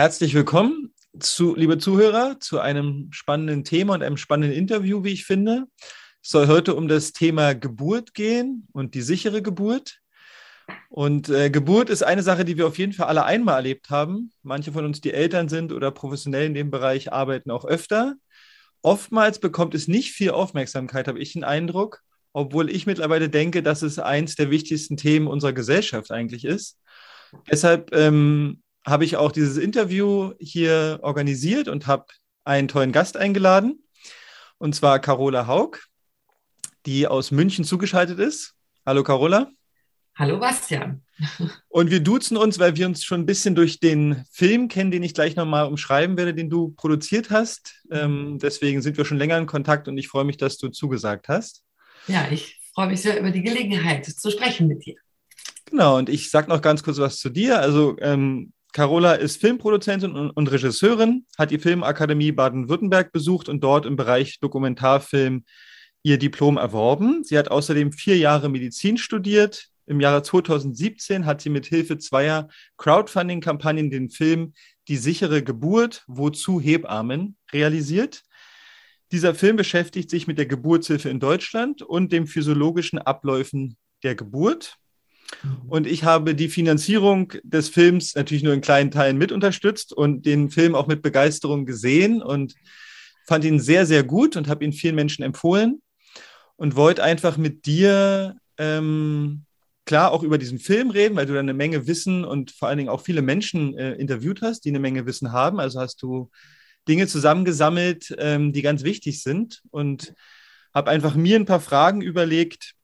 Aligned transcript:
herzlich 0.00 0.32
willkommen, 0.32 0.94
zu, 1.18 1.54
liebe 1.54 1.76
Zuhörer, 1.76 2.40
zu 2.40 2.58
einem 2.58 3.08
spannenden 3.12 3.64
Thema 3.64 3.92
und 3.92 4.02
einem 4.02 4.16
spannenden 4.16 4.56
Interview, 4.56 5.04
wie 5.04 5.12
ich 5.12 5.26
finde. 5.26 5.66
Es 6.22 6.30
soll 6.30 6.46
heute 6.46 6.74
um 6.74 6.88
das 6.88 7.12
Thema 7.12 7.54
Geburt 7.54 8.14
gehen 8.14 8.66
und 8.72 8.94
die 8.94 9.02
sichere 9.02 9.42
Geburt. 9.42 9.98
Und 10.88 11.28
äh, 11.28 11.50
Geburt 11.50 11.90
ist 11.90 12.02
eine 12.02 12.22
Sache, 12.22 12.46
die 12.46 12.56
wir 12.56 12.66
auf 12.66 12.78
jeden 12.78 12.94
Fall 12.94 13.08
alle 13.08 13.24
einmal 13.24 13.56
erlebt 13.56 13.90
haben. 13.90 14.32
Manche 14.42 14.72
von 14.72 14.86
uns, 14.86 15.02
die 15.02 15.12
Eltern 15.12 15.50
sind 15.50 15.70
oder 15.70 15.90
professionell 15.90 16.46
in 16.46 16.54
dem 16.54 16.70
Bereich 16.70 17.12
arbeiten, 17.12 17.50
auch 17.50 17.66
öfter. 17.66 18.14
Oftmals 18.80 19.38
bekommt 19.38 19.74
es 19.74 19.86
nicht 19.86 20.12
viel 20.12 20.30
Aufmerksamkeit, 20.30 21.08
habe 21.08 21.18
ich 21.18 21.34
den 21.34 21.44
Eindruck, 21.44 22.00
obwohl 22.32 22.70
ich 22.70 22.86
mittlerweile 22.86 23.28
denke, 23.28 23.62
dass 23.62 23.82
es 23.82 23.98
eins 23.98 24.34
der 24.34 24.50
wichtigsten 24.50 24.96
Themen 24.96 25.26
unserer 25.26 25.52
Gesellschaft 25.52 26.10
eigentlich 26.10 26.46
ist. 26.46 26.78
Deshalb 27.50 27.94
ähm, 27.94 28.62
habe 28.86 29.04
ich 29.04 29.16
auch 29.16 29.32
dieses 29.32 29.56
Interview 29.56 30.32
hier 30.38 31.00
organisiert 31.02 31.68
und 31.68 31.86
habe 31.86 32.06
einen 32.44 32.68
tollen 32.68 32.92
Gast 32.92 33.16
eingeladen, 33.16 33.82
und 34.58 34.74
zwar 34.74 34.98
Carola 34.98 35.46
Haug, 35.46 35.78
die 36.86 37.06
aus 37.06 37.30
München 37.30 37.64
zugeschaltet 37.64 38.18
ist. 38.18 38.54
Hallo 38.86 39.02
Carola. 39.02 39.50
Hallo 40.16 40.38
Bastian. 40.38 41.02
Und 41.68 41.90
wir 41.90 42.00
duzen 42.00 42.36
uns, 42.36 42.58
weil 42.58 42.76
wir 42.76 42.86
uns 42.86 43.04
schon 43.04 43.20
ein 43.20 43.26
bisschen 43.26 43.54
durch 43.54 43.80
den 43.80 44.24
Film 44.30 44.68
kennen, 44.68 44.90
den 44.90 45.02
ich 45.02 45.14
gleich 45.14 45.36
nochmal 45.36 45.66
umschreiben 45.66 46.16
werde, 46.18 46.34
den 46.34 46.50
du 46.50 46.70
produziert 46.72 47.30
hast. 47.30 47.82
Ähm, 47.90 48.38
deswegen 48.38 48.82
sind 48.82 48.98
wir 48.98 49.04
schon 49.04 49.16
länger 49.16 49.38
in 49.38 49.46
Kontakt 49.46 49.88
und 49.88 49.96
ich 49.96 50.08
freue 50.08 50.24
mich, 50.24 50.36
dass 50.36 50.58
du 50.58 50.68
zugesagt 50.68 51.28
hast. 51.28 51.62
Ja, 52.06 52.28
ich 52.30 52.60
freue 52.74 52.88
mich 52.88 53.00
sehr 53.00 53.18
über 53.18 53.30
die 53.30 53.42
Gelegenheit 53.42 54.04
zu 54.04 54.30
sprechen 54.30 54.66
mit 54.66 54.84
dir. 54.84 54.96
Genau, 55.66 55.96
und 55.96 56.08
ich 56.08 56.30
sage 56.30 56.48
noch 56.48 56.60
ganz 56.60 56.82
kurz 56.82 56.98
was 56.98 57.18
zu 57.18 57.30
dir. 57.30 57.60
Also 57.60 57.96
ähm, 58.00 58.52
Carola 58.72 59.14
ist 59.14 59.40
Filmproduzentin 59.40 60.14
und, 60.14 60.52
Regisseurin, 60.52 61.26
hat 61.36 61.50
die 61.50 61.58
Filmakademie 61.58 62.32
Baden-Württemberg 62.32 63.12
besucht 63.12 63.48
und 63.48 63.64
dort 63.64 63.86
im 63.86 63.96
Bereich 63.96 64.38
Dokumentarfilm 64.40 65.44
ihr 66.02 66.18
Diplom 66.18 66.56
erworben. 66.56 67.24
Sie 67.24 67.36
hat 67.36 67.50
außerdem 67.50 67.92
vier 67.92 68.16
Jahre 68.16 68.48
Medizin 68.48 68.96
studiert. 68.96 69.66
Im 69.86 70.00
Jahre 70.00 70.22
2017 70.22 71.26
hat 71.26 71.40
sie 71.40 71.50
mit 71.50 71.66
Hilfe 71.66 71.98
zweier 71.98 72.48
Crowdfunding-Kampagnen 72.78 73.90
den 73.90 74.08
Film 74.08 74.52
Die 74.88 74.96
sichere 74.96 75.42
Geburt, 75.42 76.04
wozu 76.06 76.60
Hebammen 76.60 77.36
realisiert. 77.52 78.22
Dieser 79.12 79.34
Film 79.34 79.56
beschäftigt 79.56 80.08
sich 80.08 80.28
mit 80.28 80.38
der 80.38 80.46
Geburtshilfe 80.46 81.08
in 81.08 81.18
Deutschland 81.18 81.82
und 81.82 82.12
den 82.12 82.28
physiologischen 82.28 82.98
Abläufen 82.98 83.76
der 84.04 84.14
Geburt. 84.14 84.76
Mhm. 85.42 85.68
Und 85.68 85.86
ich 85.86 86.04
habe 86.04 86.34
die 86.34 86.48
Finanzierung 86.48 87.32
des 87.42 87.68
Films 87.68 88.14
natürlich 88.14 88.42
nur 88.42 88.54
in 88.54 88.60
kleinen 88.60 88.90
Teilen 88.90 89.18
mit 89.18 89.32
unterstützt 89.32 89.92
und 89.92 90.26
den 90.26 90.50
Film 90.50 90.74
auch 90.74 90.86
mit 90.86 91.02
Begeisterung 91.02 91.66
gesehen 91.66 92.22
und 92.22 92.54
fand 93.26 93.44
ihn 93.44 93.60
sehr, 93.60 93.86
sehr 93.86 94.02
gut 94.02 94.36
und 94.36 94.48
habe 94.48 94.64
ihn 94.64 94.72
vielen 94.72 94.94
Menschen 94.94 95.22
empfohlen 95.22 95.82
und 96.56 96.76
wollte 96.76 97.02
einfach 97.02 97.36
mit 97.36 97.66
dir 97.66 98.36
ähm, 98.58 99.44
klar 99.86 100.12
auch 100.12 100.22
über 100.22 100.38
diesen 100.38 100.58
Film 100.58 100.90
reden, 100.90 101.16
weil 101.16 101.26
du 101.26 101.34
da 101.34 101.40
eine 101.40 101.54
Menge 101.54 101.86
Wissen 101.86 102.24
und 102.24 102.50
vor 102.50 102.68
allen 102.68 102.78
Dingen 102.78 102.90
auch 102.90 103.00
viele 103.00 103.22
Menschen 103.22 103.76
äh, 103.76 103.92
interviewt 103.94 104.42
hast, 104.42 104.64
die 104.64 104.68
eine 104.68 104.78
Menge 104.78 105.06
Wissen 105.06 105.32
haben. 105.32 105.58
Also 105.58 105.80
hast 105.80 106.02
du 106.02 106.30
Dinge 106.86 107.06
zusammengesammelt, 107.06 108.14
ähm, 108.18 108.52
die 108.52 108.62
ganz 108.62 108.82
wichtig 108.84 109.22
sind 109.22 109.62
und 109.70 110.14
habe 110.74 110.90
einfach 110.90 111.14
mir 111.14 111.36
ein 111.36 111.46
paar 111.46 111.60
Fragen 111.60 112.02
überlegt, 112.02 112.74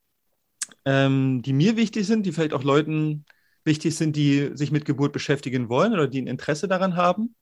ähm, 0.86 1.42
die 1.42 1.52
mir 1.52 1.76
wichtig 1.76 2.06
sind, 2.06 2.24
die 2.24 2.32
vielleicht 2.32 2.54
auch 2.54 2.64
Leuten 2.64 3.26
wichtig 3.64 3.96
sind, 3.96 4.16
die 4.16 4.52
sich 4.54 4.70
mit 4.70 4.84
Geburt 4.84 5.12
beschäftigen 5.12 5.68
wollen 5.68 5.92
oder 5.92 6.06
die 6.06 6.22
ein 6.22 6.28
Interesse 6.28 6.68
daran 6.68 6.96
haben. 6.96 7.34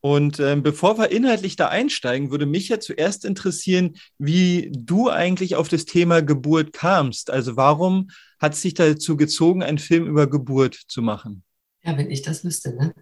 Und 0.00 0.38
ähm, 0.38 0.62
bevor 0.62 0.98
wir 0.98 1.10
inhaltlich 1.10 1.56
da 1.56 1.68
einsteigen, 1.68 2.30
würde 2.30 2.46
mich 2.46 2.68
ja 2.68 2.78
zuerst 2.78 3.24
interessieren, 3.24 3.96
wie 4.18 4.70
du 4.72 5.08
eigentlich 5.08 5.56
auf 5.56 5.68
das 5.68 5.86
Thema 5.86 6.22
Geburt 6.22 6.72
kamst. 6.72 7.30
Also 7.30 7.56
warum 7.56 8.10
hat 8.38 8.54
es 8.54 8.60
dich 8.60 8.74
dazu 8.74 9.16
gezogen, 9.16 9.62
einen 9.62 9.78
Film 9.78 10.06
über 10.06 10.28
Geburt 10.28 10.74
zu 10.74 11.02
machen? 11.02 11.42
Ja, 11.82 11.96
wenn 11.98 12.10
ich 12.10 12.22
das 12.22 12.44
wüsste, 12.44 12.74
ne? 12.76 12.94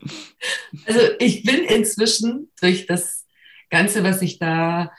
Also 0.84 1.00
ich 1.18 1.44
bin 1.44 1.64
inzwischen 1.64 2.50
durch 2.60 2.86
das 2.86 3.26
Ganze, 3.70 4.04
was 4.04 4.20
ich 4.20 4.38
da 4.38 4.92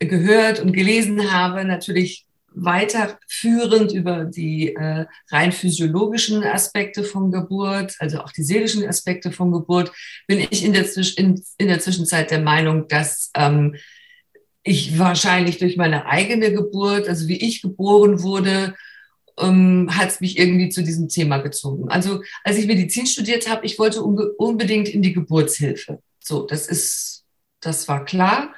gehört 0.00 0.60
und 0.60 0.72
gelesen 0.72 1.32
habe, 1.32 1.64
natürlich 1.64 2.25
weiterführend 2.56 3.92
über 3.92 4.24
die 4.24 4.74
äh, 4.74 5.04
rein 5.30 5.52
physiologischen 5.52 6.42
Aspekte 6.42 7.04
von 7.04 7.30
Geburt, 7.30 7.94
also 7.98 8.20
auch 8.20 8.32
die 8.32 8.42
seelischen 8.42 8.86
Aspekte 8.86 9.30
von 9.30 9.52
Geburt, 9.52 9.92
bin 10.26 10.40
ich 10.50 10.64
in 10.64 10.72
der, 10.72 10.86
in, 11.16 11.42
in 11.58 11.68
der 11.68 11.80
Zwischenzeit 11.80 12.30
der 12.30 12.40
Meinung, 12.40 12.88
dass 12.88 13.30
ähm, 13.34 13.76
ich 14.62 14.98
wahrscheinlich 14.98 15.58
durch 15.58 15.76
meine 15.76 16.06
eigene 16.06 16.50
Geburt, 16.50 17.08
also 17.08 17.28
wie 17.28 17.36
ich 17.36 17.60
geboren 17.62 18.22
wurde, 18.22 18.74
ähm, 19.38 19.88
hat 19.90 20.08
es 20.08 20.20
mich 20.20 20.38
irgendwie 20.38 20.70
zu 20.70 20.82
diesem 20.82 21.08
Thema 21.08 21.38
gezogen. 21.38 21.90
Also 21.90 22.22
als 22.42 22.56
ich 22.56 22.66
Medizin 22.66 23.06
studiert 23.06 23.48
habe, 23.50 23.66
ich 23.66 23.78
wollte 23.78 24.02
unbedingt 24.02 24.88
in 24.88 25.02
die 25.02 25.12
Geburtshilfe. 25.12 26.00
So, 26.20 26.46
das 26.46 26.66
ist, 26.66 27.24
das 27.60 27.86
war 27.86 28.04
klar. 28.06 28.54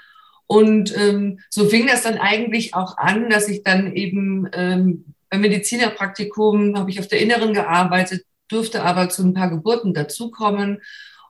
Und 0.48 0.96
ähm, 0.96 1.40
so 1.50 1.68
fing 1.68 1.86
das 1.86 2.02
dann 2.02 2.16
eigentlich 2.16 2.74
auch 2.74 2.96
an, 2.96 3.28
dass 3.28 3.48
ich 3.48 3.62
dann 3.62 3.94
eben 3.94 4.48
ähm, 4.54 5.04
beim 5.28 5.42
Medizinerpraktikum 5.42 6.76
habe 6.76 6.90
ich 6.90 6.98
auf 6.98 7.06
der 7.06 7.20
Inneren 7.20 7.52
gearbeitet, 7.52 8.24
durfte 8.48 8.82
aber 8.82 9.10
zu 9.10 9.22
ein 9.22 9.34
paar 9.34 9.50
Geburten 9.50 9.92
dazukommen. 9.92 10.80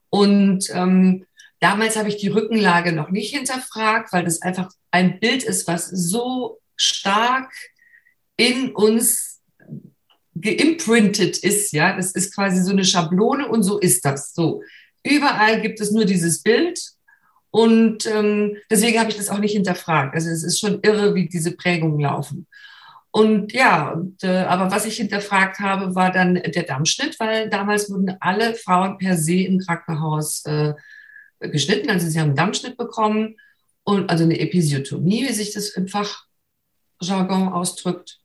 Und 0.09 0.71
ähm, 0.73 1.27
damals 1.59 1.97
habe 1.97 2.09
ich 2.09 2.17
die 2.17 2.29
Rückenlage 2.29 2.93
noch 2.93 3.11
nicht 3.11 3.34
hinterfragt, 3.34 4.12
weil 4.12 4.25
das 4.25 4.41
einfach 4.41 4.71
ein 4.93 5.19
Bild 5.19 5.43
ist, 5.43 5.67
was 5.67 5.89
so 5.89 6.61
stark 6.77 7.53
in 8.37 8.71
uns 8.71 9.41
geimprintet 10.41 11.39
ist. 11.39 11.73
Ja, 11.73 11.97
das 11.97 12.12
ist 12.12 12.37
quasi 12.37 12.62
so 12.62 12.71
eine 12.71 12.85
Schablone 12.85 13.49
und 13.49 13.65
so 13.65 13.81
ist 13.81 14.05
das. 14.05 14.33
So 14.33 14.62
überall 15.03 15.61
gibt 15.61 15.81
es 15.81 15.91
nur 15.91 16.05
dieses 16.05 16.43
Bild 16.43 16.81
und 17.50 18.06
ähm, 18.06 18.56
deswegen 18.70 18.98
habe 18.98 19.10
ich 19.10 19.16
das 19.16 19.31
auch 19.31 19.38
nicht 19.38 19.53
hinterfragt. 19.53 20.14
Also 20.14 20.28
es 20.28 20.44
ist 20.44 20.60
schon 20.60 20.81
irre, 20.82 21.14
wie 21.14 21.28
diese 21.28 21.53
Prägungen 21.53 22.00
laufen. 22.00 22.47
Und 23.10 23.53
ja, 23.53 23.91
und, 23.92 24.22
äh, 24.22 24.44
aber 24.44 24.70
was 24.70 24.84
ich 24.84 24.97
hinterfragt 24.97 25.60
habe, 25.60 25.94
war 25.94 26.12
dann 26.12 26.34
der 26.34 26.62
Dammschnitt, 26.64 27.19
weil 27.19 27.48
damals 27.48 27.91
wurden 27.91 28.16
alle 28.20 28.54
Frauen 28.54 28.98
per 28.98 29.16
se 29.16 29.41
im 29.41 29.58
Krankenhaus 29.58 30.44
äh, 30.44 30.75
geschnitten. 31.41 31.91
Also 31.91 32.06
sie 32.06 32.20
haben 32.20 32.28
einen 32.28 32.37
Dammschnitt 32.37 32.76
bekommen 32.76 33.37
und 33.82 34.10
also 34.10 34.25
eine 34.25 34.38
Episiotomie, 34.38 35.26
wie 35.26 35.32
sich 35.32 35.53
das 35.53 35.70
im 35.70 35.88
Fachjargon 35.88 37.48
ausdrückt. 37.48 38.20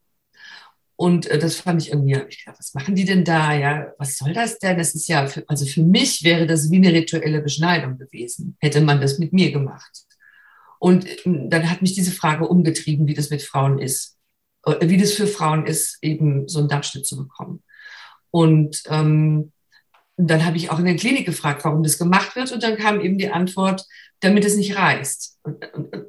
Und 0.95 1.25
äh, 1.27 1.39
das 1.39 1.55
fand 1.55 1.81
ich 1.81 1.89
irgendwie, 1.89 2.21
ich 2.29 2.45
gedacht, 2.45 2.59
was 2.59 2.73
machen 2.73 2.95
die 2.95 3.05
denn 3.05 3.23
da? 3.23 3.53
Ja, 3.53 3.93
was 3.97 4.17
soll 4.17 4.33
das 4.33 4.59
denn? 4.59 4.77
Das 4.77 4.93
ist 4.93 5.07
ja, 5.07 5.27
für, 5.27 5.43
also 5.47 5.65
für 5.65 5.81
mich 5.81 6.23
wäre 6.23 6.45
das 6.45 6.69
wie 6.71 6.77
eine 6.77 6.93
rituelle 6.93 7.41
Beschneidung 7.41 7.97
gewesen, 7.97 8.57
hätte 8.59 8.81
man 8.81 9.01
das 9.01 9.19
mit 9.19 9.33
mir 9.33 9.51
gemacht. 9.51 10.05
Und 10.79 11.05
äh, 11.07 11.17
dann 11.25 11.69
hat 11.69 11.81
mich 11.81 11.93
diese 11.93 12.11
Frage 12.11 12.47
umgetrieben, 12.47 13.07
wie 13.07 13.13
das 13.13 13.29
mit 13.29 13.41
Frauen 13.41 13.79
ist, 13.79 14.17
äh, 14.65 14.87
wie 14.87 14.97
das 14.97 15.13
für 15.13 15.27
Frauen 15.27 15.65
ist, 15.65 15.97
eben 16.01 16.47
so 16.47 16.59
einen 16.59 16.69
Darmschnitt 16.69 17.05
zu 17.05 17.17
bekommen. 17.17 17.63
Und 18.31 18.83
ähm, 18.87 19.51
dann 20.17 20.45
habe 20.45 20.57
ich 20.57 20.69
auch 20.69 20.79
in 20.79 20.85
der 20.85 20.95
Klinik 20.95 21.25
gefragt, 21.25 21.65
warum 21.65 21.83
das 21.83 21.97
gemacht 21.97 22.35
wird. 22.35 22.51
Und 22.51 22.61
dann 22.63 22.77
kam 22.77 23.01
eben 23.01 23.17
die 23.17 23.29
Antwort, 23.29 23.85
damit 24.23 24.45
es 24.45 24.55
nicht 24.55 24.77
reißt. 24.77 25.39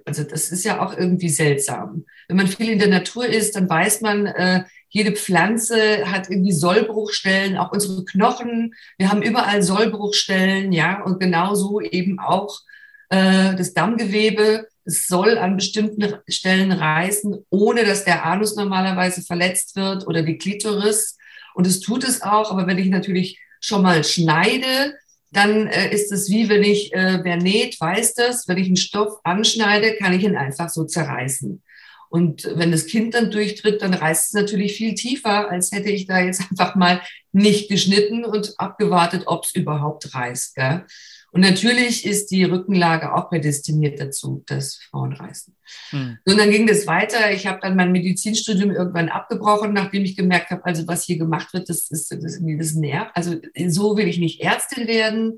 Also 0.05 0.23
das 0.23 0.51
ist 0.51 0.65
ja 0.65 0.85
auch 0.85 0.97
irgendwie 0.97 1.29
seltsam. 1.29 2.05
Wenn 2.29 2.37
man 2.37 2.47
viel 2.47 2.71
in 2.71 2.79
der 2.79 2.89
Natur 2.89 3.27
ist, 3.27 3.57
dann 3.57 3.69
weiß 3.69 4.01
man, 4.01 4.27
äh, 4.27 4.65
jede 4.89 5.13
Pflanze 5.13 6.11
hat 6.11 6.31
irgendwie 6.31 6.53
Sollbruchstellen, 6.53 7.57
auch 7.57 7.73
unsere 7.73 8.05
Knochen. 8.05 8.75
Wir 8.97 9.11
haben 9.11 9.23
überall 9.23 9.63
Sollbruchstellen, 9.63 10.73
ja, 10.73 11.03
und 11.03 11.19
genauso 11.19 11.81
eben 11.81 12.21
auch 12.21 12.61
äh, 13.09 13.57
das 13.57 13.75
Dammgewebe. 13.75 14.69
Es 14.85 15.09
soll 15.09 15.37
an 15.39 15.57
bestimmten 15.57 16.15
Stellen 16.29 16.71
reißen, 16.71 17.45
ohne 17.51 17.85
dass 17.85 18.05
der 18.05 18.25
Anus 18.25 18.55
normalerweise 18.55 19.23
verletzt 19.23 19.75
wird 19.75 20.07
oder 20.07 20.23
die 20.23 20.39
Klitoris. 20.39 21.19
Und 21.55 21.67
es 21.67 21.81
tut 21.81 22.05
es 22.05 22.23
auch, 22.23 22.53
aber 22.53 22.67
wenn 22.67 22.79
ich 22.79 22.89
natürlich 22.89 23.41
schon 23.61 23.83
mal 23.83 24.05
schneide, 24.05 24.95
dann 25.37 25.67
äh, 25.67 25.93
ist 25.93 26.13
es 26.13 26.31
wie 26.31 26.49
wenn 26.49 26.63
ich, 26.63 26.93
äh, 26.93 27.21
wer 27.23 27.37
näht, 27.37 27.81
weiß 27.81 28.15
das, 28.15 28.49
wenn 28.49 28.59
ich 28.59 28.67
einen 28.67 28.77
Stoff 28.77 29.19
anschneide, 29.25 29.97
kann 29.97 30.13
ich 30.13 30.23
ihn 30.23 30.37
einfach 30.37 30.69
so 30.69 30.85
zerreißen. 30.85 31.63
Und 32.09 32.49
wenn 32.55 32.71
das 32.71 32.87
Kind 32.87 33.15
dann 33.15 33.33
durchtritt, 33.33 33.83
dann 33.83 33.93
reißt 33.93 34.29
es 34.29 34.33
natürlich 34.35 34.77
viel 34.77 34.95
tiefer, 34.95 35.51
als 35.51 35.73
hätte 35.73 35.91
ich 35.91 36.07
da 36.07 36.21
jetzt 36.21 36.43
einfach 36.51 36.77
mal 36.77 37.03
nicht 37.33 37.69
geschnitten 37.69 38.25
und 38.25 38.55
abgewartet, 38.59 39.25
ob 39.27 39.45
es 39.45 39.55
überhaupt 39.55 40.15
reißt. 40.15 40.55
Gell? 40.55 40.87
Und 41.35 41.41
natürlich 41.41 42.07
ist 42.07 42.31
die 42.31 42.45
Rückenlage 42.45 43.13
auch 43.13 43.29
prädestiniert 43.29 43.99
dazu, 43.99 44.45
dass 44.47 44.77
Frauen 44.77 45.13
reißen. 45.13 45.57
Hm. 45.91 46.19
Und 46.25 46.39
dann 46.39 46.53
ging 46.53 46.69
das 46.69 46.87
weiter. 46.87 47.33
Ich 47.33 47.49
habe 47.49 47.59
dann 47.61 47.75
mein 47.75 47.91
Medizinstudium 47.91 48.71
irgendwann 48.71 49.09
abgebrochen, 49.09 49.73
nachdem 49.73 50.05
ich 50.05 50.17
gemerkt 50.17 50.51
habe, 50.51 50.65
also 50.65 50.87
was 50.87 51.03
hier 51.03 51.19
gemacht 51.19 51.53
wird, 51.53 51.69
das 51.69 51.91
ist 51.91 52.13
das, 52.13 52.41
das 52.41 52.75
nervt. 52.75 53.11
Also 53.15 53.35
so 53.67 53.97
will 53.97 54.07
ich 54.07 54.19
nicht 54.19 54.43
Ärztin 54.43 54.87
werden. 54.87 55.37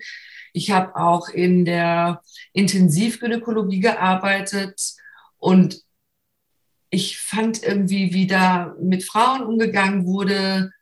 Ich 0.52 0.70
habe 0.70 0.96
auch 0.96 1.30
in 1.30 1.64
der 1.64 2.20
Intensivgynäkologie 2.52 3.80
gearbeitet 3.80 4.78
und 5.38 5.80
ich 6.90 7.18
fand 7.18 7.62
irgendwie, 7.62 8.12
wie 8.12 8.26
da 8.26 8.74
mit 8.82 9.02
Frauen 9.02 9.44
umgegangen 9.44 10.04
wurde, 10.04 10.72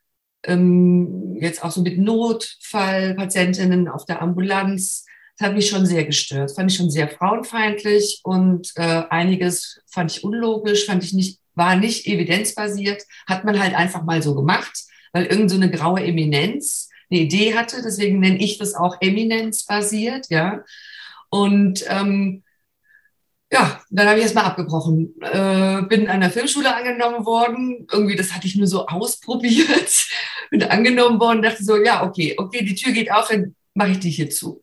ähm, 0.47 1.35
jetzt 1.39 1.63
auch 1.63 1.71
so 1.71 1.81
mit 1.81 1.97
Notfallpatientinnen 1.97 3.87
auf 3.87 4.05
der 4.05 4.21
Ambulanz. 4.21 5.05
Das 5.37 5.47
hat 5.47 5.55
mich 5.55 5.69
schon 5.69 5.85
sehr 5.85 6.05
gestört. 6.05 6.55
Fand 6.55 6.71
ich 6.71 6.77
schon 6.77 6.89
sehr 6.89 7.09
frauenfeindlich 7.09 8.21
und 8.23 8.71
äh, 8.75 9.03
einiges 9.09 9.81
fand 9.85 10.11
ich 10.11 10.23
unlogisch, 10.23 10.85
fand 10.85 11.03
ich 11.03 11.13
nicht, 11.13 11.39
war 11.55 11.75
nicht 11.75 12.07
evidenzbasiert, 12.07 13.03
hat 13.27 13.43
man 13.43 13.59
halt 13.61 13.75
einfach 13.75 14.03
mal 14.03 14.21
so 14.21 14.33
gemacht, 14.35 14.83
weil 15.11 15.25
irgend 15.25 15.49
so 15.49 15.57
eine 15.57 15.69
graue 15.69 16.03
Eminenz 16.03 16.89
eine 17.11 17.21
Idee 17.21 17.55
hatte. 17.55 17.81
Deswegen 17.83 18.19
nenne 18.19 18.39
ich 18.39 18.57
das 18.57 18.75
auch 18.75 18.97
eminenzbasiert, 19.01 20.27
ja. 20.29 20.63
Und 21.29 21.83
ähm, 21.89 22.43
ja, 23.51 23.79
dann 23.89 24.07
habe 24.07 24.17
ich 24.17 24.23
erstmal 24.23 24.45
abgebrochen. 24.45 25.13
Äh, 25.21 25.83
bin 25.83 26.07
an 26.07 26.21
der 26.21 26.31
Filmschule 26.31 26.75
angenommen 26.75 27.25
worden. 27.25 27.87
Irgendwie, 27.91 28.15
das 28.15 28.33
hatte 28.33 28.47
ich 28.47 28.55
nur 28.55 28.67
so 28.67 28.87
ausprobiert. 28.87 30.07
bin 30.51 30.63
angenommen 30.63 31.19
worden, 31.19 31.41
dachte 31.41 31.63
so, 31.63 31.77
ja, 31.77 32.03
okay, 32.03 32.35
okay, 32.37 32.63
die 32.63 32.75
Tür 32.75 32.91
geht 32.91 33.11
auf, 33.11 33.27
dann 33.29 33.55
mache 33.73 33.91
ich 33.91 33.99
die 33.99 34.09
hier 34.09 34.29
zu. 34.29 34.61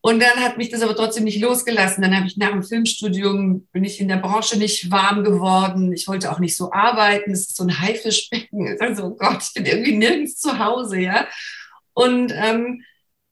Und 0.00 0.20
dann 0.20 0.40
hat 0.40 0.58
mich 0.58 0.68
das 0.68 0.82
aber 0.82 0.94
trotzdem 0.94 1.24
nicht 1.24 1.40
losgelassen. 1.40 2.02
Dann 2.02 2.16
habe 2.16 2.26
ich 2.26 2.36
nach 2.36 2.52
dem 2.52 2.62
Filmstudium, 2.62 3.66
bin 3.72 3.84
ich 3.84 4.00
in 4.00 4.08
der 4.08 4.18
Branche 4.18 4.56
nicht 4.56 4.90
warm 4.90 5.24
geworden. 5.24 5.92
Ich 5.92 6.06
wollte 6.06 6.30
auch 6.30 6.38
nicht 6.38 6.56
so 6.56 6.72
arbeiten. 6.72 7.32
Das 7.32 7.40
ist 7.40 7.56
so 7.56 7.64
ein 7.64 7.80
Haifischbecken. 7.80 8.76
Also, 8.78 9.06
oh 9.06 9.16
Gott, 9.16 9.42
ich 9.42 9.54
bin 9.54 9.66
irgendwie 9.66 9.96
nirgends 9.96 10.36
zu 10.36 10.58
Hause, 10.58 11.00
ja. 11.00 11.26
Und 11.94 12.32
ähm, 12.34 12.84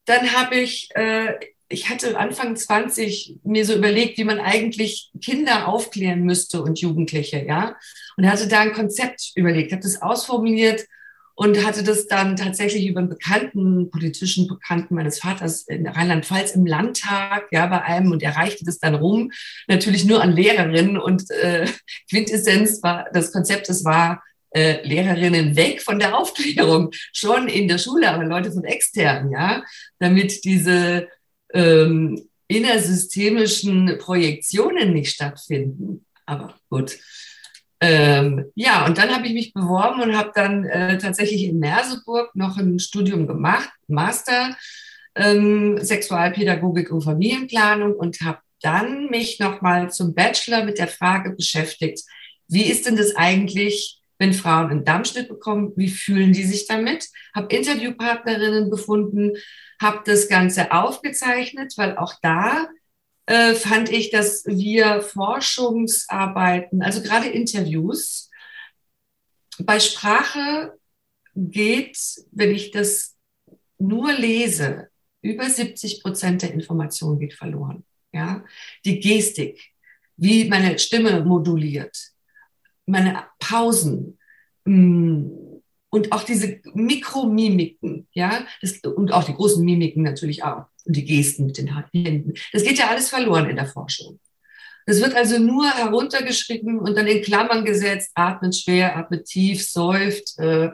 dann 0.06 0.32
habe 0.32 0.56
ich 0.56 0.88
äh, 0.96 1.34
ich 1.68 1.88
hatte 1.88 2.18
Anfang 2.18 2.56
20 2.56 3.40
mir 3.44 3.64
so 3.64 3.74
überlegt, 3.74 4.18
wie 4.18 4.24
man 4.24 4.38
eigentlich 4.38 5.10
Kinder 5.22 5.68
aufklären 5.68 6.22
müsste 6.22 6.62
und 6.62 6.80
Jugendliche, 6.80 7.44
ja. 7.44 7.76
Und 8.16 8.30
hatte 8.30 8.48
da 8.48 8.60
ein 8.60 8.72
Konzept 8.72 9.32
überlegt, 9.34 9.72
habe 9.72 9.82
das 9.82 10.00
ausformuliert 10.00 10.86
und 11.34 11.66
hatte 11.66 11.82
das 11.82 12.06
dann 12.06 12.36
tatsächlich 12.36 12.86
über 12.86 13.00
einen 13.00 13.10
bekannten, 13.10 13.90
politischen 13.90 14.48
Bekannten 14.48 14.94
meines 14.94 15.18
Vaters 15.18 15.66
in 15.68 15.86
Rheinland-Pfalz 15.86 16.52
im 16.52 16.66
Landtag, 16.66 17.48
ja, 17.50 17.66
bei 17.66 17.82
einem 17.82 18.12
und 18.12 18.22
er 18.22 18.36
reichte 18.36 18.64
das 18.64 18.78
dann 18.78 18.94
rum, 18.94 19.30
natürlich 19.66 20.04
nur 20.04 20.22
an 20.22 20.32
Lehrerinnen 20.32 20.96
und 20.96 21.30
äh, 21.30 21.66
Quintessenz 22.08 22.82
war, 22.82 23.06
das 23.12 23.32
Konzept, 23.32 23.68
es 23.68 23.84
war, 23.84 24.22
äh, 24.50 24.86
Lehrerinnen 24.86 25.56
weg 25.56 25.82
von 25.82 25.98
der 25.98 26.16
Aufklärung, 26.16 26.90
schon 27.12 27.48
in 27.48 27.68
der 27.68 27.76
Schule, 27.76 28.10
aber 28.10 28.24
Leute 28.24 28.50
von 28.52 28.64
extern, 28.64 29.30
ja, 29.30 29.62
damit 29.98 30.44
diese 30.44 31.08
ähm, 31.56 32.28
innersystemischen 32.48 33.98
Projektionen 33.98 34.92
nicht 34.92 35.12
stattfinden. 35.12 36.04
Aber 36.26 36.54
gut. 36.70 36.98
Ähm, 37.80 38.46
ja, 38.54 38.86
und 38.86 38.96
dann 38.96 39.14
habe 39.14 39.26
ich 39.26 39.34
mich 39.34 39.52
beworben 39.52 40.00
und 40.00 40.16
habe 40.16 40.32
dann 40.34 40.64
äh, 40.64 40.96
tatsächlich 40.98 41.44
in 41.44 41.58
Merseburg 41.58 42.34
noch 42.34 42.56
ein 42.56 42.78
Studium 42.78 43.26
gemacht, 43.26 43.68
Master 43.86 44.56
ähm, 45.14 45.78
Sexualpädagogik 45.82 46.90
und 46.90 47.02
Familienplanung 47.02 47.94
und 47.94 48.20
habe 48.22 48.38
dann 48.62 49.06
mich 49.10 49.38
nochmal 49.38 49.90
zum 49.90 50.14
Bachelor 50.14 50.64
mit 50.64 50.78
der 50.78 50.88
Frage 50.88 51.32
beschäftigt, 51.32 52.02
wie 52.48 52.64
ist 52.64 52.86
denn 52.86 52.96
das 52.96 53.14
eigentlich, 53.16 54.00
wenn 54.18 54.32
Frauen 54.32 54.70
einen 54.70 54.84
Dammschnitt 54.84 55.28
bekommen, 55.28 55.72
wie 55.76 55.88
fühlen 55.88 56.32
die 56.32 56.44
sich 56.44 56.66
damit? 56.66 57.08
Habe 57.34 57.54
Interviewpartnerinnen 57.54 58.70
gefunden, 58.70 59.32
habe 59.80 60.02
das 60.04 60.28
Ganze 60.28 60.72
aufgezeichnet, 60.72 61.74
weil 61.76 61.96
auch 61.96 62.14
da 62.22 62.68
äh, 63.26 63.54
fand 63.54 63.90
ich, 63.90 64.10
dass 64.10 64.44
wir 64.46 65.02
Forschungsarbeiten, 65.02 66.82
also 66.82 67.02
gerade 67.02 67.28
Interviews, 67.28 68.30
bei 69.58 69.80
Sprache 69.80 70.78
geht, 71.34 71.98
wenn 72.32 72.50
ich 72.50 72.70
das 72.70 73.16
nur 73.78 74.12
lese, 74.12 74.88
über 75.22 75.48
70 75.48 76.02
Prozent 76.02 76.42
der 76.42 76.52
Information 76.54 77.18
geht 77.18 77.34
verloren. 77.34 77.84
Ja? 78.12 78.44
Die 78.84 79.00
Gestik, 79.00 79.72
wie 80.16 80.48
meine 80.48 80.78
Stimme 80.78 81.24
moduliert, 81.24 81.96
meine 82.86 83.24
Pausen, 83.38 84.18
mh, 84.64 84.76
mm, 84.76 85.45
und 85.96 86.12
auch 86.12 86.24
diese 86.24 86.60
Mikromimiken, 86.74 88.06
ja, 88.12 88.44
das, 88.60 88.80
und 88.80 89.12
auch 89.12 89.24
die 89.24 89.32
großen 89.32 89.64
Mimiken 89.64 90.02
natürlich 90.02 90.44
auch 90.44 90.66
und 90.84 90.94
die 90.94 91.06
Gesten 91.06 91.46
mit 91.46 91.56
den 91.56 91.74
Händen. 91.90 92.34
Das 92.52 92.64
geht 92.64 92.78
ja 92.78 92.88
alles 92.88 93.08
verloren 93.08 93.48
in 93.48 93.56
der 93.56 93.66
Forschung. 93.66 94.20
Das 94.84 95.00
wird 95.00 95.16
also 95.16 95.38
nur 95.38 95.66
heruntergeschrieben 95.70 96.78
und 96.78 96.98
dann 96.98 97.06
in 97.06 97.22
Klammern 97.22 97.64
gesetzt, 97.64 98.10
atmet 98.14 98.54
schwer, 98.54 98.94
atmet 98.94 99.24
tief, 99.24 99.66
säuft, 99.66 100.38
äh, 100.38 100.68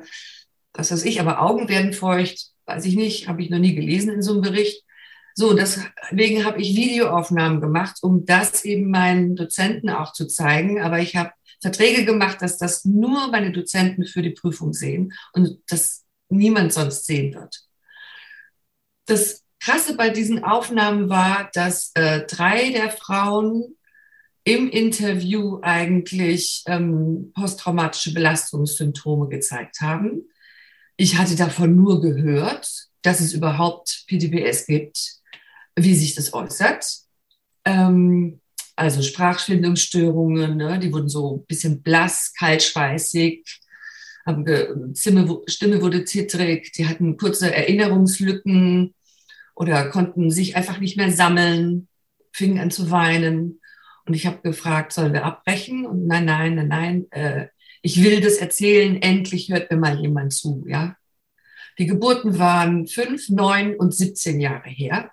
was 0.75 0.91
weiß 0.91 1.05
ich, 1.05 1.21
aber 1.21 1.41
Augen 1.41 1.69
werden 1.69 1.93
feucht, 1.93 2.49
weiß 2.67 2.85
ich 2.85 2.97
nicht, 2.97 3.29
habe 3.29 3.43
ich 3.43 3.51
noch 3.51 3.61
nie 3.61 3.77
gelesen 3.77 4.13
in 4.13 4.23
so 4.23 4.33
einem 4.33 4.43
Bericht. 4.43 4.83
So, 5.37 5.55
deswegen 5.55 6.45
habe 6.45 6.61
ich 6.61 6.75
Videoaufnahmen 6.75 7.61
gemacht, 7.61 7.99
um 8.03 8.27
das 8.27 8.65
eben 8.65 8.91
meinen 8.91 9.37
Dozenten 9.37 9.89
auch 9.89 10.13
zu 10.13 10.27
zeigen. 10.27 10.81
Aber 10.83 10.99
ich 10.99 11.15
habe 11.15 11.31
Verträge 11.63 12.05
gemacht, 12.05 12.43
dass 12.43 12.59
das 12.59 12.85
nur 12.85 13.29
meine 13.29 13.53
Dozenten 13.53 14.05
für 14.05 14.21
die 14.21 14.31
Prüfung 14.31 14.73
sehen 14.73 15.13
und 15.33 15.59
das 15.69 16.05
niemand 16.29 16.73
sonst 16.73 17.07
sehen 17.07 17.35
wird. 17.35 17.63
Das 19.07 19.45
Krasse 19.61 19.97
bei 19.97 20.11
diesen 20.11 20.43
Aufnahmen 20.43 21.09
war, 21.09 21.51
dass 21.55 21.93
äh, 21.95 22.27
drei 22.27 22.71
der 22.73 22.91
Frauen 22.91 23.77
im 24.45 24.69
Interview 24.69 25.61
eigentlich 25.63 26.65
ähm, 26.67 27.33
posttraumatische 27.35 28.13
Belastungssymptome 28.13 29.29
gezeigt 29.29 29.81
haben. 29.81 30.29
Ich 30.97 31.17
hatte 31.17 31.37
davon 31.37 31.77
nur 31.77 32.01
gehört, 32.01 32.89
dass 33.03 33.21
es 33.21 33.35
überhaupt 33.35 34.05
PTBS 34.09 34.67
gibt, 34.67 35.21
wie 35.77 35.95
sich 35.95 36.17
das 36.17 36.35
äußert. 36.35 36.85
Ähm, 37.65 38.42
also 38.83 39.01
Sprachfindungsstörungen, 39.01 40.57
ne? 40.57 40.79
die 40.81 40.93
wurden 40.93 41.09
so 41.09 41.37
ein 41.37 41.47
bisschen 41.47 41.83
blass, 41.83 42.33
kaltschweißig, 42.37 43.61
Stimme, 44.95 45.41
Stimme 45.47 45.81
wurde 45.81 46.05
zittrig, 46.05 46.73
die 46.73 46.89
hatten 46.89 47.17
kurze 47.17 47.55
Erinnerungslücken 47.55 48.93
oder 49.55 49.89
konnten 49.91 50.33
sich 50.33 50.57
einfach 50.57 50.81
nicht 50.81 50.97
mehr 50.97 51.13
sammeln, 51.13 51.87
fingen 52.33 52.59
an 52.59 52.73
zu 52.73 52.91
weinen. 52.91 53.61
Und 54.05 54.15
ich 54.15 54.27
habe 54.27 54.41
gefragt, 54.43 54.93
sollen 54.93 55.13
wir 55.13 55.25
abbrechen? 55.25 55.87
Und 55.87 56.09
nein, 56.09 56.25
nein, 56.25 56.57
nein, 56.57 56.69
nein, 56.69 57.07
äh, 57.11 57.47
ich 57.83 58.03
will 58.03 58.21
das 58.21 58.37
erzählen, 58.37 59.01
endlich 59.01 59.49
hört 59.49 59.71
mir 59.71 59.77
mal 59.77 60.01
jemand 60.01 60.33
zu, 60.33 60.65
ja. 60.67 60.97
Die 61.79 61.87
Geburten 61.87 62.39
waren 62.39 62.89
fünf, 62.89 63.29
neun 63.29 63.77
und 63.77 63.95
17 63.95 64.41
Jahre 64.41 64.69
her. 64.69 65.13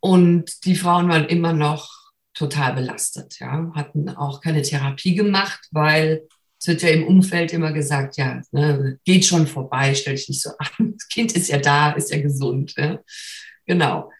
Und 0.00 0.64
die 0.64 0.76
Frauen 0.76 1.08
waren 1.08 1.26
immer 1.26 1.52
noch 1.52 2.00
total 2.34 2.74
belastet, 2.74 3.38
ja, 3.38 3.70
hatten 3.74 4.08
auch 4.08 4.40
keine 4.40 4.62
Therapie 4.62 5.14
gemacht, 5.14 5.60
weil 5.72 6.26
es 6.58 6.68
wird 6.68 6.82
ja 6.82 6.90
im 6.90 7.06
Umfeld 7.06 7.52
immer 7.52 7.72
gesagt, 7.72 8.16
ja, 8.16 8.42
ne, 8.52 8.98
geht 9.04 9.24
schon 9.24 9.46
vorbei, 9.46 9.94
stell 9.94 10.14
dich 10.14 10.28
nicht 10.28 10.42
so 10.42 10.50
an. 10.58 10.92
Das 10.98 11.08
Kind 11.08 11.32
ist 11.32 11.48
ja 11.48 11.58
da, 11.58 11.92
ist 11.92 12.10
ja 12.10 12.20
gesund. 12.20 12.74
Ja. 12.76 12.98
Genau. 13.66 14.10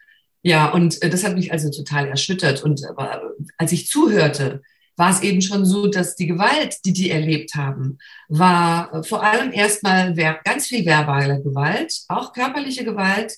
Ja, 0.42 0.70
und 0.70 1.02
äh, 1.02 1.10
das 1.10 1.24
hat 1.24 1.34
mich 1.34 1.52
also 1.52 1.70
total 1.70 2.08
erschüttert. 2.08 2.62
Und 2.62 2.82
aber 2.88 3.22
als 3.58 3.72
ich 3.72 3.88
zuhörte, 3.88 4.62
war 4.96 5.10
es 5.10 5.22
eben 5.22 5.42
schon 5.42 5.66
so, 5.66 5.86
dass 5.86 6.16
die 6.16 6.26
Gewalt, 6.26 6.76
die 6.84 6.92
die 6.92 7.10
erlebt 7.10 7.54
haben, 7.54 7.98
war 8.28 8.92
äh, 8.94 9.02
vor 9.02 9.22
allem 9.22 9.52
erstmal 9.52 10.14
ganz 10.44 10.66
viel 10.66 10.84
verbale 10.84 11.42
Gewalt, 11.42 11.92
auch 12.08 12.32
körperliche 12.32 12.84
Gewalt 12.84 13.34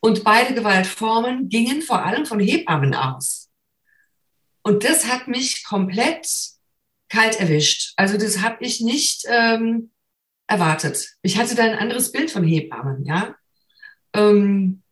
und 0.00 0.24
beide 0.24 0.54
Gewaltformen 0.54 1.48
gingen 1.48 1.82
vor 1.82 2.04
allem 2.04 2.26
von 2.26 2.40
Hebammen 2.40 2.94
aus. 2.94 3.50
Und 4.62 4.84
das 4.84 5.06
hat 5.06 5.28
mich 5.28 5.64
komplett 5.64 6.28
kalt 7.08 7.40
erwischt. 7.40 7.94
Also 7.96 8.18
das 8.18 8.42
habe 8.42 8.64
ich 8.64 8.80
nicht 8.80 9.24
ähm, 9.28 9.90
erwartet. 10.46 11.16
Ich 11.22 11.38
hatte 11.38 11.54
da 11.54 11.64
ein 11.64 11.78
anderes 11.78 12.12
Bild 12.12 12.30
von 12.30 12.44
Hebammen, 12.44 13.04
ja. 13.04 13.34
Ähm, 14.12 14.82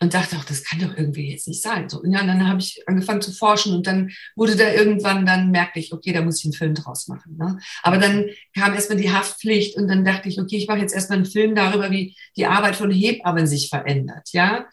und 0.00 0.14
dachte 0.14 0.36
auch, 0.36 0.44
das 0.44 0.64
kann 0.64 0.80
doch 0.80 0.96
irgendwie 0.96 1.30
jetzt 1.30 1.48
nicht 1.48 1.62
sein. 1.62 1.88
So, 1.88 2.04
ja, 2.04 2.20
und 2.20 2.26
dann 2.26 2.48
habe 2.48 2.60
ich 2.60 2.82
angefangen 2.86 3.22
zu 3.22 3.32
forschen 3.32 3.74
und 3.74 3.86
dann 3.86 4.10
wurde 4.34 4.56
da 4.56 4.72
irgendwann, 4.72 5.26
dann 5.26 5.50
merkte 5.50 5.78
ich, 5.78 5.92
okay, 5.92 6.12
da 6.12 6.22
muss 6.22 6.38
ich 6.38 6.44
einen 6.44 6.52
Film 6.52 6.74
draus 6.74 7.08
machen. 7.08 7.36
Ne? 7.36 7.58
Aber 7.82 7.98
dann 7.98 8.26
kam 8.54 8.74
erstmal 8.74 8.98
die 8.98 9.12
Haftpflicht 9.12 9.76
und 9.76 9.88
dann 9.88 10.04
dachte 10.04 10.28
ich, 10.28 10.40
okay, 10.40 10.56
ich 10.56 10.68
mache 10.68 10.80
jetzt 10.80 10.94
erstmal 10.94 11.18
einen 11.18 11.26
Film 11.26 11.54
darüber, 11.54 11.90
wie 11.90 12.16
die 12.36 12.46
Arbeit 12.46 12.76
von 12.76 12.90
Hebammen 12.90 13.46
sich 13.46 13.68
verändert, 13.68 14.28
ja. 14.32 14.66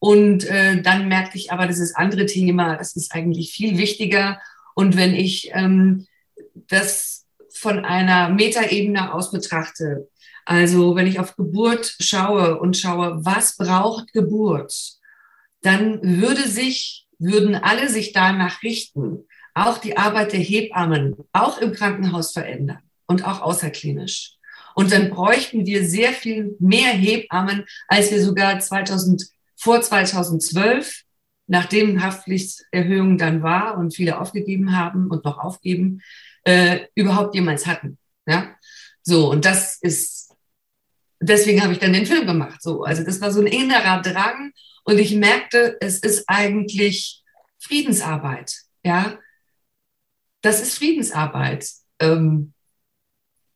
Und 0.00 0.44
äh, 0.44 0.80
dann 0.80 1.08
merkte 1.08 1.38
ich 1.38 1.50
aber, 1.50 1.66
das 1.66 1.78
ist 1.78 1.96
andere 1.96 2.26
Thema, 2.26 2.76
das 2.76 2.94
ist 2.94 3.12
eigentlich 3.12 3.50
viel 3.50 3.78
wichtiger. 3.78 4.40
Und 4.74 4.96
wenn 4.96 5.12
ich 5.12 5.50
ähm, 5.54 6.06
das 6.68 7.26
von 7.50 7.84
einer 7.84 8.28
Metaebene 8.28 9.12
aus 9.12 9.32
betrachte, 9.32 10.08
also 10.48 10.96
wenn 10.96 11.06
ich 11.06 11.20
auf 11.20 11.36
Geburt 11.36 11.94
schaue 12.00 12.58
und 12.58 12.74
schaue, 12.74 13.22
was 13.22 13.58
braucht 13.58 14.14
Geburt, 14.14 14.74
dann 15.60 16.00
würde 16.02 16.48
sich, 16.48 17.06
würden 17.18 17.54
alle 17.54 17.90
sich 17.90 18.14
danach 18.14 18.62
richten, 18.62 19.26
auch 19.52 19.76
die 19.76 19.98
Arbeit 19.98 20.32
der 20.32 20.40
Hebammen, 20.40 21.16
auch 21.34 21.60
im 21.60 21.72
Krankenhaus 21.72 22.32
verändern 22.32 22.78
und 23.06 23.26
auch 23.26 23.42
außerklinisch. 23.42 24.36
Und 24.74 24.90
dann 24.90 25.10
bräuchten 25.10 25.66
wir 25.66 25.86
sehr 25.86 26.12
viel 26.14 26.56
mehr 26.60 26.92
Hebammen, 26.92 27.66
als 27.86 28.10
wir 28.10 28.24
sogar 28.24 28.58
2000, 28.58 29.26
vor 29.54 29.82
2012, 29.82 31.02
nachdem 31.46 32.02
Haftpflichterhöhung 32.02 33.18
dann 33.18 33.42
war 33.42 33.76
und 33.76 33.94
viele 33.94 34.18
aufgegeben 34.18 34.74
haben 34.74 35.10
und 35.10 35.26
noch 35.26 35.36
aufgeben, 35.40 36.00
äh, 36.44 36.86
überhaupt 36.94 37.34
jemals 37.34 37.66
hatten. 37.66 37.98
Ja? 38.26 38.56
So, 39.02 39.30
und 39.30 39.44
das 39.44 39.76
ist, 39.82 40.27
deswegen 41.20 41.62
habe 41.62 41.72
ich 41.72 41.78
dann 41.78 41.92
den 41.92 42.06
Film 42.06 42.26
gemacht. 42.26 42.62
So, 42.62 42.82
also 42.84 43.04
das 43.04 43.20
war 43.20 43.30
so 43.30 43.40
ein 43.40 43.46
innerer 43.46 44.02
Drang 44.02 44.52
und 44.84 44.98
ich 44.98 45.14
merkte, 45.14 45.76
es 45.80 45.98
ist 45.98 46.24
eigentlich 46.28 47.22
Friedensarbeit. 47.58 48.54
Ja, 48.84 49.18
das 50.42 50.60
ist 50.60 50.78
Friedensarbeit. 50.78 51.68
Ähm, 52.00 52.54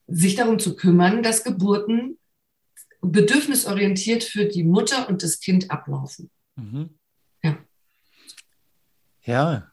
sich 0.09 0.35
darum 0.35 0.59
zu 0.59 0.77
kümmern, 0.77 1.23
dass 1.23 1.45
Geburten 1.45 2.19
bedürfnisorientiert 3.01 4.25
für 4.25 4.45
die 4.47 4.65
Mutter 4.65 5.09
und 5.09 5.23
das 5.23 5.41
Kind 5.41 5.71
ablaufen. 5.71 6.31
Mhm. 6.57 6.99
Ja. 7.43 7.59
Ja. 9.25 9.72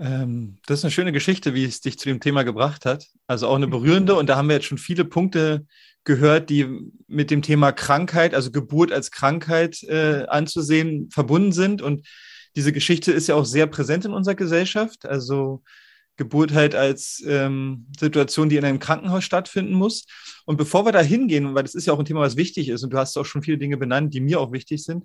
Ähm, 0.00 0.56
das 0.66 0.78
ist 0.78 0.84
eine 0.84 0.90
schöne 0.90 1.12
Geschichte, 1.12 1.54
wie 1.54 1.64
es 1.64 1.80
dich 1.80 1.98
zu 1.98 2.08
dem 2.08 2.20
Thema 2.20 2.42
gebracht 2.42 2.86
hat. 2.86 3.06
Also 3.26 3.46
auch 3.46 3.56
eine 3.56 3.68
berührende. 3.68 4.14
Und 4.14 4.28
da 4.28 4.36
haben 4.36 4.48
wir 4.48 4.56
jetzt 4.56 4.66
schon 4.66 4.78
viele 4.78 5.04
Punkte 5.04 5.66
gehört, 6.04 6.48
die 6.48 6.66
mit 7.06 7.30
dem 7.30 7.42
Thema 7.42 7.72
Krankheit, 7.72 8.34
also 8.34 8.50
Geburt 8.50 8.92
als 8.92 9.10
Krankheit 9.10 9.82
äh, 9.82 10.24
anzusehen, 10.26 11.10
verbunden 11.10 11.52
sind. 11.52 11.82
Und 11.82 12.08
diese 12.56 12.72
Geschichte 12.72 13.12
ist 13.12 13.28
ja 13.28 13.34
auch 13.34 13.44
sehr 13.44 13.66
präsent 13.66 14.06
in 14.06 14.12
unserer 14.12 14.34
Gesellschaft. 14.34 15.04
Also 15.04 15.62
Geburt 16.16 16.52
halt 16.52 16.74
als 16.74 17.22
ähm, 17.26 17.86
Situation, 17.98 18.48
die 18.48 18.56
in 18.56 18.64
einem 18.64 18.78
Krankenhaus 18.78 19.24
stattfinden 19.24 19.74
muss. 19.74 20.06
Und 20.46 20.56
bevor 20.56 20.86
wir 20.86 20.92
da 20.92 21.00
hingehen, 21.00 21.54
weil 21.54 21.62
das 21.62 21.74
ist 21.74 21.86
ja 21.86 21.92
auch 21.92 21.98
ein 21.98 22.04
Thema, 22.06 22.20
was 22.20 22.36
wichtig 22.36 22.70
ist, 22.70 22.82
und 22.82 22.92
du 22.92 22.98
hast 22.98 23.16
auch 23.18 23.24
schon 23.24 23.42
viele 23.42 23.58
Dinge 23.58 23.76
benannt, 23.76 24.14
die 24.14 24.20
mir 24.20 24.40
auch 24.40 24.52
wichtig 24.52 24.82
sind, 24.82 25.04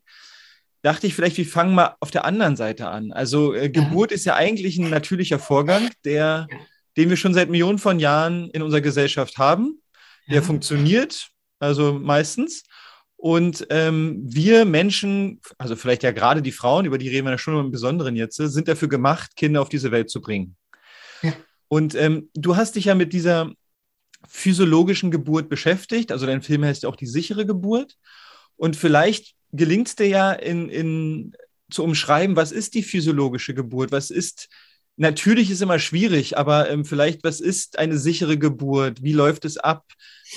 dachte 0.86 1.08
ich 1.08 1.16
vielleicht, 1.16 1.38
wir 1.38 1.48
fangen 1.48 1.74
mal 1.74 1.96
auf 2.00 2.12
der 2.12 2.26
anderen 2.26 2.56
Seite 2.56 2.88
an. 2.88 3.12
Also 3.12 3.56
äh, 3.56 3.70
Geburt 3.70 4.12
ist 4.12 4.26
ja 4.26 4.36
eigentlich 4.36 4.78
ein 4.78 4.92
natürlicher 4.92 5.40
Vorgang, 5.40 5.90
der, 6.06 6.48
den 6.96 7.10
wir 7.10 7.18
schon 7.18 7.34
seit 7.34 7.50
Millionen 7.50 7.80
von 7.80 8.00
Jahren 8.00 8.52
in 8.52 8.62
unserer 8.62 8.82
Gesellschaft 8.82 9.40
haben. 9.40 9.82
Der 10.28 10.38
ja. 10.38 10.42
funktioniert, 10.44 11.30
also 11.60 11.94
meistens. 11.94 12.64
Und 13.16 13.66
ähm, 13.72 14.22
wir 14.24 14.66
Menschen, 14.66 15.42
also 15.58 15.76
vielleicht 15.76 16.04
ja 16.04 16.12
gerade 16.12 16.44
die 16.44 16.52
Frauen, 16.52 16.86
über 16.86 17.00
die 17.00 17.10
reden 17.10 17.26
wir 17.26 17.32
ja 17.32 17.38
schon 17.40 17.66
im 17.66 17.72
Besonderen 17.72 18.16
jetzt, 18.16 18.36
sind 18.36 18.68
dafür 18.68 18.88
gemacht, 18.88 19.36
Kinder 19.36 19.64
auf 19.64 19.70
diese 19.70 19.92
Welt 19.92 20.12
zu 20.12 20.22
bringen. 20.22 20.56
Ja. 21.24 21.34
Und 21.68 21.96
ähm, 21.96 22.30
du 22.36 22.56
hast 22.56 22.76
dich 22.76 22.86
ja 22.86 22.96
mit 22.96 23.12
dieser 23.12 23.52
physiologischen 24.28 25.10
Geburt 25.10 25.50
beschäftigt. 25.50 26.12
Also 26.12 26.28
dein 26.28 26.44
Film 26.44 26.64
heißt 26.64 26.84
ja 26.84 26.90
auch 26.90 26.96
die 26.96 27.08
sichere 27.08 27.48
Geburt. 27.48 27.96
Und 28.56 28.76
vielleicht 28.76 29.35
gelingt 29.56 29.88
es 29.88 29.96
dir 29.96 30.08
ja 30.08 30.32
in, 30.32 30.70
in, 30.70 31.36
zu 31.70 31.84
umschreiben, 31.84 32.36
was 32.36 32.52
ist 32.52 32.74
die 32.74 32.84
physiologische 32.84 33.54
Geburt? 33.54 33.92
Was 33.92 34.12
ist, 34.12 34.50
natürlich 34.98 35.50
ist 35.50 35.62
immer 35.62 35.80
schwierig, 35.80 36.38
aber 36.38 36.70
ähm, 36.70 36.86
vielleicht, 36.86 37.24
was 37.24 37.40
ist 37.40 37.80
eine 37.80 37.98
sichere 37.98 38.38
Geburt? 38.38 39.04
Wie 39.04 39.14
läuft 39.14 39.46
es 39.46 39.58
ab? 39.58 39.86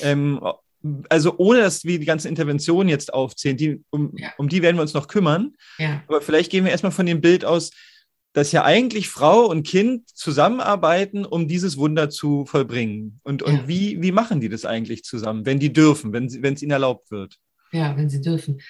Ähm, 0.02 0.40
also 1.08 1.34
ohne 1.38 1.60
dass 1.60 1.84
wir 1.84 1.98
die 1.98 2.06
ganzen 2.06 2.28
Interventionen 2.28 2.88
jetzt 2.88 3.12
aufzählen, 3.12 3.56
die, 3.56 3.84
um, 3.90 4.12
ja. 4.16 4.32
um 4.38 4.48
die 4.48 4.62
werden 4.62 4.76
wir 4.76 4.82
uns 4.82 4.94
noch 4.94 5.08
kümmern. 5.08 5.54
Ja. 5.78 6.02
Aber 6.06 6.20
vielleicht 6.20 6.50
gehen 6.50 6.64
wir 6.64 6.70
erstmal 6.70 6.92
von 6.92 7.06
dem 7.06 7.20
Bild 7.20 7.44
aus, 7.44 7.70
dass 8.32 8.52
ja 8.52 8.64
eigentlich 8.64 9.08
Frau 9.08 9.46
und 9.46 9.66
Kind 9.66 10.08
zusammenarbeiten, 10.10 11.24
um 11.24 11.48
dieses 11.48 11.76
Wunder 11.76 12.10
zu 12.10 12.46
vollbringen. 12.46 13.20
Und, 13.24 13.42
und 13.42 13.54
ja. 13.54 13.68
wie, 13.68 14.00
wie 14.02 14.12
machen 14.12 14.40
die 14.40 14.48
das 14.48 14.64
eigentlich 14.64 15.02
zusammen, 15.02 15.44
wenn 15.46 15.58
die 15.58 15.72
dürfen, 15.72 16.12
wenn, 16.12 16.30
wenn 16.42 16.54
es 16.54 16.62
ihnen 16.62 16.70
erlaubt 16.70 17.10
wird? 17.10 17.36
Ja, 17.72 17.96
wenn 17.96 18.08
sie 18.08 18.20
dürfen. 18.20 18.60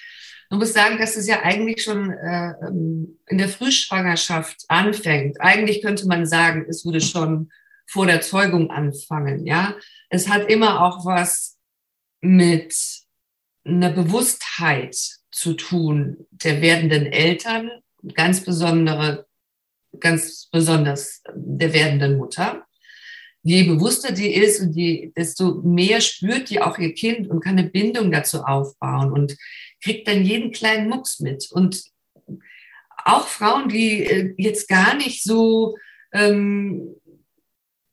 Man 0.49 0.59
muss 0.59 0.73
sagen, 0.73 0.97
dass 0.97 1.15
es 1.15 1.27
ja 1.27 1.41
eigentlich 1.43 1.83
schon 1.83 2.11
äh, 2.11 2.53
ähm, 2.67 3.19
in 3.27 3.37
der 3.37 3.49
Frühschwangerschaft 3.49 4.65
anfängt. 4.67 5.39
Eigentlich 5.39 5.81
könnte 5.81 6.07
man 6.07 6.25
sagen, 6.25 6.65
es 6.67 6.85
würde 6.85 7.01
schon 7.01 7.51
vor 7.87 8.05
der 8.05 8.21
Zeugung 8.21 8.71
anfangen. 8.71 9.45
Ja, 9.45 9.75
es 10.09 10.27
hat 10.27 10.49
immer 10.49 10.81
auch 10.81 11.05
was 11.05 11.57
mit 12.21 12.75
einer 13.63 13.91
Bewusstheit 13.91 14.95
zu 15.31 15.53
tun 15.53 16.25
der 16.31 16.61
werdenden 16.61 17.05
Eltern, 17.05 17.69
ganz 18.15 18.43
besondere 18.43 19.29
ganz 19.99 20.47
besonders 20.51 21.21
der 21.33 21.73
werdenden 21.73 22.17
Mutter. 22.17 22.65
Je 23.41 23.63
bewusster 23.63 24.11
die 24.11 24.33
ist 24.33 24.59
und 24.59 24.73
je, 24.73 25.11
desto 25.15 25.61
mehr 25.63 26.01
spürt 26.01 26.49
die 26.49 26.61
auch 26.61 26.77
ihr 26.77 26.93
Kind 26.93 27.29
und 27.29 27.39
kann 27.39 27.57
eine 27.57 27.69
Bindung 27.69 28.11
dazu 28.11 28.41
aufbauen 28.41 29.11
und 29.11 29.37
kriegt 29.81 30.07
dann 30.07 30.23
jeden 30.23 30.51
kleinen 30.51 30.89
Mucks 30.89 31.19
mit. 31.19 31.49
Und 31.51 31.83
auch 33.05 33.27
Frauen, 33.27 33.69
die 33.69 34.05
äh, 34.05 34.33
jetzt 34.37 34.67
gar 34.67 34.95
nicht 34.95 35.23
so 35.23 35.75
ähm, 36.13 36.95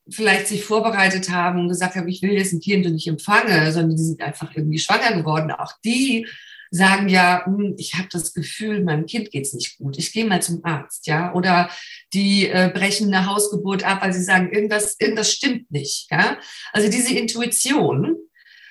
vielleicht 0.08 0.48
sich 0.48 0.64
vorbereitet 0.64 1.30
haben 1.30 1.60
und 1.60 1.68
gesagt 1.68 1.96
haben, 1.96 2.08
ich 2.08 2.22
will 2.22 2.32
jetzt 2.32 2.52
ein 2.52 2.60
Kind 2.60 2.86
und 2.86 2.96
ich 2.96 3.08
empfange, 3.08 3.72
sondern 3.72 3.96
die 3.96 4.02
sind 4.02 4.20
einfach 4.20 4.54
irgendwie 4.54 4.78
schwanger 4.78 5.16
geworden. 5.16 5.50
Auch 5.50 5.72
die 5.84 6.26
sagen 6.70 7.08
ja, 7.08 7.44
hm, 7.44 7.74
ich 7.78 7.94
habe 7.94 8.08
das 8.10 8.34
Gefühl, 8.34 8.82
meinem 8.82 9.06
Kind 9.06 9.30
geht's 9.30 9.52
nicht 9.52 9.78
gut. 9.78 9.98
Ich 9.98 10.12
gehe 10.12 10.24
mal 10.24 10.42
zum 10.42 10.64
Arzt, 10.64 11.06
ja. 11.06 11.32
Oder 11.34 11.70
die 12.12 12.48
äh, 12.48 12.70
brechen 12.72 13.12
eine 13.12 13.26
Hausgeburt 13.26 13.84
ab, 13.84 14.02
weil 14.02 14.12
sie 14.12 14.22
sagen, 14.22 14.52
irgendwas, 14.52 14.96
irgendwas 14.98 15.32
stimmt 15.32 15.70
nicht. 15.70 16.08
Ja? 16.10 16.38
Also 16.72 16.90
diese 16.90 17.14
Intuition, 17.14 18.16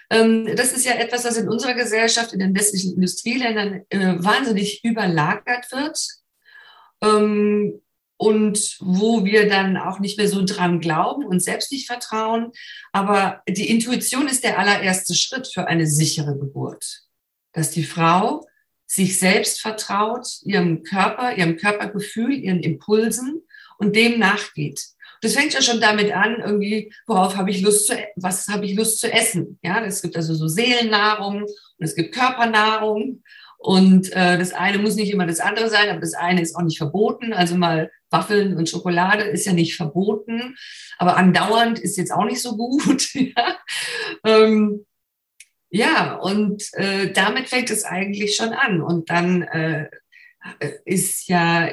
das 0.09 0.74
ist 0.74 0.85
ja 0.85 0.93
etwas, 0.93 1.25
was 1.25 1.38
in 1.38 1.50
unserer 1.50 1.74
Gesellschaft, 1.74 2.33
in 2.33 2.39
den 2.39 2.55
westlichen 2.55 2.95
Industrieländern 2.95 3.85
äh, 3.89 4.15
wahnsinnig 4.17 4.83
überlagert 4.83 5.71
wird. 5.71 6.00
Ähm, 7.01 7.81
und 8.17 8.77
wo 8.79 9.25
wir 9.25 9.50
dann 9.50 9.75
auch 9.75 10.00
nicht 10.00 10.17
mehr 10.17 10.29
so 10.29 10.45
dran 10.45 10.79
glauben 10.79 11.25
und 11.25 11.43
selbst 11.43 11.71
nicht 11.74 11.88
vertrauen. 11.88 12.53
Aber 12.93 13.41
die 13.50 13.69
Intuition 13.69 14.29
ist 14.29 14.45
der 14.45 14.57
allererste 14.57 15.13
Schritt 15.15 15.50
für 15.53 15.67
eine 15.67 15.85
sichere 15.85 16.38
Geburt 16.38 17.05
dass 17.55 17.71
die 17.71 17.85
Frau 17.85 18.45
sich 18.85 19.17
selbst 19.17 19.62
vertraut, 19.62 20.27
ihrem 20.43 20.83
Körper, 20.83 21.35
ihrem 21.35 21.57
Körpergefühl, 21.57 22.33
ihren 22.33 22.59
Impulsen 22.59 23.41
und 23.79 23.95
dem 23.95 24.19
nachgeht. 24.19 24.85
Das 25.25 25.34
fängt 25.34 25.53
ja 25.53 25.62
schon 25.63 25.82
damit 25.82 26.15
an, 26.15 26.39
irgendwie, 26.39 26.94
worauf 27.08 27.36
habe 27.36 27.50
ich 27.50 27.62
Lust 27.62 27.88
zu, 27.88 27.94
e-, 27.94 28.10
was 28.15 28.48
habe 28.48 28.67
ich 28.67 28.75
Lust 28.75 29.00
zu 29.00 29.12
essen? 29.12 29.58
Ja, 29.63 29.84
es 29.84 30.03
gibt 30.03 30.15
also 30.15 30.36
so 30.36 30.48
Seelennahrung 30.48 31.41
und 31.41 31.51
es 31.79 31.96
gibt 31.96 32.13
Körpernahrung 32.13 33.24
und 33.58 34.12
äh, 34.12 34.38
das 34.38 34.53
eine 34.53 34.77
muss 34.77 34.96
nicht 34.96 35.12
immer 35.12 35.25
das 35.25 35.39
andere 35.39 35.72
sein, 35.72 35.89
aber 35.89 36.00
das 36.00 36.13
eine 36.13 36.44
ist 36.44 36.55
auch 36.55 36.62
nicht 36.62 36.77
verboten. 36.77 37.34
Also 37.34 37.55
mal 37.55 37.89
Waffeln 38.12 38.55
und 38.55 38.70
Schokolade 38.70 39.24
ist 39.24 39.48
ja 39.48 39.53
nicht 39.53 39.75
verboten, 39.75 40.55
aber 41.00 41.17
andauernd 41.17 41.79
ist 41.79 41.98
jetzt 41.98 42.12
auch 42.12 42.25
nicht 42.25 42.44
so 42.44 42.55
gut. 42.55 43.12
ja. 43.15 43.58
ähm, 44.24 44.86
ja, 45.72 46.17
und 46.17 46.72
äh, 46.74 47.12
damit 47.13 47.50
fängt 47.50 47.72
es 47.72 47.84
eigentlich 47.84 48.36
schon 48.36 48.53
an. 48.53 48.79
Und 48.79 49.10
dann 49.10 49.41
äh, 49.41 49.89
ist 50.86 51.27
ja 51.27 51.67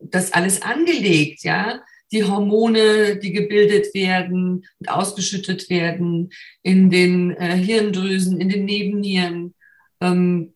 das 0.00 0.32
alles 0.32 0.62
angelegt, 0.62 1.44
ja. 1.44 1.80
Die 2.12 2.24
Hormone, 2.24 3.16
die 3.16 3.32
gebildet 3.32 3.94
werden 3.94 4.66
und 4.78 4.88
ausgeschüttet 4.88 5.68
werden 5.70 6.30
in 6.62 6.90
den 6.90 7.32
äh, 7.36 7.56
Hirndrüsen, 7.56 8.40
in 8.40 8.48
den 8.48 8.64
Nebennieren, 8.64 9.54
ähm, 10.00 10.54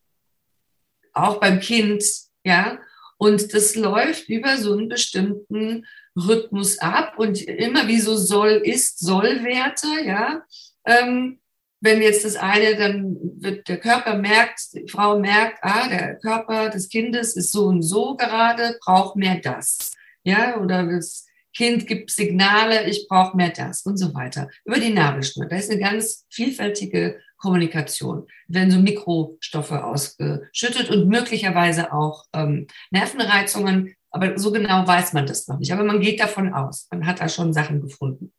auch 1.13 1.41
beim 1.41 1.61
Kind, 1.61 2.05
ja. 2.45 2.79
Und 3.19 3.53
das 3.53 3.75
läuft 3.75 4.29
über 4.29 4.57
so 4.57 4.73
einen 4.73 4.89
bestimmten 4.89 5.85
Rhythmus 6.17 6.79
ab 6.79 7.19
und 7.19 7.43
immer 7.43 7.87
wie 7.89 8.01
so 8.01 8.17
soll, 8.17 8.63
ist, 8.65 8.99
soll 9.01 9.45
Werte, 9.45 9.89
ja. 10.07 10.43
Ähm, 10.87 11.41
wenn 11.81 12.03
jetzt 12.03 12.25
das 12.25 12.37
eine, 12.37 12.77
dann 12.77 13.17
wird 13.39 13.69
der 13.69 13.79
Körper 13.79 14.17
merkt, 14.17 14.75
die 14.75 14.87
Frau 14.87 15.19
merkt, 15.19 15.59
ah, 15.63 15.89
der 15.89 16.17
Körper 16.17 16.69
des 16.69 16.89
Kindes 16.89 17.37
ist 17.37 17.53
so 17.53 17.67
und 17.67 17.83
so 17.83 18.17
gerade, 18.17 18.79
braucht 18.85 19.17
mehr 19.17 19.39
das. 19.43 19.91
Ja, 20.23 20.61
oder 20.61 20.85
das 20.85 21.27
Kind 21.55 21.87
gibt 21.87 22.11
Signale, 22.11 22.89
ich 22.89 23.07
brauche 23.09 23.37
mehr 23.37 23.51
das 23.51 23.83
und 23.83 23.97
so 23.97 24.15
weiter. 24.15 24.49
Über 24.65 24.79
die 24.79 24.93
Nabelschnur. 24.93 25.47
Da 25.47 25.57
ist 25.57 25.71
eine 25.71 25.81
ganz 25.81 26.25
vielfältige 26.31 27.21
Kommunikation. 27.37 28.27
Da 28.49 28.61
werden 28.61 28.71
so 28.71 28.79
Mikrostoffe 28.79 29.85
ausgeschüttet 29.85 30.91
und 30.91 31.09
möglicherweise 31.09 31.93
auch 31.93 32.25
ähm, 32.33 32.67
Nervenreizungen. 32.91 33.95
Aber 34.11 34.39
so 34.39 34.53
genau 34.53 34.87
weiß 34.87 35.13
man 35.13 35.27
das 35.27 35.49
noch 35.49 35.59
nicht. 35.59 35.73
Aber 35.73 35.85
man 35.85 36.01
geht 36.01 36.21
davon 36.21 36.53
aus. 36.53 36.87
Man 36.91 37.07
hat 37.07 37.21
da 37.21 37.29
schon 37.29 37.53
Sachen 37.53 37.81
gefunden. 37.81 38.33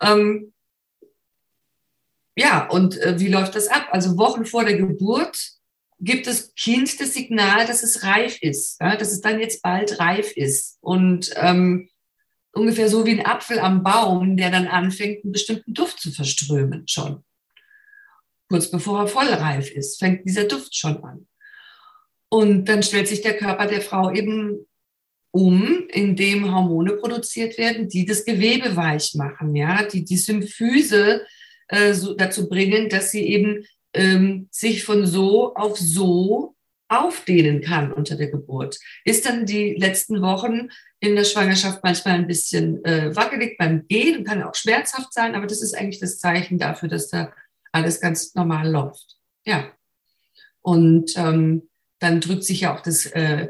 Ähm, 0.00 0.52
ja, 2.34 2.66
und 2.68 2.98
äh, 2.98 3.20
wie 3.20 3.28
läuft 3.28 3.54
das 3.54 3.68
ab? 3.68 3.88
Also 3.90 4.16
Wochen 4.16 4.46
vor 4.46 4.64
der 4.64 4.76
Geburt 4.76 5.38
gibt 6.00 6.26
das 6.26 6.54
Kind 6.54 7.00
das 7.00 7.14
Signal, 7.14 7.66
dass 7.66 7.82
es 7.82 8.02
reif 8.02 8.42
ist, 8.42 8.80
ja, 8.80 8.96
dass 8.96 9.12
es 9.12 9.20
dann 9.20 9.38
jetzt 9.38 9.62
bald 9.62 10.00
reif 10.00 10.32
ist. 10.36 10.78
Und 10.80 11.30
ähm, 11.36 11.88
ungefähr 12.52 12.88
so 12.88 13.06
wie 13.06 13.12
ein 13.12 13.26
Apfel 13.26 13.58
am 13.58 13.82
Baum, 13.82 14.36
der 14.36 14.50
dann 14.50 14.66
anfängt, 14.66 15.24
einen 15.24 15.32
bestimmten 15.32 15.74
Duft 15.74 16.00
zu 16.00 16.10
verströmen 16.10 16.86
schon. 16.86 17.24
Kurz 18.48 18.70
bevor 18.70 19.00
er 19.00 19.06
voll 19.06 19.28
reif 19.28 19.70
ist, 19.70 19.98
fängt 19.98 20.26
dieser 20.26 20.44
Duft 20.44 20.76
schon 20.76 21.02
an. 21.02 21.26
Und 22.28 22.66
dann 22.66 22.82
stellt 22.82 23.08
sich 23.08 23.22
der 23.22 23.36
Körper 23.36 23.66
der 23.66 23.80
Frau 23.80 24.12
eben 24.12 24.66
um, 25.30 25.88
indem 25.88 26.54
Hormone 26.54 26.92
produziert 26.94 27.56
werden, 27.56 27.88
die 27.88 28.04
das 28.04 28.24
Gewebe 28.24 28.76
weich 28.76 29.14
machen, 29.14 29.56
ja, 29.56 29.82
die 29.82 30.04
die 30.04 30.18
Symphyse 30.18 31.26
äh, 31.68 31.94
so 31.94 32.14
dazu 32.14 32.48
bringen, 32.48 32.90
dass 32.90 33.10
sie 33.10 33.26
eben 33.26 33.64
ähm, 33.94 34.48
sich 34.50 34.84
von 34.84 35.06
so 35.06 35.54
auf 35.54 35.78
so 35.78 36.51
aufdehnen 36.92 37.60
kann 37.60 37.92
unter 37.92 38.16
der 38.16 38.30
Geburt. 38.30 38.78
Ist 39.04 39.26
dann 39.26 39.46
die 39.46 39.74
letzten 39.74 40.20
Wochen 40.22 40.68
in 41.00 41.16
der 41.16 41.24
Schwangerschaft 41.24 41.80
manchmal 41.82 42.14
ein 42.14 42.26
bisschen 42.26 42.84
äh, 42.84 43.14
wackelig 43.16 43.56
beim 43.58 43.86
Gehen 43.88 44.18
und 44.18 44.24
kann 44.24 44.42
auch 44.42 44.54
schmerzhaft 44.54 45.12
sein, 45.12 45.34
aber 45.34 45.46
das 45.46 45.62
ist 45.62 45.74
eigentlich 45.74 46.00
das 46.00 46.18
Zeichen 46.18 46.58
dafür, 46.58 46.88
dass 46.88 47.08
da 47.08 47.32
alles 47.72 48.00
ganz 48.00 48.34
normal 48.34 48.70
läuft. 48.70 49.16
Ja. 49.44 49.72
Und 50.60 51.16
ähm, 51.16 51.68
dann 51.98 52.20
drückt 52.20 52.44
sich 52.44 52.60
ja 52.60 52.76
auch 52.76 52.80
das 52.80 53.06
äh, 53.06 53.48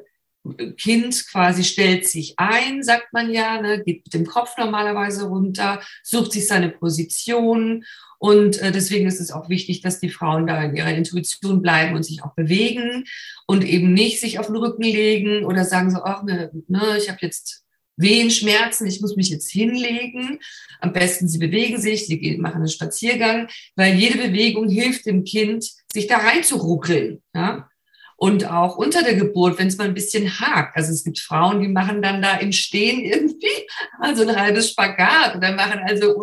Kind 0.76 1.28
quasi 1.30 1.62
stellt 1.62 2.08
sich 2.08 2.34
ein, 2.36 2.82
sagt 2.82 3.12
man 3.12 3.32
ja, 3.32 3.60
ne, 3.60 3.82
geht 3.84 4.04
mit 4.04 4.14
dem 4.14 4.26
Kopf 4.26 4.56
normalerweise 4.58 5.26
runter, 5.26 5.80
sucht 6.02 6.32
sich 6.32 6.48
seine 6.48 6.68
Position 6.68 7.84
und 8.22 8.62
äh, 8.62 8.70
deswegen 8.70 9.08
ist 9.08 9.18
es 9.18 9.32
auch 9.32 9.48
wichtig, 9.48 9.80
dass 9.80 9.98
die 9.98 10.08
Frauen 10.08 10.46
da 10.46 10.62
in 10.62 10.76
ihrer 10.76 10.94
Intuition 10.94 11.60
bleiben 11.60 11.96
und 11.96 12.04
sich 12.04 12.22
auch 12.22 12.36
bewegen 12.36 13.02
und 13.48 13.64
eben 13.64 13.92
nicht 13.94 14.20
sich 14.20 14.38
auf 14.38 14.46
den 14.46 14.54
Rücken 14.54 14.84
legen 14.84 15.44
oder 15.44 15.64
sagen 15.64 15.90
so, 15.90 16.04
ach, 16.04 16.22
ne, 16.22 16.52
ne 16.68 16.98
ich 16.98 17.08
habe 17.08 17.18
jetzt 17.20 17.64
Wehenschmerzen, 17.96 18.86
ich 18.86 19.00
muss 19.00 19.16
mich 19.16 19.28
jetzt 19.28 19.50
hinlegen. 19.50 20.38
Am 20.78 20.92
besten 20.92 21.26
sie 21.26 21.38
bewegen 21.38 21.80
sich, 21.80 22.06
sie 22.06 22.36
machen 22.36 22.58
einen 22.58 22.68
Spaziergang, 22.68 23.48
weil 23.74 23.96
jede 23.96 24.18
Bewegung 24.18 24.68
hilft 24.68 25.06
dem 25.06 25.24
Kind, 25.24 25.68
sich 25.92 26.06
da 26.06 26.18
reinzuruckeln. 26.18 27.24
Ja? 27.34 27.68
Und 28.16 28.48
auch 28.48 28.76
unter 28.76 29.02
der 29.02 29.16
Geburt, 29.16 29.58
wenn 29.58 29.66
es 29.66 29.78
mal 29.78 29.88
ein 29.88 29.94
bisschen 29.94 30.38
hakt. 30.38 30.76
Also 30.76 30.92
es 30.92 31.02
gibt 31.02 31.18
Frauen, 31.18 31.60
die 31.60 31.66
machen 31.66 32.02
dann 32.02 32.22
da 32.22 32.36
im 32.36 32.52
Stehen 32.52 33.00
irgendwie 33.04 33.66
also 33.98 34.22
ein 34.22 34.36
halbes 34.36 34.70
Spagat 34.70 35.34
oder 35.34 35.56
machen 35.56 35.80
also 35.84 36.14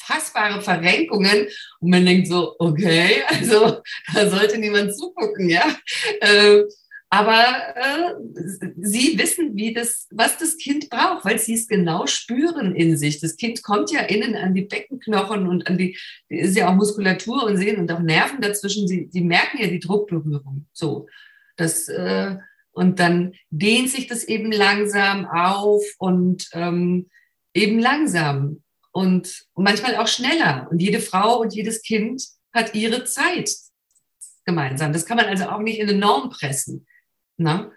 unfassbare 0.00 0.60
Verrenkungen. 0.60 1.46
Und 1.80 1.90
man 1.90 2.04
denkt 2.04 2.28
so, 2.28 2.54
okay, 2.58 3.22
also 3.28 3.80
da 4.14 4.28
sollte 4.28 4.58
niemand 4.58 4.96
zugucken, 4.96 5.48
ja. 5.48 5.64
Äh, 6.20 6.62
aber 7.12 7.44
äh, 7.74 8.14
sie 8.80 9.18
wissen, 9.18 9.56
wie 9.56 9.74
das, 9.74 10.06
was 10.12 10.38
das 10.38 10.56
Kind 10.58 10.90
braucht, 10.90 11.24
weil 11.24 11.40
sie 11.40 11.54
es 11.54 11.66
genau 11.66 12.06
spüren 12.06 12.76
in 12.76 12.96
sich. 12.96 13.18
Das 13.18 13.36
Kind 13.36 13.64
kommt 13.64 13.90
ja 13.90 14.02
innen 14.02 14.36
an 14.36 14.54
die 14.54 14.62
Beckenknochen 14.62 15.48
und 15.48 15.66
an 15.66 15.76
die, 15.76 15.98
ist 16.28 16.56
ja 16.56 16.68
auch 16.68 16.76
Muskulatur 16.76 17.42
und 17.42 17.56
Sehnen 17.56 17.80
und 17.80 17.90
auch 17.90 17.98
Nerven 17.98 18.40
dazwischen. 18.40 18.86
Sie, 18.86 19.08
sie 19.10 19.22
merken 19.22 19.58
ja 19.60 19.66
die 19.66 19.80
Druckberührung. 19.80 20.66
So. 20.72 21.08
Das, 21.56 21.88
äh, 21.88 22.36
und 22.70 23.00
dann 23.00 23.32
dehnt 23.50 23.90
sich 23.90 24.06
das 24.06 24.22
eben 24.22 24.52
langsam 24.52 25.26
auf 25.26 25.82
und 25.98 26.48
ähm, 26.52 27.10
eben 27.54 27.80
langsam 27.80 28.62
und 28.92 29.46
manchmal 29.54 29.96
auch 29.96 30.08
schneller. 30.08 30.68
Und 30.70 30.80
jede 30.80 31.00
Frau 31.00 31.40
und 31.40 31.54
jedes 31.54 31.82
Kind 31.82 32.22
hat 32.52 32.74
ihre 32.74 33.04
Zeit 33.04 33.50
gemeinsam. 34.44 34.92
Das 34.92 35.06
kann 35.06 35.16
man 35.16 35.26
also 35.26 35.44
auch 35.46 35.60
nicht 35.60 35.78
in 35.78 35.88
eine 35.88 35.98
Norm 35.98 36.30
pressen. 36.30 36.86
Ne? 37.36 37.70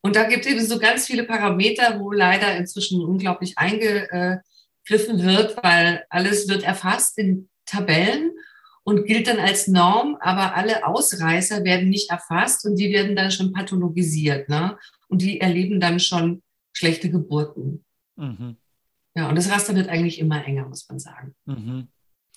Und 0.00 0.16
da 0.16 0.24
gibt 0.24 0.44
es 0.44 0.52
eben 0.52 0.64
so 0.64 0.78
ganz 0.78 1.06
viele 1.06 1.24
Parameter, 1.24 1.98
wo 1.98 2.12
leider 2.12 2.56
inzwischen 2.56 3.02
unglaublich 3.02 3.56
eingegriffen 3.56 4.42
wird, 5.22 5.62
weil 5.62 6.04
alles 6.10 6.48
wird 6.48 6.62
erfasst 6.62 7.18
in 7.18 7.48
Tabellen 7.64 8.32
und 8.84 9.06
gilt 9.06 9.26
dann 9.26 9.38
als 9.38 9.66
Norm, 9.66 10.16
aber 10.20 10.54
alle 10.54 10.86
Ausreißer 10.86 11.64
werden 11.64 11.88
nicht 11.88 12.10
erfasst 12.10 12.66
und 12.66 12.76
die 12.76 12.92
werden 12.92 13.16
dann 13.16 13.30
schon 13.30 13.52
pathologisiert. 13.52 14.48
Ne? 14.48 14.76
Und 15.08 15.22
die 15.22 15.40
erleben 15.40 15.80
dann 15.80 15.98
schon 15.98 16.42
schlechte 16.74 17.10
Geburten. 17.10 17.84
Mhm. 18.16 18.58
Ja, 19.14 19.28
und 19.28 19.36
das 19.36 19.50
Raster 19.50 19.74
wird 19.74 19.88
eigentlich 19.88 20.18
immer 20.18 20.44
enger, 20.44 20.66
muss 20.66 20.88
man 20.88 20.98
sagen. 20.98 21.34
Mhm. 21.46 21.88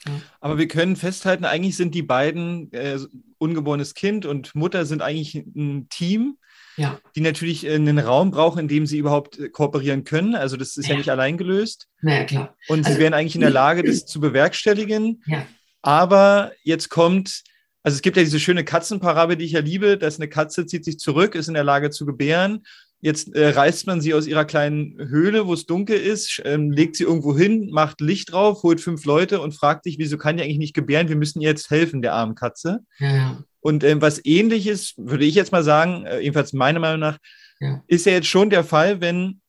Ja. 0.05 0.11
Aber 0.39 0.57
wir 0.57 0.67
können 0.67 0.95
festhalten, 0.95 1.45
eigentlich 1.45 1.75
sind 1.75 1.95
die 1.95 2.03
beiden, 2.03 2.71
äh, 2.71 2.99
ungeborenes 3.39 3.93
Kind 3.93 4.25
und 4.25 4.53
Mutter, 4.53 4.85
sind 4.85 5.01
eigentlich 5.01 5.35
ein 5.35 5.87
Team, 5.89 6.37
ja. 6.77 6.99
die 7.15 7.21
natürlich 7.21 7.65
äh, 7.65 7.73
einen 7.73 7.97
Raum 7.97 8.31
brauchen, 8.31 8.59
in 8.59 8.67
dem 8.67 8.85
sie 8.85 8.99
überhaupt 8.99 9.39
äh, 9.39 9.49
kooperieren 9.49 10.03
können. 10.03 10.35
Also 10.35 10.55
das 10.55 10.77
ist 10.77 10.85
ja, 10.85 10.93
ja 10.93 10.97
nicht 10.97 11.09
allein 11.09 11.37
gelöst. 11.37 11.87
Na 12.01 12.19
ja, 12.19 12.23
klar. 12.25 12.55
Und 12.67 12.85
also, 12.85 12.93
sie 12.93 12.99
wären 12.99 13.13
eigentlich 13.13 13.35
in 13.35 13.41
der 13.41 13.49
Lage, 13.49 13.83
das 13.83 14.05
zu 14.05 14.19
bewerkstelligen. 14.19 15.23
Ja. 15.25 15.45
Aber 15.81 16.51
jetzt 16.63 16.89
kommt, 16.89 17.43
also 17.81 17.95
es 17.95 18.01
gibt 18.01 18.17
ja 18.17 18.23
diese 18.23 18.39
schöne 18.39 18.63
Katzenparabel, 18.63 19.35
die 19.35 19.45
ich 19.45 19.53
ja 19.53 19.61
liebe, 19.61 19.97
dass 19.97 20.19
eine 20.19 20.29
Katze 20.29 20.65
zieht 20.65 20.85
sich 20.85 20.99
zurück, 20.99 21.33
ist 21.33 21.47
in 21.47 21.53
der 21.55 21.63
Lage 21.63 21.89
zu 21.89 22.05
gebären. 22.05 22.63
Jetzt 22.99 23.35
äh, 23.35 23.49
reißt 23.49 23.85
man 23.85 24.01
sie 24.01 24.15
aus 24.15 24.25
ihrer 24.25 24.45
kleinen 24.45 24.97
Höhle, 24.97 25.45
wo 25.45 25.53
es 25.53 25.67
dunkel 25.67 25.97
ist, 25.97 26.41
ähm, 26.45 26.71
legt 26.71 26.95
sie 26.95 27.03
irgendwo 27.03 27.37
hin, 27.37 27.69
macht 27.69 28.01
Licht 28.01 28.31
drauf, 28.31 28.63
holt 28.63 28.81
fünf 28.81 29.05
Leute 29.05 29.39
und 29.39 29.53
fragt 29.53 29.83
sich, 29.83 29.99
wieso 29.99 30.17
kann 30.17 30.37
die 30.37 30.43
eigentlich 30.43 30.57
nicht 30.57 30.73
gebären? 30.73 31.07
Wir 31.07 31.15
müssen 31.15 31.41
ihr 31.41 31.49
jetzt 31.49 31.69
helfen, 31.69 32.01
der 32.01 32.13
armen 32.13 32.33
Katze. 32.33 32.79
Ja. 32.97 33.43
Und 33.59 33.83
ähm, 33.83 34.01
was 34.01 34.23
ähnliches, 34.25 34.93
würde 34.97 35.25
ich 35.25 35.35
jetzt 35.35 35.51
mal 35.51 35.63
sagen, 35.63 36.05
äh, 36.05 36.21
jedenfalls 36.21 36.53
meiner 36.53 36.79
Meinung 36.79 36.99
nach, 36.99 37.19
ja. 37.59 37.83
ist 37.87 38.05
ja 38.07 38.13
jetzt 38.13 38.27
schon 38.27 38.49
der 38.49 38.63
Fall, 38.63 38.99
wenn 38.99 39.41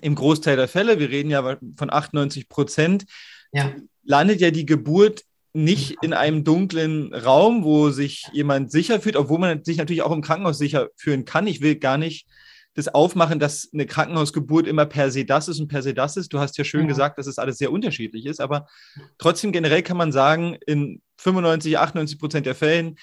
im 0.00 0.14
Großteil 0.14 0.56
der 0.56 0.68
Fälle, 0.68 0.98
wir 0.98 1.10
reden 1.10 1.30
ja 1.30 1.56
von 1.76 1.92
98 1.92 2.48
Prozent, 2.48 3.06
ja. 3.52 3.72
landet 4.04 4.40
ja 4.40 4.50
die 4.50 4.66
Geburt 4.66 5.22
nicht 5.52 5.96
in 6.02 6.12
einem 6.12 6.42
dunklen 6.42 7.14
Raum, 7.14 7.64
wo 7.64 7.90
sich 7.90 8.26
jemand 8.32 8.72
sicher 8.72 9.00
fühlt, 9.00 9.16
obwohl 9.16 9.38
man 9.38 9.64
sich 9.64 9.78
natürlich 9.78 10.02
auch 10.02 10.12
im 10.12 10.22
Krankenhaus 10.22 10.58
sicher 10.58 10.88
fühlen 10.96 11.24
kann. 11.24 11.46
Ich 11.46 11.60
will 11.60 11.76
gar 11.76 11.96
nicht 11.96 12.26
das 12.74 12.88
aufmachen, 12.88 13.38
dass 13.38 13.70
eine 13.72 13.86
Krankenhausgeburt 13.86 14.66
immer 14.66 14.84
per 14.84 15.10
se 15.10 15.24
das 15.24 15.48
ist 15.48 15.60
und 15.60 15.68
per 15.68 15.82
se 15.82 15.94
das 15.94 16.16
ist. 16.16 16.32
Du 16.32 16.40
hast 16.40 16.58
ja 16.58 16.64
schön 16.64 16.82
ja. 16.82 16.86
gesagt, 16.88 17.18
dass 17.18 17.26
es 17.26 17.38
alles 17.38 17.58
sehr 17.58 17.72
unterschiedlich 17.72 18.26
ist, 18.26 18.40
aber 18.40 18.66
trotzdem 19.18 19.52
generell 19.52 19.82
kann 19.82 19.96
man 19.96 20.12
sagen, 20.12 20.56
in 20.66 21.00
95, 21.18 21.78
98 21.78 22.18
Prozent 22.18 22.46
der 22.46 22.54
Fällen 22.54 22.96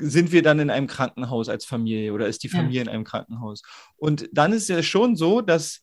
sind 0.00 0.32
wir 0.32 0.42
dann 0.42 0.58
in 0.58 0.70
einem 0.70 0.88
Krankenhaus 0.88 1.48
als 1.48 1.64
Familie 1.64 2.12
oder 2.12 2.26
ist 2.26 2.42
die 2.42 2.48
Familie 2.48 2.78
ja. 2.78 2.82
in 2.82 2.88
einem 2.88 3.04
Krankenhaus. 3.04 3.62
Und 3.96 4.28
dann 4.32 4.52
ist 4.52 4.68
ja 4.68 4.82
schon 4.82 5.14
so, 5.14 5.40
dass 5.40 5.82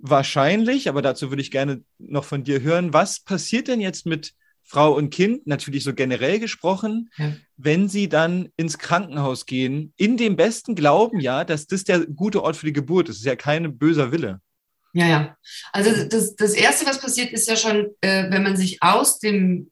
wahrscheinlich, 0.00 0.88
aber 0.88 1.02
dazu 1.02 1.30
würde 1.30 1.42
ich 1.42 1.50
gerne 1.50 1.84
noch 1.98 2.24
von 2.24 2.44
dir 2.44 2.62
hören, 2.62 2.94
was 2.94 3.20
passiert 3.20 3.68
denn 3.68 3.80
jetzt 3.80 4.06
mit 4.06 4.32
Frau 4.64 4.94
und 4.94 5.10
Kind, 5.10 5.46
natürlich 5.46 5.84
so 5.84 5.94
generell 5.94 6.40
gesprochen, 6.40 7.10
ja. 7.16 7.32
wenn 7.56 7.88
sie 7.88 8.08
dann 8.08 8.48
ins 8.56 8.78
Krankenhaus 8.78 9.46
gehen, 9.46 9.92
in 9.96 10.16
dem 10.16 10.36
besten 10.36 10.74
Glauben 10.74 11.20
ja, 11.20 11.44
dass 11.44 11.66
das 11.66 11.84
der 11.84 12.06
gute 12.06 12.42
Ort 12.42 12.56
für 12.56 12.66
die 12.66 12.72
Geburt 12.72 13.08
ist. 13.08 13.16
Das 13.16 13.20
ist 13.20 13.26
ja 13.26 13.36
kein 13.36 13.76
böser 13.78 14.10
Wille. 14.10 14.40
Ja, 14.94 15.06
ja. 15.06 15.36
Also 15.72 16.06
das, 16.06 16.36
das 16.36 16.54
Erste, 16.54 16.86
was 16.86 17.00
passiert, 17.00 17.32
ist 17.32 17.48
ja 17.48 17.56
schon, 17.56 17.88
äh, 18.00 18.30
wenn 18.30 18.42
man 18.42 18.56
sich 18.56 18.82
aus 18.82 19.18
dem 19.18 19.70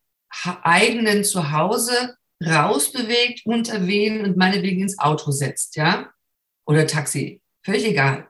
eigenen 0.62 1.24
Zuhause 1.24 2.16
rausbewegt, 2.44 3.42
unter 3.44 3.87
Wehen 3.87 4.24
und 4.24 4.37
meinetwegen 4.37 4.83
ins 4.83 4.98
Auto 4.98 5.31
setzt, 5.31 5.76
ja, 5.76 6.11
oder 6.66 6.87
Taxi, 6.87 7.40
völlig 7.64 7.85
egal. 7.85 8.28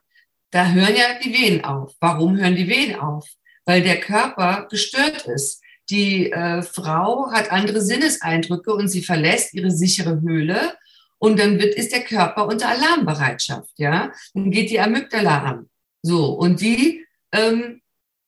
Da 0.50 0.70
hören 0.70 0.94
ja 0.94 1.18
die 1.24 1.32
Wehen 1.32 1.64
auf. 1.64 1.94
Warum 1.98 2.36
hören 2.36 2.56
die 2.56 2.68
Wehen 2.68 2.94
auf? 2.94 3.26
Weil 3.64 3.82
der 3.82 4.00
Körper 4.00 4.66
gestört 4.70 5.26
ist 5.26 5.61
die 5.90 6.30
äh, 6.32 6.62
Frau 6.62 7.30
hat 7.32 7.50
andere 7.50 7.80
Sinneseindrücke 7.80 8.72
und 8.72 8.88
sie 8.88 9.02
verlässt 9.02 9.54
ihre 9.54 9.70
sichere 9.70 10.20
Höhle 10.20 10.74
und 11.18 11.38
dann 11.38 11.60
wird, 11.60 11.74
ist 11.76 11.92
der 11.92 12.02
Körper 12.02 12.48
unter 12.48 12.68
Alarmbereitschaft, 12.68 13.70
ja. 13.76 14.12
Dann 14.34 14.50
geht 14.50 14.70
die 14.70 14.80
Amygdala 14.80 15.42
an. 15.42 15.70
So, 16.02 16.32
und 16.32 16.60
die, 16.60 17.06
ähm, 17.30 17.80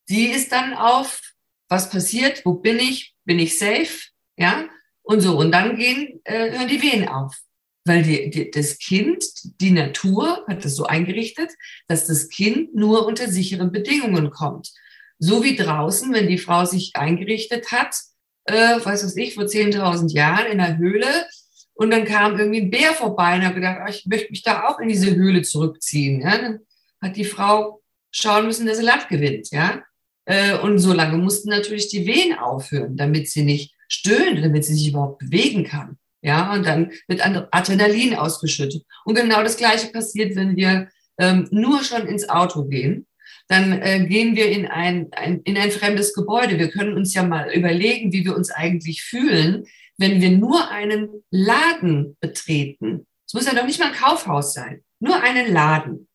die 0.08 0.26
ist 0.26 0.52
dann 0.52 0.74
auf, 0.74 1.20
was 1.68 1.90
passiert, 1.90 2.44
wo 2.44 2.54
bin 2.54 2.78
ich, 2.78 3.14
bin 3.24 3.40
ich 3.40 3.58
safe, 3.58 4.10
ja, 4.36 4.68
und 5.02 5.20
so. 5.20 5.36
Und 5.38 5.50
dann 5.50 5.76
gehen, 5.76 6.20
äh, 6.22 6.52
hören 6.52 6.68
die 6.68 6.82
Wehen 6.82 7.08
auf. 7.08 7.36
Weil 7.84 8.02
die, 8.04 8.30
die, 8.30 8.50
das 8.50 8.78
Kind, 8.78 9.24
die 9.60 9.72
Natur 9.72 10.44
hat 10.46 10.64
das 10.64 10.76
so 10.76 10.84
eingerichtet, 10.84 11.50
dass 11.88 12.06
das 12.06 12.28
Kind 12.28 12.74
nur 12.74 13.06
unter 13.06 13.28
sicheren 13.28 13.72
Bedingungen 13.72 14.30
kommt. 14.30 14.72
So 15.18 15.42
wie 15.42 15.56
draußen, 15.56 16.12
wenn 16.12 16.28
die 16.28 16.38
Frau 16.38 16.64
sich 16.64 16.92
eingerichtet 16.94 17.72
hat, 17.72 17.94
äh, 18.46 18.84
weiß 18.84 19.04
was 19.04 19.16
ich, 19.16 19.34
vor 19.34 19.44
10.000 19.44 20.12
Jahren 20.12 20.46
in 20.46 20.58
der 20.58 20.76
Höhle 20.78 21.06
und 21.74 21.90
dann 21.90 22.04
kam 22.04 22.38
irgendwie 22.38 22.60
ein 22.60 22.70
Bär 22.70 22.92
vorbei 22.92 23.36
und 23.36 23.44
hat 23.44 23.54
gedacht, 23.54 23.78
ach, 23.82 23.88
ich 23.88 24.06
möchte 24.06 24.30
mich 24.30 24.42
da 24.42 24.68
auch 24.68 24.78
in 24.78 24.88
diese 24.88 25.14
Höhle 25.14 25.42
zurückziehen. 25.42 26.20
Ja? 26.20 26.38
Dann 26.38 26.60
hat 27.00 27.16
die 27.16 27.24
Frau 27.24 27.82
schauen 28.10 28.46
müssen, 28.46 28.66
dass 28.66 28.78
sie 28.78 28.84
Latt 28.84 29.08
gewinnt. 29.08 29.50
Ja? 29.50 29.82
Äh, 30.24 30.56
und 30.58 30.78
so 30.78 30.92
lange 30.92 31.18
mussten 31.18 31.50
natürlich 31.50 31.88
die 31.88 32.06
Wehen 32.06 32.38
aufhören, 32.38 32.96
damit 32.96 33.28
sie 33.28 33.42
nicht 33.42 33.74
stöhnt, 33.88 34.44
damit 34.44 34.64
sie 34.64 34.74
sich 34.74 34.88
überhaupt 34.88 35.18
bewegen 35.18 35.64
kann. 35.64 35.98
Ja, 36.22 36.54
und 36.54 36.64
dann 36.64 36.90
wird 37.06 37.20
Adrenalin 37.50 38.14
ausgeschüttet. 38.14 38.82
Und 39.04 39.14
genau 39.14 39.42
das 39.42 39.58
Gleiche 39.58 39.88
passiert, 39.88 40.36
wenn 40.36 40.56
wir 40.56 40.88
ähm, 41.18 41.46
nur 41.50 41.84
schon 41.84 42.06
ins 42.06 42.26
Auto 42.30 42.64
gehen. 42.64 43.06
Dann 43.48 43.72
äh, 43.82 44.06
gehen 44.06 44.36
wir 44.36 44.50
in 44.50 44.66
ein, 44.66 45.08
ein, 45.12 45.40
in 45.42 45.56
ein 45.56 45.70
fremdes 45.70 46.14
Gebäude. 46.14 46.58
Wir 46.58 46.70
können 46.70 46.94
uns 46.94 47.12
ja 47.14 47.22
mal 47.22 47.52
überlegen, 47.52 48.12
wie 48.12 48.24
wir 48.24 48.34
uns 48.34 48.50
eigentlich 48.50 49.02
fühlen, 49.02 49.66
wenn 49.98 50.20
wir 50.20 50.30
nur 50.30 50.70
einen 50.70 51.22
Laden 51.30 52.16
betreten. 52.20 53.06
Es 53.26 53.34
muss 53.34 53.46
ja 53.46 53.54
doch 53.54 53.66
nicht 53.66 53.78
mal 53.78 53.88
ein 53.88 53.94
Kaufhaus 53.94 54.54
sein. 54.54 54.82
Nur 54.98 55.22
einen 55.22 55.52
Laden, 55.52 56.08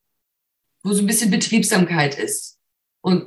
wo 0.82 0.92
so 0.92 1.02
ein 1.02 1.06
bisschen 1.06 1.30
Betriebsamkeit 1.30 2.18
ist. 2.18 2.58
Und 3.00 3.24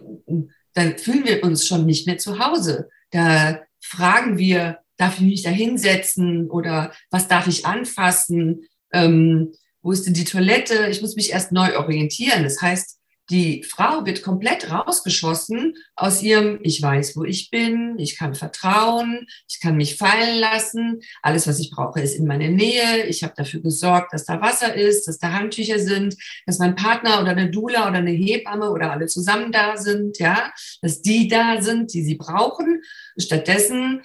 dann 0.74 0.98
fühlen 0.98 1.26
wir 1.26 1.44
uns 1.44 1.66
schon 1.68 1.86
nicht 1.86 2.06
mehr 2.06 2.18
zu 2.18 2.40
Hause. 2.40 2.90
Da 3.12 3.62
fragen 3.82 4.38
wir, 4.38 4.80
darf 4.98 5.16
ich 5.16 5.26
mich 5.26 5.44
da 5.44 5.50
hinsetzen 5.50 6.50
oder 6.50 6.94
was 7.10 7.28
darf 7.28 7.48
ich 7.48 7.66
anfassen? 7.66 8.68
Ähm, 8.92 9.54
wo 9.82 9.92
ist 9.92 10.06
denn 10.06 10.14
die 10.14 10.24
Toilette? 10.24 10.88
Ich 10.88 11.02
muss 11.02 11.16
mich 11.16 11.32
erst 11.32 11.52
neu 11.52 11.78
orientieren. 11.78 12.44
Das 12.44 12.62
heißt, 12.62 13.00
die 13.30 13.64
Frau 13.64 14.06
wird 14.06 14.22
komplett 14.22 14.70
rausgeschossen 14.70 15.76
aus 15.96 16.22
ihrem, 16.22 16.60
ich 16.62 16.82
weiß, 16.82 17.16
wo 17.16 17.24
ich 17.24 17.50
bin, 17.50 17.98
ich 17.98 18.18
kann 18.18 18.36
vertrauen, 18.36 19.28
ich 19.50 19.62
kann 19.62 19.78
mich 19.78 19.96
fallen 19.96 20.40
lassen, 20.40 21.02
alles, 21.22 21.48
was 21.48 21.60
ich 21.60 21.72
brauche, 21.72 22.02
ist 22.02 22.16
in 22.16 22.28
meiner 22.28 22.50
Nähe, 22.50 23.06
ich 23.08 23.24
habe 23.24 23.34
dafür 23.36 23.62
gesorgt, 23.62 24.14
dass 24.14 24.26
da 24.26 24.42
Wasser 24.42 24.76
ist, 24.76 25.08
dass 25.08 25.20
da 25.20 25.32
Handtücher 25.32 25.80
sind, 25.80 26.16
dass 26.46 26.60
mein 26.60 26.76
Partner 26.76 27.22
oder 27.22 27.32
eine 27.32 27.50
Dula 27.50 27.88
oder 27.88 28.00
eine 28.00 28.12
Hebamme 28.12 28.70
oder 28.70 28.92
alle 28.92 29.08
zusammen 29.08 29.52
da 29.52 29.78
sind, 29.78 30.20
ja, 30.20 30.52
dass 30.82 31.02
die 31.02 31.28
da 31.28 31.62
sind, 31.62 31.94
die 31.94 32.04
sie 32.04 32.16
brauchen. 32.16 32.82
Stattdessen 33.18 34.02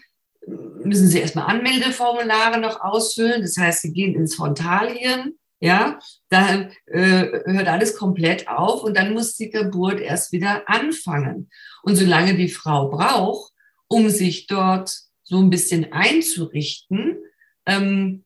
müssen 0.84 1.08
sie 1.08 1.18
erstmal 1.18 1.46
Anmeldeformulare 1.46 2.60
noch 2.60 2.80
ausfüllen, 2.80 3.42
das 3.42 3.56
heißt, 3.56 3.82
sie 3.82 3.92
gehen 3.92 4.14
ins 4.14 4.36
Frontalhirn, 4.36 5.34
ja, 5.60 5.98
da 6.28 6.68
äh, 6.86 7.26
hört 7.46 7.68
alles 7.68 7.96
komplett 7.96 8.48
auf 8.48 8.84
und 8.84 8.96
dann 8.96 9.12
muss 9.12 9.36
die 9.36 9.50
Geburt 9.50 10.00
erst 10.00 10.32
wieder 10.32 10.68
anfangen. 10.68 11.50
Und 11.82 11.96
solange 11.96 12.36
die 12.36 12.48
Frau 12.48 12.88
braucht, 12.88 13.52
um 13.88 14.08
sich 14.08 14.46
dort 14.46 14.96
so 15.24 15.38
ein 15.40 15.50
bisschen 15.50 15.92
einzurichten, 15.92 17.18
ähm, 17.66 18.24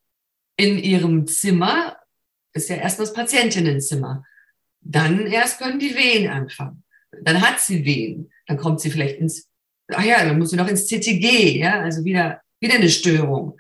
in 0.57 0.79
ihrem 0.79 1.27
Zimmer, 1.27 1.97
ist 2.53 2.69
ja 2.69 2.77
erst 2.77 3.01
das 3.01 3.15
Patientinnenzimmer, 3.15 4.25
dann 4.81 5.27
erst 5.27 5.59
können 5.59 5.79
die 5.79 5.97
Wehen 5.97 6.31
anfangen. 6.31 6.85
Dann 7.23 7.41
hat 7.41 7.61
sie 7.61 7.85
Wehen, 7.85 8.31
dann 8.47 8.59
kommt 8.59 8.81
sie 8.81 8.91
vielleicht 8.91 9.19
ins, 9.19 9.49
ach 9.89 10.05
ja, 10.05 10.25
dann 10.25 10.39
muss 10.39 10.51
sie 10.51 10.57
noch 10.57 10.69
ins 10.69 10.87
CTG, 10.87 11.59
ja, 11.59 11.81
also 11.81 12.05
wieder, 12.05 12.43
wieder 12.61 12.75
eine 12.75 12.91
Störung. 12.91 13.59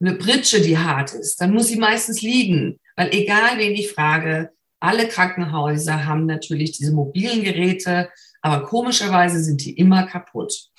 Eine 0.00 0.16
Pritsche, 0.16 0.60
die 0.60 0.76
hart 0.76 1.14
ist, 1.14 1.40
dann 1.40 1.54
muss 1.54 1.68
sie 1.68 1.78
meistens 1.78 2.20
liegen 2.20 2.78
weil 2.96 3.14
egal, 3.14 3.58
wen 3.58 3.74
ich 3.74 3.92
frage, 3.92 4.50
alle 4.80 5.08
Krankenhäuser 5.08 6.04
haben 6.04 6.26
natürlich 6.26 6.72
diese 6.72 6.92
mobilen 6.92 7.42
Geräte, 7.42 8.10
aber 8.42 8.66
komischerweise 8.66 9.42
sind 9.42 9.64
die 9.64 9.72
immer 9.72 10.06
kaputt. 10.06 10.70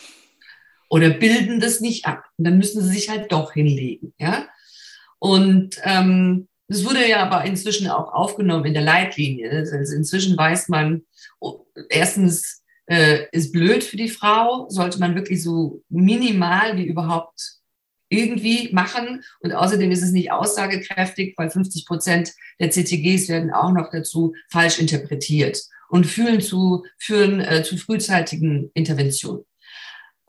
Oder 0.89 1.09
bilden 1.09 1.59
das 1.59 1.81
nicht 1.81 2.05
ab. 2.05 2.23
Und 2.37 2.45
dann 2.45 2.57
müssen 2.57 2.81
sie 2.83 2.93
sich 2.93 3.09
halt 3.09 3.31
doch 3.31 3.53
hinlegen. 3.53 4.13
Ja? 4.19 4.47
Und 5.17 5.77
ähm, 5.83 6.47
das 6.67 6.85
wurde 6.85 7.07
ja 7.07 7.23
aber 7.23 7.45
inzwischen 7.45 7.87
auch 7.87 8.13
aufgenommen 8.13 8.65
in 8.65 8.73
der 8.73 8.83
Leitlinie. 8.83 9.49
Also 9.49 9.95
inzwischen 9.95 10.37
weiß 10.37 10.69
man, 10.69 11.01
oh, 11.39 11.65
erstens 11.89 12.63
äh, 12.85 13.25
ist 13.31 13.51
blöd 13.51 13.83
für 13.83 13.97
die 13.97 14.09
Frau, 14.09 14.67
sollte 14.69 14.99
man 14.99 15.15
wirklich 15.15 15.41
so 15.41 15.81
minimal 15.89 16.77
wie 16.77 16.85
überhaupt 16.85 17.55
irgendwie 18.17 18.73
machen. 18.73 19.23
Und 19.39 19.53
außerdem 19.53 19.91
ist 19.91 20.03
es 20.03 20.11
nicht 20.11 20.31
aussagekräftig, 20.31 21.33
weil 21.37 21.49
50 21.49 21.85
Prozent 21.85 22.33
der 22.59 22.69
CTGs 22.69 23.29
werden 23.29 23.51
auch 23.51 23.71
noch 23.71 23.89
dazu 23.91 24.33
falsch 24.49 24.79
interpretiert 24.79 25.61
und 25.89 26.05
führen 26.05 26.41
zu, 26.41 26.85
führen 26.97 27.39
äh, 27.41 27.63
zu 27.63 27.77
frühzeitigen 27.77 28.71
Interventionen. 28.73 29.45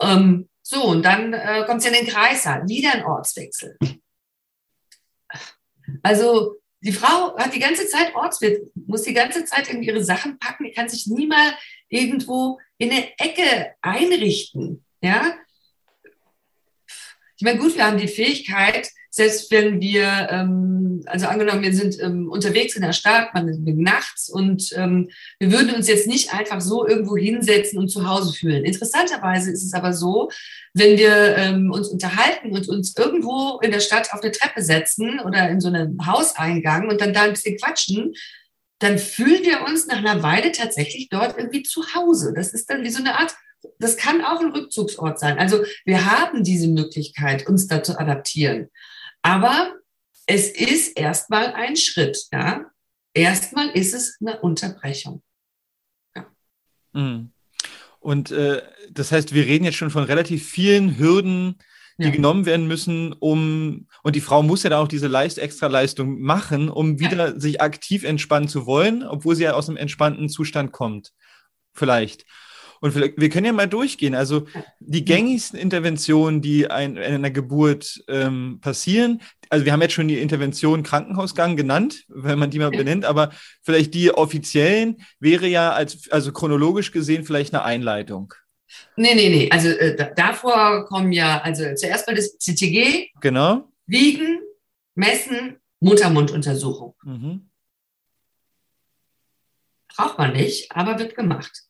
Ähm, 0.01 0.49
so, 0.61 0.83
und 0.83 1.03
dann 1.03 1.33
äh, 1.33 1.63
kommt 1.65 1.81
es 1.81 1.87
in 1.87 1.93
den 1.93 2.07
Kreissaal, 2.07 2.67
wieder 2.67 2.93
ein 2.93 3.05
Ortswechsel. 3.05 3.77
Also 6.03 6.57
die 6.81 6.91
Frau 6.91 7.35
hat 7.37 7.55
die 7.55 7.59
ganze 7.59 7.87
Zeit 7.87 8.13
Ortswechsel, 8.13 8.71
muss 8.75 9.03
die 9.03 9.13
ganze 9.13 9.45
Zeit 9.45 9.69
irgendwie 9.69 9.87
ihre 9.87 10.03
Sachen 10.03 10.37
packen, 10.37 10.65
die 10.65 10.71
kann 10.71 10.89
sich 10.89 11.07
nie 11.07 11.25
mal 11.25 11.53
irgendwo 11.89 12.59
in 12.77 12.91
eine 12.91 13.17
Ecke 13.17 13.75
einrichten. 13.81 14.83
Ja, 15.01 15.35
ich 17.37 17.43
meine, 17.43 17.59
gut, 17.59 17.75
wir 17.75 17.85
haben 17.85 17.99
die 17.99 18.07
Fähigkeit, 18.07 18.89
selbst 19.11 19.51
wenn 19.51 19.79
wir, 19.79 20.27
ähm, 20.31 21.01
also 21.05 21.27
angenommen, 21.27 21.61
wir 21.61 21.73
sind 21.73 21.99
ähm, 22.01 22.29
unterwegs 22.29 22.75
in 22.75 22.81
der 22.81 22.93
Stadt, 22.93 23.33
man 23.33 23.47
ist 23.47 23.59
nachts 23.63 24.29
und 24.29 24.71
ähm, 24.75 25.09
wir 25.39 25.51
würden 25.51 25.73
uns 25.75 25.87
jetzt 25.87 26.07
nicht 26.07 26.33
einfach 26.33 26.61
so 26.61 26.87
irgendwo 26.87 27.15
hinsetzen 27.15 27.79
und 27.79 27.89
zu 27.89 28.07
Hause 28.07 28.33
fühlen. 28.33 28.65
Interessanterweise 28.65 29.51
ist 29.51 29.63
es 29.63 29.73
aber 29.73 29.93
so, 29.93 30.29
wenn 30.73 30.97
wir 30.97 31.35
ähm, 31.37 31.71
uns 31.71 31.89
unterhalten 31.89 32.51
und 32.51 32.67
uns 32.69 32.95
irgendwo 32.97 33.59
in 33.61 33.71
der 33.71 33.79
Stadt 33.79 34.13
auf 34.13 34.21
eine 34.21 34.31
Treppe 34.31 34.61
setzen 34.61 35.19
oder 35.19 35.49
in 35.49 35.61
so 35.61 35.67
einem 35.67 36.05
Hauseingang 36.05 36.89
und 36.89 37.01
dann 37.01 37.13
da 37.13 37.23
ein 37.23 37.33
bisschen 37.33 37.57
quatschen, 37.57 38.13
dann 38.79 38.99
fühlen 38.99 39.43
wir 39.43 39.65
uns 39.65 39.87
nach 39.87 39.97
einer 39.97 40.21
Weile 40.21 40.51
tatsächlich 40.51 41.09
dort 41.09 41.37
irgendwie 41.37 41.63
zu 41.63 41.95
Hause. 41.95 42.33
Das 42.35 42.53
ist 42.53 42.69
dann 42.69 42.83
wie 42.83 42.91
so 42.91 42.99
eine 42.99 43.17
Art 43.17 43.35
das 43.79 43.97
kann 43.97 44.23
auch 44.23 44.39
ein 44.39 44.51
Rückzugsort 44.51 45.19
sein. 45.19 45.39
Also 45.39 45.63
wir 45.85 46.05
haben 46.05 46.43
diese 46.43 46.67
Möglichkeit, 46.67 47.47
uns 47.47 47.67
da 47.67 47.83
zu 47.83 47.99
adaptieren. 47.99 48.69
Aber 49.21 49.73
es 50.25 50.49
ist 50.49 50.97
erstmal 50.97 51.53
ein 51.53 51.75
Schritt. 51.75 52.27
Ja? 52.31 52.65
Erstmal 53.13 53.69
ist 53.69 53.93
es 53.93 54.17
eine 54.21 54.39
Unterbrechung. 54.41 55.23
Ja. 56.15 56.25
Mhm. 56.93 57.31
Und 57.99 58.31
äh, 58.31 58.61
das 58.91 59.11
heißt, 59.11 59.33
wir 59.33 59.45
reden 59.45 59.65
jetzt 59.65 59.77
schon 59.77 59.89
von 59.89 60.03
relativ 60.03 60.47
vielen 60.47 60.97
Hürden, 60.97 61.57
die 61.97 62.05
ja. 62.05 62.11
genommen 62.11 62.45
werden 62.45 62.67
müssen, 62.67 63.13
um, 63.13 63.87
und 64.03 64.15
die 64.15 64.21
Frau 64.21 64.43
muss 64.43 64.61
ja 64.61 64.69
da 64.69 64.79
auch 64.79 64.87
diese 64.87 65.07
Leist 65.07 65.39
Extraleistung 65.39 66.21
machen, 66.21 66.69
um 66.69 66.99
wieder 66.99 67.33
ja. 67.33 67.39
sich 67.39 67.59
aktiv 67.59 68.03
entspannen 68.03 68.47
zu 68.47 68.67
wollen, 68.67 69.03
obwohl 69.03 69.35
sie 69.35 69.43
ja 69.43 69.53
aus 69.53 69.67
einem 69.67 69.77
entspannten 69.77 70.29
Zustand 70.29 70.71
kommt. 70.71 71.11
Vielleicht. 71.73 72.25
Und 72.81 72.95
wir 72.95 73.29
können 73.29 73.45
ja 73.45 73.53
mal 73.53 73.67
durchgehen. 73.67 74.15
Also 74.15 74.45
die 74.79 75.05
gängigsten 75.05 75.59
Interventionen, 75.59 76.41
die 76.41 76.69
ein, 76.69 76.97
in 76.97 77.13
einer 77.13 77.31
Geburt 77.31 78.03
ähm, 78.07 78.59
passieren, 78.61 79.21
also 79.49 79.65
wir 79.65 79.71
haben 79.71 79.81
jetzt 79.81 79.93
schon 79.93 80.07
die 80.07 80.19
Intervention 80.19 80.83
Krankenhausgang 80.83 81.55
genannt, 81.55 82.05
wenn 82.07 82.39
man 82.39 82.49
die 82.49 82.59
mal 82.59 82.71
benennt, 82.71 83.05
aber 83.05 83.31
vielleicht 83.61 83.93
die 83.93 84.11
offiziellen 84.11 84.97
wäre 85.19 85.47
ja 85.47 85.71
als, 85.71 86.09
also 86.11 86.31
chronologisch 86.31 86.91
gesehen 86.91 87.23
vielleicht 87.23 87.53
eine 87.53 87.63
Einleitung. 87.63 88.33
Nee, 88.95 89.15
nee, 89.15 89.29
nee. 89.29 89.49
Also 89.51 89.69
äh, 89.69 90.13
davor 90.15 90.85
kommen 90.85 91.11
ja, 91.11 91.41
also 91.41 91.63
zuerst 91.75 92.07
mal 92.07 92.15
das 92.15 92.37
CTG. 92.37 93.09
Genau. 93.21 93.71
Wiegen, 93.85 94.39
Messen, 94.95 95.57
Muttermunduntersuchung. 95.79 96.95
Mhm. 97.03 97.49
Braucht 99.95 100.17
man 100.17 100.33
nicht, 100.33 100.71
aber 100.71 100.99
wird 100.99 101.15
gemacht. 101.15 101.66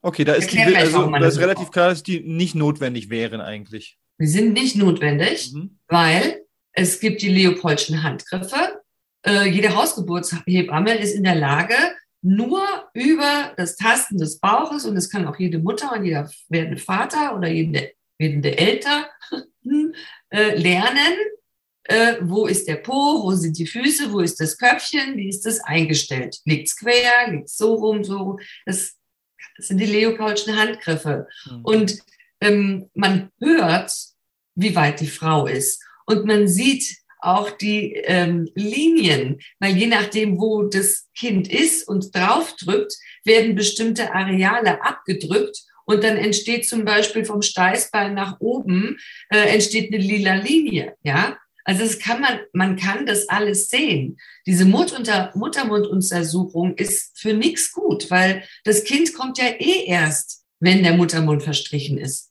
Okay, 0.00 0.24
da 0.24 0.34
ist, 0.34 0.52
die, 0.52 0.60
also, 0.60 1.10
da 1.10 1.26
ist 1.26 1.38
relativ 1.38 1.70
klar, 1.70 1.88
dass 1.88 2.02
die 2.02 2.20
nicht 2.20 2.54
notwendig 2.54 3.10
wären 3.10 3.40
eigentlich. 3.40 3.98
Die 4.20 4.26
sind 4.26 4.52
nicht 4.52 4.76
notwendig, 4.76 5.52
mhm. 5.52 5.78
weil 5.88 6.44
es 6.72 7.00
gibt 7.00 7.22
die 7.22 7.28
Leopoldschen 7.28 8.02
Handgriffe. 8.02 8.80
Äh, 9.26 9.48
jede 9.48 9.74
Hausgeburtshebamme 9.74 10.96
ist 10.98 11.14
in 11.14 11.24
der 11.24 11.34
Lage, 11.34 11.74
nur 12.22 12.62
über 12.94 13.52
das 13.56 13.76
Tasten 13.76 14.18
des 14.18 14.38
Bauches, 14.38 14.84
und 14.84 14.94
das 14.94 15.10
kann 15.10 15.26
auch 15.26 15.38
jede 15.38 15.58
Mutter 15.58 15.92
und 15.92 16.04
jeder 16.04 16.30
werdende 16.48 16.78
Vater 16.78 17.36
oder 17.36 17.48
jede 17.48 17.92
werdende 18.18 18.56
Eltern 18.56 19.04
äh, 20.30 20.54
lernen, 20.56 21.14
äh, 21.84 22.16
wo 22.20 22.46
ist 22.46 22.68
der 22.68 22.76
Po, 22.76 23.22
wo 23.22 23.32
sind 23.32 23.58
die 23.58 23.66
Füße, 23.66 24.12
wo 24.12 24.20
ist 24.20 24.40
das 24.40 24.58
Köpfchen, 24.58 25.16
wie 25.16 25.28
ist 25.28 25.46
das 25.46 25.60
eingestellt? 25.60 26.38
Liegt 26.44 26.68
es 26.68 26.76
quer, 26.76 27.30
liegt 27.30 27.46
es 27.46 27.56
so 27.56 27.74
rum, 27.74 28.04
so 28.04 28.18
rum. 28.18 28.38
Das 28.66 28.97
das 29.58 29.66
sind 29.66 29.78
die 29.78 29.86
Leopoldschen 29.86 30.56
Handgriffe. 30.56 31.26
Mhm. 31.50 31.60
Und 31.62 31.98
ähm, 32.40 32.88
man 32.94 33.30
hört, 33.40 33.92
wie 34.54 34.74
weit 34.74 35.00
die 35.00 35.08
Frau 35.08 35.46
ist. 35.46 35.82
Und 36.06 36.24
man 36.24 36.48
sieht 36.48 36.96
auch 37.20 37.50
die 37.50 37.94
ähm, 37.94 38.48
Linien, 38.54 39.40
weil 39.58 39.76
je 39.76 39.86
nachdem, 39.86 40.38
wo 40.38 40.62
das 40.62 41.08
Kind 41.16 41.48
ist 41.48 41.86
und 41.86 42.14
draufdrückt, 42.14 42.94
werden 43.24 43.56
bestimmte 43.56 44.14
Areale 44.14 44.82
abgedrückt 44.82 45.58
und 45.84 46.04
dann 46.04 46.16
entsteht 46.16 46.68
zum 46.68 46.84
Beispiel 46.84 47.24
vom 47.24 47.42
Steißbein 47.42 48.14
nach 48.14 48.40
oben, 48.40 48.98
äh, 49.30 49.54
entsteht 49.54 49.92
eine 49.92 50.02
lila 50.02 50.34
Linie, 50.34 50.94
ja. 51.02 51.36
Also 51.68 51.82
das 51.82 51.98
kann 51.98 52.22
man, 52.22 52.38
man 52.54 52.76
kann 52.76 53.04
das 53.04 53.28
alles 53.28 53.68
sehen. 53.68 54.16
Diese 54.46 54.64
Mutter, 54.64 55.30
Muttermunduntersuchung 55.34 56.74
ist 56.76 57.20
für 57.20 57.34
nichts 57.34 57.72
gut, 57.72 58.10
weil 58.10 58.42
das 58.64 58.84
Kind 58.84 59.12
kommt 59.12 59.36
ja 59.36 59.48
eh 59.58 59.84
erst, 59.84 60.46
wenn 60.60 60.82
der 60.82 60.94
Muttermund 60.94 61.42
verstrichen 61.42 61.98
ist. 61.98 62.30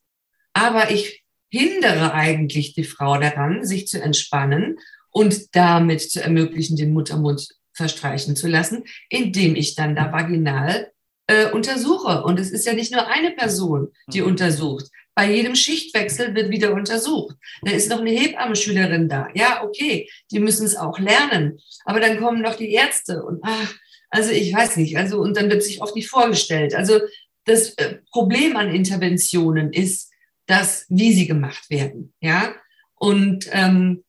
Aber 0.54 0.90
ich 0.90 1.22
hindere 1.50 2.14
eigentlich 2.14 2.74
die 2.74 2.82
Frau 2.82 3.16
daran, 3.16 3.64
sich 3.64 3.86
zu 3.86 4.02
entspannen 4.02 4.80
und 5.12 5.54
damit 5.54 6.00
zu 6.02 6.20
ermöglichen, 6.20 6.76
den 6.76 6.92
Muttermund 6.92 7.46
verstreichen 7.72 8.34
zu 8.34 8.48
lassen, 8.48 8.82
indem 9.08 9.54
ich 9.54 9.76
dann 9.76 9.94
da 9.94 10.10
vaginal 10.10 10.90
äh, 11.28 11.48
untersuche. 11.52 12.24
Und 12.24 12.40
es 12.40 12.50
ist 12.50 12.66
ja 12.66 12.72
nicht 12.72 12.90
nur 12.90 13.06
eine 13.06 13.30
Person, 13.30 13.92
die 14.08 14.20
mhm. 14.20 14.26
untersucht. 14.26 14.90
Bei 15.18 15.34
jedem 15.34 15.56
Schichtwechsel 15.56 16.32
wird 16.36 16.48
wieder 16.48 16.72
untersucht. 16.72 17.34
Da 17.62 17.72
ist 17.72 17.90
noch 17.90 17.98
eine 17.98 18.10
Hebammenschülerin 18.10 19.08
da. 19.08 19.26
Ja, 19.34 19.64
okay, 19.64 20.08
die 20.30 20.38
müssen 20.38 20.64
es 20.64 20.76
auch 20.76 20.96
lernen. 21.00 21.58
Aber 21.84 21.98
dann 21.98 22.20
kommen 22.20 22.40
noch 22.40 22.54
die 22.54 22.70
Ärzte 22.70 23.24
und 23.24 23.40
ach, 23.42 23.74
also 24.10 24.30
ich 24.30 24.54
weiß 24.54 24.76
nicht. 24.76 24.96
Also 24.96 25.18
und 25.18 25.36
dann 25.36 25.50
wird 25.50 25.64
sich 25.64 25.82
oft 25.82 25.96
nicht 25.96 26.08
vorgestellt. 26.08 26.72
Also 26.72 27.00
das 27.46 27.70
äh, 27.78 27.96
Problem 28.12 28.56
an 28.56 28.72
Interventionen 28.72 29.72
ist, 29.72 30.12
dass 30.46 30.86
wie 30.88 31.12
sie 31.12 31.26
gemacht 31.26 31.68
werden. 31.68 32.14
Ja, 32.20 32.54
und 32.94 33.48
ähm, 33.50 34.04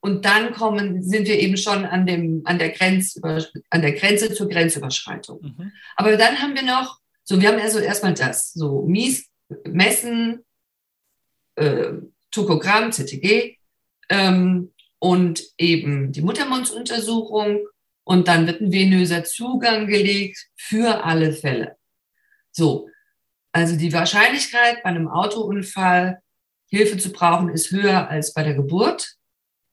und 0.00 0.24
dann 0.24 0.52
kommen, 0.54 1.04
sind 1.04 1.28
wir 1.28 1.38
eben 1.38 1.56
schon 1.56 1.84
an, 1.84 2.04
dem, 2.04 2.42
an, 2.46 2.58
der, 2.58 2.70
Grenz, 2.70 3.16
an 3.22 3.82
der 3.82 3.92
Grenze 3.92 4.34
zur 4.34 4.48
Grenzüberschreitung. 4.48 5.40
Mhm. 5.40 5.72
Aber 5.94 6.16
dann 6.16 6.42
haben 6.42 6.56
wir 6.56 6.64
noch, 6.64 6.98
so 7.22 7.40
wir 7.40 7.48
haben 7.48 7.60
also 7.60 7.78
erstmal 7.78 8.14
das, 8.14 8.52
so 8.52 8.82
Mies, 8.82 9.31
Messen, 9.64 10.44
äh, 11.56 11.92
Tokogramm, 12.30 12.92
CTG 12.92 13.58
ähm, 14.08 14.72
und 14.98 15.42
eben 15.58 16.12
die 16.12 16.22
Muttermundsuntersuchung 16.22 17.66
und 18.04 18.28
dann 18.28 18.46
wird 18.46 18.60
ein 18.60 18.72
venöser 18.72 19.24
Zugang 19.24 19.86
gelegt 19.86 20.50
für 20.56 21.04
alle 21.04 21.32
Fälle. 21.32 21.76
So, 22.50 22.88
also 23.52 23.76
die 23.76 23.92
Wahrscheinlichkeit 23.92 24.82
bei 24.82 24.90
einem 24.90 25.08
Autounfall 25.08 26.22
Hilfe 26.68 26.96
zu 26.96 27.12
brauchen 27.12 27.50
ist 27.50 27.70
höher 27.70 28.08
als 28.08 28.32
bei 28.32 28.42
der 28.42 28.54
Geburt. 28.54 29.16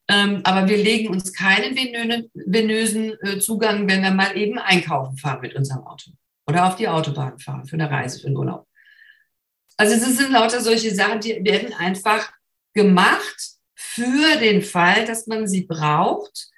Ähm, 0.10 0.42
aber 0.44 0.68
wir 0.68 0.78
legen 0.78 1.10
uns 1.10 1.34
keinen 1.34 1.76
venösen 1.76 3.14
äh, 3.22 3.40
Zugang, 3.40 3.88
wenn 3.88 4.02
wir 4.02 4.12
mal 4.12 4.36
eben 4.36 4.58
einkaufen 4.58 5.18
fahren 5.18 5.42
mit 5.42 5.56
unserem 5.56 5.84
Auto 5.86 6.12
oder 6.48 6.68
auf 6.68 6.76
die 6.76 6.88
Autobahn 6.88 7.38
fahren 7.40 7.66
für 7.66 7.76
eine 7.76 7.90
Reise, 7.90 8.20
für 8.20 8.28
einen 8.28 8.38
Urlaub. 8.38 8.68
Also 9.80 9.96
es 9.96 10.18
sind 10.18 10.32
lauter 10.32 10.60
solche 10.60 10.94
Sachen, 10.94 11.22
die 11.22 11.42
werden 11.42 11.74
einfach 11.74 12.34
gemacht 12.74 13.52
für 13.76 14.38
den 14.38 14.62
Fall, 14.62 15.06
dass 15.06 15.26
man 15.26 15.48
sie 15.48 15.62
braucht. 15.62 16.50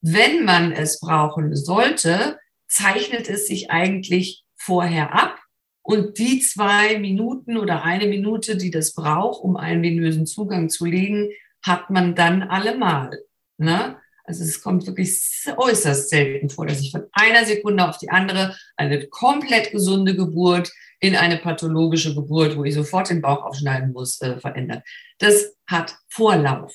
Wenn 0.00 0.46
man 0.46 0.72
es 0.72 0.98
brauchen 0.98 1.54
sollte, 1.54 2.38
zeichnet 2.68 3.28
es 3.28 3.46
sich 3.46 3.70
eigentlich 3.70 4.44
vorher 4.56 5.12
ab. 5.12 5.38
Und 5.82 6.16
die 6.16 6.40
zwei 6.40 6.98
Minuten 6.98 7.58
oder 7.58 7.82
eine 7.82 8.06
Minute, 8.06 8.56
die 8.56 8.70
das 8.70 8.94
braucht, 8.94 9.44
um 9.44 9.58
einen 9.58 9.82
venösen 9.82 10.24
Zugang 10.24 10.70
zu 10.70 10.86
legen, 10.86 11.28
hat 11.60 11.90
man 11.90 12.14
dann 12.14 12.42
allemal. 12.42 13.22
Ne? 13.58 13.98
Also 14.24 14.44
es 14.44 14.62
kommt 14.62 14.86
wirklich 14.86 15.20
äußerst 15.54 16.08
selten 16.08 16.48
vor, 16.48 16.66
dass 16.66 16.78
sich 16.78 16.90
von 16.90 17.04
einer 17.12 17.44
Sekunde 17.44 17.86
auf 17.86 17.98
die 17.98 18.08
andere 18.08 18.56
eine 18.78 19.06
komplett 19.08 19.72
gesunde 19.72 20.16
Geburt 20.16 20.72
in 21.02 21.16
eine 21.16 21.36
pathologische 21.36 22.14
Geburt, 22.14 22.56
wo 22.56 22.64
ich 22.64 22.74
sofort 22.74 23.10
den 23.10 23.20
Bauch 23.20 23.42
aufschneiden 23.42 23.92
muss, 23.92 24.20
äh, 24.20 24.38
verändert. 24.38 24.84
Das 25.18 25.56
hat 25.66 25.96
Vorlauf. 26.08 26.74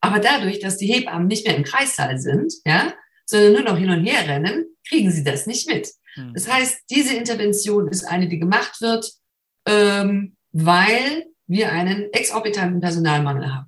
Aber 0.00 0.18
dadurch, 0.18 0.58
dass 0.58 0.78
die 0.78 0.92
Hebammen 0.92 1.28
nicht 1.28 1.46
mehr 1.46 1.56
im 1.56 1.62
Kreissaal 1.62 2.18
sind, 2.18 2.52
ja, 2.66 2.92
sondern 3.24 3.52
nur 3.52 3.62
noch 3.62 3.78
hin 3.78 3.90
und 3.90 4.04
her 4.04 4.26
rennen, 4.26 4.66
kriegen 4.86 5.12
sie 5.12 5.22
das 5.22 5.46
nicht 5.46 5.68
mit. 5.70 5.88
Hm. 6.14 6.32
Das 6.34 6.52
heißt, 6.52 6.80
diese 6.90 7.14
Intervention 7.14 7.86
ist 7.88 8.04
eine, 8.04 8.26
die 8.26 8.40
gemacht 8.40 8.80
wird, 8.80 9.12
ähm, 9.66 10.36
weil 10.50 11.26
wir 11.46 11.70
einen 11.70 12.12
exorbitanten 12.12 12.80
Personalmangel 12.80 13.54
haben. 13.54 13.67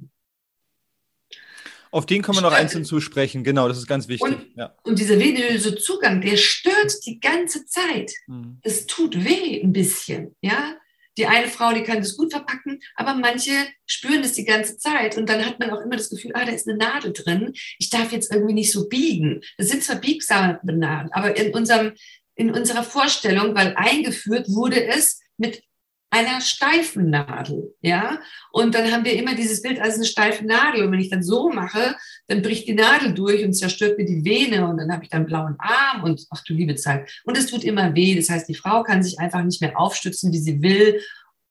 Auf 1.90 2.06
den 2.06 2.22
kommen 2.22 2.38
wir 2.38 2.42
noch 2.42 2.52
einzeln 2.52 2.84
zu 2.84 3.00
sprechen. 3.00 3.42
Genau, 3.42 3.66
das 3.66 3.78
ist 3.78 3.86
ganz 3.86 4.06
wichtig. 4.08 4.28
Und, 4.30 4.46
ja. 4.56 4.74
und 4.84 4.98
dieser 4.98 5.18
venöse 5.18 5.76
Zugang, 5.76 6.20
der 6.20 6.36
stört 6.36 6.94
die 7.04 7.18
ganze 7.18 7.66
Zeit. 7.66 8.12
Mhm. 8.26 8.58
Es 8.62 8.86
tut 8.86 9.24
weh 9.24 9.60
ein 9.60 9.72
bisschen, 9.72 10.36
ja. 10.40 10.76
Die 11.18 11.26
eine 11.26 11.48
Frau, 11.48 11.72
die 11.72 11.82
kann 11.82 11.98
das 11.98 12.16
gut 12.16 12.32
verpacken, 12.32 12.80
aber 12.94 13.14
manche 13.14 13.50
spüren 13.84 14.22
das 14.22 14.34
die 14.34 14.44
ganze 14.44 14.78
Zeit. 14.78 15.18
Und 15.18 15.28
dann 15.28 15.44
hat 15.44 15.58
man 15.58 15.70
auch 15.70 15.80
immer 15.80 15.96
das 15.96 16.08
Gefühl, 16.08 16.30
ah, 16.34 16.44
da 16.44 16.52
ist 16.52 16.68
eine 16.68 16.78
Nadel 16.78 17.12
drin. 17.12 17.52
Ich 17.78 17.90
darf 17.90 18.12
jetzt 18.12 18.32
irgendwie 18.32 18.54
nicht 18.54 18.70
so 18.70 18.88
biegen. 18.88 19.40
Das 19.58 19.68
sind 19.68 19.82
zwar 19.82 19.96
biegsame 19.96 20.60
Nadeln, 20.62 21.12
aber 21.12 21.36
in 21.36 21.52
unserem, 21.52 21.92
in 22.36 22.50
unserer 22.50 22.84
Vorstellung, 22.84 23.54
weil 23.56 23.74
eingeführt 23.76 24.48
wurde 24.48 24.86
es 24.86 25.20
mit 25.36 25.62
einer 26.10 26.40
steifen 26.40 27.08
Nadel, 27.08 27.74
ja. 27.80 28.20
Und 28.50 28.74
dann 28.74 28.90
haben 28.90 29.04
wir 29.04 29.14
immer 29.14 29.34
dieses 29.34 29.62
Bild 29.62 29.80
als 29.80 29.94
eine 29.94 30.04
steife 30.04 30.44
Nadel. 30.44 30.84
Und 30.84 30.92
wenn 30.92 31.00
ich 31.00 31.08
dann 31.08 31.22
so 31.22 31.50
mache, 31.50 31.96
dann 32.26 32.42
bricht 32.42 32.66
die 32.66 32.74
Nadel 32.74 33.14
durch 33.14 33.44
und 33.44 33.52
zerstört 33.52 33.96
mir 33.96 34.04
die 34.04 34.24
Vene 34.24 34.66
und 34.66 34.76
dann 34.76 34.92
habe 34.92 35.04
ich 35.04 35.10
dann 35.10 35.26
blauen 35.26 35.54
Arm 35.58 36.02
und 36.02 36.26
ach 36.30 36.42
du 36.44 36.52
liebe 36.52 36.74
Zeit. 36.74 37.10
Und 37.24 37.38
es 37.38 37.46
tut 37.46 37.62
immer 37.62 37.94
weh. 37.94 38.16
Das 38.16 38.28
heißt, 38.28 38.48
die 38.48 38.56
Frau 38.56 38.82
kann 38.82 39.02
sich 39.02 39.20
einfach 39.20 39.42
nicht 39.44 39.60
mehr 39.60 39.78
aufstützen, 39.78 40.32
wie 40.32 40.38
sie 40.38 40.60
will. 40.62 41.00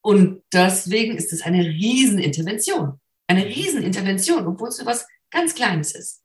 Und 0.02 0.42
deswegen 0.52 1.16
ist 1.16 1.32
es 1.32 1.42
eine 1.42 1.64
Riesenintervention. 1.64 3.00
Eine 3.26 3.46
Riesenintervention, 3.46 4.46
obwohl 4.46 4.68
es 4.68 4.76
so 4.76 4.86
was 4.86 5.06
ganz 5.30 5.54
Kleines 5.54 5.92
ist. 5.92 6.22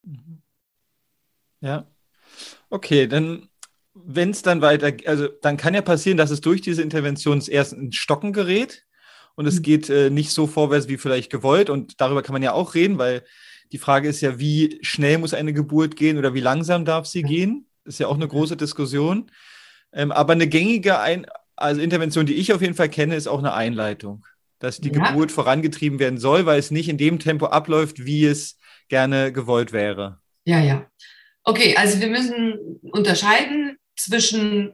Ja. 1.61 1.87
Okay, 2.69 3.07
dann 3.07 3.47
wenn 3.95 4.31
es 4.31 4.41
dann 4.41 4.61
weiter, 4.61 4.91
also 5.05 5.27
dann 5.41 5.57
kann 5.57 5.73
ja 5.73 5.81
passieren, 5.81 6.17
dass 6.17 6.31
es 6.31 6.41
durch 6.41 6.61
diese 6.61 6.81
Intervention 6.81 7.41
erst 7.47 7.73
in 7.73 7.91
Stocken 7.91 8.33
gerät 8.33 8.85
und 9.35 9.45
es 9.45 9.55
mhm. 9.55 9.63
geht 9.63 9.89
äh, 9.89 10.09
nicht 10.09 10.31
so 10.31 10.47
vorwärts 10.47 10.87
wie 10.87 10.97
vielleicht 10.97 11.31
gewollt 11.31 11.69
und 11.69 11.99
darüber 12.01 12.21
kann 12.21 12.33
man 12.33 12.43
ja 12.43 12.53
auch 12.53 12.75
reden, 12.75 12.97
weil 12.97 13.23
die 13.71 13.77
Frage 13.77 14.07
ist 14.07 14.21
ja, 14.21 14.37
wie 14.37 14.77
schnell 14.81 15.17
muss 15.17 15.33
eine 15.33 15.53
Geburt 15.53 15.95
gehen 15.95 16.17
oder 16.17 16.33
wie 16.33 16.41
langsam 16.41 16.85
darf 16.85 17.07
sie 17.07 17.23
gehen? 17.23 17.67
ist 17.85 17.99
ja 17.99 18.07
auch 18.07 18.15
eine 18.15 18.27
große 18.27 18.57
Diskussion. 18.57 19.31
Ähm, 19.93 20.11
aber 20.11 20.33
eine 20.33 20.47
gängige 20.47 20.99
Ein 20.99 21.25
also 21.55 21.79
Intervention, 21.79 22.25
die 22.25 22.33
ich 22.33 22.51
auf 22.51 22.61
jeden 22.61 22.73
Fall 22.73 22.89
kenne, 22.89 23.15
ist 23.15 23.27
auch 23.27 23.39
eine 23.39 23.53
Einleitung, 23.53 24.25
dass 24.59 24.81
die 24.81 24.91
ja. 24.91 25.07
Geburt 25.07 25.31
vorangetrieben 25.31 25.99
werden 25.99 26.19
soll, 26.19 26.45
weil 26.45 26.59
es 26.59 26.71
nicht 26.71 26.89
in 26.89 26.97
dem 26.97 27.19
Tempo 27.19 27.45
abläuft, 27.45 28.05
wie 28.05 28.25
es 28.25 28.57
gerne 28.89 29.31
gewollt 29.31 29.71
wäre. 29.71 30.19
Ja, 30.43 30.59
ja. 30.59 30.85
Okay, 31.43 31.75
also 31.77 32.01
wir 32.01 32.09
müssen 32.09 32.79
unterscheiden 32.91 33.77
zwischen 33.95 34.73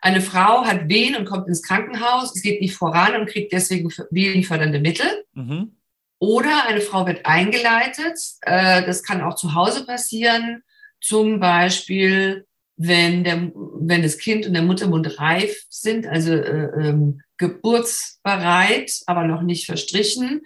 eine 0.00 0.20
Frau 0.20 0.64
hat 0.64 0.88
Wehen 0.88 1.14
und 1.14 1.26
kommt 1.26 1.46
ins 1.46 1.62
Krankenhaus, 1.62 2.34
es 2.34 2.42
geht 2.42 2.60
nicht 2.60 2.74
voran 2.74 3.14
und 3.14 3.28
kriegt 3.28 3.52
deswegen 3.52 3.88
wehenfördernde 4.10 4.80
Mittel. 4.80 5.06
Mhm. 5.34 5.76
Oder 6.18 6.66
eine 6.66 6.80
Frau 6.80 7.06
wird 7.06 7.24
eingeleitet, 7.24 8.18
äh, 8.42 8.84
das 8.84 9.02
kann 9.02 9.20
auch 9.20 9.36
zu 9.36 9.54
Hause 9.54 9.86
passieren, 9.86 10.62
zum 11.00 11.40
Beispiel, 11.40 12.46
wenn, 12.76 13.24
der, 13.24 13.52
wenn 13.54 14.02
das 14.02 14.18
Kind 14.18 14.46
und 14.46 14.54
der 14.54 14.62
Muttermund 14.62 15.20
reif 15.20 15.66
sind, 15.68 16.06
also 16.06 16.32
äh, 16.32 16.88
ähm, 16.88 17.22
geburtsbereit, 17.36 18.92
aber 19.06 19.24
noch 19.24 19.42
nicht 19.42 19.66
verstrichen, 19.66 20.42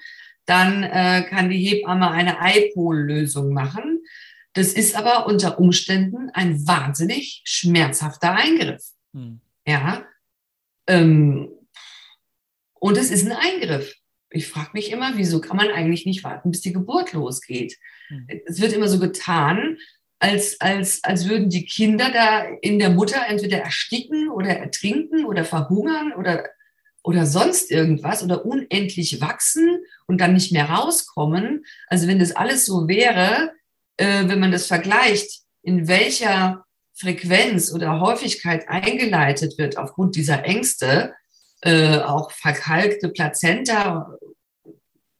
dann 0.46 0.82
äh, 0.82 1.26
kann 1.28 1.50
die 1.50 1.58
Hebamme 1.58 2.10
eine 2.10 2.40
Eipol-Lösung 2.40 3.52
machen. 3.52 4.00
Das 4.56 4.72
ist 4.72 4.96
aber 4.96 5.26
unter 5.26 5.58
Umständen 5.58 6.30
ein 6.30 6.66
wahnsinnig 6.66 7.42
schmerzhafter 7.44 8.32
Eingriff. 8.32 8.82
Hm. 9.12 9.40
Ja. 9.66 10.06
Ähm, 10.86 11.50
und 12.72 12.96
es 12.96 13.10
ist 13.10 13.26
ein 13.26 13.36
Eingriff. 13.36 13.94
Ich 14.30 14.48
frage 14.48 14.70
mich 14.72 14.90
immer, 14.90 15.12
wieso 15.16 15.42
kann 15.42 15.58
man 15.58 15.68
eigentlich 15.68 16.06
nicht 16.06 16.24
warten, 16.24 16.50
bis 16.50 16.62
die 16.62 16.72
Geburt 16.72 17.12
losgeht? 17.12 17.76
Hm. 18.08 18.28
Es 18.46 18.58
wird 18.58 18.72
immer 18.72 18.88
so 18.88 18.98
getan, 18.98 19.76
als, 20.20 20.58
als, 20.58 21.04
als 21.04 21.28
würden 21.28 21.50
die 21.50 21.66
Kinder 21.66 22.10
da 22.10 22.46
in 22.62 22.78
der 22.78 22.88
Mutter 22.88 23.26
entweder 23.28 23.58
ersticken 23.58 24.30
oder 24.30 24.48
ertrinken 24.48 25.26
oder 25.26 25.44
verhungern 25.44 26.14
oder, 26.14 26.48
oder 27.02 27.26
sonst 27.26 27.70
irgendwas 27.70 28.22
oder 28.22 28.46
unendlich 28.46 29.20
wachsen 29.20 29.80
und 30.06 30.18
dann 30.18 30.32
nicht 30.32 30.50
mehr 30.50 30.70
rauskommen. 30.70 31.66
Also 31.88 32.08
wenn 32.08 32.20
das 32.20 32.34
alles 32.34 32.64
so 32.64 32.88
wäre, 32.88 33.52
äh, 33.96 34.28
wenn 34.28 34.40
man 34.40 34.52
das 34.52 34.66
vergleicht, 34.66 35.42
in 35.62 35.88
welcher 35.88 36.64
Frequenz 36.94 37.72
oder 37.72 38.00
Häufigkeit 38.00 38.68
eingeleitet 38.68 39.58
wird 39.58 39.76
aufgrund 39.76 40.16
dieser 40.16 40.44
Ängste, 40.44 41.14
äh, 41.62 41.98
auch 41.98 42.30
verkalkte 42.30 43.08
Plazenta, 43.08 44.16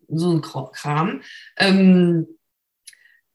so 0.09 0.33
ein 0.33 0.41
Kram, 0.41 1.23
ähm, 1.59 2.27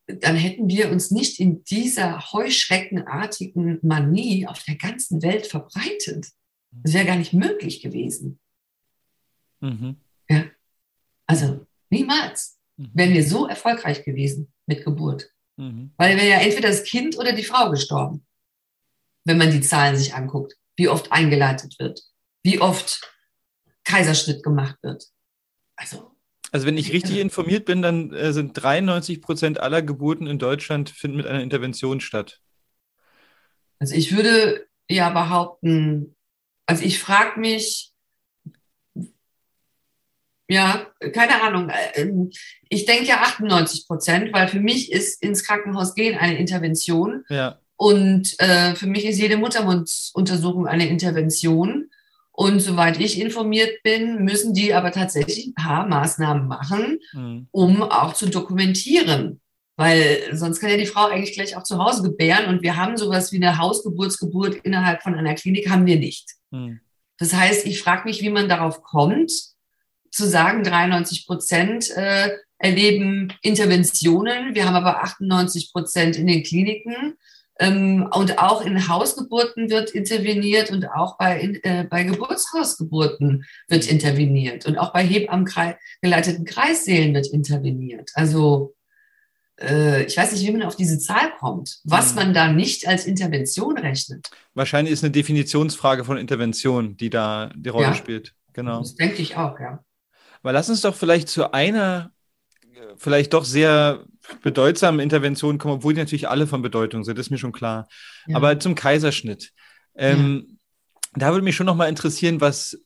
dann 0.08 0.36
hätten 0.36 0.67
wir 0.67 0.91
uns 0.91 1.12
nicht 1.12 1.39
in 1.39 1.63
dieser 1.63 2.32
heuschreckenartigen 2.32 3.80
Manie 3.82 4.47
auf 4.47 4.63
der 4.63 4.75
ganzen 4.75 5.21
Welt 5.21 5.47
verbreitet. 5.47 6.27
Das 6.71 6.93
wäre 6.93 7.06
gar 7.06 7.17
nicht 7.17 7.34
möglich 7.34 7.82
gewesen. 7.82 8.39
Mhm. 9.60 9.97
Ja. 10.30 10.45
Also 11.27 11.65
niemals. 11.89 12.61
Wären 12.94 13.13
wir 13.13 13.24
so 13.24 13.48
erfolgreich 13.48 14.04
gewesen 14.04 14.52
mit 14.65 14.84
Geburt. 14.84 15.30
Mhm. 15.58 15.91
Weil 15.98 16.17
wäre 16.17 16.30
ja 16.30 16.39
entweder 16.39 16.70
das 16.70 16.84
Kind 16.84 17.17
oder 17.17 17.34
die 17.34 17.44
Frau 17.44 17.70
gestorben, 17.70 18.26
wenn 19.26 19.38
man 19.38 19.52
die 19.52 19.62
Zahlen 19.62 19.96
sich 19.96 20.13
anguckt, 20.13 20.56
wie 20.76 20.88
oft 20.88 21.12
eingeleitet 21.12 21.78
wird, 21.80 22.02
wie 22.44 22.60
oft 22.60 23.02
Kaiserschnitt 23.84 24.44
gemacht 24.44 24.78
wird. 24.82 25.06
Also, 25.76 26.12
also 26.52 26.67
wenn 26.67 26.78
ich 26.78 26.91
richtig 26.91 27.20
informiert 27.20 27.65
bin, 27.65 27.82
dann 27.82 28.13
äh, 28.13 28.34
sind 28.34 28.54
93 28.54 29.22
Prozent 29.22 29.60
aller 29.60 29.82
Geburten 29.82 30.28
in 30.28 30.39
Deutschland 30.39 30.89
finden 30.89 31.17
mit 31.17 31.26
einer 31.26 31.41
Intervention 31.41 32.02
statt. 32.02 32.41
Also 33.80 33.96
ich 33.96 34.15
würde 34.15 34.67
ja 34.89 35.10
behaupten, 35.10 36.15
also 36.65 36.84
ich 36.84 37.00
frage 37.00 37.39
mich, 37.39 37.90
ja, 40.51 40.85
keine 41.13 41.41
Ahnung. 41.41 41.69
Äh, 41.69 42.01
ähm, 42.01 42.29
ich 42.67 42.85
denke 42.85 43.05
ja 43.05 43.21
98 43.21 43.87
Prozent, 43.87 44.33
weil 44.33 44.49
für 44.49 44.59
mich 44.59 44.91
ist 44.91 45.23
ins 45.23 45.45
Krankenhaus 45.45 45.95
gehen 45.95 46.17
eine 46.17 46.37
Intervention. 46.37 47.23
Ja. 47.29 47.59
Und 47.77 48.35
äh, 48.39 48.75
für 48.75 48.87
mich 48.87 49.05
ist 49.05 49.17
jede 49.17 49.37
Muttermunduntersuchung 49.37 50.67
eine 50.67 50.87
Intervention. 50.87 51.89
Und 52.33 52.59
soweit 52.59 52.99
ich 52.99 53.19
informiert 53.19 53.81
bin, 53.83 54.23
müssen 54.23 54.53
die 54.53 54.73
aber 54.73 54.91
tatsächlich 54.91 55.47
ein 55.47 55.53
paar 55.53 55.87
Maßnahmen 55.87 56.47
machen, 56.47 56.99
mhm. 57.13 57.47
um 57.51 57.83
auch 57.83 58.13
zu 58.13 58.29
dokumentieren. 58.29 59.39
Weil 59.77 60.29
sonst 60.33 60.59
kann 60.59 60.69
ja 60.69 60.77
die 60.77 60.85
Frau 60.85 61.05
eigentlich 61.05 61.33
gleich 61.33 61.55
auch 61.55 61.63
zu 61.63 61.77
Hause 61.77 62.03
gebären. 62.03 62.47
Und 62.47 62.61
wir 62.61 62.75
haben 62.75 62.97
sowas 62.97 63.31
wie 63.31 63.37
eine 63.37 63.57
Hausgeburtsgeburt 63.57 64.55
innerhalb 64.55 65.01
von 65.01 65.15
einer 65.15 65.33
Klinik, 65.35 65.69
haben 65.69 65.85
wir 65.85 65.97
nicht. 65.97 66.29
Mhm. 66.51 66.81
Das 67.17 67.33
heißt, 67.33 67.65
ich 67.65 67.81
frage 67.81 68.03
mich, 68.05 68.21
wie 68.21 68.29
man 68.29 68.49
darauf 68.49 68.83
kommt, 68.83 69.31
zu 70.12 70.28
sagen, 70.28 70.63
93 70.63 71.26
Prozent 71.26 71.89
äh, 71.95 72.32
erleben 72.58 73.34
Interventionen. 73.41 74.54
Wir 74.54 74.65
haben 74.65 74.76
aber 74.76 75.04
98 75.04 75.71
Prozent 75.71 76.17
in 76.17 76.28
den 76.28 76.43
Kliniken. 76.43 77.15
Ähm, 77.60 78.08
und 78.13 78.39
auch 78.39 78.65
in 78.65 78.88
Hausgeburten 78.88 79.69
wird 79.69 79.91
interveniert 79.91 80.71
und 80.71 80.86
auch 80.86 81.17
bei, 81.17 81.60
äh, 81.63 81.84
bei 81.84 82.04
Geburtshausgeburten 82.04 83.45
wird 83.67 83.88
interveniert. 83.88 84.65
Und 84.65 84.78
auch 84.78 84.93
bei 84.93 85.04
hebammen-geleiteten 85.04 86.45
Kreissälen 86.45 87.13
wird 87.13 87.28
interveniert. 87.28 88.12
Also 88.15 88.74
äh, 89.60 90.06
ich 90.06 90.17
weiß 90.17 90.32
nicht, 90.32 90.47
wie 90.47 90.52
man 90.52 90.63
auf 90.63 90.76
diese 90.76 90.97
Zahl 90.97 91.34
kommt, 91.39 91.80
was 91.84 92.10
hm. 92.10 92.15
man 92.15 92.34
da 92.34 92.52
nicht 92.52 92.88
als 92.88 93.06
Intervention 93.06 93.78
rechnet. 93.78 94.30
Wahrscheinlich 94.54 94.93
ist 94.93 95.04
eine 95.04 95.12
Definitionsfrage 95.12 96.04
von 96.04 96.17
Intervention, 96.17 96.97
die 96.97 97.10
da 97.10 97.52
die 97.56 97.69
Rolle 97.69 97.88
ja, 97.88 97.93
spielt. 97.93 98.34
Genau. 98.54 98.80
Das 98.80 98.95
denke 98.95 99.21
ich 99.21 99.38
auch, 99.38 99.60
ja. 99.60 99.84
Aber 100.41 100.54
lass 100.54 100.69
uns 100.69 100.82
doch 100.82 100.95
vielleicht 100.95 101.30
zu 101.30 101.54
einer 101.54 102.12
vielleicht 102.97 103.34
doch 103.34 103.45
sehr 103.45 104.06
bedeutsamen 104.43 104.99
Interventionen 104.99 105.58
kommen, 105.58 105.75
obwohl 105.75 105.93
die 105.93 105.99
natürlich 105.99 106.30
alle 106.30 106.47
von 106.47 106.62
Bedeutung 106.62 107.04
sind, 107.04 107.17
ist 107.19 107.32
mir 107.32 107.38
schon 107.38 107.51
klar. 107.51 107.88
Ja. 108.27 108.38
Aber 108.38 108.60
zum 108.60 108.75
Kaiserschnitt. 108.75 109.51
Ähm, 109.95 110.45
ja. 110.47 110.56
Da 111.15 111.32
würde 111.32 111.43
mich 111.43 111.56
schon 111.56 111.65
noch 111.65 111.75
mal 111.75 111.89
interessieren, 111.89 112.41
was 112.41 112.80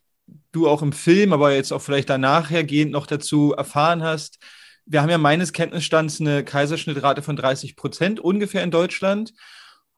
du 0.51 0.67
auch 0.67 0.81
im 0.81 0.93
Film, 0.93 1.33
aber 1.33 1.53
jetzt 1.53 1.71
auch 1.71 1.81
vielleicht 1.81 2.09
danach 2.09 2.49
hergehend 2.49 2.91
noch 2.91 3.07
dazu 3.07 3.53
erfahren 3.53 4.01
hast. 4.03 4.39
Wir 4.85 5.01
haben 5.01 5.09
ja 5.09 5.17
meines 5.17 5.51
Kenntnisstands 5.51 6.21
eine 6.21 6.43
Kaiserschnittrate 6.43 7.21
von 7.21 7.35
30 7.35 7.75
Prozent 7.75 8.19
ungefähr 8.19 8.63
in 8.63 8.71
Deutschland. 8.71 9.33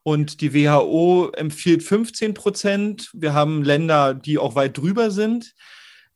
Und 0.03 0.39
die 0.39 0.53
WHO 0.53 1.31
empfiehlt 1.35 1.83
15 1.83 2.33
Prozent. 2.33 3.09
Wir 3.13 3.33
haben 3.33 3.63
Länder, 3.63 4.13
die 4.13 4.37
auch 4.37 4.55
weit 4.55 4.77
drüber 4.77 5.11
sind. 5.11 5.53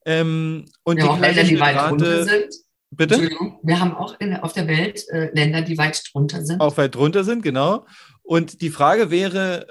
Ähm, 0.05 0.65
und 0.83 0.97
ja, 0.97 1.03
die 1.03 1.09
auch 1.09 1.19
Länder, 1.19 1.43
die 1.43 1.59
weit 1.59 1.77
drunter 1.77 2.23
sind. 2.23 2.53
Bitte? 2.93 3.29
Wir 3.63 3.79
haben 3.79 3.95
auch 3.95 4.19
in, 4.19 4.35
auf 4.35 4.53
der 4.53 4.67
Welt 4.67 5.07
äh, 5.09 5.33
Länder, 5.33 5.61
die 5.61 5.77
weit 5.77 6.03
drunter 6.11 6.43
sind. 6.43 6.59
Auch 6.59 6.75
weit 6.77 6.95
drunter 6.95 7.23
sind, 7.23 7.41
genau. 7.41 7.85
Und 8.21 8.61
die 8.61 8.69
Frage 8.69 9.09
wäre, 9.09 9.67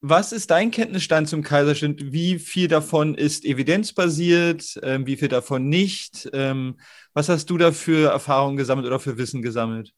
was 0.00 0.32
ist 0.32 0.50
dein 0.50 0.70
Kenntnisstand 0.70 1.28
zum 1.28 1.42
Kaiserschnitt? 1.42 2.12
Wie 2.12 2.38
viel 2.38 2.68
davon 2.68 3.14
ist 3.14 3.44
evidenzbasiert? 3.44 4.80
Ähm, 4.82 5.06
wie 5.06 5.16
viel 5.16 5.28
davon 5.28 5.68
nicht? 5.68 6.28
Ähm, 6.32 6.80
was 7.12 7.28
hast 7.28 7.50
du 7.50 7.58
da 7.58 7.72
für 7.72 8.10
Erfahrungen 8.10 8.56
gesammelt 8.56 8.86
oder 8.86 8.98
für 8.98 9.18
Wissen 9.18 9.42
gesammelt? 9.42 9.92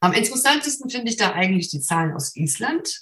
Am 0.00 0.12
interessantesten 0.12 0.90
finde 0.90 1.10
ich 1.10 1.16
da 1.16 1.32
eigentlich 1.32 1.70
die 1.70 1.80
Zahlen 1.80 2.14
aus 2.14 2.34
Island, 2.34 3.00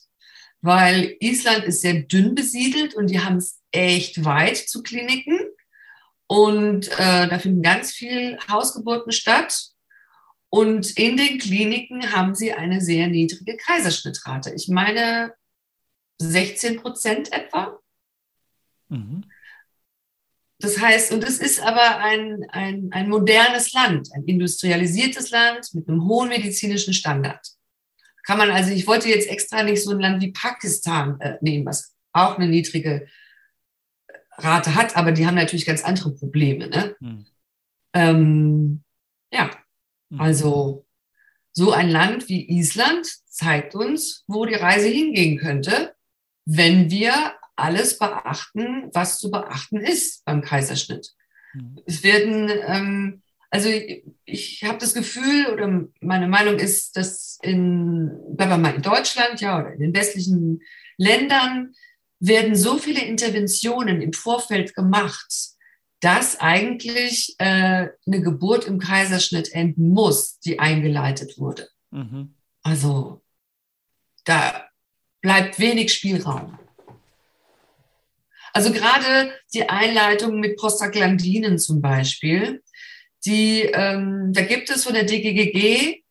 weil 0.61 1.17
Island 1.21 1.65
ist 1.65 1.83
sehr 1.83 2.03
dünn 2.03 2.35
besiedelt 2.35 2.95
und 2.95 3.09
die 3.09 3.21
haben 3.21 3.37
es 3.37 3.61
echt 3.71 4.25
weit 4.25 4.57
zu 4.57 4.83
Kliniken. 4.83 5.39
Und 6.27 6.89
äh, 6.99 7.29
da 7.29 7.39
finden 7.39 7.63
ganz 7.63 7.93
viele 7.93 8.39
Hausgeburten 8.49 9.13
statt. 9.13 9.71
Und 10.51 10.97
in 10.99 11.17
den 11.17 11.39
Kliniken 11.39 12.13
haben 12.13 12.35
sie 12.35 12.53
eine 12.53 12.81
sehr 12.81 13.09
niedrige 13.09 13.57
Kaiserschnittrate. 13.57 14.53
Ich 14.55 14.69
meine 14.69 15.35
16 16.19 16.81
Prozent 16.81 17.33
etwa. 17.33 17.79
Mhm. 18.89 19.25
Das 20.61 20.81
heißt, 20.81 21.13
und 21.13 21.23
es 21.23 21.39
ist 21.39 21.61
aber 21.61 21.99
ein, 21.99 22.45
ein, 22.51 22.89
ein 22.91 23.09
modernes 23.09 23.73
Land, 23.73 24.09
ein 24.13 24.25
industrialisiertes 24.25 25.31
Land 25.31 25.73
mit 25.73 25.89
einem 25.89 26.09
hohen 26.09 26.31
medizinischen 26.31 26.95
Standard. 26.95 27.47
Kann 28.29 28.37
man 28.37 28.51
also, 28.51 28.73
ich 28.73 28.87
wollte 28.87 29.09
jetzt 29.09 29.27
extra 29.27 29.63
nicht 29.63 29.83
so 29.83 29.91
ein 29.91 30.01
Land 30.01 30.21
wie 30.21 30.33
Pakistan 30.33 31.19
äh, 31.19 31.39
nehmen, 31.41 31.65
was 31.65 31.97
auch 32.13 32.37
eine 32.37 32.47
niedrige 32.47 33.09
Rate 34.33 34.75
hat, 34.75 34.99
aber 34.99 35.13
die 35.13 35.27
haben 35.27 35.37
natürlich 35.37 35.65
ganz 35.65 35.83
andere 35.83 36.15
Probleme. 36.15 36.69
Ne? 36.69 36.95
Hm. 37.01 37.27
Ähm, 37.95 38.85
ja, 39.33 39.51
hm. 40.11 40.21
also 40.21 40.87
so 41.53 41.73
ein 41.73 41.89
Land 41.89 42.29
wie 42.29 42.51
Island 42.51 43.07
zeigt 43.31 43.75
uns, 43.75 44.25
wo 44.27 44.45
die 44.45 44.57
Reise 44.57 44.89
hingehen 44.89 45.39
könnte, 45.39 45.95
wenn 46.45 46.91
wir 46.91 47.33
alles 47.57 47.99
beachten, 47.99 48.91
was 48.93 49.21
zu 49.21 49.31
beachten 49.31 49.79
ist 49.79 50.23
beim 50.27 50.43
Kaiserschnitt. 50.43 51.15
Hm. 51.53 51.81
Es 51.87 52.03
werden, 52.03 52.51
ähm, 52.67 53.23
also 53.51 53.69
ich, 53.69 54.05
ich 54.25 54.65
habe 54.65 54.79
das 54.79 54.95
Gefühl 54.95 55.47
oder 55.53 55.87
meine 56.01 56.29
Meinung 56.29 56.59
ist, 56.59 56.97
dass 56.97 57.39
in, 57.43 58.11
wenn 58.37 58.49
wir 58.49 58.59
mal 58.59 58.75
in 58.75 58.83
Deutschland, 58.83 59.41
ja, 59.41 59.59
oder 59.59 59.73
in 59.73 59.81
den 59.81 59.95
westlichen 59.95 60.61
Ländern 60.97 61.73
werden 62.21 62.57
so 62.57 62.79
viele 62.79 63.01
Interventionen 63.01 64.03
im 64.03 64.13
Vorfeld 64.13 64.75
gemacht, 64.75 65.33
dass 66.01 66.41
eigentlich 66.41 67.35
äh, 67.39 67.89
eine 68.07 68.21
Geburt 68.23 68.67
im 68.67 68.79
Kaiserschnitt 68.79 69.53
enden 69.53 69.91
muss, 69.91 70.39
die 70.41 70.59
eingeleitet 70.59 71.39
wurde. 71.39 71.69
Mhm. 71.91 72.35
Also 72.63 73.23
da 74.25 74.69
bleibt 75.21 75.59
wenig 75.59 75.93
Spielraum. 75.93 76.59
Also 78.53 78.73
gerade 78.73 79.33
die 79.55 79.69
Einleitung 79.69 80.41
mit 80.41 80.57
Prostaglandinen 80.57 81.59
zum 81.59 81.81
Beispiel, 81.81 82.63
die, 83.25 83.63
ähm, 83.63 84.33
da 84.33 84.43
gibt 84.43 84.71
es 84.71 84.85
von 84.85 84.95
der 84.95 85.05
DGGG 85.05 86.03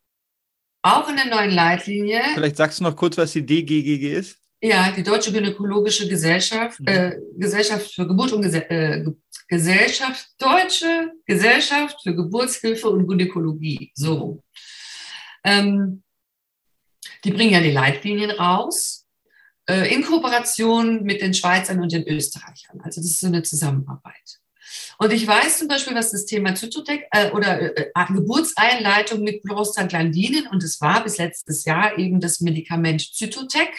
auch 0.82 1.10
in 1.10 1.16
der 1.16 1.26
neuen 1.26 1.52
Leitlinie. 1.52 2.22
Vielleicht 2.34 2.58
sagst 2.58 2.80
du 2.80 2.84
noch 2.84 2.96
kurz, 2.96 3.18
was 3.18 3.34
die 3.34 3.46
DGGG 3.46 4.14
ist. 4.14 4.38
Ja, 4.62 4.92
die 4.92 5.04
Deutsche 5.04 5.32
Gynäkologische 5.32 6.08
Gesellschaft, 6.08 6.80
mhm. 6.80 6.88
äh, 6.88 7.16
Gesellschaft 7.38 7.94
für 7.94 8.08
Geburt 8.08 8.34
und 8.34 8.42
Gese 8.42 8.70
äh, 8.70 9.06
Gesellschaft, 9.48 10.30
Deutsche 10.40 11.12
Gesellschaft 11.26 11.98
für 12.02 12.16
Geburtshilfe 12.16 12.90
und 12.90 13.08
Gynäkologie. 13.08 13.92
So. 13.94 14.44
Ähm, 15.44 16.04
die 17.24 17.32
bringen 17.32 17.54
ja 17.54 17.62
die 17.62 17.72
Leitlinien 17.72 18.32
raus 18.32 19.06
äh, 19.70 19.94
in 19.94 20.04
Kooperation 20.04 21.04
mit 21.04 21.22
den 21.22 21.34
Schweizern 21.34 21.82
und 21.82 21.92
den 21.92 22.08
Österreichern. 22.08 22.82
Also 22.82 23.02
das 23.02 23.12
ist 23.12 23.20
so 23.20 23.28
eine 23.28 23.44
Zusammenarbeit. 23.44 24.40
Und 25.00 25.14
ich 25.14 25.28
weiß 25.28 25.60
zum 25.60 25.68
Beispiel, 25.68 25.96
was 25.96 26.12
das 26.12 26.26
Thema 26.26 26.56
Zytotec 26.56 27.06
äh, 27.12 27.32
oder 27.32 27.78
äh, 27.78 27.92
äh 27.94 28.14
Geburtseinleitung 28.14 29.22
mit 29.24 29.44
Prostaglandinen 29.44 30.48
und 30.48 30.64
es 30.64 30.82
war 30.82 31.04
bis 31.04 31.18
letztes 31.18 31.66
Jahr 31.66 31.98
eben 31.98 32.20
das 32.20 32.42
Medikament 32.42 33.02
Zytotec 33.02 33.70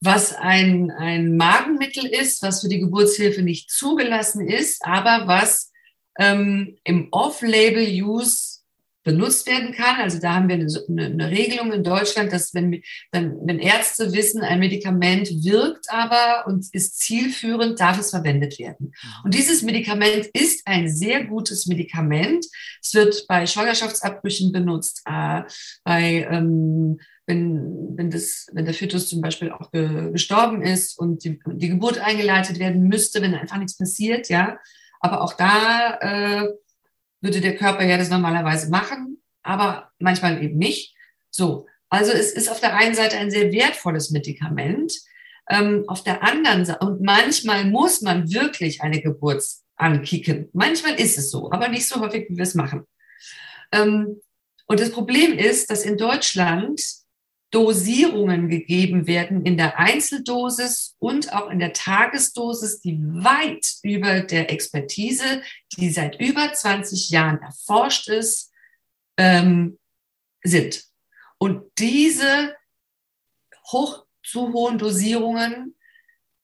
was 0.00 0.34
ein, 0.34 0.90
ein 0.90 1.36
Magenmittel 1.36 2.06
ist, 2.06 2.42
was 2.42 2.62
für 2.62 2.68
die 2.68 2.80
Geburtshilfe 2.80 3.42
nicht 3.42 3.70
zugelassen 3.70 4.48
ist, 4.48 4.84
aber 4.84 5.26
was 5.26 5.70
ähm, 6.18 6.78
im 6.84 7.08
Off-Label-Use 7.10 8.59
benutzt 9.02 9.46
werden 9.46 9.72
kann. 9.72 9.96
Also 9.96 10.18
da 10.18 10.34
haben 10.34 10.48
wir 10.48 10.56
eine, 10.56 10.66
eine, 11.04 11.30
Regelung 11.30 11.72
in 11.72 11.82
Deutschland, 11.82 12.32
dass 12.32 12.52
wenn, 12.54 12.82
wenn, 13.12 13.36
wenn 13.44 13.58
Ärzte 13.58 14.12
wissen, 14.12 14.42
ein 14.42 14.60
Medikament 14.60 15.28
wirkt 15.42 15.90
aber 15.90 16.46
und 16.46 16.66
ist 16.72 16.98
zielführend, 16.98 17.80
darf 17.80 17.98
es 17.98 18.10
verwendet 18.10 18.58
werden. 18.58 18.92
Mhm. 19.02 19.24
Und 19.24 19.34
dieses 19.34 19.62
Medikament 19.62 20.26
ist 20.34 20.66
ein 20.66 20.88
sehr 20.88 21.24
gutes 21.24 21.66
Medikament. 21.66 22.44
Es 22.82 22.94
wird 22.94 23.26
bei 23.26 23.46
Schwangerschaftsabbrüchen 23.46 24.52
benutzt, 24.52 25.02
äh, 25.06 25.42
bei 25.84 26.28
ähm, 26.30 26.98
wenn, 27.26 27.96
wenn, 27.96 28.10
das, 28.10 28.48
wenn 28.52 28.64
der 28.64 28.74
Fötus 28.74 29.08
zum 29.08 29.20
Beispiel 29.20 29.50
auch 29.52 29.70
ge, 29.70 30.10
gestorben 30.10 30.62
ist 30.62 30.98
und 30.98 31.24
die, 31.24 31.40
die 31.46 31.68
Geburt 31.68 31.98
eingeleitet 31.98 32.58
werden 32.58 32.88
müsste, 32.88 33.22
wenn 33.22 33.34
einfach 33.34 33.58
nichts 33.58 33.76
passiert, 33.76 34.28
ja. 34.28 34.58
Aber 35.00 35.22
auch 35.22 35.32
da 35.34 35.98
äh, 36.00 36.48
würde 37.20 37.40
der 37.40 37.56
Körper 37.56 37.84
ja 37.84 37.98
das 37.98 38.10
normalerweise 38.10 38.70
machen, 38.70 39.22
aber 39.42 39.90
manchmal 39.98 40.42
eben 40.42 40.58
nicht. 40.58 40.94
So, 41.30 41.66
also 41.88 42.12
es 42.12 42.32
ist 42.32 42.50
auf 42.50 42.60
der 42.60 42.76
einen 42.76 42.94
Seite 42.94 43.16
ein 43.18 43.30
sehr 43.30 43.52
wertvolles 43.52 44.10
Medikament, 44.10 44.92
ähm, 45.48 45.84
auf 45.88 46.04
der 46.04 46.22
anderen 46.22 46.64
Seite, 46.64 46.84
und 46.84 47.02
manchmal 47.02 47.64
muss 47.64 48.02
man 48.02 48.30
wirklich 48.32 48.82
eine 48.82 49.00
Geburt 49.00 49.44
ankicken. 49.76 50.48
Manchmal 50.52 50.94
ist 50.94 51.18
es 51.18 51.30
so, 51.30 51.50
aber 51.50 51.68
nicht 51.68 51.88
so 51.88 52.00
häufig, 52.00 52.28
wie 52.28 52.36
wir 52.36 52.44
es 52.44 52.54
machen. 52.54 52.84
Ähm, 53.72 54.20
und 54.66 54.80
das 54.80 54.92
Problem 54.92 55.36
ist, 55.36 55.70
dass 55.70 55.84
in 55.84 55.96
Deutschland 55.96 56.80
Dosierungen 57.50 58.48
gegeben 58.48 59.06
werden 59.08 59.44
in 59.44 59.56
der 59.56 59.78
Einzeldosis 59.78 60.94
und 60.98 61.32
auch 61.32 61.50
in 61.50 61.58
der 61.58 61.72
Tagesdosis, 61.72 62.80
die 62.80 62.96
weit 63.00 63.66
über 63.82 64.20
der 64.20 64.52
Expertise, 64.52 65.42
die 65.76 65.90
seit 65.90 66.20
über 66.20 66.52
20 66.52 67.10
Jahren 67.10 67.42
erforscht 67.42 68.08
ist, 68.08 68.52
ähm, 69.16 69.78
sind. 70.44 70.84
Und 71.38 71.64
diese 71.78 72.54
hoch 73.72 74.04
zu 74.22 74.52
hohen 74.52 74.78
Dosierungen, 74.78 75.74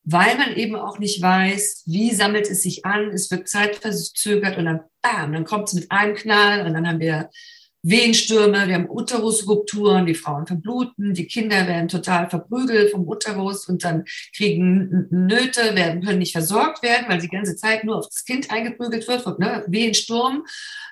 weil 0.02 0.36
man 0.36 0.54
eben 0.54 0.76
auch 0.76 0.98
nicht 0.98 1.20
weiß, 1.22 1.82
wie 1.86 2.12
sammelt 2.14 2.50
es 2.50 2.62
sich 2.62 2.84
an, 2.84 3.10
es 3.10 3.30
wird 3.30 3.48
zeitverzögert 3.48 4.56
und 4.56 4.64
dann 4.64 4.80
bam, 5.02 5.32
dann 5.32 5.44
kommt 5.44 5.68
es 5.68 5.74
mit 5.74 5.90
einem 5.90 6.14
Knall 6.14 6.66
und 6.66 6.74
dann 6.74 6.86
haben 6.86 7.00
wir 7.00 7.30
Wehenstürme, 7.82 8.66
wir 8.66 8.74
haben 8.74 8.90
Uterusrupturen, 8.90 10.06
die 10.06 10.14
Frauen 10.14 10.46
verbluten, 10.46 11.14
die 11.14 11.26
Kinder 11.26 11.68
werden 11.68 11.88
total 11.88 12.28
verprügelt 12.28 12.90
vom 12.90 13.06
Uterus 13.06 13.68
und 13.68 13.84
dann 13.84 14.04
kriegen 14.34 15.06
Nöte, 15.10 15.74
werden, 15.76 16.02
können 16.02 16.18
nicht 16.18 16.32
versorgt 16.32 16.82
werden, 16.82 17.06
weil 17.08 17.20
die 17.20 17.28
ganze 17.28 17.54
Zeit 17.56 17.84
nur 17.84 17.96
auf 17.96 18.08
das 18.08 18.24
Kind 18.24 18.50
eingeprügelt 18.50 19.06
wird, 19.06 19.38
ne? 19.38 19.64
Wehensturm. 19.68 20.44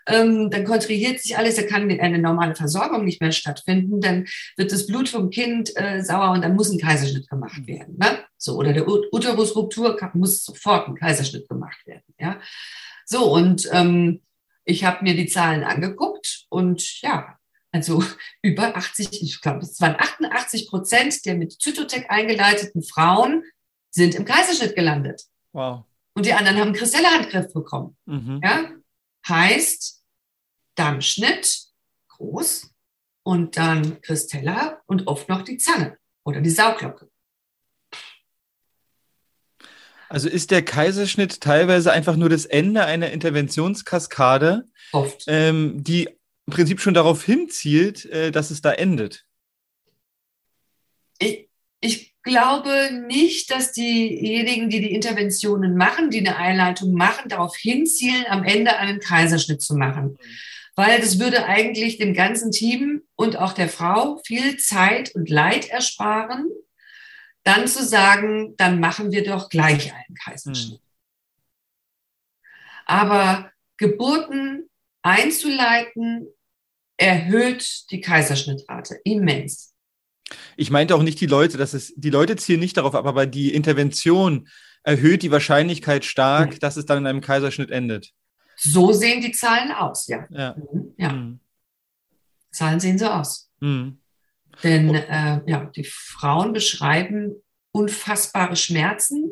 Ähm, 0.07 0.51
dann 0.51 0.65
kontrahiert 0.65 1.21
sich 1.21 1.37
alles, 1.37 1.57
da 1.57 1.63
kann 1.63 1.91
eine 1.91 2.19
normale 2.19 2.55
Versorgung 2.55 3.05
nicht 3.05 3.21
mehr 3.21 3.33
stattfinden, 3.33 4.01
dann 4.01 4.27
wird 4.57 4.71
das 4.71 4.87
Blut 4.87 5.09
vom 5.09 5.31
Kind 5.31 5.73
äh, 5.77 6.03
sauer 6.03 6.33
und 6.33 6.43
dann 6.43 6.55
muss 6.55 6.71
ein 6.71 6.79
Kaiserschnitt 6.79 7.29
gemacht 7.29 7.61
mhm. 7.61 7.67
werden. 7.67 7.97
Ne? 7.99 8.19
So, 8.37 8.57
oder 8.57 8.73
der 8.73 8.87
Uterusruptur 8.87 9.99
muss 10.13 10.45
sofort 10.45 10.89
ein 10.89 10.95
Kaiserschnitt 10.95 11.49
gemacht 11.49 11.87
werden. 11.87 12.15
Ja? 12.21 12.39
So, 13.07 13.33
und 13.33 13.69
ähm, 13.73 14.21
ich 14.65 14.85
habe 14.85 15.05
mir 15.05 15.15
die 15.15 15.27
Zahlen 15.27 15.65
angeguckt 15.65 16.47
und 16.49 17.01
ja, 17.03 17.39
also 17.73 18.03
über 18.43 18.77
80, 18.77 19.23
ich 19.23 19.41
glaube, 19.41 19.61
es 19.61 19.81
waren 19.81 19.97
88 19.97 20.69
Prozent 20.69 21.25
der 21.27 21.35
mit 21.35 21.53
Zytotec 21.53 22.07
eingeleiteten 22.09 22.83
Frauen 22.83 23.45
sind 23.91 24.15
im 24.15 24.25
Kaiserschnitt 24.25 24.75
gelandet. 24.75 25.23
Wow. 25.53 25.85
Und 26.15 26.27
die 26.27 26.33
anderen 26.33 26.59
haben 26.59 26.73
Kristelle-Handgriff 26.73 27.53
bekommen. 27.53 27.97
Mhm. 28.07 28.41
Ja? 28.43 28.71
Heißt 29.29 30.03
Dammschnitt, 30.75 31.59
groß, 32.09 32.75
und 33.25 33.57
dann 33.57 34.01
Christella 34.03 34.83
und 34.87 35.07
oft 35.07 35.29
noch 35.29 35.43
die 35.43 35.57
Zange 35.57 35.99
oder 36.25 36.41
die 36.41 36.51
Sauglocke. 36.51 37.11
Also 40.15 40.29
ist 40.29 40.53
der 40.53 40.63
Kaiserschnitt 40.63 41.41
teilweise 41.41 41.91
einfach 41.91 42.15
nur 42.15 42.29
das 42.29 42.47
Ende 42.47 42.85
einer 42.85 43.11
Interventionskaskade, 43.11 44.69
ähm, 45.27 45.83
die 45.83 46.09
im 46.47 46.53
Prinzip 46.53 46.81
schon 46.81 46.95
darauf 46.95 47.25
hinzielt, 47.25 48.05
äh, 48.05 48.31
dass 48.31 48.53
es 48.53 48.63
da 48.63 48.71
endet? 48.71 49.25
Ich, 51.19 51.49
ich 51.81 52.15
glaube 52.23 52.91
nicht, 53.09 53.51
dass 53.51 53.73
diejenigen, 53.73 54.71
die 54.71 54.83
die 54.83 54.95
Interventionen 54.95 55.77
machen, 55.77 56.11
die 56.11 56.21
eine 56.21 56.37
Einleitung 56.37 56.93
machen, 56.93 57.29
darauf 57.29 57.57
hinzielen, 57.57 58.25
am 58.29 58.45
Ende 58.45 58.77
einen 58.77 59.01
Kaiserschnitt 59.01 59.63
zu 59.63 59.75
machen. 59.75 60.17
Weil 60.77 61.01
das 61.01 61.19
würde 61.19 61.47
eigentlich 61.47 61.99
dem 61.99 62.15
ganzen 62.15 62.53
Team 62.53 63.03
und 63.17 63.37
auch 63.37 63.53
der 63.53 63.69
Frau 63.69 64.21
viel 64.25 64.59
Zeit 64.59 65.13
und 65.17 65.29
Leid 65.29 65.69
ersparen 65.71 66.47
dann 67.45 67.69
zu 67.69 67.85
sagen, 67.85 68.57
dann 68.57 68.81
machen 68.81 69.13
wir 69.13 69.25
doch 69.25 69.49
gleich 69.49 69.93
einen 69.93 70.17
Kaiserschnitt. 70.17 70.81
Mhm. 70.81 70.89
Aber 72.87 73.51
Geburten 73.77 74.69
einzuleiten, 75.03 76.27
erhöht 76.97 77.91
die 77.91 78.01
Kaiserschnittrate 78.01 79.01
immens. 79.05 79.75
Ich 80.57 80.71
meinte 80.71 80.95
auch 80.95 81.03
nicht 81.03 81.21
die 81.21 81.27
Leute, 81.27 81.59
dass 81.59 81.75
es, 81.75 81.93
die 81.97 82.11
Leute 82.11 82.37
zielen 82.37 82.61
nicht 82.61 82.77
darauf 82.77 82.95
ab, 82.95 83.05
aber 83.05 83.27
die 83.27 83.53
Intervention 83.53 84.49
erhöht 84.83 85.23
die 85.23 85.31
Wahrscheinlichkeit 85.31 86.05
stark, 86.05 86.53
mhm. 86.53 86.59
dass 86.61 86.77
es 86.77 86.87
dann 86.87 86.99
in 86.99 87.07
einem 87.07 87.21
Kaiserschnitt 87.21 87.71
endet. 87.71 88.13
So 88.57 88.93
sehen 88.93 89.21
die 89.21 89.33
Zahlen 89.33 89.73
aus, 89.73 90.07
ja. 90.07 90.27
Ja. 90.31 90.57
Mhm. 90.57 90.95
ja. 90.97 91.13
Mhm. 91.13 91.41
Zahlen 92.51 92.81
sehen 92.81 92.99
so 92.99 93.07
aus. 93.07 93.51
Mhm. 93.61 93.99
Denn 94.63 94.95
äh, 94.95 95.41
ja, 95.47 95.71
die 95.75 95.85
Frauen 95.85 96.53
beschreiben 96.53 97.35
unfassbare 97.73 98.57
Schmerzen, 98.57 99.31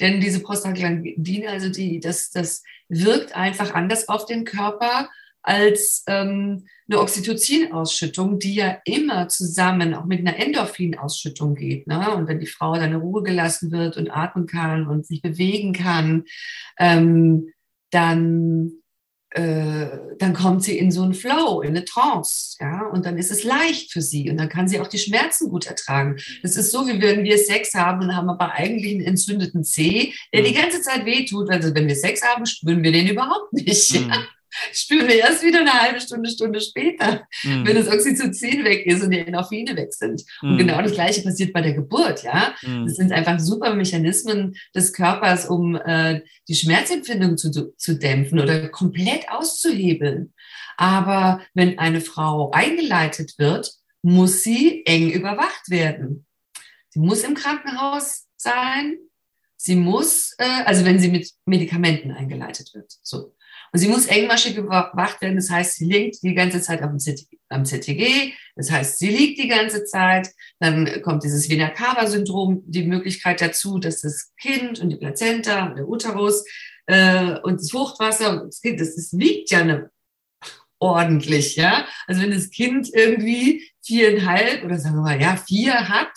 denn 0.00 0.20
diese 0.20 0.40
Prostaglandine, 0.40 1.48
also 1.48 1.68
die, 1.68 2.00
das, 2.00 2.30
das 2.30 2.62
wirkt 2.88 3.34
einfach 3.34 3.74
anders 3.74 4.08
auf 4.08 4.24
den 4.26 4.44
Körper 4.44 5.10
als 5.42 6.04
ähm, 6.06 6.66
eine 6.88 7.00
Oxytocin-Ausschüttung, 7.00 8.38
die 8.38 8.54
ja 8.54 8.78
immer 8.84 9.28
zusammen 9.28 9.94
auch 9.94 10.04
mit 10.04 10.20
einer 10.20 10.38
Endorphin-Ausschüttung 10.38 11.54
geht. 11.54 11.86
Ne? 11.86 12.14
Und 12.14 12.28
wenn 12.28 12.40
die 12.40 12.46
Frau 12.46 12.74
dann 12.74 12.92
in 12.92 13.00
Ruhe 13.00 13.22
gelassen 13.22 13.70
wird 13.70 13.96
und 13.96 14.10
atmen 14.10 14.46
kann 14.46 14.86
und 14.86 15.06
sich 15.06 15.22
bewegen 15.22 15.72
kann, 15.72 16.24
ähm, 16.78 17.52
dann 17.90 18.72
äh, 19.30 19.86
dann 20.18 20.34
kommt 20.34 20.64
sie 20.64 20.76
in 20.76 20.90
so 20.90 21.02
einen 21.02 21.14
Flow, 21.14 21.60
in 21.60 21.70
eine 21.70 21.84
Trance, 21.84 22.56
ja, 22.60 22.86
und 22.86 23.06
dann 23.06 23.16
ist 23.16 23.30
es 23.30 23.44
leicht 23.44 23.92
für 23.92 24.02
sie 24.02 24.28
und 24.28 24.36
dann 24.36 24.48
kann 24.48 24.68
sie 24.68 24.80
auch 24.80 24.88
die 24.88 24.98
Schmerzen 24.98 25.50
gut 25.50 25.66
ertragen. 25.66 26.16
Das 26.42 26.56
ist 26.56 26.72
so, 26.72 26.86
wie 26.88 27.00
wenn 27.00 27.22
wir 27.22 27.38
Sex 27.38 27.74
haben 27.74 28.02
und 28.02 28.16
haben 28.16 28.28
aber 28.28 28.52
eigentlich 28.52 28.94
einen 28.94 29.04
entzündeten 29.04 29.62
Zeh, 29.62 30.14
der 30.34 30.42
die 30.42 30.54
ganze 30.54 30.82
Zeit 30.82 31.04
wehtut. 31.04 31.48
Also 31.50 31.74
wenn 31.74 31.86
wir 31.86 31.94
Sex 31.94 32.22
haben, 32.22 32.44
spüren 32.44 32.82
wir 32.82 32.92
den 32.92 33.08
überhaupt 33.08 33.52
nicht. 33.52 34.00
Mhm. 34.00 34.10
Ja? 34.10 34.24
spüren 34.72 35.08
wir 35.08 35.16
erst 35.16 35.42
wieder 35.42 35.60
eine 35.60 35.72
halbe 35.72 36.00
Stunde, 36.00 36.30
Stunde 36.30 36.60
später, 36.60 37.26
mhm. 37.42 37.66
wenn 37.66 37.76
das 37.76 37.88
Oxytocin 37.88 38.64
weg 38.64 38.86
ist 38.86 39.02
und 39.02 39.10
die 39.10 39.18
Endorphine 39.18 39.76
weg 39.76 39.92
sind. 39.92 40.22
Mhm. 40.42 40.50
Und 40.50 40.58
genau 40.58 40.82
das 40.82 40.92
Gleiche 40.92 41.22
passiert 41.22 41.52
bei 41.52 41.60
der 41.60 41.74
Geburt, 41.74 42.22
ja. 42.22 42.54
Mhm. 42.62 42.86
Das 42.86 42.96
sind 42.96 43.12
einfach 43.12 43.38
super 43.38 43.74
Mechanismen 43.74 44.54
des 44.74 44.92
Körpers, 44.92 45.46
um 45.46 45.76
äh, 45.76 46.20
die 46.48 46.54
Schmerzempfindung 46.54 47.36
zu, 47.36 47.74
zu 47.76 47.98
dämpfen 47.98 48.40
oder 48.40 48.68
komplett 48.68 49.30
auszuhebeln. 49.30 50.32
Aber 50.76 51.42
wenn 51.54 51.78
eine 51.78 52.00
Frau 52.00 52.50
eingeleitet 52.52 53.34
wird, 53.38 53.70
muss 54.02 54.42
sie 54.42 54.82
eng 54.86 55.10
überwacht 55.10 55.68
werden. 55.68 56.26
Sie 56.88 57.00
muss 57.00 57.22
im 57.22 57.34
Krankenhaus 57.34 58.26
sein. 58.36 58.96
Sie 59.56 59.76
muss, 59.76 60.34
äh, 60.38 60.62
also 60.64 60.84
wenn 60.84 60.98
sie 60.98 61.10
mit 61.10 61.30
Medikamenten 61.44 62.10
eingeleitet 62.10 62.72
wird. 62.74 62.92
So. 63.02 63.34
Und 63.72 63.78
sie 63.78 63.88
muss 63.88 64.06
engmaschig 64.06 64.56
überwacht 64.56 65.20
werden. 65.20 65.36
Das 65.36 65.50
heißt, 65.50 65.76
sie 65.76 65.84
liegt 65.84 66.22
die 66.22 66.34
ganze 66.34 66.60
Zeit 66.60 66.82
am, 66.82 66.98
CTG. 66.98 68.32
Das 68.56 68.70
heißt, 68.70 68.98
sie 68.98 69.10
liegt 69.10 69.38
die 69.38 69.48
ganze 69.48 69.84
Zeit. 69.84 70.28
Dann 70.58 71.02
kommt 71.02 71.24
dieses 71.24 71.48
Vena-Cava-Syndrom, 71.48 72.62
die 72.66 72.84
Möglichkeit 72.84 73.40
dazu, 73.40 73.78
dass 73.78 74.00
das 74.00 74.32
Kind 74.40 74.80
und 74.80 74.90
die 74.90 74.96
Plazenta 74.96 75.66
und 75.66 75.76
der 75.76 75.88
Uterus 75.88 76.44
äh, 76.86 77.38
und 77.42 77.60
das 77.60 77.70
Fruchtwasser 77.70 78.44
das 78.44 78.60
Kind, 78.60 78.80
das, 78.80 78.96
das 78.96 79.16
wiegt 79.16 79.50
ja 79.50 79.60
eine, 79.60 79.90
ordentlich, 80.80 81.56
ja. 81.56 81.86
Also 82.06 82.22
wenn 82.22 82.30
das 82.32 82.50
Kind 82.50 82.88
irgendwie 82.92 83.70
viereinhalb 83.82 84.64
oder 84.64 84.78
sagen 84.78 84.96
wir 84.96 85.02
mal, 85.02 85.20
ja, 85.20 85.36
vier 85.36 85.88
hat, 85.88 86.12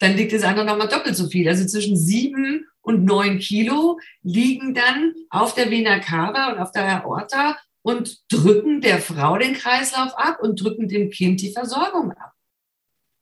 dann 0.00 0.16
liegt 0.16 0.32
das 0.32 0.42
andere 0.42 0.66
nochmal 0.66 0.88
doppelt 0.88 1.16
so 1.16 1.28
viel. 1.28 1.48
Also 1.48 1.66
zwischen 1.66 1.96
sieben 1.96 2.66
und 2.88 3.04
neun 3.04 3.38
Kilo 3.38 4.00
liegen 4.22 4.72
dann 4.72 5.14
auf 5.28 5.54
der 5.54 5.70
Vena 5.70 5.98
cava 5.98 6.52
und 6.52 6.58
auf 6.58 6.72
der 6.72 7.04
Aorta 7.04 7.58
und 7.82 8.22
drücken 8.32 8.80
der 8.80 8.98
Frau 8.98 9.36
den 9.36 9.52
Kreislauf 9.52 10.16
ab 10.16 10.38
und 10.40 10.58
drücken 10.58 10.88
dem 10.88 11.10
Kind 11.10 11.42
die 11.42 11.52
Versorgung 11.52 12.12
ab. 12.12 12.32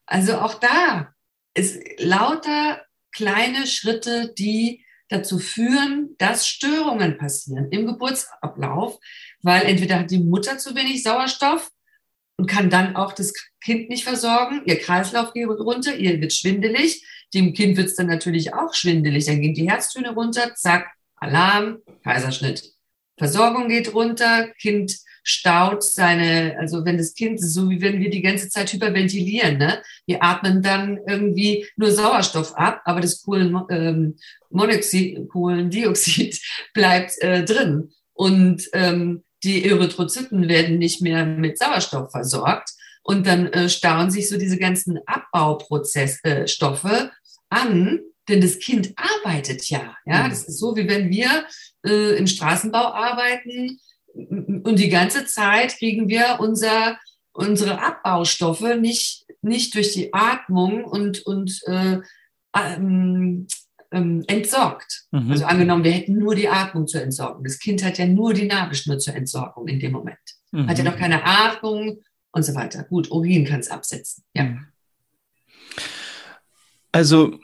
Also 0.06 0.38
auch 0.38 0.54
da 0.54 1.12
ist 1.54 1.80
lauter 1.98 2.80
kleine 3.10 3.66
Schritte, 3.66 4.32
die 4.38 4.84
dazu 5.08 5.40
führen, 5.40 6.14
dass 6.18 6.46
Störungen 6.46 7.18
passieren 7.18 7.68
im 7.72 7.86
Geburtsablauf, 7.86 9.00
weil 9.42 9.62
entweder 9.62 9.98
hat 9.98 10.12
die 10.12 10.22
Mutter 10.22 10.58
zu 10.58 10.76
wenig 10.76 11.02
Sauerstoff 11.02 11.72
und 12.36 12.46
kann 12.46 12.70
dann 12.70 12.94
auch 12.94 13.12
das 13.12 13.32
Kind 13.60 13.88
nicht 13.88 14.04
versorgen, 14.04 14.62
ihr 14.64 14.78
Kreislauf 14.78 15.32
geht 15.32 15.48
runter, 15.48 15.96
ihr 15.96 16.20
wird 16.20 16.32
schwindelig, 16.32 17.04
dem 17.34 17.52
Kind 17.52 17.76
wird 17.76 17.88
es 17.88 17.96
dann 17.96 18.06
natürlich 18.06 18.54
auch 18.54 18.74
schwindelig, 18.74 19.26
dann 19.26 19.40
gehen 19.40 19.54
die 19.54 19.68
Herztöne 19.68 20.14
runter, 20.14 20.54
zack, 20.54 20.92
Alarm, 21.16 21.78
Kaiserschnitt. 22.04 22.72
Versorgung 23.18 23.68
geht 23.68 23.94
runter, 23.94 24.48
Kind 24.60 24.98
staut 25.28 25.82
seine, 25.82 26.56
also 26.58 26.84
wenn 26.84 26.98
das 26.98 27.14
Kind, 27.14 27.40
so 27.40 27.68
wie 27.68 27.80
wenn 27.80 27.98
wir 27.98 28.10
die 28.10 28.22
ganze 28.22 28.48
Zeit 28.48 28.72
hyperventilieren, 28.72 29.58
ne? 29.58 29.82
wir 30.06 30.22
atmen 30.22 30.62
dann 30.62 31.00
irgendwie 31.06 31.66
nur 31.76 31.90
Sauerstoff 31.90 32.54
ab, 32.54 32.82
aber 32.84 33.00
das 33.00 33.22
Kohlenmonoxid, 33.22 35.16
ähm, 35.16 35.28
Kohlendioxid 35.28 36.40
bleibt 36.74 37.20
äh, 37.22 37.44
drin. 37.44 37.90
Und 38.12 38.68
ähm, 38.72 39.24
die 39.42 39.68
Erythrozyten 39.68 40.48
werden 40.48 40.78
nicht 40.78 41.02
mehr 41.02 41.26
mit 41.26 41.58
Sauerstoff 41.58 42.12
versorgt. 42.12 42.70
Und 43.06 43.24
dann 43.28 43.46
äh, 43.52 43.68
stauen 43.68 44.10
sich 44.10 44.28
so 44.28 44.36
diese 44.36 44.58
ganzen 44.58 44.98
Abbauprozessstoffe 45.06 46.84
äh, 46.84 47.08
an, 47.50 48.00
denn 48.28 48.40
das 48.40 48.58
Kind 48.58 48.94
arbeitet 48.96 49.70
ja. 49.70 49.94
Ja, 50.04 50.24
mhm. 50.24 50.30
das 50.30 50.48
ist 50.48 50.58
so, 50.58 50.74
wie 50.74 50.88
wenn 50.88 51.08
wir 51.08 51.46
äh, 51.86 52.16
im 52.16 52.26
Straßenbau 52.26 52.92
arbeiten 52.92 53.78
und 54.12 54.76
die 54.80 54.88
ganze 54.88 55.24
Zeit 55.24 55.78
kriegen 55.78 56.08
wir 56.08 56.38
unser, 56.40 56.98
unsere 57.32 57.80
Abbaustoffe 57.80 58.76
nicht, 58.80 59.24
nicht 59.40 59.76
durch 59.76 59.92
die 59.92 60.12
Atmung 60.12 60.82
und, 60.84 61.24
und 61.26 61.60
äh, 61.66 62.00
ähm, 62.56 63.46
ähm, 63.92 64.24
entsorgt. 64.26 65.04
Mhm. 65.12 65.30
Also 65.30 65.44
angenommen, 65.44 65.84
wir 65.84 65.92
hätten 65.92 66.18
nur 66.18 66.34
die 66.34 66.48
Atmung 66.48 66.88
zur 66.88 67.02
Entsorgung. 67.02 67.44
Das 67.44 67.60
Kind 67.60 67.84
hat 67.84 67.98
ja 67.98 68.06
nur 68.06 68.34
die 68.34 68.46
Nabelschnur 68.46 68.98
zur 68.98 69.14
Entsorgung 69.14 69.68
in 69.68 69.78
dem 69.78 69.92
Moment. 69.92 70.18
Mhm. 70.50 70.68
Hat 70.68 70.78
ja 70.78 70.82
noch 70.82 70.96
keine 70.96 71.24
Atmung 71.24 72.00
und 72.36 72.42
so 72.42 72.54
weiter. 72.54 72.84
Gut, 72.84 73.10
Urin 73.10 73.46
kann 73.46 73.60
es 73.60 73.70
absetzen. 73.70 74.22
Ja. 74.34 74.44
Mhm. 74.44 74.66
Also 76.92 77.38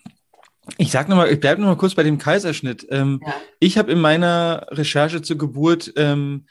ich 0.77 0.91
sag 0.91 1.09
noch 1.09 1.17
mal, 1.17 1.33
ich 1.33 1.41
bleibe 1.41 1.61
noch 1.61 1.69
mal 1.69 1.77
kurz 1.77 1.95
bei 1.95 2.03
dem 2.03 2.19
Kaiserschnitt. 2.19 2.87
Ähm, 2.91 3.21
ja. 3.27 3.35
Ich 3.59 3.79
habe 3.79 3.91
in 3.91 4.01
meiner 4.01 4.67
Recherche 4.71 5.23
zur 5.23 5.39
Geburt 5.39 5.93
ähm, 5.97 6.47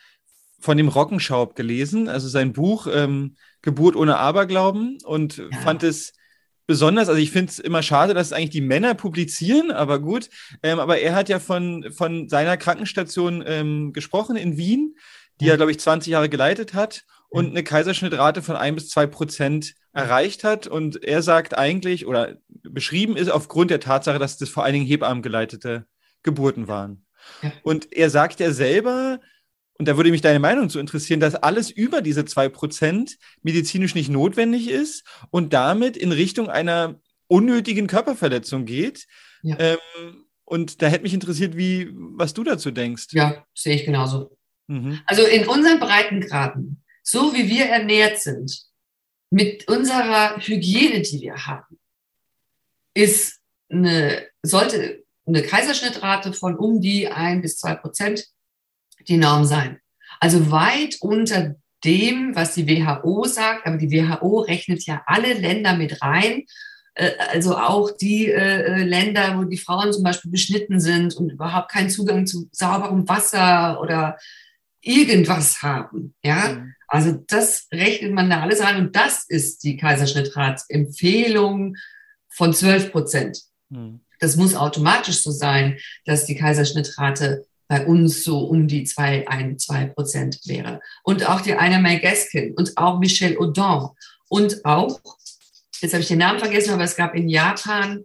von 0.59 0.75
dem 0.75 0.89
Rockenschaub 0.89 1.55
gelesen, 1.55 2.09
also 2.09 2.27
sein 2.27 2.51
Buch 2.51 2.87
ähm, 2.91 3.35
Geburt 3.61 3.95
ohne 3.95 4.17
Aberglauben 4.17 4.97
und 5.05 5.37
ja. 5.37 5.45
fand 5.63 5.83
es 5.83 6.13
besonders, 6.67 7.09
also 7.09 7.21
ich 7.21 7.31
finde 7.31 7.51
es 7.51 7.59
immer 7.59 7.83
schade, 7.83 8.13
dass 8.13 8.33
eigentlich 8.33 8.49
die 8.49 8.61
Männer 8.61 8.95
publizieren, 8.95 9.71
aber 9.71 9.99
gut. 9.99 10.29
Ähm, 10.63 10.79
aber 10.79 10.99
er 10.99 11.15
hat 11.15 11.29
ja 11.29 11.39
von, 11.39 11.91
von 11.91 12.27
seiner 12.27 12.57
Krankenstation 12.57 13.43
ähm, 13.45 13.93
gesprochen 13.93 14.35
in 14.35 14.57
Wien, 14.57 14.97
die 15.39 15.45
ja. 15.45 15.53
er, 15.53 15.57
glaube 15.57 15.71
ich, 15.71 15.79
20 15.79 16.11
Jahre 16.11 16.29
geleitet 16.29 16.73
hat 16.73 17.05
und 17.31 17.51
eine 17.51 17.63
Kaiserschnittrate 17.63 18.41
von 18.41 18.57
ein 18.57 18.75
bis 18.75 18.89
zwei 18.89 19.07
Prozent 19.07 19.73
erreicht 19.93 20.43
hat. 20.43 20.67
Und 20.67 21.01
er 21.01 21.21
sagt 21.21 21.57
eigentlich, 21.57 22.05
oder 22.05 22.35
beschrieben 22.47 23.15
ist 23.15 23.29
aufgrund 23.29 23.71
der 23.71 23.79
Tatsache, 23.79 24.19
dass 24.19 24.37
das 24.37 24.49
vor 24.49 24.65
allen 24.65 24.73
Dingen 24.73 24.85
Hebammen 24.85 25.23
geleitete 25.23 25.85
Geburten 26.23 26.67
waren. 26.67 27.05
Ja. 27.41 27.53
Und 27.63 27.93
er 27.93 28.09
sagt 28.09 28.41
ja 28.41 28.51
selber, 28.51 29.21
und 29.77 29.87
da 29.87 29.95
würde 29.95 30.11
mich 30.11 30.21
deine 30.21 30.39
Meinung 30.39 30.69
zu 30.69 30.77
interessieren, 30.77 31.21
dass 31.21 31.35
alles 31.35 31.71
über 31.71 32.01
diese 32.01 32.25
zwei 32.25 32.49
Prozent 32.49 33.17
medizinisch 33.43 33.95
nicht 33.95 34.09
notwendig 34.09 34.69
ist 34.69 35.05
und 35.29 35.53
damit 35.53 35.95
in 35.95 36.11
Richtung 36.11 36.49
einer 36.49 36.99
unnötigen 37.27 37.87
Körperverletzung 37.87 38.65
geht. 38.65 39.07
Ja. 39.41 39.57
Ähm, 39.57 40.25
und 40.43 40.81
da 40.81 40.87
hätte 40.87 41.03
mich 41.03 41.13
interessiert, 41.13 41.55
wie, 41.55 41.89
was 41.93 42.33
du 42.33 42.43
dazu 42.43 42.71
denkst. 42.71 43.07
Ja, 43.11 43.45
sehe 43.55 43.75
ich 43.75 43.85
genauso. 43.85 44.37
Mhm. 44.67 44.99
Also 45.05 45.23
in 45.23 45.47
unseren 45.47 45.79
Breitengraden, 45.79 46.80
so 47.03 47.33
wie 47.33 47.49
wir 47.49 47.65
ernährt 47.65 48.19
sind, 48.19 48.63
mit 49.29 49.67
unserer 49.67 50.37
Hygiene, 50.37 51.01
die 51.01 51.21
wir 51.21 51.45
haben, 51.45 51.79
ist 52.93 53.39
eine, 53.69 54.27
sollte 54.43 55.03
eine 55.25 55.43
Kaiserschnittrate 55.43 56.33
von 56.33 56.57
um 56.57 56.81
die 56.81 57.07
ein 57.07 57.41
bis 57.41 57.57
zwei 57.57 57.75
Prozent 57.75 58.27
die 59.07 59.17
Norm 59.17 59.45
sein. 59.45 59.79
Also 60.19 60.51
weit 60.51 60.97
unter 60.99 61.55
dem, 61.83 62.35
was 62.35 62.53
die 62.53 62.67
WHO 62.67 63.25
sagt, 63.25 63.65
aber 63.65 63.77
die 63.77 63.91
WHO 63.91 64.41
rechnet 64.41 64.85
ja 64.85 65.01
alle 65.05 65.33
Länder 65.33 65.75
mit 65.75 66.01
rein. 66.01 66.43
Äh, 66.93 67.11
also 67.29 67.57
auch 67.57 67.91
die 67.91 68.29
äh, 68.29 68.83
Länder, 68.83 69.37
wo 69.37 69.43
die 69.43 69.57
Frauen 69.57 69.93
zum 69.93 70.03
Beispiel 70.03 70.31
beschnitten 70.31 70.79
sind 70.79 71.15
und 71.15 71.31
überhaupt 71.31 71.71
keinen 71.71 71.89
Zugang 71.89 72.27
zu 72.27 72.49
sauberem 72.51 73.07
Wasser 73.07 73.79
oder 73.81 74.17
irgendwas 74.81 75.61
haben. 75.61 76.13
Ja, 76.23 76.49
mhm. 76.49 76.75
Also 76.91 77.13
das 77.27 77.67
rechnet 77.71 78.11
man 78.11 78.29
da 78.29 78.41
alles 78.41 78.59
rein 78.59 78.75
und 78.75 78.93
das 78.97 79.23
ist 79.29 79.63
die 79.63 79.77
Kaiserschnittratsempfehlung 79.77 81.77
von 82.27 82.53
12 82.53 82.91
Prozent. 82.91 83.39
Mhm. 83.69 84.01
Das 84.19 84.35
muss 84.35 84.55
automatisch 84.55 85.23
so 85.23 85.31
sein, 85.31 85.79
dass 86.03 86.25
die 86.25 86.35
Kaiserschnittrate 86.35 87.45
bei 87.69 87.85
uns 87.85 88.25
so 88.25 88.39
um 88.39 88.67
die 88.67 88.83
zwei, 88.83 89.25
ein, 89.29 89.57
zwei 89.57 89.85
Prozent 89.85 90.41
wäre. 90.47 90.81
Und 91.03 91.29
auch 91.29 91.39
die 91.39 91.53
Anna 91.53 91.79
May 91.79 91.99
Gaskin 91.99 92.53
und 92.55 92.75
auch 92.75 92.99
Michelle 92.99 93.39
Audin 93.39 93.87
und 94.27 94.65
auch, 94.65 94.99
jetzt 95.79 95.93
habe 95.93 96.01
ich 96.01 96.09
den 96.09 96.17
Namen 96.17 96.39
vergessen, 96.39 96.73
aber 96.73 96.83
es 96.83 96.97
gab 96.97 97.15
in 97.15 97.29
Japan, 97.29 98.03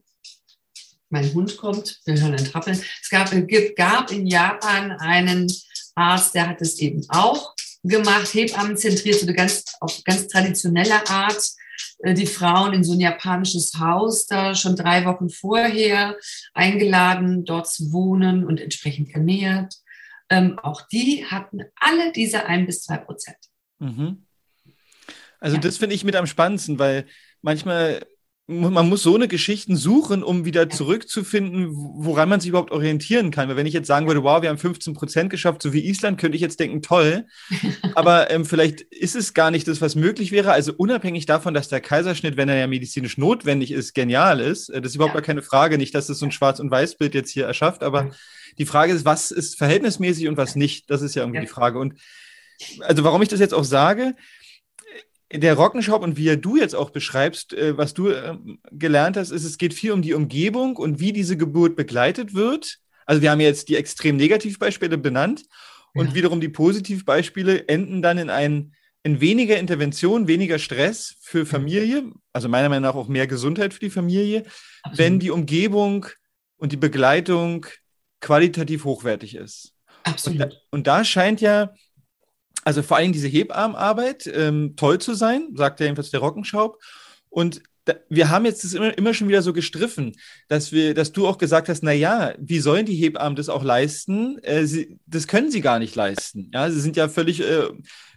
mein 1.11 1.35
Hund 1.35 1.57
kommt, 1.57 1.99
wir 2.05 2.21
hören 2.21 2.35
ein 2.35 2.45
Trappeln, 2.45 2.81
es 3.03 3.11
gab, 3.11 3.33
gab 3.75 4.13
in 4.13 4.29
Japan 4.29 4.93
einen 4.93 5.53
Arzt, 5.97 6.37
der 6.37 6.49
hat 6.49 6.63
es 6.63 6.79
eben 6.79 7.05
auch 7.09 7.56
gemacht, 7.89 8.33
Hebammen 8.35 8.77
zentriert, 8.77 9.21
so 9.21 9.27
eine 9.27 9.35
ganz, 9.35 9.65
auf 9.81 10.03
ganz 10.05 10.29
traditionelle 10.29 11.09
Art, 11.09 11.43
äh, 12.01 12.15
die 12.15 12.27
Frauen 12.27 12.73
in 12.73 12.85
so 12.85 12.93
ein 12.93 13.01
japanisches 13.01 13.75
Haus 13.79 14.27
da 14.27 14.55
schon 14.55 14.77
drei 14.77 15.05
Wochen 15.05 15.29
vorher 15.29 16.17
eingeladen, 16.55 17.45
dort 17.45 17.69
zu 17.69 17.93
wohnen 17.93 18.45
und 18.45 18.61
entsprechend 18.61 19.11
ernährt. 19.15 19.75
Ähm, 20.29 20.59
auch 20.59 20.83
die 20.89 21.25
hatten 21.27 21.63
alle 21.77 22.13
diese 22.13 22.47
ein 22.47 22.67
bis 22.67 22.83
zwei 22.83 22.99
Prozent. 22.99 23.39
Mhm. 23.79 24.27
Also 25.39 25.57
ja. 25.57 25.63
das 25.63 25.77
finde 25.77 25.95
ich 25.95 26.05
mit 26.05 26.17
am 26.17 26.27
spannendsten, 26.27 26.79
weil 26.79 27.07
manchmal 27.43 28.05
man 28.49 28.89
muss 28.89 29.03
so 29.03 29.17
eine 29.17 29.27
Geschichten 29.27 29.75
suchen, 29.75 30.23
um 30.23 30.45
wieder 30.45 30.71
zurückzufinden, 30.71 31.69
woran 31.73 32.29
man 32.29 32.39
sich 32.39 32.51
überhaupt 32.51 32.71
orientieren 32.71 33.33
kann. 33.33 33.49
Weil 33.49 33.57
wenn 33.57 33.67
ich 33.67 33.75
jetzt 33.75 33.89
sagen 33.89 34.07
würde, 34.07 34.23
wow, 34.23 34.41
wir 34.41 34.51
haben 34.51 34.59
15 34.59 34.95
Prozent 34.95 35.31
geschafft, 35.31 35.63
so 35.63 35.73
wie 35.73 35.85
Island, 35.85 36.21
könnte 36.21 36.37
ich 36.37 36.43
jetzt 36.43 36.61
denken, 36.61 36.81
toll. 36.81 37.27
Aber 37.97 38.31
ähm, 38.31 38.45
vielleicht 38.45 38.83
ist 38.83 39.17
es 39.17 39.35
gar 39.35 39.51
nicht 39.51 39.67
das, 39.67 39.81
was 39.81 39.97
möglich 39.97 40.31
wäre. 40.31 40.53
Also 40.53 40.73
unabhängig 40.77 41.27
davon, 41.27 41.55
dass 41.55 41.69
der 41.69 41.81
Kaiserschnitt, 41.81 42.37
wenn 42.37 42.49
er 42.49 42.57
ja 42.57 42.69
medizinisch 42.69 43.19
notwendig 43.19 43.73
ist, 43.73 43.95
genial 43.95 44.39
ist. 44.39 44.69
Äh, 44.69 44.81
das 44.81 44.93
ist 44.93 44.97
überhaupt 44.97 45.15
ja. 45.15 45.21
gar 45.21 45.27
keine 45.27 45.43
Frage. 45.43 45.77
Nicht, 45.77 45.95
dass 45.97 46.09
es 46.09 46.21
so 46.21 46.27
ein 46.27 46.33
Schwarz- 46.33 46.61
und 46.61 46.71
Weiß-Bild 46.71 47.15
jetzt 47.15 47.31
hier 47.31 47.47
erschafft. 47.47 47.83
Aber 47.83 48.13
die 48.59 48.67
Frage 48.67 48.93
ist, 48.93 49.05
was 49.05 49.33
ist 49.33 49.59
verhältnismäßig 49.59 50.29
und 50.29 50.37
was 50.37 50.55
nicht? 50.55 50.89
Das 50.89 51.03
ist 51.03 51.17
ja 51.17 51.23
irgendwie 51.23 51.39
ja. 51.39 51.43
die 51.43 51.49
Frage. 51.51 51.81
Und 51.81 51.95
also 52.81 53.03
warum 53.03 53.23
ich 53.23 53.29
das 53.29 53.41
jetzt 53.41 53.55
auch 53.55 53.65
sage, 53.65 54.15
der 55.33 55.55
Rockenshop 55.55 56.03
und 56.03 56.17
wie 56.17 56.37
du 56.37 56.57
jetzt 56.57 56.75
auch 56.75 56.91
beschreibst, 56.91 57.53
äh, 57.53 57.77
was 57.77 57.95
du 57.95 58.09
äh, 58.09 58.37
gelernt 58.71 59.17
hast, 59.17 59.31
ist, 59.31 59.45
es 59.45 59.59
geht 59.59 59.75
viel 59.75 59.93
um 59.93 60.03
die 60.03 60.15
Umgebung 60.15 60.77
und 60.77 61.01
wie 61.01 61.13
diese 61.13 61.37
Geburt 61.37 61.77
begleitet 61.77 62.35
wird. 62.35 62.79
Also 63.07 63.23
wir 63.23 63.31
haben 63.31 63.41
jetzt 63.41 63.69
die 63.69 63.77
extrem 63.77 64.17
Negativbeispiele 64.17 64.99
benannt 64.99 65.45
und 65.95 66.09
ja. 66.09 66.15
wiederum 66.15 66.41
die 66.41 66.49
Positivbeispiele 66.49 67.69
enden 67.69 68.03
dann 68.03 68.19
in 68.19 68.31
ein 68.31 68.73
in 69.03 69.21
weniger 69.21 69.57
Intervention, 69.57 70.27
weniger 70.27 70.59
Stress 70.59 71.15
für 71.21 71.47
Familie, 71.47 72.11
also 72.33 72.49
meiner 72.49 72.69
Meinung 72.69 72.91
nach 72.91 72.97
auch 72.97 73.07
mehr 73.07 73.29
Gesundheit 73.29 73.73
für 73.73 73.79
die 73.79 73.91
Familie, 73.91 74.43
Absolut. 74.83 74.99
wenn 74.99 75.21
die 75.21 75.31
Umgebung 75.31 76.07
und 76.57 76.73
die 76.73 76.77
Begleitung 76.77 77.67
qualitativ 78.21 78.85
hochwertig 78.85 79.37
ist. 79.37 79.75
Absolut. 80.03 80.43
Und 80.43 80.53
da, 80.53 80.57
und 80.73 80.87
da 80.89 81.05
scheint 81.05 81.41
ja 81.41 81.73
also 82.67 82.83
vor 82.83 82.97
allem 82.97 83.13
diese 83.13 83.29
Hebammenarbeit 83.29 84.27
ähm, 84.27 84.75
toll 84.75 84.99
zu 84.99 85.15
sein, 85.15 85.51
sagt 85.55 85.79
ja 85.79 85.87
jedenfalls 85.87 86.11
der 86.11 86.19
Rockenschaub. 86.19 86.83
Und 87.29 87.63
da, 87.85 87.95
wir 88.09 88.29
haben 88.29 88.45
jetzt 88.45 88.65
das 88.65 88.75
immer, 88.75 88.99
immer 88.99 89.15
schon 89.15 89.29
wieder 89.29 89.41
so 89.41 89.53
gestriffen, 89.53 90.17
dass 90.49 90.73
wir, 90.73 90.93
dass 90.93 91.13
du 91.13 91.29
auch 91.29 91.39
gesagt 91.39 91.69
hast, 91.69 91.85
na 91.85 91.93
ja, 91.93 92.35
wie 92.41 92.59
sollen 92.59 92.85
die 92.85 92.97
Hebammen 92.97 93.37
das 93.37 93.49
auch 93.49 93.63
leisten? 93.63 94.39
Äh, 94.43 94.67
sie, 94.67 94.99
das 95.07 95.29
können 95.29 95.53
sie 95.53 95.61
gar 95.61 95.79
nicht 95.79 95.95
leisten. 95.95 96.51
Ja, 96.53 96.69
sie 96.69 96.81
sind 96.81 96.97
ja 96.97 97.09
völlig 97.09 97.41
äh, 97.41 97.69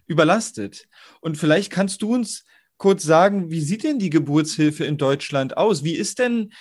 überlastet. 0.08 0.88
Und 1.22 1.38
vielleicht 1.38 1.72
kannst 1.72 2.02
du 2.02 2.12
uns 2.16 2.44
kurz 2.78 3.04
sagen, 3.04 3.52
wie 3.52 3.62
sieht 3.62 3.84
denn 3.84 4.00
die 4.00 4.10
Geburtshilfe 4.10 4.84
in 4.84 4.98
Deutschland 4.98 5.58
aus? 5.58 5.84
Wie 5.84 5.94
ist 5.94 6.18
denn 6.18 6.54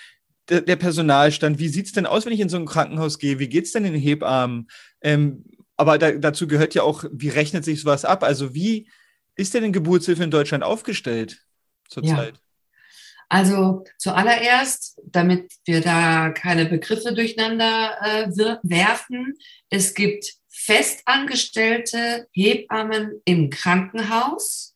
der, 0.50 0.60
der 0.60 0.76
Personalstand? 0.76 1.58
Wie 1.58 1.68
sieht 1.68 1.86
es 1.86 1.92
denn 1.92 2.04
aus, 2.04 2.26
wenn 2.26 2.34
ich 2.34 2.40
in 2.40 2.50
so 2.50 2.58
ein 2.58 2.66
Krankenhaus 2.66 3.18
gehe? 3.18 3.38
Wie 3.38 3.48
geht 3.48 3.64
es 3.64 3.72
denn 3.72 3.84
den 3.84 3.94
Hebammen? 3.94 4.68
Ähm, 5.00 5.44
aber 5.78 5.96
da, 5.96 6.12
dazu 6.12 6.48
gehört 6.48 6.74
ja 6.74 6.82
auch, 6.82 7.04
wie 7.10 7.28
rechnet 7.28 7.64
sich 7.64 7.80
sowas 7.80 8.04
ab? 8.04 8.24
Also 8.24 8.52
wie 8.52 8.90
ist 9.36 9.54
denn 9.54 9.72
Geburtshilfe 9.72 10.24
in 10.24 10.30
Deutschland 10.30 10.64
aufgestellt 10.64 11.46
zurzeit? 11.88 12.34
Ja. 12.34 12.40
Also 13.30 13.84
zuallererst, 13.98 15.00
damit 15.04 15.52
wir 15.66 15.80
da 15.80 16.30
keine 16.30 16.66
Begriffe 16.66 17.14
durcheinander 17.14 17.96
äh, 18.02 18.28
werfen, 18.62 19.34
es 19.70 19.94
gibt 19.94 20.32
festangestellte 20.48 22.26
Hebammen 22.32 23.20
im 23.24 23.50
Krankenhaus, 23.50 24.74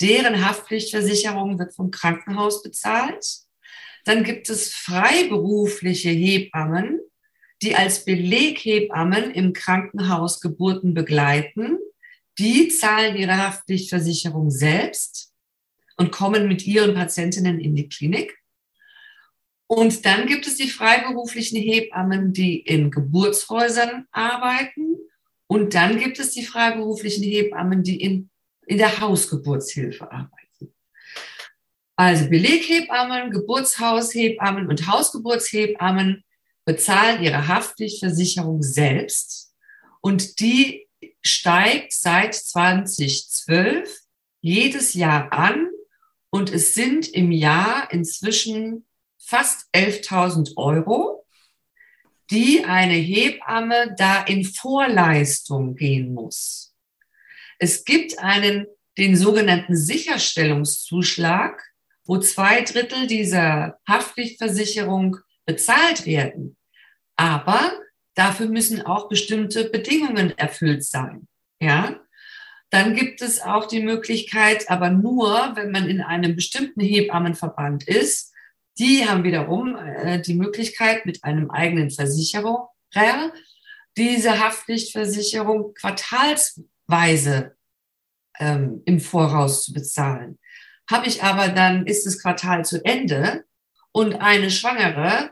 deren 0.00 0.46
Haftpflichtversicherung 0.46 1.58
wird 1.58 1.74
vom 1.74 1.90
Krankenhaus 1.90 2.62
bezahlt. 2.62 3.26
Dann 4.04 4.24
gibt 4.24 4.48
es 4.48 4.72
freiberufliche 4.72 6.08
Hebammen, 6.08 7.00
die 7.62 7.76
als 7.76 8.04
Beleghebammen 8.04 9.30
im 9.30 9.52
Krankenhaus 9.52 10.40
Geburten 10.40 10.94
begleiten. 10.94 11.78
Die 12.38 12.68
zahlen 12.68 13.16
ihre 13.16 13.38
Haftpflichtversicherung 13.38 14.50
selbst 14.50 15.32
und 15.96 16.10
kommen 16.10 16.48
mit 16.48 16.66
ihren 16.66 16.94
Patientinnen 16.94 17.60
in 17.60 17.76
die 17.76 17.88
Klinik. 17.88 18.36
Und 19.68 20.04
dann 20.04 20.26
gibt 20.26 20.46
es 20.46 20.56
die 20.56 20.68
freiberuflichen 20.68 21.58
Hebammen, 21.58 22.32
die 22.32 22.58
in 22.58 22.90
Geburtshäusern 22.90 24.06
arbeiten. 24.10 24.96
Und 25.46 25.74
dann 25.74 25.98
gibt 25.98 26.18
es 26.18 26.32
die 26.32 26.44
freiberuflichen 26.44 27.22
Hebammen, 27.22 27.82
die 27.82 28.00
in, 28.00 28.28
in 28.66 28.78
der 28.78 29.00
Hausgeburtshilfe 29.00 30.10
arbeiten. 30.10 30.74
Also 31.96 32.28
Beleghebammen, 32.28 33.30
Geburtshaushebammen 33.30 34.66
und 34.66 34.86
Hausgeburtshebammen 34.88 36.24
bezahlen 36.64 37.22
ihre 37.22 37.48
Haftpflichtversicherung 37.48 38.62
selbst 38.62 39.52
und 40.00 40.40
die 40.40 40.88
steigt 41.22 41.92
seit 41.92 42.34
2012 42.34 44.00
jedes 44.40 44.94
Jahr 44.94 45.32
an 45.32 45.68
und 46.30 46.52
es 46.52 46.74
sind 46.74 47.08
im 47.08 47.30
Jahr 47.30 47.92
inzwischen 47.92 48.86
fast 49.18 49.68
11.000 49.74 50.56
Euro, 50.56 51.24
die 52.30 52.64
eine 52.64 52.94
Hebamme 52.94 53.94
da 53.96 54.22
in 54.24 54.44
Vorleistung 54.44 55.76
gehen 55.76 56.14
muss. 56.14 56.74
Es 57.58 57.84
gibt 57.84 58.18
einen, 58.18 58.66
den 58.98 59.16
sogenannten 59.16 59.76
Sicherstellungszuschlag, 59.76 61.62
wo 62.04 62.18
zwei 62.18 62.62
Drittel 62.62 63.06
dieser 63.06 63.78
Haftpflichtversicherung 63.86 65.18
bezahlt 65.46 66.06
werden. 66.06 66.56
Aber 67.16 67.72
dafür 68.14 68.48
müssen 68.48 68.82
auch 68.82 69.08
bestimmte 69.08 69.68
Bedingungen 69.68 70.36
erfüllt 70.38 70.84
sein. 70.84 71.28
Ja? 71.60 72.00
Dann 72.70 72.94
gibt 72.94 73.20
es 73.20 73.40
auch 73.40 73.66
die 73.66 73.82
Möglichkeit, 73.82 74.70
aber 74.70 74.90
nur, 74.90 75.52
wenn 75.56 75.70
man 75.70 75.88
in 75.88 76.00
einem 76.00 76.34
bestimmten 76.34 76.80
Hebammenverband 76.80 77.86
ist, 77.86 78.32
die 78.78 79.06
haben 79.06 79.24
wiederum 79.24 79.76
äh, 79.76 80.20
die 80.20 80.34
Möglichkeit, 80.34 81.04
mit 81.04 81.22
einem 81.24 81.50
eigenen 81.50 81.90
Versicherer 81.90 82.68
diese 83.96 84.38
Haftpflichtversicherung 84.38 85.74
quartalsweise 85.74 87.56
ähm, 88.38 88.82
im 88.86 89.00
Voraus 89.00 89.64
zu 89.64 89.72
bezahlen. 89.72 90.38
Habe 90.90 91.06
ich 91.06 91.22
aber 91.22 91.48
dann, 91.48 91.86
ist 91.86 92.06
das 92.06 92.18
Quartal 92.18 92.64
zu 92.64 92.84
Ende, 92.84 93.44
und 93.92 94.14
eine 94.14 94.50
Schwangere 94.50 95.30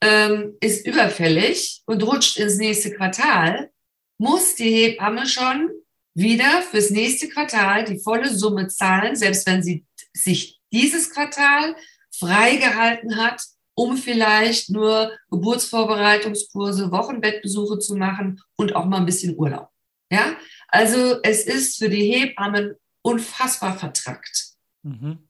ähm, 0.00 0.56
ist 0.60 0.86
überfällig 0.86 1.82
und 1.86 2.02
rutscht 2.02 2.38
ins 2.38 2.56
nächste 2.56 2.92
Quartal, 2.92 3.70
muss 4.18 4.54
die 4.54 4.70
Hebamme 4.70 5.26
schon 5.26 5.70
wieder 6.14 6.62
fürs 6.62 6.90
nächste 6.90 7.28
Quartal 7.28 7.84
die 7.84 7.98
volle 7.98 8.28
Summe 8.28 8.68
zahlen, 8.68 9.16
selbst 9.16 9.46
wenn 9.46 9.62
sie 9.62 9.86
sich 10.12 10.60
dieses 10.72 11.10
Quartal 11.10 11.76
freigehalten 12.12 13.16
hat, 13.16 13.42
um 13.74 13.96
vielleicht 13.96 14.70
nur 14.70 15.16
Geburtsvorbereitungskurse, 15.30 16.90
Wochenbettbesuche 16.90 17.78
zu 17.78 17.96
machen 17.96 18.42
und 18.56 18.74
auch 18.74 18.84
mal 18.84 18.98
ein 18.98 19.06
bisschen 19.06 19.36
Urlaub. 19.36 19.68
Ja, 20.12 20.36
also 20.68 21.20
es 21.22 21.44
ist 21.44 21.78
für 21.78 21.88
die 21.88 22.12
Hebammen 22.12 22.74
unfassbar 23.02 23.78
vertrackt. 23.78 24.54
Mhm. 24.82 25.29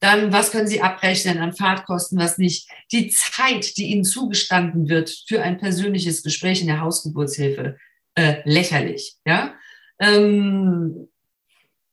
Dann, 0.00 0.32
was 0.32 0.52
können 0.52 0.68
Sie 0.68 0.80
abrechnen 0.80 1.38
an 1.38 1.52
Fahrtkosten, 1.52 2.18
was 2.18 2.38
nicht? 2.38 2.70
Die 2.92 3.08
Zeit, 3.08 3.76
die 3.76 3.86
Ihnen 3.86 4.04
zugestanden 4.04 4.88
wird 4.88 5.10
für 5.26 5.42
ein 5.42 5.58
persönliches 5.58 6.22
Gespräch 6.22 6.60
in 6.60 6.68
der 6.68 6.80
Hausgeburtshilfe, 6.80 7.76
äh, 8.14 8.42
lächerlich. 8.44 9.16
Ja? 9.26 9.54
Ähm, 9.98 11.08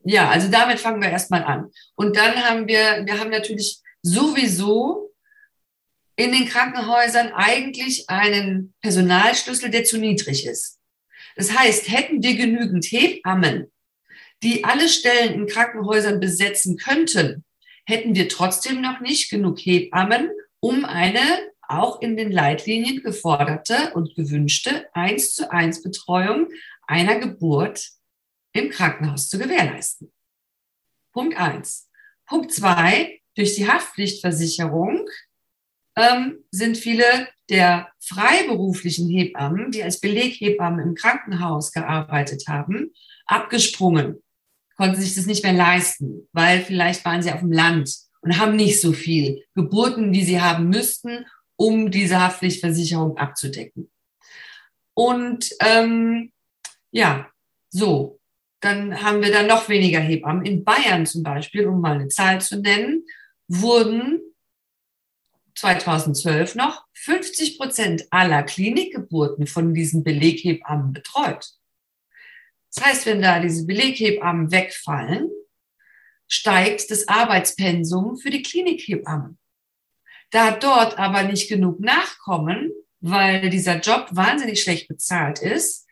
ja, 0.04 0.30
also 0.30 0.50
damit 0.50 0.80
fangen 0.80 1.02
wir 1.02 1.10
erstmal 1.10 1.44
an. 1.44 1.72
Und 1.96 2.16
dann 2.16 2.36
haben 2.36 2.68
wir, 2.68 3.06
wir 3.06 3.20
haben 3.20 3.32
natürlich 3.32 3.80
sowieso 4.04 5.12
in 6.16 6.32
den 6.32 6.48
Krankenhäusern 6.48 7.34
eigentlich 7.34 8.10
einen 8.10 8.74
Personalschlüssel, 8.82 9.70
der 9.70 9.84
zu 9.84 9.98
niedrig 9.98 10.46
ist. 10.46 10.80
Das 11.36 11.58
heißt, 11.58 11.90
hätten 11.90 12.24
wir 12.24 12.36
genügend 12.36 12.86
Hebammen, 12.86 13.72
die 14.44 14.64
alle 14.64 14.88
Stellen 14.88 15.34
in 15.34 15.48
Krankenhäusern 15.48 16.20
besetzen 16.20 16.78
könnten, 16.78 17.45
hätten 17.86 18.16
wir 18.16 18.30
trotzdem 18.30 18.82
noch 18.82 19.00
nicht 19.00 19.30
genug 19.30 19.60
Hebammen, 19.60 20.30
um 20.60 20.86
eine 20.86 21.22
auch 21.68 22.02
in 22.02 22.16
den 22.16 22.32
Leitlinien 22.32 23.02
geforderte 23.02 23.94
und 23.94 24.16
gewünschte 24.16 24.88
eins 24.94 25.34
zu 25.34 25.52
eins 25.52 25.82
Betreuung 25.82 26.48
einer 26.88 27.20
Geburt 27.20 27.90
im 28.54 28.70
Krankenhaus 28.70 29.30
zu 29.30 29.40
gewährleisten. 29.40 30.12
Punkt 31.12 31.38
eins. 31.38 31.90
Punkt 32.26 32.52
zwei, 32.52 33.22
durch 33.36 33.56
die 33.56 33.68
Haftpflichtversicherung 33.68 35.08
ähm, 35.96 36.44
sind 36.52 36.78
viele 36.78 37.28
der 37.50 37.90
freiberuflichen 38.00 39.10
Hebammen, 39.10 39.72
die 39.72 39.84
als 39.84 40.00
Beleghebammen 40.00 40.88
im 40.88 40.96
Krankenhaus 40.96 41.72
gearbeitet 41.72 42.46
haben, 42.48 42.94
abgesprungen 43.26 44.24
konnten 44.76 45.00
sich 45.00 45.16
das 45.16 45.26
nicht 45.26 45.44
mehr 45.44 45.54
leisten, 45.54 46.28
weil 46.32 46.62
vielleicht 46.62 47.06
waren 47.06 47.22
sie 47.22 47.32
auf 47.32 47.40
dem 47.40 47.52
Land 47.52 47.92
und 48.22 48.38
haben 48.38 48.56
nicht 48.56 48.82
so 48.82 48.94
viel 48.94 49.44
Geburten, 49.54 50.12
wie 50.12 50.24
sie 50.24 50.42
haben 50.42 50.70
müssten, 50.70 51.26
um 51.56 51.92
diese 51.92 52.22
Haftpflichtversicherung 52.22 53.18
abzudecken. 53.18 53.90
Und 54.94 55.50
ähm, 55.62 56.32
ja, 56.92 57.30
so, 57.70 58.20
dann 58.62 59.02
haben 59.04 59.22
wir 59.22 59.32
dann 59.32 59.48
noch 59.48 59.70
weniger 59.70 60.00
Hebammen. 60.00 60.46
In 60.46 60.64
Bayern 60.64 61.06
zum 61.06 61.24
Beispiel, 61.24 61.68
um 61.68 61.82
mal 61.82 61.96
eine 61.96 62.08
Zahl 62.08 62.42
zu 62.42 62.60
nennen, 62.60 63.06
wurden 63.48 64.22
2012 65.56 66.56
noch 66.56 66.86
50 66.94 67.58
Prozent 67.58 68.06
aller 68.10 68.44
Klinikgeburten 68.44 69.48
von 69.48 69.74
diesen 69.74 70.04
Beleghebammen 70.04 70.94
betreut. 70.94 71.52
Das 72.76 72.86
heißt, 72.86 73.06
wenn 73.06 73.22
da 73.22 73.40
diese 73.40 73.66
Beleghebammen 73.66 74.52
wegfallen, 74.52 75.30
steigt 76.28 76.92
das 76.92 77.08
Arbeitspensum 77.08 78.18
für 78.18 78.30
die 78.30 78.42
Klinikhebammen. 78.42 79.38
Da 80.32 80.52
dort 80.52 80.98
aber 80.98 81.24
nicht 81.24 81.48
genug 81.48 81.80
nachkommen, 81.80 82.72
weil 83.00 83.50
dieser 83.50 83.80
Job 83.80 84.08
wahnsinnig 84.12 84.62
schlecht 84.62 84.88
bezahlt 84.88 85.40
ist, 85.40 85.88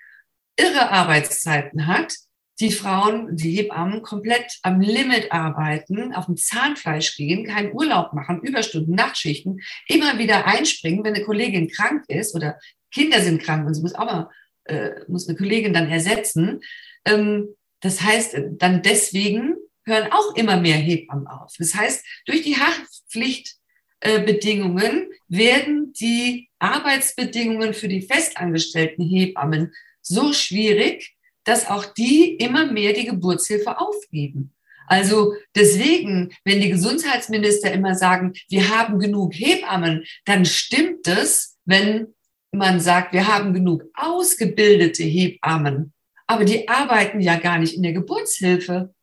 irre 0.57 0.89
Arbeitszeiten 0.91 1.87
hat, 1.87 2.15
die 2.59 2.71
Frauen, 2.71 3.35
die 3.35 3.57
Hebammen 3.57 4.01
komplett 4.03 4.59
am 4.61 4.79
Limit 4.79 5.31
arbeiten, 5.31 6.13
auf 6.13 6.25
dem 6.25 6.37
Zahnfleisch 6.37 7.15
gehen, 7.15 7.45
keinen 7.45 7.73
Urlaub 7.73 8.13
machen, 8.13 8.41
Überstunden, 8.41 8.95
Nachtschichten, 8.95 9.61
immer 9.87 10.17
wieder 10.19 10.45
einspringen, 10.45 11.03
wenn 11.03 11.15
eine 11.15 11.23
Kollegin 11.23 11.69
krank 11.69 12.03
ist 12.09 12.35
oder 12.35 12.59
Kinder 12.91 13.21
sind 13.21 13.41
krank 13.41 13.65
und 13.65 13.73
sie 13.73 13.81
muss 13.81 13.95
auch 13.95 14.05
mal 14.05 14.29
äh, 14.65 14.91
muss 15.07 15.27
eine 15.27 15.37
Kollegin 15.37 15.73
dann 15.73 15.89
ersetzen. 15.89 16.61
Ähm, 17.05 17.55
das 17.81 18.01
heißt, 18.01 18.37
dann 18.51 18.81
deswegen 18.81 19.55
hören 19.85 20.11
auch 20.11 20.35
immer 20.35 20.57
mehr 20.57 20.77
Hebammen 20.77 21.27
auf. 21.27 21.53
Das 21.57 21.75
heißt, 21.75 22.03
durch 22.25 22.41
die 22.43 22.55
Haftpflichtbedingungen 22.55 25.09
werden 25.27 25.91
die 25.93 26.49
Arbeitsbedingungen 26.59 27.73
für 27.73 27.89
die 27.89 28.01
festangestellten 28.01 29.05
Hebammen 29.05 29.73
so 30.01 30.33
schwierig, 30.33 31.15
dass 31.43 31.67
auch 31.67 31.85
die 31.85 32.35
immer 32.35 32.71
mehr 32.71 32.93
die 32.93 33.05
Geburtshilfe 33.05 33.79
aufgeben. 33.79 34.53
Also 34.87 35.33
deswegen, 35.55 36.33
wenn 36.43 36.61
die 36.61 36.69
Gesundheitsminister 36.69 37.71
immer 37.71 37.95
sagen, 37.95 38.33
wir 38.49 38.69
haben 38.69 38.99
genug 38.99 39.33
Hebammen, 39.33 40.05
dann 40.25 40.45
stimmt 40.45 41.07
es, 41.07 41.57
wenn 41.65 42.13
man 42.53 42.79
sagt, 42.79 43.13
wir 43.13 43.27
haben 43.27 43.53
genug 43.53 43.83
ausgebildete 43.95 45.03
Hebammen, 45.03 45.93
aber 46.27 46.45
die 46.45 46.67
arbeiten 46.67 47.19
ja 47.19 47.37
gar 47.37 47.57
nicht 47.57 47.75
in 47.75 47.83
der 47.83 47.93
Geburtshilfe. 47.93 48.93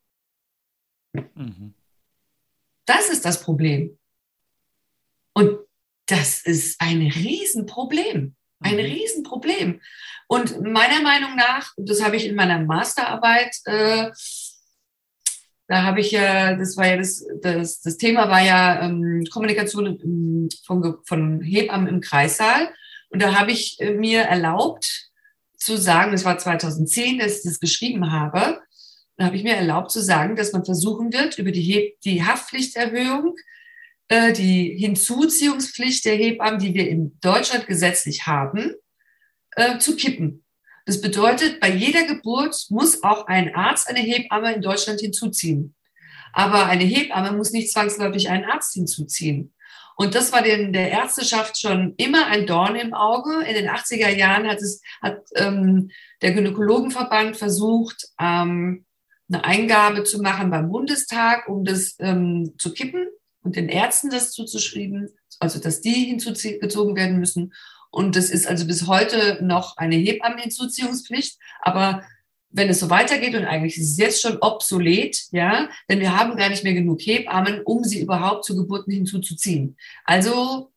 Mhm. 1.13 1.73
Das 2.85 3.09
ist 3.09 3.25
das 3.25 3.43
Problem. 3.43 3.97
Und 5.33 5.59
das 6.07 6.41
ist 6.41 6.79
ein 6.81 7.01
Riesenproblem. 7.01 8.35
Ein 8.61 8.73
mhm. 8.73 8.79
Riesenproblem. 8.79 9.81
Und 10.27 10.61
meiner 10.61 11.01
Meinung 11.01 11.35
nach, 11.35 11.73
das 11.77 12.03
habe 12.03 12.15
ich 12.15 12.25
in 12.25 12.35
meiner 12.35 12.59
Masterarbeit 12.59 13.55
äh, 13.65 14.11
Da 15.67 15.83
habe 15.83 16.01
ich 16.01 16.11
ja, 16.11 16.55
das 16.55 16.75
war 16.77 16.87
ja 16.87 16.97
das, 16.97 17.25
das, 17.41 17.81
das 17.81 17.97
Thema 17.97 18.29
war 18.29 18.41
ja 18.41 18.81
ähm, 18.81 19.23
Kommunikation 19.31 19.85
im, 19.85 20.49
von, 20.65 20.97
von 21.05 21.41
Hebammen 21.41 21.87
im 21.87 22.01
Kreissaal. 22.01 22.73
Und 23.11 23.21
da 23.21 23.37
habe 23.37 23.51
ich 23.51 23.79
äh, 23.79 23.91
mir 23.91 24.21
erlaubt 24.21 25.11
zu 25.57 25.77
sagen, 25.77 26.11
das 26.11 26.25
war 26.25 26.37
2010, 26.37 27.19
dass 27.19 27.37
ich 27.37 27.43
das 27.43 27.59
geschrieben 27.59 28.11
habe, 28.11 28.59
da 29.17 29.25
habe 29.25 29.35
ich 29.35 29.43
mir 29.43 29.55
erlaubt 29.55 29.91
zu 29.91 30.01
sagen, 30.01 30.35
dass 30.35 30.51
man 30.51 30.65
versuchen 30.65 31.13
wird, 31.13 31.37
über 31.37 31.51
die, 31.51 31.95
die 32.03 32.23
Haftpflichterhöhung, 32.23 33.35
äh, 34.07 34.33
die 34.33 34.75
Hinzuziehungspflicht 34.79 36.05
der 36.05 36.15
Hebammen, 36.15 36.59
die 36.59 36.73
wir 36.73 36.89
in 36.89 37.19
Deutschland 37.21 37.67
gesetzlich 37.67 38.25
haben, 38.25 38.73
äh, 39.51 39.77
zu 39.77 39.95
kippen. 39.95 40.43
Das 40.85 41.01
bedeutet, 41.01 41.59
bei 41.59 41.69
jeder 41.69 42.05
Geburt 42.05 42.65
muss 42.69 43.03
auch 43.03 43.27
ein 43.27 43.53
Arzt 43.53 43.87
eine 43.87 43.99
Hebamme 43.99 44.55
in 44.55 44.61
Deutschland 44.61 45.01
hinzuziehen. 45.01 45.75
Aber 46.33 46.65
eine 46.65 46.83
Hebamme 46.83 47.33
muss 47.33 47.51
nicht 47.51 47.71
zwangsläufig 47.71 48.29
einen 48.29 48.45
Arzt 48.45 48.73
hinzuziehen. 48.73 49.53
Und 50.01 50.15
das 50.15 50.33
war 50.33 50.41
den, 50.41 50.73
der 50.73 50.89
Ärzteschaft 50.89 51.59
schon 51.59 51.93
immer 51.97 52.25
ein 52.25 52.47
Dorn 52.47 52.75
im 52.75 52.95
Auge. 52.95 53.43
In 53.43 53.53
den 53.53 53.69
80er 53.69 54.09
Jahren 54.09 54.47
hat, 54.47 54.57
es, 54.57 54.81
hat 54.99 55.19
ähm, 55.35 55.91
der 56.23 56.31
Gynäkologenverband 56.31 57.37
versucht, 57.37 58.07
ähm, 58.19 58.83
eine 59.31 59.43
Eingabe 59.43 60.03
zu 60.03 60.19
machen 60.19 60.49
beim 60.49 60.71
Bundestag, 60.71 61.47
um 61.47 61.65
das 61.65 61.97
ähm, 61.99 62.55
zu 62.57 62.73
kippen 62.73 63.09
und 63.43 63.55
den 63.55 63.69
Ärzten 63.69 64.09
das 64.09 64.31
zuzuschreiben, 64.31 65.07
also 65.39 65.59
dass 65.59 65.81
die 65.81 66.05
hinzugezogen 66.05 66.95
werden 66.95 67.19
müssen. 67.19 67.53
Und 67.91 68.15
das 68.15 68.31
ist 68.31 68.47
also 68.47 68.65
bis 68.65 68.87
heute 68.87 69.37
noch 69.43 69.77
eine 69.77 69.97
Hebammenhinzuziehungspflicht. 69.97 71.37
Aber 71.61 72.03
wenn 72.51 72.69
es 72.69 72.79
so 72.79 72.89
weitergeht 72.89 73.35
und 73.35 73.45
eigentlich 73.45 73.77
ist 73.77 73.91
es 73.91 73.97
jetzt 73.97 74.21
schon 74.21 74.37
obsolet, 74.37 75.23
ja, 75.31 75.69
denn 75.89 75.99
wir 75.99 76.17
haben 76.17 76.35
gar 76.35 76.49
nicht 76.49 76.63
mehr 76.63 76.73
genug 76.73 77.01
Hebammen, 77.01 77.61
um 77.63 77.83
sie 77.83 78.01
überhaupt 78.01 78.45
zu 78.45 78.55
Geburten 78.55 78.91
hinzuzuziehen. 78.91 79.77
Also, 80.03 80.71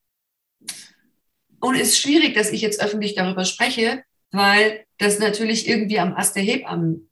und 1.60 1.74
es 1.74 1.88
ist 1.88 1.98
schwierig, 1.98 2.34
dass 2.34 2.52
ich 2.52 2.60
jetzt 2.60 2.82
öffentlich 2.82 3.14
darüber 3.14 3.44
spreche, 3.44 4.04
weil 4.30 4.84
das 4.98 5.18
natürlich 5.18 5.68
irgendwie 5.68 5.98
am 5.98 6.14
Ast 6.14 6.36
der 6.36 6.42
Hebammen 6.42 7.10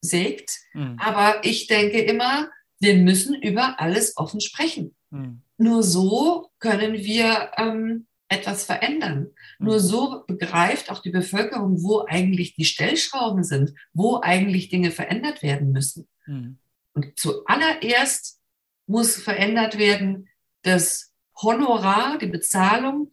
sägt. 0.00 0.58
Mhm. 0.74 0.96
Aber 0.98 1.44
ich 1.44 1.66
denke 1.66 2.00
immer, 2.00 2.48
wir 2.80 2.96
müssen 2.96 3.34
über 3.40 3.80
alles 3.80 4.16
offen 4.16 4.40
sprechen. 4.40 4.94
Mhm. 5.10 5.42
Nur 5.56 5.82
so 5.82 6.50
können 6.58 6.94
wir 6.94 7.52
ähm, 7.56 8.06
etwas 8.32 8.64
verändern. 8.64 9.30
Nur 9.58 9.74
mhm. 9.74 9.80
so 9.80 10.24
begreift 10.26 10.90
auch 10.90 11.00
die 11.00 11.10
Bevölkerung, 11.10 11.82
wo 11.82 12.04
eigentlich 12.06 12.54
die 12.54 12.64
Stellschrauben 12.64 13.44
sind, 13.44 13.74
wo 13.92 14.20
eigentlich 14.20 14.68
Dinge 14.68 14.90
verändert 14.90 15.42
werden 15.42 15.72
müssen. 15.72 16.08
Mhm. 16.26 16.58
Und 16.94 17.18
zuallererst 17.18 18.40
muss 18.86 19.16
verändert 19.16 19.78
werden 19.78 20.28
das 20.62 21.12
Honorar, 21.40 22.18
die 22.18 22.26
Bezahlung 22.26 23.10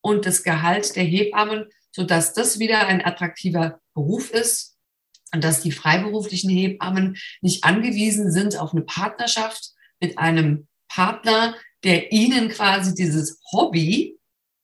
und 0.00 0.26
das 0.26 0.42
Gehalt 0.42 0.96
der 0.96 1.04
Hebammen, 1.04 1.66
sodass 1.92 2.32
das 2.32 2.58
wieder 2.58 2.86
ein 2.86 3.04
attraktiver 3.04 3.80
Beruf 3.94 4.30
ist 4.30 4.76
und 5.32 5.44
dass 5.44 5.62
die 5.62 5.72
freiberuflichen 5.72 6.50
Hebammen 6.50 7.16
nicht 7.40 7.64
angewiesen 7.64 8.30
sind 8.30 8.58
auf 8.58 8.72
eine 8.72 8.82
Partnerschaft 8.82 9.72
mit 10.00 10.18
einem 10.18 10.68
Partner, 10.88 11.56
der 11.84 12.12
ihnen 12.12 12.48
quasi 12.48 12.94
dieses 12.94 13.40
Hobby 13.52 14.19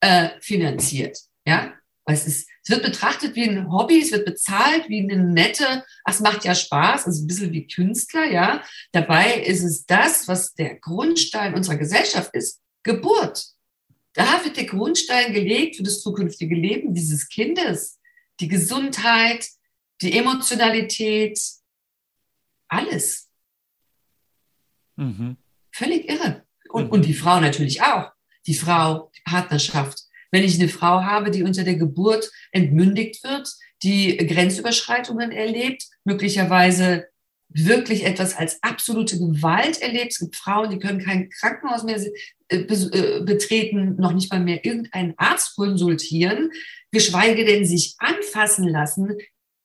äh, 0.07 0.41
finanziert. 0.41 1.19
Ja, 1.45 1.75
es, 2.05 2.27
ist, 2.27 2.49
es 2.63 2.71
wird 2.71 2.85
betrachtet 2.85 3.35
wie 3.35 3.49
ein 3.49 3.71
Hobby, 3.73 4.01
es 4.01 4.13
wird 4.13 4.25
bezahlt 4.25 4.89
wie 4.89 5.01
eine 5.01 5.17
nette, 5.17 5.85
ach, 6.05 6.13
es 6.13 6.21
macht 6.21 6.45
ja 6.45 6.55
Spaß, 6.55 7.07
also 7.07 7.25
ein 7.25 7.27
bisschen 7.27 7.53
wie 7.53 7.67
Künstler, 7.67 8.31
ja. 8.31 8.63
Dabei 8.93 9.41
ist 9.41 9.65
es 9.65 9.85
das, 9.87 10.29
was 10.29 10.55
der 10.55 10.77
Grundstein 10.77 11.55
unserer 11.55 11.77
Gesellschaft 11.77 12.33
ist, 12.35 12.61
Geburt. 12.85 13.45
Da 14.13 14.45
wird 14.45 14.57
der 14.57 14.67
Grundstein 14.67 15.33
gelegt 15.33 15.77
für 15.77 15.83
das 15.83 16.01
zukünftige 16.01 16.55
Leben 16.55 16.95
dieses 16.95 17.29
Kindes, 17.29 17.99
die 18.41 18.49
Gesundheit, 18.49 19.49
die 20.01 20.17
Emotionalität, 20.17 21.41
alles. 22.69 23.29
Mhm. 24.95 25.37
Völlig 25.73 26.09
irre. 26.09 26.45
Und, 26.69 26.87
mhm. 26.87 26.91
und 26.91 27.05
die 27.05 27.15
Frau 27.15 27.41
natürlich 27.41 27.83
auch 27.83 28.16
die 28.47 28.55
Frau, 28.55 29.11
die 29.17 29.23
Partnerschaft. 29.25 30.03
Wenn 30.31 30.45
ich 30.45 30.59
eine 30.59 30.69
Frau 30.69 31.03
habe, 31.03 31.31
die 31.31 31.43
unter 31.43 31.65
der 31.65 31.77
Geburt 31.77 32.31
entmündigt 32.53 33.23
wird, 33.25 33.49
die 33.83 34.17
Grenzüberschreitungen 34.17 35.33
erlebt, 35.33 35.85
möglicherweise 36.05 37.07
wirklich 37.49 38.05
etwas 38.05 38.37
als 38.37 38.63
absolute 38.63 39.19
Gewalt 39.19 39.81
erlebt. 39.81 40.13
Es 40.13 40.19
gibt 40.19 40.37
Frauen, 40.37 40.71
die 40.71 40.79
können 40.79 41.03
kein 41.03 41.31
Krankenhaus 41.31 41.85
mehr 41.85 42.01
äh, 42.49 42.57
äh, 42.57 43.23
betreten, 43.23 43.97
noch 43.97 44.13
nicht 44.13 44.33
mal 44.33 44.41
mehr 44.41 44.65
irgendeinen 44.65 45.15
Arzt 45.17 45.55
konsultieren, 45.55 46.51
geschweige 46.91 47.45
denn 47.45 47.65
sich 47.65 47.95
anfassen 47.99 48.69
lassen. 48.69 49.17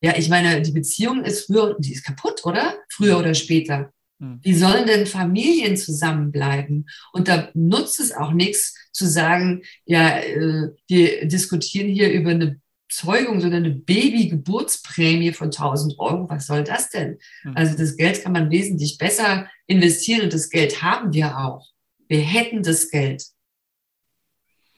Ja, 0.04 0.16
ich 0.18 0.30
meine, 0.30 0.62
die 0.62 0.72
Beziehung 0.72 1.24
ist 1.24 1.46
früher, 1.46 1.76
die 1.80 1.94
ist 1.94 2.04
kaputt, 2.04 2.46
oder? 2.46 2.78
Früher 2.90 3.20
oder 3.20 3.34
später. 3.34 3.92
Hm. 4.22 4.40
Wie 4.44 4.54
sollen 4.54 4.86
denn 4.86 5.08
Familien 5.08 5.76
zusammenbleiben? 5.76 6.88
Und 7.12 7.28
da 7.28 7.50
nutzt 7.54 8.00
es 8.00 8.14
auch 8.14 8.32
nichts 8.32 8.76
zu 8.94 9.08
sagen, 9.08 9.64
ja, 9.86 10.20
äh, 10.20 10.70
wir 10.88 11.28
diskutieren 11.28 11.90
hier 11.90 12.12
über 12.12 12.30
eine 12.30 12.62
Zeugung, 12.88 13.42
sondern 13.42 13.66
eine 13.66 13.74
Babygeburtsprämie 13.74 15.32
von 15.34 15.48
1000 15.48 15.98
Euro. 15.98 16.30
Was 16.30 16.46
soll 16.46 16.64
das 16.64 16.90
denn? 16.90 17.18
Hm. 17.42 17.54
Also 17.56 17.76
das 17.76 17.98
Geld 17.98 18.22
kann 18.22 18.34
man 18.34 18.52
wesentlich 18.52 18.98
besser 18.98 19.50
investieren 19.66 20.22
und 20.22 20.34
das 20.34 20.50
Geld 20.50 20.84
haben 20.84 21.14
wir 21.14 21.38
auch. 21.40 21.68
Wir 22.08 22.22
hätten 22.22 22.62
das 22.62 22.92
Geld. 22.92 23.24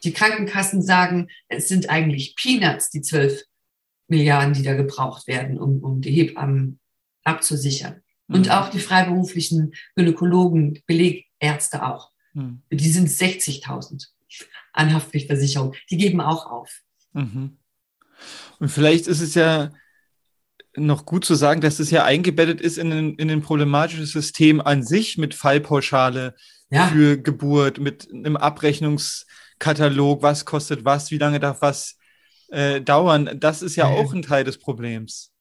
Die 0.03 0.13
Krankenkassen 0.13 0.81
sagen, 0.81 1.29
es 1.47 1.67
sind 1.67 1.89
eigentlich 1.89 2.35
Peanuts, 2.35 2.89
die 2.89 3.01
12 3.01 3.43
Milliarden, 4.07 4.53
die 4.53 4.63
da 4.63 4.73
gebraucht 4.73 5.27
werden, 5.27 5.57
um, 5.57 5.81
um 5.81 6.01
die 6.01 6.11
Hebammen 6.11 6.79
abzusichern. 7.23 8.02
Und 8.27 8.45
mhm. 8.45 8.51
auch 8.51 8.69
die 8.69 8.79
freiberuflichen 8.79 9.73
Gynäkologen, 9.95 10.81
Belegärzte 10.87 11.85
auch. 11.85 12.11
Mhm. 12.33 12.61
Die 12.71 12.89
sind 12.89 13.09
60.000 13.09 14.07
an 14.71 14.93
Haftpflichtversicherung. 14.93 15.73
Die 15.89 15.97
geben 15.97 16.21
auch 16.21 16.49
auf. 16.49 16.81
Mhm. 17.13 17.57
Und 18.59 18.69
vielleicht 18.69 19.07
ist 19.07 19.21
es 19.21 19.35
ja 19.35 19.71
noch 20.75 21.05
gut 21.05 21.25
zu 21.25 21.35
sagen, 21.35 21.61
dass 21.61 21.79
es 21.79 21.91
ja 21.91 22.03
eingebettet 22.03 22.59
ist 22.59 22.77
in 22.77 22.91
ein, 22.91 23.15
in 23.15 23.29
ein 23.29 23.41
problematisches 23.41 24.11
System 24.11 24.59
an 24.59 24.83
sich 24.83 25.17
mit 25.17 25.35
Fallpauschale 25.35 26.35
ja. 26.71 26.87
für 26.87 27.17
Geburt, 27.17 27.79
mit 27.79 28.09
einem 28.11 28.37
Abrechnungskatalog, 28.37 30.23
was 30.23 30.45
kostet 30.45 30.83
was, 30.85 31.11
wie 31.11 31.19
lange 31.19 31.39
darf 31.39 31.61
was 31.61 31.97
äh, 32.49 32.81
dauern. 32.81 33.37
Das 33.39 33.61
ist 33.61 33.75
ja, 33.75 33.89
ja 33.89 33.95
auch 33.95 34.13
ein 34.13 34.23
Teil 34.23 34.43
des 34.43 34.57
Problems. 34.57 35.32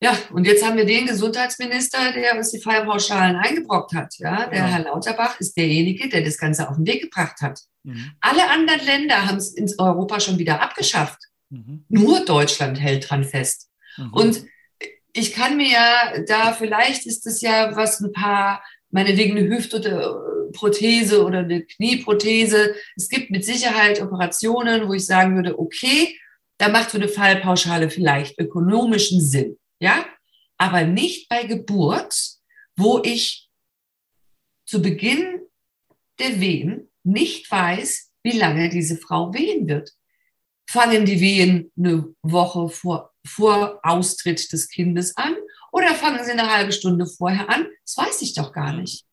Ja, 0.00 0.16
und 0.32 0.46
jetzt 0.46 0.64
haben 0.64 0.76
wir 0.76 0.84
den 0.84 1.06
Gesundheitsminister, 1.06 2.12
der 2.12 2.36
uns 2.36 2.52
die 2.52 2.60
Fallpauschalen 2.60 3.36
eingebrockt 3.36 3.94
hat. 3.94 4.14
Ja, 4.18 4.46
der 4.46 4.58
ja. 4.58 4.66
Herr 4.66 4.84
Lauterbach 4.84 5.40
ist 5.40 5.56
derjenige, 5.56 6.08
der 6.08 6.22
das 6.22 6.38
Ganze 6.38 6.68
auf 6.68 6.76
den 6.76 6.86
Weg 6.86 7.02
gebracht 7.02 7.40
hat. 7.40 7.60
Mhm. 7.82 8.12
Alle 8.20 8.48
anderen 8.48 8.84
Länder 8.86 9.26
haben 9.26 9.38
es 9.38 9.54
in 9.54 9.68
Europa 9.78 10.20
schon 10.20 10.38
wieder 10.38 10.62
abgeschafft. 10.62 11.18
Mhm. 11.50 11.84
Nur 11.88 12.24
Deutschland 12.24 12.80
hält 12.80 13.10
dran 13.10 13.24
fest. 13.24 13.70
Mhm. 13.96 14.12
Und 14.12 14.44
ich 15.12 15.32
kann 15.32 15.56
mir 15.56 15.68
ja 15.68 16.22
da, 16.28 16.52
vielleicht 16.52 17.04
ist 17.06 17.26
es 17.26 17.40
ja 17.40 17.74
was 17.74 18.00
ein 18.00 18.12
paar, 18.12 18.62
meinetwegen 18.90 19.36
eine 19.36 19.48
Hüftprothese 19.48 21.24
oder 21.24 21.40
eine 21.40 21.62
Knieprothese. 21.62 22.76
Es 22.94 23.08
gibt 23.08 23.30
mit 23.30 23.44
Sicherheit 23.44 24.00
Operationen, 24.00 24.86
wo 24.86 24.92
ich 24.92 25.06
sagen 25.06 25.34
würde, 25.34 25.58
okay, 25.58 26.16
da 26.58 26.68
macht 26.68 26.90
so 26.90 26.98
eine 26.98 27.08
Fallpauschale 27.08 27.90
vielleicht 27.90 28.38
ökonomischen 28.38 29.20
Sinn 29.20 29.58
ja, 29.80 30.06
aber 30.56 30.84
nicht 30.84 31.28
bei 31.28 31.44
Geburt, 31.44 32.16
wo 32.76 33.00
ich 33.02 33.48
zu 34.66 34.82
Beginn 34.82 35.40
der 36.18 36.40
Wehen 36.40 36.90
nicht 37.04 37.50
weiß, 37.50 38.10
wie 38.22 38.38
lange 38.38 38.68
diese 38.68 38.96
Frau 38.96 39.32
wehen 39.32 39.68
wird. 39.68 39.92
Fangen 40.68 41.06
die 41.06 41.20
Wehen 41.20 41.72
eine 41.78 42.14
Woche 42.22 42.68
vor, 42.68 43.14
vor 43.24 43.80
Austritt 43.82 44.52
des 44.52 44.68
Kindes 44.68 45.16
an 45.16 45.34
oder 45.72 45.94
fangen 45.94 46.24
sie 46.24 46.32
eine 46.32 46.52
halbe 46.52 46.72
Stunde 46.72 47.06
vorher 47.06 47.48
an? 47.48 47.66
Das 47.84 47.96
weiß 47.96 48.22
ich 48.22 48.34
doch 48.34 48.52
gar 48.52 48.72
nicht. 48.74 49.06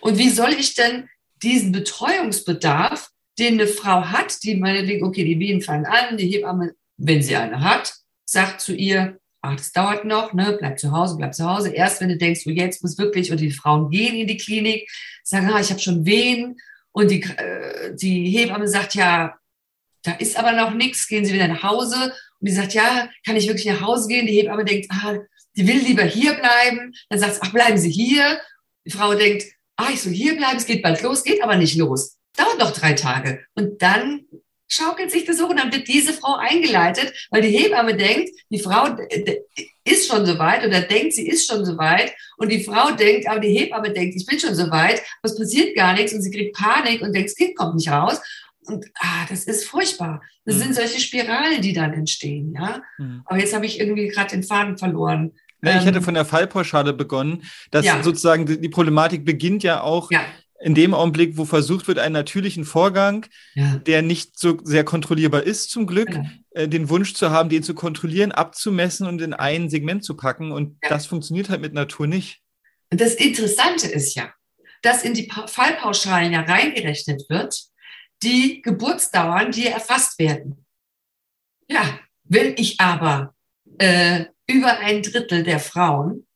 Und 0.00 0.18
wie 0.18 0.30
soll 0.30 0.52
ich 0.52 0.74
denn 0.74 1.08
diesen 1.42 1.72
Betreuungsbedarf, 1.72 3.10
den 3.38 3.54
eine 3.54 3.66
Frau 3.66 4.04
hat, 4.04 4.42
die 4.42 4.56
meinetwegen, 4.56 5.04
okay, 5.04 5.24
die 5.24 5.38
Wehen 5.38 5.62
fangen 5.62 5.86
an, 5.86 6.16
die 6.16 6.28
Hebamme, 6.28 6.74
wenn 6.96 7.22
sie 7.22 7.36
eine 7.36 7.60
hat, 7.60 7.94
sagt 8.24 8.60
zu 8.60 8.74
ihr, 8.74 9.18
ach, 9.42 9.56
das 9.56 9.72
dauert 9.72 10.04
noch, 10.04 10.32
ne, 10.32 10.56
bleib 10.58 10.78
zu 10.78 10.92
Hause, 10.92 11.16
bleib 11.16 11.34
zu 11.34 11.48
Hause. 11.48 11.70
Erst 11.70 12.00
wenn 12.00 12.08
du 12.08 12.16
denkst, 12.16 12.42
oh, 12.46 12.50
jetzt 12.50 12.82
muss 12.82 12.96
wirklich, 12.96 13.30
und 13.30 13.40
die 13.40 13.50
Frauen 13.50 13.90
gehen 13.90 14.14
in 14.14 14.26
die 14.26 14.36
Klinik, 14.36 14.88
sagen, 15.24 15.50
ah, 15.50 15.60
ich 15.60 15.70
habe 15.70 15.80
schon 15.80 16.06
Wehen, 16.06 16.56
und 16.92 17.10
die, 17.10 17.22
äh, 17.22 17.94
die 17.94 18.28
Hebamme 18.30 18.68
sagt, 18.68 18.94
ja, 18.94 19.34
da 20.02 20.12
ist 20.12 20.38
aber 20.38 20.52
noch 20.52 20.74
nichts, 20.74 21.08
gehen 21.08 21.24
Sie 21.24 21.32
wieder 21.32 21.48
nach 21.48 21.62
Hause. 21.62 22.12
Und 22.40 22.48
die 22.48 22.52
sagt, 22.52 22.74
ja, 22.74 23.08
kann 23.24 23.36
ich 23.36 23.48
wirklich 23.48 23.66
nach 23.66 23.80
Hause 23.80 24.08
gehen? 24.08 24.26
Die 24.26 24.34
Hebamme 24.34 24.64
denkt, 24.64 24.88
ah, 24.90 25.16
die 25.56 25.66
will 25.66 25.78
lieber 25.78 26.02
hier 26.02 26.34
bleiben. 26.34 26.92
Dann 27.08 27.18
sagt 27.18 27.34
sie, 27.34 27.40
ach, 27.42 27.52
bleiben 27.52 27.78
Sie 27.78 27.90
hier. 27.90 28.40
Die 28.84 28.90
Frau 28.90 29.14
denkt, 29.14 29.44
ah, 29.76 29.88
ich 29.92 30.02
soll 30.02 30.12
hier 30.12 30.36
bleiben, 30.36 30.56
es 30.56 30.66
geht 30.66 30.82
bald 30.82 31.02
los, 31.02 31.24
geht 31.24 31.42
aber 31.42 31.56
nicht 31.56 31.76
los. 31.76 32.18
Dauert 32.36 32.58
noch 32.58 32.72
drei 32.72 32.94
Tage. 32.94 33.44
Und 33.54 33.80
dann 33.80 34.24
schaukelt 34.72 35.10
sich 35.10 35.24
das 35.24 35.40
hoch 35.42 35.50
und 35.50 35.58
dann 35.58 35.72
wird 35.72 35.86
diese 35.86 36.14
Frau 36.14 36.36
eingeleitet, 36.36 37.12
weil 37.30 37.42
die 37.42 37.56
Hebamme 37.56 37.94
denkt, 37.94 38.30
die 38.50 38.58
Frau 38.58 38.96
ist 39.84 40.08
schon 40.08 40.24
soweit 40.24 40.66
oder 40.66 40.80
denkt, 40.80 41.12
sie 41.12 41.28
ist 41.28 41.46
schon 41.46 41.64
soweit 41.64 42.12
und 42.38 42.50
die 42.50 42.64
Frau 42.64 42.92
denkt, 42.92 43.28
aber 43.28 43.40
die 43.40 43.56
Hebamme 43.56 43.92
denkt, 43.92 44.16
ich 44.16 44.24
bin 44.24 44.40
schon 44.40 44.54
soweit, 44.54 45.02
es 45.22 45.36
passiert 45.36 45.76
gar 45.76 45.92
nichts 45.92 46.14
und 46.14 46.22
sie 46.22 46.30
kriegt 46.30 46.56
Panik 46.56 47.02
und 47.02 47.12
denkt, 47.12 47.30
das 47.30 47.36
Kind 47.36 47.56
kommt 47.56 47.74
nicht 47.74 47.90
raus. 47.90 48.20
Und 48.64 48.86
ah, 49.00 49.26
das 49.28 49.44
ist 49.44 49.64
furchtbar. 49.64 50.22
Das 50.44 50.54
mhm. 50.54 50.60
sind 50.60 50.74
solche 50.76 51.00
Spiralen, 51.00 51.60
die 51.60 51.72
dann 51.72 51.92
entstehen, 51.92 52.54
ja. 52.54 52.80
Mhm. 52.96 53.22
Aber 53.24 53.38
jetzt 53.38 53.54
habe 53.54 53.66
ich 53.66 53.80
irgendwie 53.80 54.06
gerade 54.06 54.30
den 54.30 54.44
Faden 54.44 54.78
verloren. 54.78 55.32
Ja, 55.64 55.78
ich 55.78 55.84
hätte 55.84 55.98
ähm, 55.98 56.04
von 56.04 56.14
der 56.14 56.24
Fallpauschale 56.24 56.92
begonnen, 56.92 57.42
dass 57.70 57.84
ja. 57.84 58.02
sozusagen 58.02 58.46
die, 58.46 58.60
die, 58.60 58.68
Problematik 58.68 59.24
beginnt 59.24 59.62
ja 59.64 59.80
auch 59.80 60.10
ja. 60.10 60.24
In 60.62 60.74
dem 60.74 60.94
Augenblick, 60.94 61.36
wo 61.36 61.44
versucht 61.44 61.88
wird, 61.88 61.98
einen 61.98 62.12
natürlichen 62.12 62.64
Vorgang, 62.64 63.26
ja. 63.54 63.76
der 63.78 64.02
nicht 64.02 64.38
so 64.38 64.58
sehr 64.62 64.84
kontrollierbar 64.84 65.42
ist, 65.42 65.70
zum 65.70 65.86
Glück, 65.86 66.10
genau. 66.10 66.28
äh, 66.50 66.68
den 66.68 66.88
Wunsch 66.88 67.14
zu 67.14 67.30
haben, 67.30 67.48
den 67.48 67.62
zu 67.62 67.74
kontrollieren, 67.74 68.32
abzumessen 68.32 69.06
und 69.06 69.20
in 69.20 69.34
ein 69.34 69.68
Segment 69.68 70.04
zu 70.04 70.16
packen. 70.16 70.52
Und 70.52 70.76
das 70.88 71.06
funktioniert 71.06 71.48
halt 71.48 71.60
mit 71.60 71.74
Natur 71.74 72.06
nicht. 72.06 72.40
Und 72.90 73.00
das 73.00 73.14
Interessante 73.14 73.88
ist 73.88 74.14
ja, 74.14 74.32
dass 74.82 75.02
in 75.02 75.14
die 75.14 75.30
Fallpauschalen 75.46 76.32
ja 76.32 76.42
reingerechnet 76.42 77.24
wird, 77.28 77.60
die 78.22 78.62
Geburtsdauern, 78.62 79.50
die 79.50 79.66
erfasst 79.66 80.18
werden. 80.18 80.64
Ja, 81.68 81.98
wenn 82.24 82.54
ich 82.56 82.78
aber 82.80 83.34
äh, 83.78 84.26
über 84.46 84.78
ein 84.78 85.02
Drittel 85.02 85.42
der 85.42 85.58
Frauen 85.58 86.26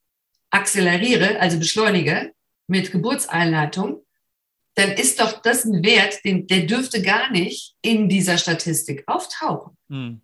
akzeleriere, 0.51 1.39
also 1.41 1.59
beschleunige 1.59 2.33
mit 2.67 2.91
Geburtseinleitung, 2.91 4.06
dann 4.77 4.93
ist 4.93 5.21
doch 5.21 5.41
das 5.43 5.65
ein 5.65 5.83
Wert, 5.83 6.25
den, 6.25 6.47
der 6.47 6.67
dürfte 6.67 7.03
gar 7.03 7.31
nicht 7.31 7.75
in 7.81 8.09
dieser 8.09 8.39
Statistik 8.39 9.05
auftauchen. 9.07 9.77
Mhm. 9.89 10.21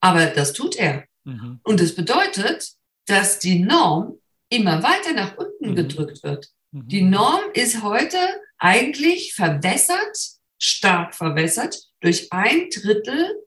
Aber 0.00 0.26
das 0.26 0.54
tut 0.54 0.76
er. 0.76 1.04
Mhm. 1.24 1.60
Und 1.62 1.80
das 1.80 1.94
bedeutet, 1.94 2.72
dass 3.06 3.38
die 3.38 3.60
Norm 3.60 4.18
immer 4.48 4.82
weiter 4.82 5.12
nach 5.12 5.36
unten 5.36 5.70
mhm. 5.70 5.76
gedrückt 5.76 6.22
wird. 6.22 6.48
Mhm. 6.70 6.88
Die 6.88 7.02
Norm 7.02 7.42
ist 7.52 7.82
heute 7.82 8.18
eigentlich 8.58 9.34
verwässert, 9.34 10.16
stark 10.58 11.14
verwässert 11.14 11.78
durch 12.00 12.32
ein 12.32 12.70
Drittel 12.70 13.42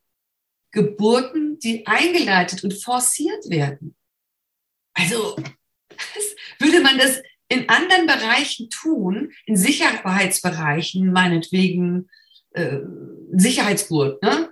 Geburten, 0.71 1.57
die 1.59 1.87
eingeleitet 1.87 2.63
und 2.63 2.73
forciert 2.73 3.49
werden. 3.49 3.95
Also 4.93 5.37
würde 6.59 6.81
man 6.81 6.97
das 6.97 7.21
in 7.47 7.69
anderen 7.69 8.07
Bereichen 8.07 8.69
tun, 8.69 9.31
in 9.45 9.55
Sicherheitsbereichen, 9.55 11.11
meinetwegen 11.11 12.09
äh, 12.51 12.79
Sicherheitsgurt, 13.33 14.21
ne? 14.23 14.49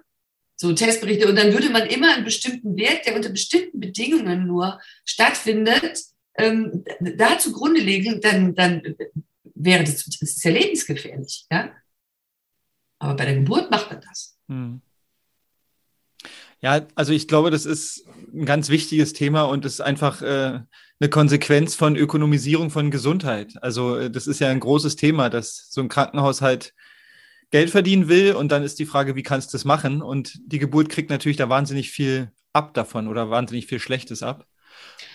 so 0.55 0.73
Testberichte, 0.73 1.27
und 1.27 1.35
dann 1.35 1.51
würde 1.51 1.69
man 1.69 1.87
immer 1.87 2.13
einen 2.13 2.23
bestimmten 2.23 2.77
Wert, 2.77 3.05
der 3.05 3.15
unter 3.15 3.29
bestimmten 3.29 3.79
Bedingungen 3.79 4.47
nur 4.47 4.79
stattfindet, 5.03 6.03
ähm, 6.37 6.83
da 6.99 7.37
zugrunde 7.37 7.81
legen, 7.81 8.21
dann, 8.21 8.55
dann 8.55 8.95
wäre 9.55 9.83
das, 9.83 10.05
das 10.05 10.21
ist 10.21 10.43
ja 10.43 10.51
lebensgefährlich. 10.51 11.45
Ja? 11.51 11.71
Aber 12.99 13.15
bei 13.15 13.25
der 13.25 13.35
Geburt 13.35 13.69
macht 13.71 13.91
man 13.91 14.01
das. 14.01 14.37
Hm. 14.47 14.81
Ja, 16.61 16.87
also 16.95 17.11
ich 17.11 17.27
glaube, 17.27 17.51
das 17.51 17.65
ist 17.65 18.07
ein 18.33 18.45
ganz 18.45 18.69
wichtiges 18.69 19.11
Thema 19.11 19.43
und 19.43 19.65
ist 19.65 19.81
einfach 19.81 20.21
äh, 20.21 20.61
eine 21.03 21.09
Konsequenz 21.09 21.75
von 21.75 21.97
Ökonomisierung 21.97 22.69
von 22.69 22.89
Gesundheit. 22.89 23.61
Also 23.61 23.97
äh, 23.97 24.09
das 24.09 24.25
ist 24.25 24.39
ja 24.39 24.47
ein 24.47 24.61
großes 24.61 24.95
Thema, 24.95 25.29
dass 25.29 25.67
so 25.69 25.81
ein 25.81 25.89
Krankenhaus 25.89 26.41
halt 26.41 26.73
Geld 27.51 27.71
verdienen 27.71 28.07
will 28.07 28.33
und 28.33 28.53
dann 28.53 28.63
ist 28.63 28.79
die 28.79 28.85
Frage, 28.85 29.13
wie 29.17 29.21
kannst 29.21 29.51
du 29.51 29.57
das 29.57 29.65
machen? 29.65 30.01
Und 30.01 30.39
die 30.45 30.59
Geburt 30.59 30.87
kriegt 30.87 31.09
natürlich 31.09 31.35
da 31.35 31.49
wahnsinnig 31.49 31.91
viel 31.91 32.31
ab 32.53 32.73
davon 32.73 33.09
oder 33.09 33.29
wahnsinnig 33.29 33.67
viel 33.67 33.79
Schlechtes 33.79 34.23
ab. 34.23 34.47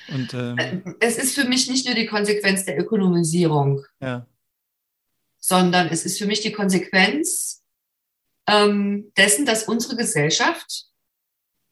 Und, 0.08 0.34
ähm, 0.34 0.58
äh, 0.58 0.80
es 1.00 1.16
ist 1.16 1.34
für 1.34 1.48
mich 1.48 1.70
nicht 1.70 1.86
nur 1.86 1.94
die 1.94 2.06
Konsequenz 2.06 2.66
der 2.66 2.78
Ökonomisierung, 2.78 3.82
ja. 4.02 4.26
sondern 5.38 5.88
es 5.88 6.04
ist 6.04 6.18
für 6.18 6.26
mich 6.26 6.42
die 6.42 6.52
Konsequenz 6.52 7.64
ähm, 8.46 9.10
dessen, 9.16 9.46
dass 9.46 9.64
unsere 9.64 9.96
Gesellschaft 9.96 10.84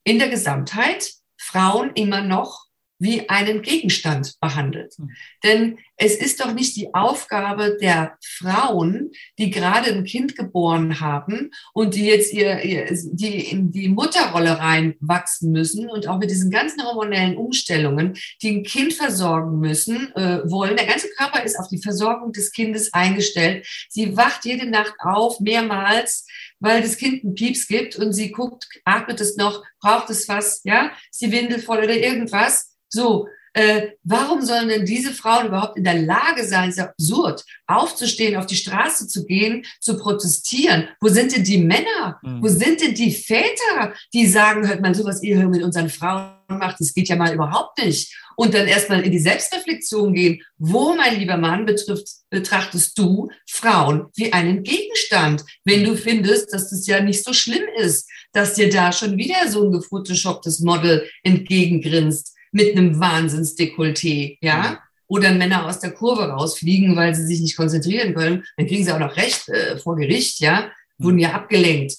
in 0.04 0.18
der 0.18 0.30
Gesamtheit 0.30 1.12
Frauen 1.36 1.90
immer 1.94 2.22
noch 2.22 2.65
wie 2.98 3.28
einen 3.28 3.62
Gegenstand 3.62 4.34
behandelt. 4.40 4.98
Mhm. 4.98 5.10
Denn 5.44 5.78
es 5.96 6.14
ist 6.14 6.40
doch 6.40 6.52
nicht 6.52 6.76
die 6.76 6.92
Aufgabe 6.94 7.78
der 7.80 8.18
Frauen, 8.22 9.12
die 9.38 9.50
gerade 9.50 9.92
ein 9.92 10.04
Kind 10.04 10.36
geboren 10.36 11.00
haben 11.00 11.50
und 11.72 11.94
die 11.94 12.04
jetzt 12.04 12.32
ihr, 12.32 12.62
ihr 12.62 12.86
die 13.12 13.50
in 13.50 13.72
die 13.72 13.88
Mutterrolle 13.88 14.58
reinwachsen 14.58 15.52
müssen 15.52 15.88
und 15.88 16.06
auch 16.06 16.18
mit 16.18 16.30
diesen 16.30 16.50
ganzen 16.50 16.82
hormonellen 16.82 17.36
Umstellungen, 17.36 18.16
die 18.42 18.58
ein 18.58 18.62
Kind 18.62 18.92
versorgen 18.92 19.58
müssen, 19.58 20.14
äh, 20.16 20.40
wollen. 20.50 20.76
Der 20.76 20.86
ganze 20.86 21.08
Körper 21.16 21.42
ist 21.42 21.58
auf 21.58 21.68
die 21.68 21.80
Versorgung 21.80 22.32
des 22.32 22.52
Kindes 22.52 22.92
eingestellt. 22.92 23.66
Sie 23.88 24.16
wacht 24.16 24.44
jede 24.44 24.68
Nacht 24.68 24.94
auf, 25.00 25.40
mehrmals 25.40 26.26
weil 26.60 26.82
das 26.82 26.96
Kind 26.96 27.24
einen 27.24 27.34
Pieps 27.34 27.68
gibt 27.68 27.96
und 27.96 28.12
sie 28.12 28.30
guckt, 28.30 28.66
atmet 28.84 29.20
es 29.20 29.36
noch, 29.36 29.62
braucht 29.80 30.10
es 30.10 30.28
was, 30.28 30.62
ja, 30.64 30.90
ist 31.10 31.20
die 31.20 31.32
Windel 31.32 31.58
voll 31.58 31.78
oder 31.78 31.96
irgendwas. 31.96 32.75
So, 32.88 33.28
äh, 33.56 33.92
warum 34.04 34.42
sollen 34.42 34.68
denn 34.68 34.84
diese 34.84 35.14
Frauen 35.14 35.46
überhaupt 35.46 35.78
in 35.78 35.84
der 35.84 36.02
Lage 36.02 36.44
sein, 36.44 36.68
ist 36.68 36.78
absurd, 36.78 37.42
aufzustehen, 37.66 38.36
auf 38.36 38.44
die 38.44 38.54
Straße 38.54 39.08
zu 39.08 39.24
gehen, 39.24 39.64
zu 39.80 39.96
protestieren? 39.96 40.88
Wo 41.00 41.08
sind 41.08 41.34
denn 41.34 41.42
die 41.42 41.56
Männer? 41.56 42.18
Mhm. 42.22 42.42
Wo 42.42 42.48
sind 42.48 42.82
denn 42.82 42.94
die 42.94 43.12
Väter, 43.12 43.94
die 44.12 44.26
sagen, 44.26 44.68
hört 44.68 44.82
man 44.82 44.92
sowas 44.92 45.22
ihr 45.22 45.38
mit 45.48 45.62
unseren 45.62 45.88
Frauen 45.88 46.34
macht, 46.48 46.80
das 46.80 46.92
geht 46.92 47.08
ja 47.08 47.16
mal 47.16 47.32
überhaupt 47.32 47.82
nicht. 47.82 48.14
Und 48.36 48.52
dann 48.52 48.66
erstmal 48.66 49.00
in 49.00 49.10
die 49.10 49.18
Selbstreflexion 49.18 50.12
gehen. 50.12 50.42
Wo, 50.58 50.94
mein 50.94 51.18
lieber 51.18 51.38
Mann, 51.38 51.64
betrifft, 51.64 52.08
betrachtest 52.28 52.98
du 52.98 53.30
Frauen 53.48 54.08
wie 54.16 54.34
einen 54.34 54.64
Gegenstand, 54.64 55.46
wenn 55.64 55.82
du 55.82 55.96
findest, 55.96 56.52
dass 56.52 56.68
das 56.68 56.86
ja 56.86 57.00
nicht 57.00 57.24
so 57.24 57.32
schlimm 57.32 57.64
ist, 57.78 58.06
dass 58.34 58.52
dir 58.52 58.68
da 58.68 58.92
schon 58.92 59.16
wieder 59.16 59.48
so 59.48 59.64
ein 59.64 59.72
gefotoshopptes 59.72 60.60
Model 60.60 61.08
entgegengrinst 61.22 62.35
mit 62.52 62.76
einem 62.76 63.00
Wahnsinnsdekolleté, 63.00 64.38
ja? 64.40 64.80
Oder 65.08 65.32
Männer 65.32 65.66
aus 65.66 65.78
der 65.78 65.92
Kurve 65.92 66.24
rausfliegen, 66.24 66.96
weil 66.96 67.14
sie 67.14 67.26
sich 67.26 67.40
nicht 67.40 67.56
konzentrieren 67.56 68.14
können, 68.14 68.44
dann 68.56 68.66
kriegen 68.66 68.84
sie 68.84 68.92
auch 68.92 68.98
noch 68.98 69.16
Recht 69.16 69.48
äh, 69.48 69.78
vor 69.78 69.96
Gericht, 69.96 70.40
ja? 70.40 70.70
Wurden 70.98 71.18
ja 71.18 71.32
abgelenkt. 71.32 71.94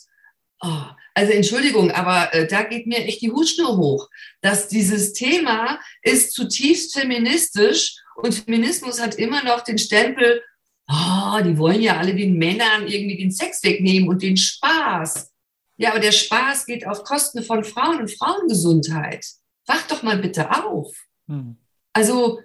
Oh, 0.61 0.83
also 1.13 1.31
Entschuldigung, 1.31 1.91
aber 1.91 2.33
äh, 2.33 2.47
da 2.47 2.63
geht 2.63 2.85
mir 2.85 2.99
echt 2.99 3.21
die 3.21 3.31
Hutschnur 3.31 3.77
hoch, 3.77 4.09
dass 4.41 4.67
dieses 4.67 5.13
Thema 5.13 5.79
ist 6.03 6.33
zutiefst 6.33 6.93
feministisch 6.93 7.95
und 8.17 8.35
Feminismus 8.35 9.01
hat 9.01 9.15
immer 9.15 9.43
noch 9.43 9.63
den 9.63 9.77
Stempel, 9.77 10.43
oh, 10.87 11.39
die 11.43 11.57
wollen 11.57 11.81
ja 11.81 11.97
alle 11.97 12.15
den 12.15 12.37
Männern 12.37 12.87
irgendwie 12.87 13.17
den 13.17 13.31
Sex 13.31 13.63
wegnehmen 13.63 14.09
und 14.09 14.21
den 14.21 14.37
Spaß. 14.37 15.31
Ja, 15.77 15.91
aber 15.91 15.99
der 15.99 16.11
Spaß 16.11 16.65
geht 16.65 16.85
auf 16.85 17.03
Kosten 17.03 17.43
von 17.43 17.63
Frauen 17.63 17.99
und 17.99 18.11
Frauengesundheit 18.11 19.25
wach 19.67 19.85
doch 19.87 20.03
mal 20.03 20.17
bitte 20.17 20.49
auf. 20.51 20.95
Hm. 21.27 21.57
Also, 21.93 22.41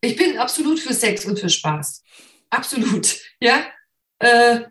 ich 0.00 0.16
bin 0.16 0.38
absolut 0.38 0.80
für 0.80 0.92
Sex 0.92 1.24
und 1.24 1.38
für 1.38 1.48
Spaß. 1.48 2.02
Absolut, 2.50 3.16
ja. 3.40 3.66
Äh, 4.18 4.62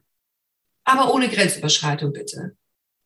aber 0.85 1.13
ohne 1.13 1.29
Grenzüberschreitung 1.29 2.11
bitte. 2.13 2.55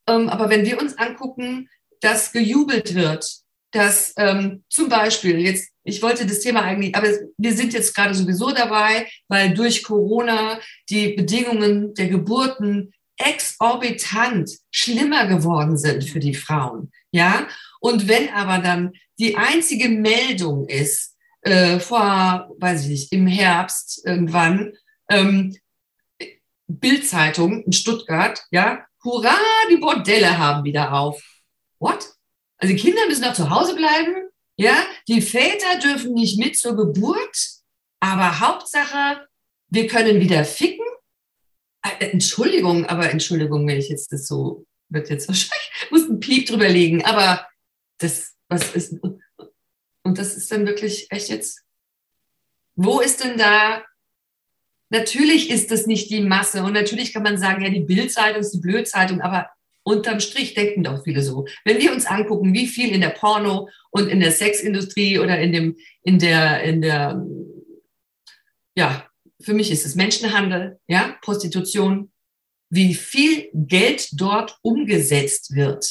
Ähm, 0.07 0.29
aber 0.29 0.49
wenn 0.49 0.65
wir 0.65 0.79
uns 0.79 0.97
angucken, 0.97 1.69
dass 2.01 2.31
gejubelt 2.31 2.95
wird, 2.95 3.27
dass 3.71 4.13
ähm, 4.17 4.63
zum 4.69 4.89
Beispiel 4.89 5.39
jetzt, 5.39 5.71
ich 5.83 6.01
wollte 6.01 6.25
das 6.25 6.39
Thema 6.39 6.61
eigentlich, 6.61 6.95
aber 6.95 7.09
wir 7.37 7.53
sind 7.53 7.73
jetzt 7.73 7.95
gerade 7.95 8.13
sowieso 8.13 8.51
dabei, 8.51 9.07
weil 9.27 9.53
durch 9.53 9.83
Corona 9.83 10.59
die 10.89 11.13
Bedingungen 11.13 11.93
der 11.93 12.07
Geburten 12.07 12.93
exorbitant 13.17 14.49
schlimmer 14.71 15.27
geworden 15.27 15.77
sind 15.77 16.03
für 16.03 16.19
die 16.19 16.35
Frauen. 16.35 16.91
Ja, 17.11 17.47
und 17.79 18.07
wenn 18.07 18.29
aber 18.29 18.59
dann 18.59 18.93
die 19.17 19.37
einzige 19.37 19.89
Meldung 19.89 20.67
ist, 20.67 21.15
äh, 21.41 21.79
vor, 21.79 22.53
weiß 22.59 22.83
ich 22.83 22.89
nicht, 22.89 23.13
im 23.13 23.27
Herbst 23.27 24.05
irgendwann, 24.05 24.73
ähm, 25.09 25.55
Bildzeitung 26.67 27.63
in 27.63 27.71
Stuttgart, 27.71 28.43
ja, 28.51 28.85
hurra, 29.03 29.35
die 29.71 29.77
Bordelle 29.77 30.37
haben 30.37 30.65
wieder 30.65 30.93
auf. 30.93 31.23
What? 31.79 32.09
Also 32.57 32.73
die 32.73 32.79
Kinder 32.79 33.05
müssen 33.07 33.21
noch 33.21 33.33
zu 33.33 33.49
Hause 33.49 33.75
bleiben, 33.75 34.29
ja, 34.57 34.75
die 35.07 35.21
Väter 35.21 35.79
dürfen 35.79 36.13
nicht 36.13 36.39
mit 36.39 36.57
zur 36.57 36.75
Geburt, 36.75 37.37
aber 37.99 38.39
Hauptsache, 38.39 39.27
wir 39.69 39.87
können 39.87 40.19
wieder 40.19 40.43
ficken. 40.43 40.85
Äh, 41.83 42.09
Entschuldigung, 42.09 42.85
aber 42.85 43.09
Entschuldigung, 43.09 43.67
wenn 43.67 43.77
ich 43.77 43.89
jetzt 43.89 44.11
das 44.11 44.27
so 44.27 44.65
wird 44.89 45.09
jetzt 45.09 45.27
wahrscheinlich, 45.27 45.71
muss 45.91 46.09
ein 46.09 46.19
Piep 46.19 46.47
drüber 46.47 46.69
legen, 46.69 47.03
aber 47.03 47.47
das, 47.99 48.35
was 48.47 48.75
ist, 48.75 48.95
und 50.03 50.17
das 50.17 50.35
ist 50.35 50.51
dann 50.51 50.65
wirklich 50.65 51.07
echt 51.11 51.29
jetzt, 51.29 51.63
wo 52.75 52.99
ist 52.99 53.23
denn 53.23 53.37
da, 53.37 53.83
natürlich 54.89 55.49
ist 55.49 55.71
das 55.71 55.87
nicht 55.87 56.09
die 56.09 56.21
Masse 56.21 56.63
und 56.63 56.73
natürlich 56.73 57.13
kann 57.13 57.23
man 57.23 57.37
sagen, 57.37 57.63
ja, 57.63 57.69
die 57.69 57.81
Bildzeitung 57.81 58.41
ist 58.41 58.51
die 58.51 58.61
Blödzeitung, 58.61 59.21
aber 59.21 59.49
unterm 59.83 60.19
Strich 60.19 60.53
denken 60.53 60.83
doch 60.83 61.03
viele 61.03 61.21
so. 61.21 61.47
Wenn 61.63 61.79
wir 61.79 61.93
uns 61.93 62.05
angucken, 62.05 62.53
wie 62.53 62.67
viel 62.67 62.93
in 62.93 63.01
der 63.01 63.09
Porno 63.09 63.69
und 63.89 64.09
in 64.09 64.19
der 64.19 64.31
Sexindustrie 64.31 65.17
oder 65.17 65.39
in 65.39 65.53
dem, 65.53 65.77
in 66.03 66.19
der, 66.19 66.61
in 66.63 66.81
der, 66.81 67.25
ja, 68.75 69.09
für 69.39 69.53
mich 69.53 69.71
ist 69.71 69.85
es 69.85 69.95
Menschenhandel, 69.95 70.79
ja, 70.87 71.17
Prostitution, 71.21 72.11
wie 72.69 72.93
viel 72.93 73.49
Geld 73.53 74.09
dort 74.13 74.57
umgesetzt 74.61 75.55
wird, 75.55 75.89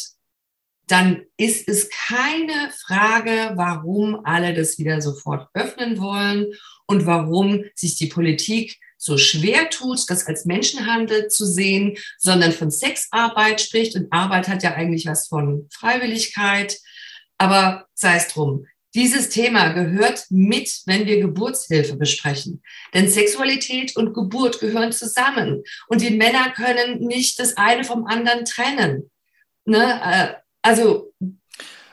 dann 0.86 1.22
ist 1.36 1.68
es 1.68 1.88
keine 1.90 2.70
Frage, 2.86 3.52
warum 3.56 4.20
alle 4.24 4.54
das 4.54 4.78
wieder 4.78 5.00
sofort 5.00 5.48
öffnen 5.54 5.98
wollen 5.98 6.52
und 6.86 7.06
warum 7.06 7.64
sich 7.74 7.96
die 7.96 8.06
Politik 8.06 8.78
so 8.96 9.18
schwer 9.18 9.68
tut, 9.68 10.08
das 10.08 10.26
als 10.26 10.44
Menschenhandel 10.44 11.28
zu 11.28 11.44
sehen, 11.44 11.96
sondern 12.18 12.52
von 12.52 12.70
Sexarbeit 12.70 13.60
spricht. 13.60 13.94
Und 13.96 14.12
Arbeit 14.12 14.48
hat 14.48 14.62
ja 14.62 14.74
eigentlich 14.74 15.06
was 15.06 15.28
von 15.28 15.68
Freiwilligkeit. 15.70 16.78
Aber 17.38 17.86
sei 17.94 18.16
es 18.16 18.28
drum. 18.28 18.66
Dieses 18.96 19.28
Thema 19.28 19.74
gehört 19.74 20.24
mit, 20.30 20.80
wenn 20.86 21.04
wir 21.04 21.20
Geburtshilfe 21.20 21.96
besprechen. 21.96 22.62
Denn 22.94 23.10
Sexualität 23.10 23.94
und 23.94 24.14
Geburt 24.14 24.58
gehören 24.58 24.90
zusammen. 24.90 25.62
Und 25.86 26.00
die 26.00 26.10
Männer 26.10 26.50
können 26.56 27.00
nicht 27.00 27.38
das 27.38 27.58
eine 27.58 27.84
vom 27.84 28.06
anderen 28.06 28.46
trennen. 28.46 29.10
Ne? 29.66 30.00
Äh, 30.02 30.28
also 30.62 31.12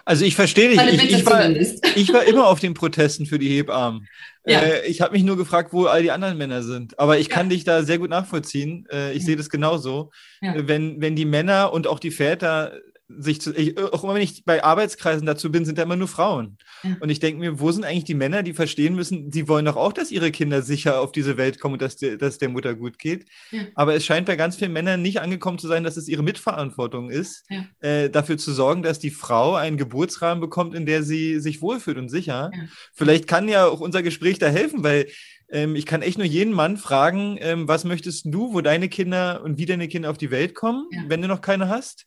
also 0.05 0.25
ich 0.25 0.35
verstehe 0.35 0.69
dich. 0.69 0.81
Ich, 0.81 1.11
ich, 1.11 1.25
war, 1.25 1.49
ich, 1.95 2.13
war, 2.13 2.23
immer 2.23 2.47
auf 2.47 2.59
den 2.59 2.73
Protesten 2.73 3.25
für 3.25 3.39
die 3.39 3.49
Hebammen. 3.49 4.07
Ja. 4.45 4.59
Äh, 4.59 4.87
ich 4.87 5.01
habe 5.01 5.13
mich 5.13 5.23
nur 5.23 5.37
gefragt, 5.37 5.71
wo 5.71 5.85
all 5.85 6.03
die 6.03 6.11
anderen 6.11 6.37
Männer 6.37 6.63
sind. 6.63 6.99
Aber 6.99 7.19
ich 7.19 7.27
ja. 7.27 7.35
kann 7.35 7.49
dich 7.49 7.63
da 7.63 7.83
sehr 7.83 7.99
gut 7.99 8.09
nachvollziehen. 8.09 8.85
Äh, 8.91 9.11
ich 9.11 9.19
ja. 9.19 9.25
sehe 9.27 9.35
das 9.37 9.49
genauso. 9.49 10.11
Wenn, 10.41 10.99
wenn 11.01 11.15
die 11.15 11.25
Männer 11.25 11.71
und 11.71 11.87
auch 11.87 11.99
die 11.99 12.11
Väter 12.11 12.79
sich 13.17 13.41
zu, 13.41 13.53
ich, 13.53 13.77
auch 13.77 14.03
immer 14.03 14.15
wenn 14.15 14.21
ich 14.21 14.45
bei 14.45 14.63
Arbeitskreisen 14.63 15.25
dazu 15.25 15.51
bin, 15.51 15.65
sind 15.65 15.77
da 15.77 15.83
immer 15.83 15.95
nur 15.95 16.07
Frauen. 16.07 16.57
Ja. 16.83 16.97
Und 16.99 17.09
ich 17.09 17.19
denke 17.19 17.39
mir, 17.39 17.59
wo 17.59 17.71
sind 17.71 17.83
eigentlich 17.83 18.03
die 18.03 18.13
Männer, 18.13 18.43
die 18.43 18.53
verstehen 18.53 18.95
müssen, 18.95 19.29
die 19.29 19.47
wollen 19.47 19.65
doch 19.65 19.75
auch, 19.75 19.93
dass 19.93 20.11
ihre 20.11 20.31
Kinder 20.31 20.61
sicher 20.61 20.99
auf 20.99 21.11
diese 21.11 21.37
Welt 21.37 21.59
kommen 21.59 21.73
und 21.73 21.81
dass, 21.81 21.95
die, 21.95 22.17
dass 22.17 22.37
der 22.37 22.49
Mutter 22.49 22.75
gut 22.75 22.99
geht. 22.99 23.25
Ja. 23.51 23.63
Aber 23.75 23.95
es 23.95 24.05
scheint 24.05 24.25
bei 24.25 24.35
ganz 24.35 24.55
vielen 24.55 24.73
Männern 24.73 25.01
nicht 25.01 25.21
angekommen 25.21 25.59
zu 25.59 25.67
sein, 25.67 25.83
dass 25.83 25.97
es 25.97 26.07
ihre 26.07 26.23
Mitverantwortung 26.23 27.09
ist, 27.09 27.45
ja. 27.49 27.65
äh, 27.79 28.09
dafür 28.09 28.37
zu 28.37 28.53
sorgen, 28.53 28.83
dass 28.83 28.99
die 28.99 29.11
Frau 29.11 29.55
einen 29.55 29.77
Geburtsrahmen 29.77 30.41
bekommt, 30.41 30.75
in 30.75 30.85
der 30.85 31.03
sie 31.03 31.39
sich 31.39 31.61
wohlfühlt 31.61 31.97
und 31.97 32.09
sicher. 32.09 32.51
Vielleicht 32.93 33.27
kann 33.27 33.47
ja 33.47 33.65
auch 33.65 33.79
unser 33.79 34.03
Gespräch 34.03 34.39
da 34.39 34.47
helfen, 34.47 34.83
weil 34.83 35.07
ähm, 35.53 35.75
ich 35.75 35.85
kann 35.85 36.01
echt 36.01 36.17
nur 36.17 36.27
jeden 36.27 36.53
Mann 36.53 36.77
fragen, 36.77 37.37
ähm, 37.39 37.67
was 37.67 37.83
möchtest 37.83 38.25
du, 38.25 38.53
wo 38.53 38.61
deine 38.61 38.89
Kinder 38.89 39.41
und 39.43 39.57
wie 39.57 39.65
deine 39.65 39.87
Kinder 39.87 40.09
auf 40.09 40.17
die 40.17 40.31
Welt 40.31 40.55
kommen, 40.55 40.87
wenn 41.07 41.21
du 41.21 41.27
noch 41.27 41.41
keine 41.41 41.69
hast? 41.69 42.05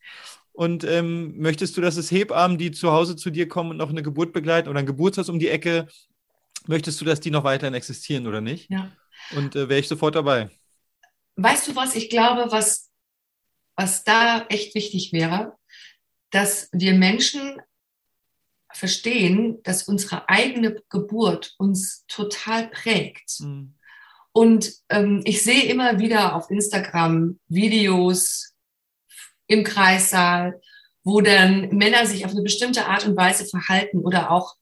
Und 0.56 0.84
ähm, 0.84 1.36
möchtest 1.36 1.76
du, 1.76 1.82
dass 1.82 1.98
es 1.98 2.10
Hebammen, 2.10 2.56
die 2.56 2.70
zu 2.70 2.90
Hause 2.90 3.14
zu 3.14 3.28
dir 3.28 3.46
kommen 3.46 3.72
und 3.72 3.76
noch 3.76 3.90
eine 3.90 4.02
Geburt 4.02 4.32
begleiten 4.32 4.70
oder 4.70 4.78
ein 4.78 4.86
Geburtshaus 4.86 5.28
um 5.28 5.38
die 5.38 5.50
Ecke, 5.50 5.86
möchtest 6.66 6.98
du, 6.98 7.04
dass 7.04 7.20
die 7.20 7.30
noch 7.30 7.44
weiterhin 7.44 7.74
existieren 7.74 8.26
oder 8.26 8.40
nicht? 8.40 8.70
Ja. 8.70 8.90
Und 9.36 9.54
äh, 9.54 9.68
wäre 9.68 9.80
ich 9.80 9.86
sofort 9.86 10.14
dabei. 10.14 10.48
Weißt 11.36 11.68
du 11.68 11.76
was? 11.76 11.94
Ich 11.94 12.08
glaube, 12.08 12.50
was, 12.50 12.90
was 13.76 14.02
da 14.02 14.46
echt 14.48 14.74
wichtig 14.74 15.12
wäre, 15.12 15.52
dass 16.30 16.70
wir 16.72 16.94
Menschen 16.94 17.60
verstehen, 18.72 19.58
dass 19.62 19.82
unsere 19.82 20.26
eigene 20.30 20.82
Geburt 20.88 21.54
uns 21.58 22.06
total 22.08 22.68
prägt. 22.68 23.40
Mhm. 23.40 23.74
Und 24.32 24.72
ähm, 24.88 25.20
ich 25.24 25.42
sehe 25.42 25.64
immer 25.64 25.98
wieder 25.98 26.34
auf 26.34 26.50
Instagram 26.50 27.38
Videos, 27.46 28.55
im 29.46 29.64
Kreissaal, 29.64 30.60
wo 31.04 31.20
dann 31.20 31.68
Männer 31.70 32.06
sich 32.06 32.24
auf 32.24 32.32
eine 32.32 32.42
bestimmte 32.42 32.86
Art 32.86 33.06
und 33.06 33.16
Weise 33.16 33.46
verhalten 33.46 33.98
oder 33.98 34.30
auch 34.30 34.54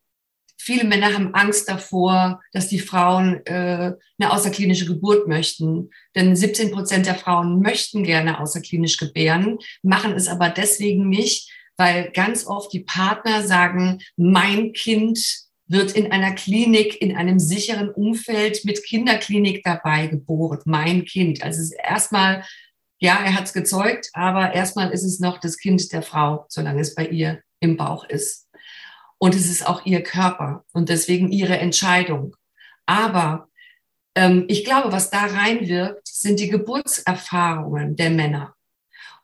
viele 0.64 0.84
Männer 0.84 1.12
haben 1.12 1.34
Angst 1.34 1.68
davor, 1.68 2.40
dass 2.52 2.68
die 2.68 2.78
Frauen 2.78 3.44
äh, 3.46 3.92
eine 4.18 4.32
außerklinische 4.32 4.86
Geburt 4.86 5.28
möchten. 5.28 5.90
Denn 6.14 6.34
17 6.34 6.70
Prozent 6.70 7.06
der 7.06 7.16
Frauen 7.16 7.60
möchten 7.60 8.02
gerne 8.02 8.40
außerklinisch 8.40 8.96
gebären, 8.96 9.58
machen 9.82 10.12
es 10.12 10.26
aber 10.26 10.48
deswegen 10.48 11.08
nicht, 11.08 11.50
weil 11.76 12.10
ganz 12.12 12.46
oft 12.46 12.72
die 12.72 12.80
Partner 12.80 13.42
sagen, 13.42 14.00
mein 14.16 14.72
Kind 14.72 15.18
wird 15.66 15.92
in 15.92 16.12
einer 16.12 16.32
Klinik, 16.34 17.00
in 17.00 17.16
einem 17.16 17.38
sicheren 17.38 17.90
Umfeld 17.90 18.64
mit 18.64 18.84
Kinderklinik 18.84 19.62
dabei 19.64 20.06
geboren. 20.06 20.60
Mein 20.66 21.04
Kind. 21.04 21.42
Also 21.42 21.60
es 21.60 21.72
ist 21.72 21.78
erstmal 21.82 22.44
ja, 22.98 23.18
er 23.24 23.34
hat 23.34 23.44
es 23.44 23.52
gezeugt, 23.52 24.10
aber 24.12 24.54
erstmal 24.54 24.90
ist 24.90 25.04
es 25.04 25.20
noch 25.20 25.38
das 25.38 25.58
Kind 25.58 25.92
der 25.92 26.02
Frau, 26.02 26.46
solange 26.48 26.80
es 26.80 26.94
bei 26.94 27.06
ihr 27.06 27.42
im 27.60 27.76
Bauch 27.76 28.04
ist. 28.04 28.48
Und 29.18 29.34
es 29.34 29.46
ist 29.46 29.66
auch 29.66 29.84
ihr 29.86 30.02
Körper 30.02 30.64
und 30.72 30.88
deswegen 30.88 31.30
ihre 31.30 31.58
Entscheidung. 31.58 32.36
Aber 32.86 33.48
ähm, 34.14 34.44
ich 34.48 34.64
glaube, 34.64 34.92
was 34.92 35.10
da 35.10 35.24
reinwirkt, 35.24 36.06
sind 36.06 36.40
die 36.40 36.48
Geburtserfahrungen 36.48 37.96
der 37.96 38.10
Männer. 38.10 38.54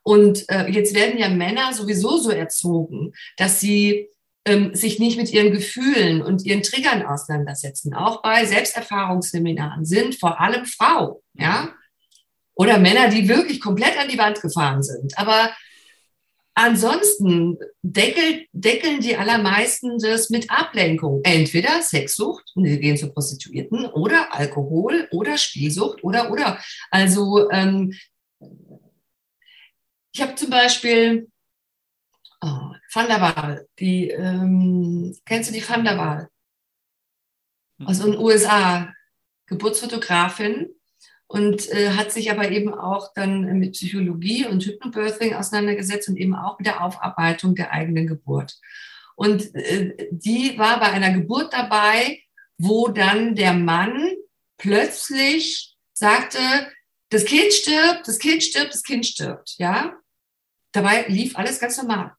Und 0.03 0.49
äh, 0.49 0.67
jetzt 0.67 0.95
werden 0.95 1.19
ja 1.19 1.29
Männer 1.29 1.73
sowieso 1.73 2.17
so 2.17 2.31
erzogen, 2.31 3.13
dass 3.37 3.59
sie 3.59 4.09
ähm, 4.45 4.73
sich 4.73 4.99
nicht 4.99 5.17
mit 5.17 5.31
ihren 5.31 5.51
Gefühlen 5.51 6.21
und 6.21 6.43
ihren 6.43 6.63
Triggern 6.63 7.05
auseinandersetzen. 7.05 7.93
Auch 7.93 8.23
bei 8.23 8.45
Selbsterfahrungsseminaren 8.45 9.85
sind 9.85 10.15
vor 10.15 10.39
allem 10.41 10.65
Frau, 10.65 11.21
ja. 11.35 11.69
Oder 12.61 12.77
Männer, 12.77 13.07
die 13.07 13.27
wirklich 13.27 13.59
komplett 13.59 13.97
an 13.97 14.07
die 14.07 14.19
Wand 14.19 14.39
gefahren 14.39 14.83
sind. 14.83 15.17
Aber 15.17 15.51
ansonsten 16.53 17.57
deckel, 17.81 18.45
deckeln 18.51 18.99
die 18.99 19.17
allermeisten 19.17 19.97
das 19.97 20.29
mit 20.29 20.51
Ablenkung. 20.51 21.21
Entweder 21.23 21.81
Sexsucht, 21.81 22.51
und 22.53 22.65
sie 22.65 22.79
gehen 22.79 22.97
zu 22.97 23.11
Prostituierten, 23.11 23.87
oder 23.87 24.31
Alkohol, 24.31 25.07
oder 25.09 25.39
Spielsucht, 25.39 26.03
oder, 26.03 26.29
oder. 26.29 26.59
Also, 26.91 27.49
ähm, 27.49 27.95
ich 30.13 30.21
habe 30.21 30.35
zum 30.35 30.51
Beispiel 30.51 31.31
oh, 32.41 32.75
Van 32.93 33.07
der 33.07 33.21
Waal, 33.21 33.67
die, 33.79 34.11
ähm, 34.11 35.17
kennst 35.25 35.49
du 35.49 35.53
die 35.55 35.67
Van 35.67 35.83
der 35.83 35.97
Waal? 35.97 36.29
Aus 37.85 38.01
den 38.01 38.15
USA, 38.19 38.93
Geburtsfotografin, 39.47 40.69
und 41.31 41.69
äh, 41.71 41.91
hat 41.91 42.11
sich 42.11 42.29
aber 42.29 42.51
eben 42.51 42.73
auch 42.73 43.13
dann 43.13 43.57
mit 43.57 43.71
Psychologie 43.71 44.45
und 44.45 44.65
Hypnobirthing 44.65 45.33
auseinandergesetzt 45.33 46.09
und 46.09 46.17
eben 46.17 46.35
auch 46.35 46.59
mit 46.59 46.67
der 46.67 46.83
Aufarbeitung 46.83 47.55
der 47.55 47.71
eigenen 47.71 48.05
Geburt. 48.05 48.59
Und 49.15 49.55
äh, 49.55 50.09
die 50.11 50.57
war 50.57 50.81
bei 50.81 50.87
einer 50.87 51.13
Geburt 51.13 51.53
dabei, 51.53 52.19
wo 52.57 52.89
dann 52.89 53.35
der 53.35 53.53
Mann 53.53 54.11
plötzlich 54.57 55.77
sagte, 55.93 56.39
das 57.09 57.23
Kind 57.23 57.53
stirbt, 57.53 58.07
das 58.07 58.19
Kind 58.19 58.43
stirbt, 58.43 58.73
das 58.73 58.83
Kind 58.83 59.05
stirbt, 59.05 59.55
ja. 59.57 59.93
Dabei 60.73 61.05
lief 61.07 61.37
alles 61.37 61.59
ganz 61.59 61.77
normal. 61.77 62.13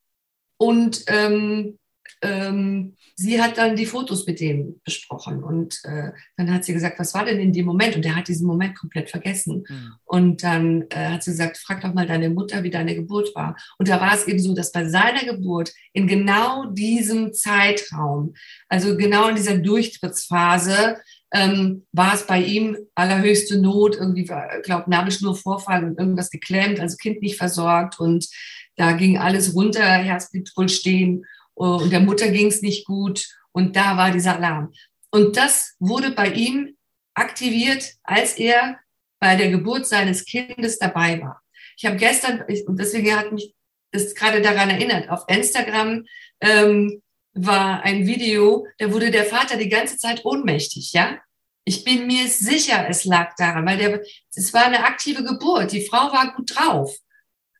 Und 0.56 1.04
ähm, 1.08 1.78
ähm, 2.20 2.96
sie 3.14 3.40
hat 3.40 3.58
dann 3.58 3.76
die 3.76 3.86
Fotos 3.86 4.26
mit 4.26 4.40
dem 4.40 4.80
besprochen 4.84 5.42
und 5.42 5.80
äh, 5.84 6.10
dann 6.36 6.52
hat 6.52 6.64
sie 6.64 6.72
gesagt, 6.72 6.98
was 6.98 7.14
war 7.14 7.24
denn 7.24 7.40
in 7.40 7.52
dem 7.52 7.66
Moment? 7.66 7.96
Und 7.96 8.04
er 8.04 8.16
hat 8.16 8.28
diesen 8.28 8.46
Moment 8.46 8.78
komplett 8.78 9.10
vergessen. 9.10 9.64
Mhm. 9.68 9.92
Und 10.04 10.42
dann 10.42 10.84
äh, 10.90 11.08
hat 11.08 11.22
sie 11.22 11.30
gesagt, 11.30 11.58
frag 11.58 11.80
doch 11.80 11.94
mal 11.94 12.06
deine 12.06 12.30
Mutter, 12.30 12.62
wie 12.62 12.70
deine 12.70 12.94
Geburt 12.94 13.34
war. 13.34 13.56
Und 13.78 13.88
da 13.88 14.00
war 14.00 14.14
es 14.14 14.26
eben 14.26 14.38
so, 14.38 14.54
dass 14.54 14.72
bei 14.72 14.88
seiner 14.88 15.24
Geburt 15.24 15.72
in 15.92 16.06
genau 16.06 16.66
diesem 16.66 17.32
Zeitraum, 17.32 18.34
also 18.68 18.96
genau 18.96 19.28
in 19.28 19.36
dieser 19.36 19.58
Durchtrittsphase, 19.58 20.96
ähm, 21.34 21.86
war 21.92 22.14
es 22.14 22.26
bei 22.26 22.42
ihm 22.42 22.76
allerhöchste 22.94 23.58
Not, 23.58 23.96
irgendwie, 23.96 24.22
ich 24.22 24.62
glaube, 24.64 24.90
Nabelschnurvorfall 24.90 25.84
und 25.84 25.98
irgendwas 25.98 26.30
geklemmt, 26.30 26.78
also 26.78 26.96
Kind 26.96 27.22
nicht 27.22 27.36
versorgt 27.36 27.98
und 27.98 28.28
da 28.76 28.92
ging 28.92 29.18
alles 29.18 29.54
runter, 29.54 29.82
Herz 29.82 30.30
blieb 30.30 30.48
wohl 30.56 30.68
stehen 30.68 31.24
und 31.54 31.90
der 31.90 32.00
Mutter 32.00 32.30
ging 32.30 32.48
es 32.48 32.62
nicht 32.62 32.86
gut 32.86 33.26
und 33.52 33.76
da 33.76 33.96
war 33.96 34.10
dieser 34.10 34.36
Alarm. 34.36 34.72
Und 35.10 35.36
das 35.36 35.74
wurde 35.78 36.10
bei 36.12 36.28
ihm 36.32 36.76
aktiviert, 37.14 37.92
als 38.02 38.38
er 38.38 38.78
bei 39.20 39.36
der 39.36 39.50
Geburt 39.50 39.86
seines 39.86 40.24
Kindes 40.24 40.78
dabei 40.78 41.20
war. 41.20 41.42
Ich 41.76 41.86
habe 41.86 41.96
gestern, 41.96 42.42
und 42.66 42.78
deswegen 42.78 43.16
hat 43.16 43.32
mich 43.32 43.54
das 43.92 44.14
gerade 44.14 44.40
daran 44.40 44.70
erinnert, 44.70 45.10
auf 45.10 45.24
Instagram 45.28 46.04
ähm, 46.40 47.02
war 47.34 47.82
ein 47.82 48.06
Video, 48.06 48.66
da 48.78 48.92
wurde 48.92 49.10
der 49.10 49.24
Vater 49.24 49.56
die 49.56 49.68
ganze 49.68 49.96
Zeit 49.98 50.24
ohnmächtig, 50.24 50.92
ja. 50.92 51.18
Ich 51.64 51.84
bin 51.84 52.08
mir 52.08 52.26
sicher, 52.26 52.88
es 52.88 53.04
lag 53.04 53.36
daran, 53.36 53.64
weil 53.64 53.78
der, 53.78 54.02
es 54.34 54.52
war 54.52 54.66
eine 54.66 54.84
aktive 54.84 55.22
Geburt. 55.22 55.70
Die 55.70 55.86
Frau 55.86 56.12
war 56.12 56.34
gut 56.34 56.56
drauf. 56.56 56.98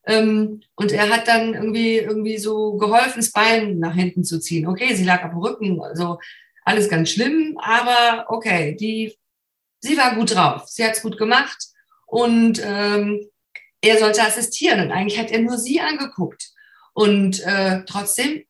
Ähm, 0.07 0.63
und 0.75 0.93
er 0.93 1.09
hat 1.09 1.29
dann 1.29 1.55
irgendwie, 1.55 1.99
irgendwie 1.99 2.39
so 2.39 2.77
geholfen, 2.77 3.21
das 3.21 3.33
Bein 3.33 3.79
nach 3.79 3.95
hinten 3.95 4.25
zu 4.25 4.41
ziehen. 4.41 4.67
Okay, 4.67 4.95
sie 4.95 5.05
lag 5.05 5.23
am 5.23 5.39
Rücken, 5.39 5.81
also 5.81 6.19
alles 6.65 6.89
ganz 6.89 7.11
schlimm, 7.11 7.59
aber 7.61 8.27
okay, 8.29 8.77
die, 8.77 9.17
sie 9.81 9.97
war 9.97 10.15
gut 10.15 10.35
drauf. 10.35 10.69
Sie 10.69 10.85
hat 10.85 10.95
es 10.95 11.03
gut 11.03 11.19
gemacht 11.19 11.69
und 12.07 12.61
ähm, 12.65 13.29
er 13.81 13.99
sollte 13.99 14.23
assistieren 14.23 14.81
und 14.81 14.93
eigentlich 14.93 15.19
hat 15.19 15.31
er 15.31 15.41
nur 15.41 15.59
sie 15.59 15.81
angeguckt. 15.81 16.51
Und 16.95 17.41
äh, 17.45 17.85
trotzdem 17.87 18.45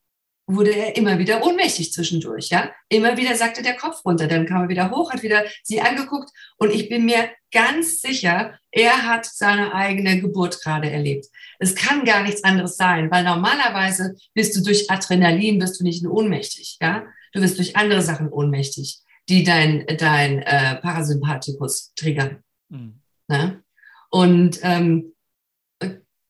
wurde 0.54 0.74
er 0.74 0.96
immer 0.96 1.18
wieder 1.18 1.44
ohnmächtig 1.44 1.92
zwischendurch, 1.92 2.48
ja. 2.48 2.70
Immer 2.88 3.16
wieder 3.16 3.34
sagte 3.34 3.62
der 3.62 3.76
Kopf 3.76 4.04
runter, 4.04 4.26
dann 4.26 4.46
kam 4.46 4.62
er 4.62 4.68
wieder 4.68 4.90
hoch, 4.90 5.12
hat 5.12 5.22
wieder 5.22 5.44
sie 5.62 5.80
angeguckt 5.80 6.30
und 6.56 6.72
ich 6.72 6.88
bin 6.88 7.04
mir 7.04 7.30
ganz 7.52 8.00
sicher, 8.00 8.58
er 8.70 9.06
hat 9.06 9.26
seine 9.26 9.74
eigene 9.74 10.20
Geburt 10.20 10.62
gerade 10.62 10.90
erlebt. 10.90 11.26
Es 11.58 11.74
kann 11.74 12.04
gar 12.04 12.22
nichts 12.22 12.44
anderes 12.44 12.76
sein, 12.76 13.10
weil 13.10 13.24
normalerweise 13.24 14.14
bist 14.34 14.56
du 14.56 14.62
durch 14.62 14.90
Adrenalin, 14.90 15.58
bist 15.58 15.78
du 15.80 15.84
nicht 15.84 16.06
ohnmächtig, 16.06 16.78
ja. 16.80 17.04
Du 17.32 17.40
wirst 17.40 17.58
durch 17.58 17.76
andere 17.76 18.02
Sachen 18.02 18.28
ohnmächtig, 18.28 19.00
die 19.28 19.42
dein, 19.42 19.86
dein 19.98 20.42
äh, 20.42 20.76
Parasympathikus 20.76 21.92
triggern. 21.94 22.42
Mhm. 22.68 23.00
Ne? 23.28 23.62
Und 24.10 24.58
ähm, 24.62 25.14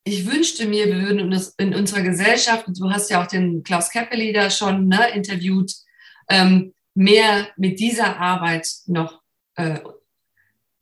ich 0.05 0.27
wünschte 0.27 0.67
mir, 0.67 0.87
wir 0.87 1.03
würden 1.03 1.33
in 1.59 1.75
unserer 1.75 2.03
Gesellschaft, 2.03 2.67
und 2.67 2.79
du 2.79 2.91
hast 2.91 3.11
ja 3.11 3.23
auch 3.23 3.27
den 3.27 3.63
Klaus 3.63 3.91
Keppeli 3.91 4.33
da 4.33 4.51
schon 4.51 4.89
ne, 4.89 5.11
interviewt, 5.15 5.73
ähm, 6.29 6.75
mehr 6.95 7.49
mit 7.57 7.79
dieser 7.79 8.19
Arbeit 8.19 8.69
noch 8.87 9.21
äh, 9.57 9.79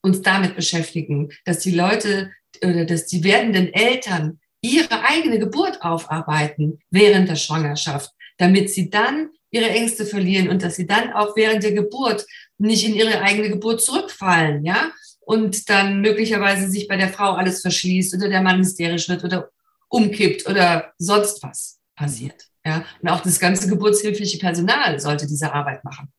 uns 0.03 0.23
damit 0.23 0.57
beschäftigen, 0.57 1.31
dass 1.45 1.61
die 1.61 1.73
Leute 1.73 2.33
oder 2.65 2.85
dass 2.85 3.07
die 3.07 3.23
werdenden 3.23 3.73
Eltern 3.73 4.41
ihre 4.63 5.05
eigene 5.05 5.39
Geburt 5.39 5.83
aufarbeiten 5.83 6.81
während 6.91 7.29
der 7.29 7.37
Schwangerschaft, 7.37 8.11
damit 8.39 8.71
sie 8.71 8.91
dann 8.91 9.31
ihre 9.51 9.69
Ängste 9.69 10.07
verlieren 10.07 10.49
und 10.49 10.63
dass 10.63 10.77
sie 10.77 10.87
dann 10.87 11.13
auch 11.13 11.37
während 11.37 11.63
der 11.63 11.73
Geburt 11.73 12.25
nicht 12.59 12.87
in 12.87 12.95
ihre 12.95 13.21
eigene 13.21 13.51
Geburt 13.51 13.83
zurückfallen, 13.83 14.65
ja, 14.65 14.93
und 15.31 15.71
dann 15.71 16.01
möglicherweise 16.01 16.69
sich 16.69 16.89
bei 16.89 16.97
der 16.97 17.09
Frau 17.09 17.35
alles 17.35 17.61
verschließt 17.61 18.15
oder 18.17 18.29
der 18.29 18.43
Mann 18.43 18.59
hysterisch 18.59 19.09
wird 19.09 19.23
oder 19.23 19.49
umkippt 19.89 20.49
oder 20.49 20.93
sonst 20.99 21.41
was 21.45 21.79
passiert. 21.95 22.49
Ja? 22.65 22.85
Und 23.01 23.11
auch 23.11 23.21
das 23.21 23.39
ganze 23.39 23.69
geburtshilfliche 23.69 24.39
Personal 24.39 24.99
sollte 24.99 25.29
diese 25.29 25.53
Arbeit 25.53 25.85
machen. 25.85 26.13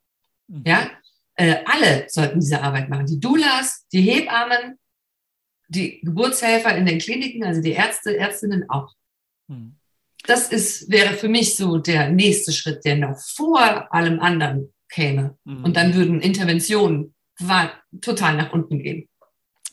Mhm. 0.47 0.63
Ja? 0.65 0.89
Äh, 1.35 1.57
alle 1.65 2.05
sollten 2.07 2.39
diese 2.39 2.61
Arbeit 2.61 2.87
machen. 2.87 3.05
Die 3.05 3.19
Doulas, 3.19 3.85
die 3.91 3.99
Hebammen, 3.99 4.79
die 5.67 5.99
Geburtshelfer 5.99 6.73
in 6.77 6.85
den 6.85 6.99
Kliniken, 6.99 7.43
also 7.43 7.61
die 7.61 7.73
Ärzte, 7.73 8.15
Ärztinnen 8.15 8.69
auch. 8.69 8.93
Mhm. 9.49 9.75
Das 10.25 10.47
ist, 10.47 10.89
wäre 10.89 11.15
für 11.15 11.27
mich 11.27 11.57
so 11.57 11.79
der 11.79 12.09
nächste 12.11 12.53
Schritt, 12.53 12.85
der 12.85 12.95
noch 12.95 13.19
vor 13.19 13.93
allem 13.93 14.21
anderen 14.21 14.73
käme. 14.87 15.37
Mhm. 15.43 15.65
Und 15.65 15.75
dann 15.75 15.95
würden 15.95 16.21
Interventionen 16.21 17.13
war 17.39 17.71
total 18.01 18.37
nach 18.37 18.53
unten 18.53 18.79
gehen. 18.79 19.07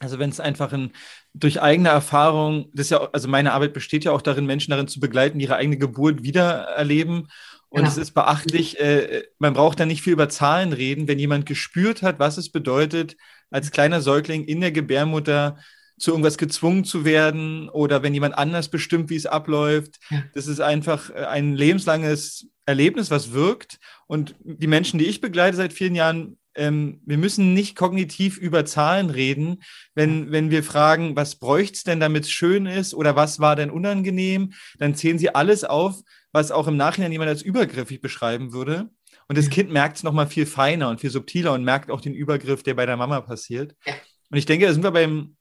Also 0.01 0.19
wenn 0.19 0.31
es 0.31 0.39
einfach 0.39 0.73
ein, 0.73 0.93
durch 1.35 1.61
eigene 1.61 1.89
Erfahrung, 1.89 2.71
das 2.73 2.91
ja, 2.91 3.09
also 3.13 3.29
meine 3.29 3.53
Arbeit 3.53 3.73
besteht 3.73 4.05
ja 4.05 4.13
auch 4.13 4.23
darin, 4.23 4.47
Menschen 4.47 4.71
darin 4.71 4.87
zu 4.87 5.01
begleiten, 5.01 5.41
ihre 5.41 5.57
eigene 5.57 5.77
Geburt 5.77 6.23
wiedererleben. 6.23 7.29
Und 7.71 7.81
genau. 7.81 7.89
es 7.89 7.99
ist 7.99 8.13
beachtlich, 8.13 8.81
äh, 8.81 9.25
man 9.39 9.55
braucht 9.55 9.81
da 9.81 9.87
nicht 9.87 10.03
viel 10.03 10.13
über 10.13 10.29
Zahlen 10.29 10.73
reden, 10.73 11.09
wenn 11.09 11.19
jemand 11.19 11.47
gespürt 11.47 12.03
hat, 12.03 12.19
was 12.19 12.39
es 12.39 12.51
bedeutet, 12.51 13.17
als 13.51 13.71
kleiner 13.71 14.01
Säugling 14.01 14.45
in 14.45 14.61
der 14.61 14.73
Gebärmutter 14.73 15.59
zu 15.99 16.13
irgendwas 16.13 16.39
gezwungen 16.39 16.85
zu 16.85 17.05
werden 17.05 17.69
oder 17.69 18.03
wenn 18.03 18.15
jemand 18.15 18.39
anders 18.39 18.69
bestimmt, 18.69 19.11
wie 19.11 19.17
es 19.17 19.27
abläuft. 19.27 19.99
Ja. 20.11 20.23
Das 20.35 20.47
ist 20.47 20.61
einfach 20.61 21.11
äh, 21.11 21.25
ein 21.25 21.57
lebenslanges 21.57 22.47
Erlebnis, 22.67 23.11
was 23.11 23.33
wirkt. 23.33 23.79
Und 24.07 24.37
die 24.41 24.67
Menschen, 24.67 24.99
die 24.99 25.07
ich 25.07 25.21
begleite 25.21 25.57
seit 25.57 25.73
vielen 25.73 25.95
Jahren, 25.95 26.38
ähm, 26.55 27.01
wir 27.05 27.19
müssen 27.19 27.55
nicht 27.55 27.77
kognitiv 27.77 28.39
über 28.39 28.65
Zahlen 28.65 29.11
reden, 29.11 29.63
wenn, 29.95 30.33
wenn 30.33 30.51
wir 30.51 30.63
fragen, 30.63 31.17
was 31.17 31.37
bräuchte 31.37 31.77
es 31.77 31.83
denn, 31.85 32.01
damit 32.01 32.25
es 32.25 32.31
schön 32.31 32.67
ist 32.67 32.95
oder 32.95 33.17
was 33.17 33.41
war 33.41 33.57
denn 33.57 33.71
unangenehm, 33.71 34.53
dann 34.79 34.95
zählen 34.95 35.19
sie 35.19 35.35
alles 35.35 35.65
auf, 35.65 36.01
was 36.33 36.51
auch 36.51 36.67
im 36.67 36.77
Nachhinein 36.77 37.13
jemand 37.13 37.31
als 37.31 37.43
übergriffig 37.43 38.01
beschreiben 38.01 38.53
würde. 38.53 38.91
Und 39.29 39.39
das 39.39 39.47
ja. 39.47 39.53
Kind 39.53 39.71
merkt 39.71 39.99
es 39.99 40.03
nochmal 40.03 40.27
viel 40.27 40.47
feiner 40.47 40.89
und 40.89 41.01
viel 41.01 41.11
subtiler 41.11 41.53
und 41.53 41.65
merkt 41.65 41.91
auch 41.91 42.01
den 42.01 42.15
Übergriff, 42.15 42.63
der 42.63 42.75
bei 42.75 42.87
der 42.87 42.97
Mama 42.97 43.21
passiert. 43.21 43.75
Ja. 43.87 43.95
Und 44.31 44.39
ich 44.39 44.47
denke, 44.47 44.67
da 44.67 44.73
sind 44.73 44.83
wir 44.83 44.91
beim, 44.91 45.37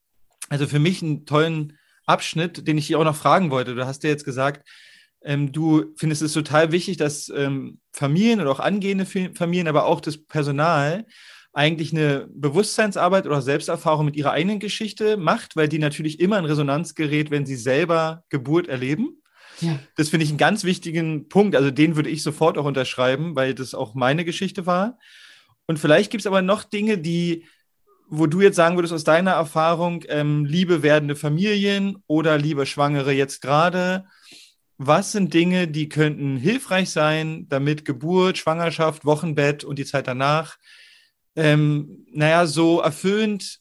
also 0.50 0.68
für 0.68 0.80
mich 0.80 1.02
einen 1.02 1.26
tollen 1.26 1.78
Abschnitt, 2.06 2.68
den 2.68 2.78
ich 2.78 2.88
hier 2.88 3.00
auch 3.00 3.04
noch 3.04 3.16
fragen 3.16 3.52
wollte. 3.52 3.76
Du 3.76 3.86
hast 3.86 4.04
ja 4.04 4.10
jetzt 4.10 4.24
gesagt, 4.24 4.68
ähm, 5.24 5.52
du 5.52 5.94
findest 5.98 6.22
es 6.22 6.34
total 6.34 6.72
wichtig, 6.72 6.98
dass 6.98 7.30
ähm, 7.30 7.80
Familien 7.92 8.42
oder 8.42 8.52
auch 8.52 8.60
angehende 8.60 9.06
Familien, 9.06 9.68
aber 9.68 9.86
auch 9.86 10.02
das 10.02 10.18
Personal 10.18 11.06
eigentlich 11.54 11.92
eine 11.92 12.28
Bewusstseinsarbeit 12.30 13.26
oder 13.26 13.42
Selbsterfahrung 13.42 14.06
mit 14.06 14.16
ihrer 14.16 14.32
eigenen 14.32 14.60
Geschichte 14.60 15.18
macht, 15.18 15.56
weil 15.56 15.68
die 15.68 15.80
natürlich 15.80 16.20
immer 16.20 16.38
in 16.38 16.46
Resonanz 16.46 16.94
gerät, 16.94 17.32
wenn 17.32 17.48
sie 17.48 17.56
selber 17.56 18.24
Geburt 18.30 18.68
erleben. 18.68 19.24
Ja. 19.62 19.80
Das 19.96 20.10
finde 20.10 20.24
ich 20.24 20.30
einen 20.30 20.38
ganz 20.38 20.64
wichtigen 20.64 21.30
Punkt. 21.30 21.56
Also 21.56 21.72
den 21.72 21.96
würde 21.96 22.12
ich 22.12 22.22
sofort 22.22 22.60
auch 22.60 22.66
unterschreiben, 22.66 23.36
weil 23.36 23.56
das 23.56 23.74
auch 23.74 23.96
meine 23.96 24.24
Geschichte 24.24 24.68
war. 24.68 25.00
Und 25.66 25.80
vielleicht 25.80 26.12
gibt 26.12 26.22
es 26.22 26.28
aber 26.28 26.44
noch 26.44 26.64
Dinge, 26.64 27.00
die, 27.00 27.46
wo 28.08 28.28
du 28.28 28.42
jetzt 28.42 28.56
sagen 28.56 28.78
würdest 28.78 28.94
aus 28.94 29.04
deiner 29.04 29.32
Erfahrung, 29.32 30.04
ähm, 30.10 30.46
liebe 30.46 30.84
werdende 30.84 31.16
Familien 31.16 31.98
oder 32.06 32.38
liebe 32.38 32.66
Schwangere 32.66 33.12
jetzt 33.14 33.42
gerade, 33.42 34.06
was 34.78 35.12
sind 35.12 35.34
Dinge, 35.34 35.68
die 35.68 35.90
könnten 35.90 36.38
hilfreich 36.38 36.90
sein, 36.90 37.48
damit 37.50 37.86
Geburt, 37.86 38.38
Schwangerschaft, 38.38 39.06
Wochenbett 39.06 39.64
und 39.64 39.80
die 39.80 39.86
Zeit 39.86 40.08
danach, 40.08 40.58
ähm, 41.36 42.06
naja, 42.12 42.46
so 42.46 42.80
erfüllend 42.80 43.60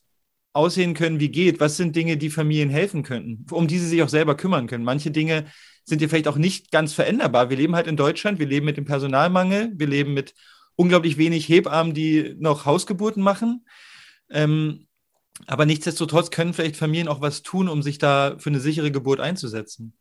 aussehen 0.53 0.93
können, 0.93 1.19
wie 1.19 1.29
geht? 1.29 1.59
Was 1.59 1.77
sind 1.77 1.95
Dinge, 1.95 2.17
die 2.17 2.29
Familien 2.29 2.69
helfen 2.69 3.03
könnten, 3.03 3.45
um 3.51 3.67
die 3.67 3.77
sie 3.77 3.87
sich 3.87 4.01
auch 4.01 4.09
selber 4.09 4.35
kümmern 4.35 4.67
können? 4.67 4.83
Manche 4.83 5.11
Dinge 5.11 5.45
sind 5.83 6.01
ja 6.01 6.07
vielleicht 6.07 6.27
auch 6.27 6.37
nicht 6.37 6.71
ganz 6.71 6.93
veränderbar. 6.93 7.49
Wir 7.49 7.57
leben 7.57 7.75
halt 7.75 7.87
in 7.87 7.97
Deutschland, 7.97 8.39
wir 8.39 8.47
leben 8.47 8.65
mit 8.65 8.77
dem 8.77 8.85
Personalmangel, 8.85 9.71
wir 9.75 9.87
leben 9.87 10.13
mit 10.13 10.33
unglaublich 10.75 11.17
wenig 11.17 11.47
Hebammen, 11.47 11.93
die 11.93 12.35
noch 12.39 12.65
Hausgeburten 12.65 13.23
machen. 13.23 13.65
Ähm, 14.29 14.87
aber 15.45 15.65
nichtsdestotrotz 15.65 16.31
können 16.31 16.53
vielleicht 16.53 16.77
Familien 16.77 17.07
auch 17.07 17.21
was 17.21 17.43
tun, 17.43 17.69
um 17.69 17.83
sich 17.83 17.99
da 17.99 18.35
für 18.39 18.49
eine 18.49 18.59
sichere 18.59 18.91
Geburt 18.91 19.19
einzusetzen. 19.19 19.93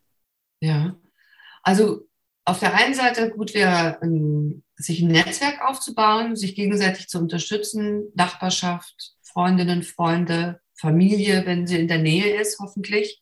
Ja, 0.61 0.97
also 1.67 2.07
auf 2.45 2.61
der 2.61 2.75
einen 2.75 2.95
Seite 2.95 3.29
gut 3.31 3.53
wäre, 3.53 3.99
ähm, 4.01 4.63
sich 4.77 5.03
ein 5.03 5.09
Netzwerk 5.09 5.61
aufzubauen, 5.67 6.37
sich 6.37 6.55
gegenseitig 6.55 7.09
zu 7.09 7.19
unterstützen, 7.19 8.05
Nachbarschaft, 8.15 9.15
Freundinnen, 9.23 9.83
Freunde, 9.83 10.61
Familie, 10.79 11.45
wenn 11.45 11.67
sie 11.67 11.81
in 11.81 11.89
der 11.89 11.99
Nähe 11.99 12.41
ist, 12.41 12.61
hoffentlich. 12.61 13.21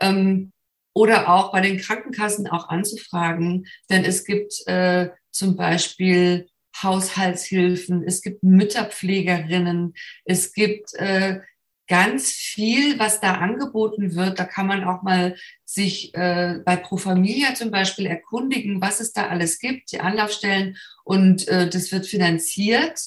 Ähm, 0.00 0.52
oder 0.92 1.28
auch 1.28 1.52
bei 1.52 1.60
den 1.60 1.78
Krankenkassen 1.78 2.48
auch 2.48 2.68
anzufragen, 2.68 3.68
denn 3.88 4.04
es 4.04 4.24
gibt 4.24 4.66
äh, 4.66 5.10
zum 5.30 5.54
Beispiel 5.54 6.48
Haushaltshilfen, 6.82 8.02
es 8.02 8.22
gibt 8.22 8.42
Mütterpflegerinnen, 8.42 9.94
es 10.24 10.52
gibt 10.52 10.94
äh, 10.94 11.40
ganz 11.88 12.30
viel, 12.30 12.98
was 12.98 13.20
da 13.20 13.34
angeboten 13.34 14.14
wird. 14.14 14.38
Da 14.38 14.44
kann 14.44 14.66
man 14.66 14.84
auch 14.84 15.02
mal 15.02 15.36
sich 15.64 16.14
äh, 16.14 16.60
bei 16.64 16.76
Pro 16.76 16.98
Familia 16.98 17.54
zum 17.54 17.70
Beispiel 17.70 18.06
erkundigen, 18.06 18.80
was 18.80 19.00
es 19.00 19.12
da 19.12 19.28
alles 19.28 19.58
gibt, 19.58 19.90
die 19.92 20.00
Anlaufstellen 20.00 20.76
und 21.04 21.48
äh, 21.48 21.68
das 21.68 21.90
wird 21.90 22.06
finanziert 22.06 23.00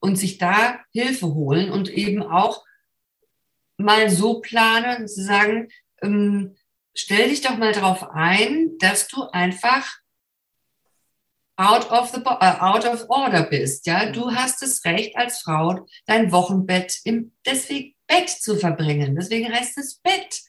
und 0.00 0.16
sich 0.16 0.38
da 0.38 0.80
Hilfe 0.92 1.28
holen 1.28 1.70
und 1.70 1.88
eben 1.88 2.22
auch 2.22 2.64
mal 3.78 4.10
so 4.10 4.40
planen, 4.40 5.08
zu 5.08 5.22
sagen, 5.22 5.68
ähm, 6.02 6.56
stell 6.94 7.28
dich 7.28 7.40
doch 7.40 7.56
mal 7.56 7.72
darauf 7.72 8.10
ein, 8.10 8.76
dass 8.78 9.08
du 9.08 9.22
einfach 9.30 9.98
out 11.56 11.90
of 11.90 12.10
the 12.10 12.20
uh, 12.20 12.56
out 12.60 12.84
of 12.84 13.08
order 13.08 13.44
bist, 13.44 13.86
ja, 13.86 14.06
du 14.06 14.34
hast 14.34 14.60
das 14.62 14.84
Recht 14.84 15.16
als 15.16 15.40
Frau 15.40 15.86
dein 16.06 16.32
Wochenbett 16.32 17.00
im 17.04 17.32
deswegen 17.46 17.93
Bett 18.06 18.28
zu 18.28 18.56
verbringen. 18.56 19.14
Deswegen 19.16 19.52
heißt 19.52 19.78
es 19.78 19.96
Bett. 19.96 20.42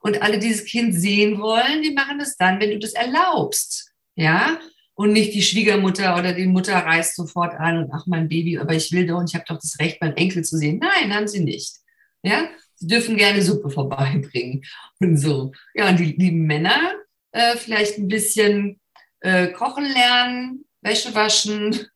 Und 0.00 0.22
alle, 0.22 0.38
die 0.38 0.50
das 0.50 0.64
Kind 0.64 0.94
sehen 0.94 1.40
wollen, 1.40 1.82
die 1.82 1.92
machen 1.92 2.20
es 2.20 2.36
dann, 2.36 2.60
wenn 2.60 2.70
du 2.70 2.78
das 2.78 2.92
erlaubst. 2.92 3.92
Ja? 4.14 4.58
Und 4.94 5.12
nicht 5.12 5.34
die 5.34 5.42
Schwiegermutter 5.42 6.16
oder 6.16 6.32
die 6.32 6.46
Mutter 6.46 6.74
reißt 6.74 7.16
sofort 7.16 7.54
an 7.54 7.84
und 7.84 7.90
ach, 7.92 8.06
mein 8.06 8.28
Baby, 8.28 8.58
aber 8.58 8.74
ich 8.74 8.90
will 8.92 9.06
doch 9.06 9.18
und 9.18 9.30
ich 9.30 9.34
habe 9.34 9.44
doch 9.46 9.58
das 9.60 9.78
Recht, 9.78 10.00
meinen 10.00 10.16
Enkel 10.16 10.44
zu 10.44 10.56
sehen. 10.56 10.80
Nein, 10.80 11.14
haben 11.14 11.28
sie 11.28 11.40
nicht. 11.40 11.76
Ja? 12.22 12.48
Sie 12.74 12.86
dürfen 12.86 13.16
gerne 13.16 13.42
Suppe 13.42 13.70
vorbeibringen 13.70 14.64
und 15.00 15.16
so. 15.16 15.52
Ja, 15.74 15.88
und 15.88 15.98
die 15.98 16.12
lieben 16.12 16.46
Männer 16.46 16.94
äh, 17.32 17.56
vielleicht 17.56 17.98
ein 17.98 18.08
bisschen 18.08 18.80
äh, 19.20 19.48
kochen 19.48 19.84
lernen, 19.84 20.64
Wäsche 20.80 21.14
waschen, 21.14 21.86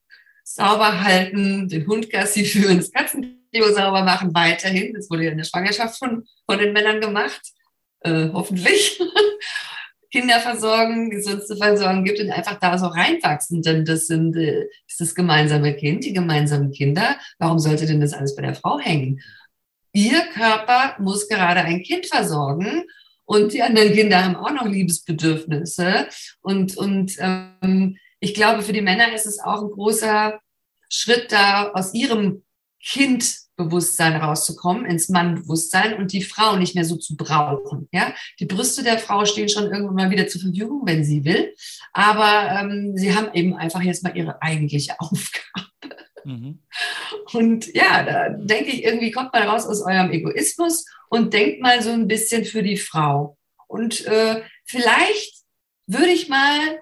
sauber 0.45 1.03
halten, 1.03 1.69
den 1.69 1.87
Hund 1.87 2.11
Gassi 2.11 2.45
führen, 2.45 2.79
das 2.79 2.93
Katzen 2.93 3.39
sauber 3.75 4.03
machen 4.03 4.35
weiterhin. 4.35 4.95
Das 4.95 5.11
wurde 5.11 5.25
ja 5.25 5.31
in 5.33 5.39
der 5.39 5.45
Schwangerschaft 5.45 5.99
von, 5.99 6.25
von 6.47 6.59
den 6.59 6.73
Männern 6.73 7.01
gemacht. 7.01 7.41
äh, 8.01 8.29
hoffentlich, 8.33 9.01
Kinder 10.13 10.41
versorgen, 10.41 11.11
gesund 11.11 11.47
zu 11.47 11.57
versorgen 11.57 12.05
gibt 12.05 12.21
und 12.21 12.31
einfach 12.31 12.59
da 12.61 12.77
so 12.77 12.87
reinwachsen. 12.87 13.63
Denn 13.63 13.85
das 13.85 14.07
sind 14.07 14.37
äh, 14.37 14.69
ist 14.87 15.01
das 15.01 15.15
gemeinsame 15.15 15.75
Kind, 15.75 16.05
die 16.05 16.13
gemeinsamen 16.13 16.71
Kinder. 16.71 17.17
Warum 17.39 17.59
sollte 17.59 17.87
denn 17.87 18.01
das 18.01 18.13
alles 18.13 18.37
bei 18.37 18.43
der 18.43 18.55
Frau 18.55 18.79
hängen? 18.79 19.21
Ihr 19.93 20.21
Körper 20.35 20.97
muss 20.99 21.29
gerade 21.29 21.61
ein 21.61 21.83
Kind 21.83 22.07
versorgen 22.07 22.85
und 23.25 23.53
die 23.53 23.63
anderen 23.63 23.93
Kinder 23.93 24.25
haben 24.25 24.37
auch 24.37 24.53
noch 24.53 24.67
Liebesbedürfnisse. 24.67 26.09
Und, 26.41 26.77
und 26.77 27.17
ähm, 27.19 27.97
ich 28.23 28.35
glaube, 28.35 28.63
für 28.63 28.73
die 28.73 28.83
Männer 28.83 29.13
ist 29.13 29.27
es 29.27 29.41
auch 29.41 29.63
ein 29.63 29.71
großer 29.71 30.41
Schritt 30.89 31.33
da 31.33 31.73
aus 31.73 31.93
ihrem 31.93 32.45
Kind 32.81 33.37
Bewusstsein 33.57 34.17
rauszukommen, 34.17 34.87
ins 34.87 35.09
Mannbewusstsein 35.09 35.95
und 35.95 36.13
die 36.13 36.23
Frau 36.23 36.57
nicht 36.57 36.77
mehr 36.77 36.85
so 36.85 36.97
zu 36.97 37.17
brauchen. 37.17 37.89
Ja? 37.93 38.15
Die 38.39 38.47
Brüste 38.47 38.85
der 38.85 38.99
Frau 38.99 39.25
stehen 39.25 39.49
schon 39.49 39.73
irgendwann 39.73 39.97
mal 39.97 40.11
wieder 40.11 40.29
zur 40.29 40.41
Verfügung, 40.41 40.83
wenn 40.85 41.05
sie 41.05 41.25
will, 41.25 41.53
aber 41.93 42.61
ähm, 42.61 42.97
sie 42.97 43.15
haben 43.15 43.35
eben 43.35 43.57
einfach 43.57 43.83
jetzt 43.83 44.05
mal 44.05 44.17
ihre 44.17 44.41
eigentliche 44.41 44.95
Aufgabe. 45.01 45.97
Mhm. 46.25 46.63
Und 47.33 47.75
ja, 47.75 48.05
da 48.05 48.29
denke 48.29 48.71
ich, 48.71 48.85
irgendwie 48.85 49.11
kommt 49.11 49.33
mal 49.33 49.43
raus 49.43 49.67
aus 49.67 49.83
eurem 49.83 50.13
Egoismus 50.13 50.87
und 51.11 51.35
denkt 51.35 51.61
mal 51.61 51.83
so 51.83 51.91
ein 51.91 52.07
bisschen 52.07 52.45
für 52.45 52.63
die 52.63 52.77
Frau. 52.77 53.37
Und 53.67 54.07
äh, 54.07 54.43
vielleicht 54.65 55.43
würde 55.89 56.11
ich 56.11 56.29
mal 56.29 56.81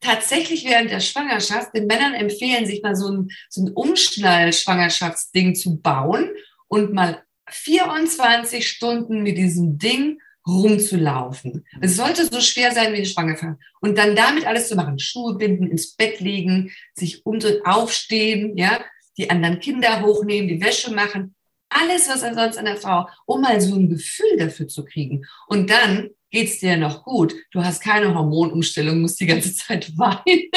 tatsächlich 0.00 0.64
während 0.64 0.90
der 0.90 1.00
Schwangerschaft 1.00 1.74
den 1.74 1.86
Männern 1.86 2.14
empfehlen, 2.14 2.66
sich 2.66 2.82
mal 2.82 2.96
so 2.96 3.10
ein, 3.10 3.30
so 3.48 3.62
ein 3.62 3.72
Umschnall-Schwangerschaftsding 3.72 5.54
zu 5.54 5.80
bauen 5.80 6.30
und 6.68 6.92
mal 6.92 7.22
24 7.50 8.66
Stunden 8.68 9.22
mit 9.22 9.36
diesem 9.36 9.78
Ding 9.78 10.20
rumzulaufen. 10.46 11.66
Es 11.80 11.96
sollte 11.96 12.26
so 12.26 12.40
schwer 12.40 12.72
sein 12.72 12.92
wie 12.92 12.98
eine 12.98 13.06
Schwangerschaft. 13.06 13.60
Und 13.80 13.98
dann 13.98 14.16
damit 14.16 14.46
alles 14.46 14.68
zu 14.68 14.74
machen. 14.74 14.98
Schuhe 14.98 15.36
binden, 15.36 15.66
ins 15.66 15.94
Bett 15.94 16.20
legen, 16.20 16.72
sich 16.94 17.24
umdrehen, 17.26 17.60
aufstehen, 17.64 18.56
ja, 18.56 18.80
die 19.18 19.28
anderen 19.28 19.60
Kinder 19.60 20.00
hochnehmen, 20.02 20.48
die 20.48 20.62
Wäsche 20.62 20.92
machen. 20.92 21.34
Alles, 21.68 22.08
was 22.08 22.22
ansonsten 22.22 22.60
an 22.60 22.64
der 22.64 22.76
Frau, 22.76 23.08
um 23.26 23.42
mal 23.42 23.60
so 23.60 23.76
ein 23.76 23.88
Gefühl 23.88 24.36
dafür 24.38 24.66
zu 24.66 24.84
kriegen. 24.84 25.26
Und 25.46 25.70
dann 25.70 26.10
geht's 26.30 26.60
dir 26.60 26.76
noch 26.76 27.04
gut. 27.04 27.34
Du 27.50 27.62
hast 27.62 27.80
keine 27.80 28.14
Hormonumstellung, 28.14 29.00
musst 29.00 29.20
die 29.20 29.26
ganze 29.26 29.54
Zeit 29.54 29.92
weinen. 29.98 30.50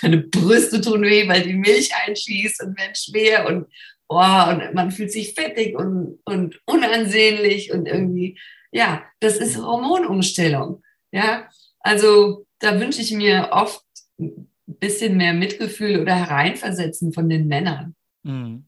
Deine 0.00 0.18
Brüste 0.18 0.80
tun 0.80 1.02
weh, 1.02 1.28
weil 1.28 1.42
die 1.42 1.54
Milch 1.54 1.90
einschießt 2.06 2.62
und 2.62 2.78
werden 2.78 2.94
schwer 2.94 3.46
und, 3.46 3.66
oh, 4.08 4.50
und 4.50 4.74
man 4.74 4.90
fühlt 4.90 5.12
sich 5.12 5.34
fettig 5.34 5.76
und, 5.76 6.18
und 6.24 6.60
unansehnlich 6.66 7.72
und 7.72 7.86
irgendwie, 7.86 8.38
ja, 8.72 9.04
das 9.20 9.36
ist 9.36 9.56
Hormonumstellung. 9.56 10.82
Ja, 11.12 11.48
also 11.80 12.46
da 12.58 12.80
wünsche 12.80 13.00
ich 13.00 13.12
mir 13.12 13.50
oft 13.52 13.84
ein 14.18 14.48
bisschen 14.66 15.16
mehr 15.16 15.32
Mitgefühl 15.32 16.00
oder 16.00 16.14
Hereinversetzen 16.14 17.12
von 17.12 17.28
den 17.28 17.46
Männern. 17.46 17.94
Mhm. 18.22 18.66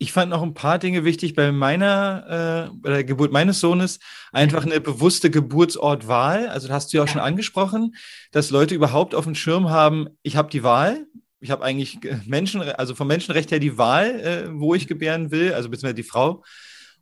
Ich 0.00 0.12
fand 0.12 0.30
noch 0.30 0.42
ein 0.42 0.54
paar 0.54 0.78
Dinge 0.78 1.04
wichtig 1.04 1.34
bei 1.34 1.50
meiner, 1.50 2.68
äh, 2.68 2.76
bei 2.76 2.90
der 2.90 3.04
Geburt 3.04 3.32
meines 3.32 3.58
Sohnes. 3.58 3.98
Einfach 4.32 4.64
eine 4.64 4.80
bewusste 4.80 5.28
Geburtsortwahl. 5.28 6.48
Also, 6.48 6.68
das 6.68 6.74
hast 6.74 6.92
du 6.92 6.98
ja 6.98 7.02
auch 7.02 7.08
ja. 7.08 7.14
schon 7.14 7.22
angesprochen, 7.22 7.96
dass 8.30 8.50
Leute 8.50 8.76
überhaupt 8.76 9.16
auf 9.16 9.24
dem 9.24 9.34
Schirm 9.34 9.70
haben, 9.70 10.08
ich 10.22 10.36
habe 10.36 10.50
die 10.50 10.62
Wahl. 10.62 11.06
Ich 11.40 11.50
habe 11.50 11.64
eigentlich 11.64 11.98
Menschen, 12.26 12.62
also 12.62 12.94
vom 12.94 13.08
Menschenrecht 13.08 13.50
her 13.50 13.60
die 13.60 13.78
Wahl, 13.78 14.20
äh, 14.20 14.48
wo 14.52 14.74
ich 14.74 14.86
gebären 14.86 15.30
will, 15.30 15.52
also 15.52 15.68
beziehungsweise 15.68 15.94
die 15.94 16.02
Frau. 16.02 16.44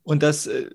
Und 0.03 0.23
das, 0.23 0.47
äh, 0.47 0.69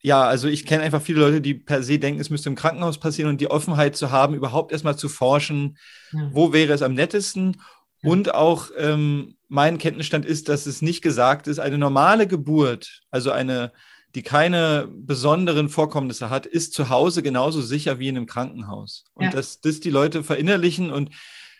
ja, 0.00 0.24
also 0.24 0.48
ich 0.48 0.66
kenne 0.66 0.82
einfach 0.82 1.00
viele 1.00 1.20
Leute, 1.20 1.40
die 1.40 1.54
per 1.54 1.82
se 1.82 1.98
denken, 1.98 2.20
es 2.20 2.28
müsste 2.28 2.50
im 2.50 2.56
Krankenhaus 2.56 2.98
passieren 2.98 3.30
und 3.30 3.40
die 3.40 3.50
Offenheit 3.50 3.96
zu 3.96 4.10
haben, 4.10 4.34
überhaupt 4.34 4.70
erstmal 4.70 4.98
zu 4.98 5.08
forschen, 5.08 5.78
ja. 6.12 6.28
wo 6.32 6.52
wäre 6.52 6.72
es 6.72 6.82
am 6.82 6.92
nettesten 6.92 7.56
und 8.04 8.34
auch 8.34 8.70
ähm, 8.76 9.36
mein 9.48 9.78
Kenntnisstand 9.78 10.24
ist, 10.24 10.48
dass 10.48 10.66
es 10.66 10.82
nicht 10.82 11.02
gesagt 11.02 11.46
ist, 11.46 11.58
eine 11.58 11.78
normale 11.78 12.26
Geburt, 12.26 13.02
also 13.10 13.30
eine, 13.30 13.72
die 14.14 14.22
keine 14.22 14.88
besonderen 14.90 15.68
Vorkommnisse 15.68 16.30
hat, 16.30 16.46
ist 16.46 16.72
zu 16.72 16.88
Hause 16.88 17.22
genauso 17.22 17.62
sicher 17.62 17.98
wie 17.98 18.08
in 18.08 18.16
einem 18.16 18.26
Krankenhaus. 18.26 19.04
Und 19.14 19.26
ja. 19.26 19.30
dass 19.30 19.60
das 19.60 19.80
die 19.80 19.90
Leute 19.90 20.22
verinnerlichen 20.24 20.90
und 20.90 21.10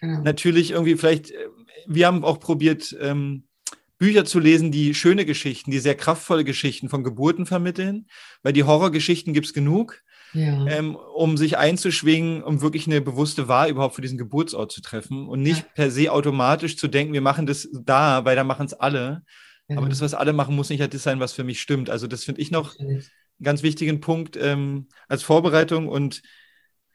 ja. 0.01 0.21
natürlich 0.21 0.73
irgendwie 0.73 0.97
vielleicht, 0.97 1.31
äh, 1.31 1.49
wir 1.87 2.07
haben 2.07 2.25
auch 2.25 2.41
probiert, 2.41 2.97
ähm, 3.01 3.45
Bücher 3.99 4.25
zu 4.25 4.41
lesen, 4.41 4.73
die 4.73 4.93
schöne 4.93 5.25
Geschichten, 5.25 5.71
die 5.71 5.79
sehr 5.79 5.95
kraftvolle 5.95 6.45
Geschichten 6.45 6.89
von 6.89 7.05
Geburten 7.05 7.47
vermitteln, 7.47 8.07
weil 8.43 8.53
die 8.53 8.65
Horrorgeschichten 8.65 9.33
gibt 9.33 9.47
es 9.47 9.55
genug 9.55 10.03
ja. 10.35 10.67
ähm, 10.67 10.97
um 10.97 11.37
sich 11.37 11.57
einzuschwingen, 11.57 12.43
um 12.43 12.61
wirklich 12.61 12.87
eine 12.87 13.01
bewusste 13.01 13.49
Wahl 13.49 13.71
überhaupt 13.71 13.95
für 13.95 14.03
diesen 14.03 14.19
Geburtsort 14.19 14.73
zu 14.73 14.83
treffen 14.83 15.29
und 15.29 15.41
nicht 15.41 15.61
ja. 15.61 15.67
per 15.75 15.91
se 15.91 16.13
automatisch 16.13 16.77
zu 16.77 16.89
denken, 16.89 17.13
wir 17.13 17.21
machen 17.21 17.47
das 17.47 17.69
da, 17.73 18.25
weil 18.25 18.37
da 18.37 18.45
machen 18.45 18.67
es 18.67 18.75
alle. 18.75 19.23
Ja. 19.69 19.79
Aber 19.79 19.89
das, 19.89 20.01
was 20.01 20.13
alle 20.13 20.33
machen, 20.33 20.55
muss 20.55 20.69
nicht 20.69 20.81
halt 20.81 20.93
das 20.93 21.03
sein, 21.03 21.21
was 21.21 21.33
für 21.33 21.45
mich 21.45 21.61
stimmt. 21.61 21.89
Also 21.89 22.07
das 22.07 22.25
finde 22.25 22.43
ich 22.43 22.51
noch 22.51 22.79
einen 22.79 23.03
ganz 23.43 23.63
wichtigen 23.63 24.01
Punkt 24.01 24.37
ähm, 24.37 24.89
als 25.09 25.23
Vorbereitung 25.23 25.89
und 25.89 26.23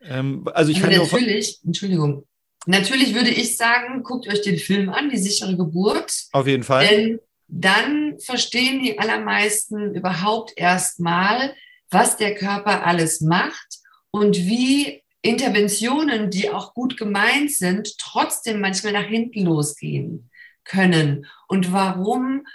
ähm, 0.02 0.48
also 0.54 0.72
ich 0.72 0.80
kann 0.82 0.96
natürlich, 0.96 1.60
Entschuldigung, 1.66 2.26
natürlich 2.66 3.14
würde 3.14 3.30
ich 3.30 3.58
sagen, 3.58 4.04
guckt 4.04 4.28
euch 4.28 4.42
den 4.42 4.58
Film 4.58 4.90
an, 4.90 5.10
die 5.10 5.18
sichere 5.18 5.58
Geburt. 5.58 6.28
Auf 6.32 6.48
jeden 6.48 6.64
Fall. 6.64 6.88
Denn 6.88 7.20
dann 7.48 8.20
verstehen 8.20 8.82
die 8.82 9.00
allermeisten 9.00 9.96
überhaupt 9.96 10.54
erst 10.56 11.00
mal, 11.00 11.54
was 11.92 12.18
der 12.18 12.36
Körper 12.36 12.86
alles 12.86 13.22
macht 13.22 13.80
und 14.12 14.38
wie 14.38 15.04
Interventionen, 15.22 16.30
die 16.30 16.50
auch 16.50 16.74
gut 16.74 16.98
gemeint 16.98 17.52
sind, 17.52 17.98
trotzdem 17.98 18.62
manchmal 18.62 18.94
nach 18.94 19.06
hinten 19.06 19.46
losgehen 19.46 20.30
können 20.64 21.26
und 21.48 21.74
warum 21.74 22.46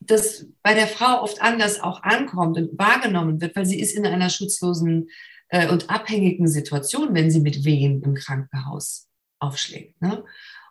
das 0.00 0.46
bei 0.62 0.74
der 0.74 0.88
Frau 0.88 1.22
oft 1.22 1.40
anders 1.40 1.80
auch 1.80 2.02
ankommt 2.02 2.56
und 2.56 2.78
wahrgenommen 2.78 3.40
wird, 3.40 3.54
weil 3.54 3.66
sie 3.66 3.78
ist 3.78 3.94
in 3.94 4.06
einer 4.06 4.30
schutzlosen 4.30 5.08
äh, 5.48 5.68
und 5.68 5.90
abhängigen 5.90 6.48
Situation, 6.48 7.14
wenn 7.14 7.30
sie 7.30 7.40
mit 7.40 7.64
Wehen 7.64 8.02
im 8.02 8.14
Krankenhaus 8.14 9.08
aufschlägt. 9.38 10.00
Ne? 10.00 10.24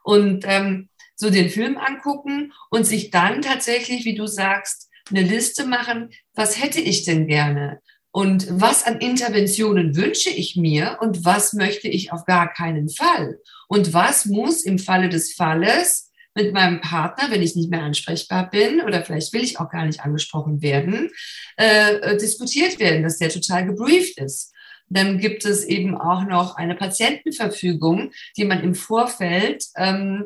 Und 0.04 0.44
ähm, 0.48 0.90
so 1.16 1.30
den 1.30 1.50
Film 1.50 1.78
angucken 1.78 2.54
und 2.70 2.86
sich 2.86 3.12
dann 3.12 3.42
tatsächlich, 3.42 4.06
wie 4.06 4.16
du 4.16 4.26
sagst, 4.26 4.90
eine 5.10 5.22
Liste 5.22 5.66
machen, 5.66 6.10
was 6.34 6.62
hätte 6.62 6.80
ich 6.80 7.04
denn 7.04 7.28
gerne? 7.28 7.82
Und 8.12 8.48
was 8.50 8.86
an 8.86 9.00
Interventionen 9.00 9.96
wünsche 9.96 10.32
ich 10.32 10.56
mir 10.56 10.98
und 11.02 11.26
was 11.26 11.54
möchte 11.54 11.88
ich 11.88 12.12
auf 12.12 12.26
gar 12.26 12.52
keinen 12.52 12.90
Fall? 12.90 13.40
Und 13.68 13.94
was 13.94 14.26
muss 14.26 14.64
im 14.64 14.80
Falle 14.80 15.10
des 15.10 15.34
Falles 15.34 16.12
mit 16.34 16.54
meinem 16.54 16.82
Partner, 16.82 17.30
wenn 17.30 17.44
ich 17.44 17.56
nicht 17.56 17.70
mehr 17.70 17.84
ansprechbar 17.84 18.50
bin 18.50 18.82
oder 18.82 19.04
vielleicht 19.04 19.34
will 19.34 19.44
ich 19.44 19.60
auch 19.60 19.70
gar 19.70 19.86
nicht 19.86 20.02
angesprochen 20.02 20.62
werden, 20.62 21.12
äh, 21.58 22.18
diskutiert 22.18 22.80
werden, 22.80 23.04
dass 23.04 23.18
der 23.18 23.30
total 23.30 23.66
gebrieft 23.66 24.20
ist. 24.20 24.54
Dann 24.88 25.20
gibt 25.20 25.46
es 25.46 25.64
eben 25.66 25.96
auch 25.96 26.24
noch 26.24 26.56
eine 26.56 26.76
Patientenverfügung, 26.76 28.12
die 28.38 28.46
man 28.46 28.64
im 28.64 28.74
Vorfeld 28.74 29.66
ähm, 29.76 30.26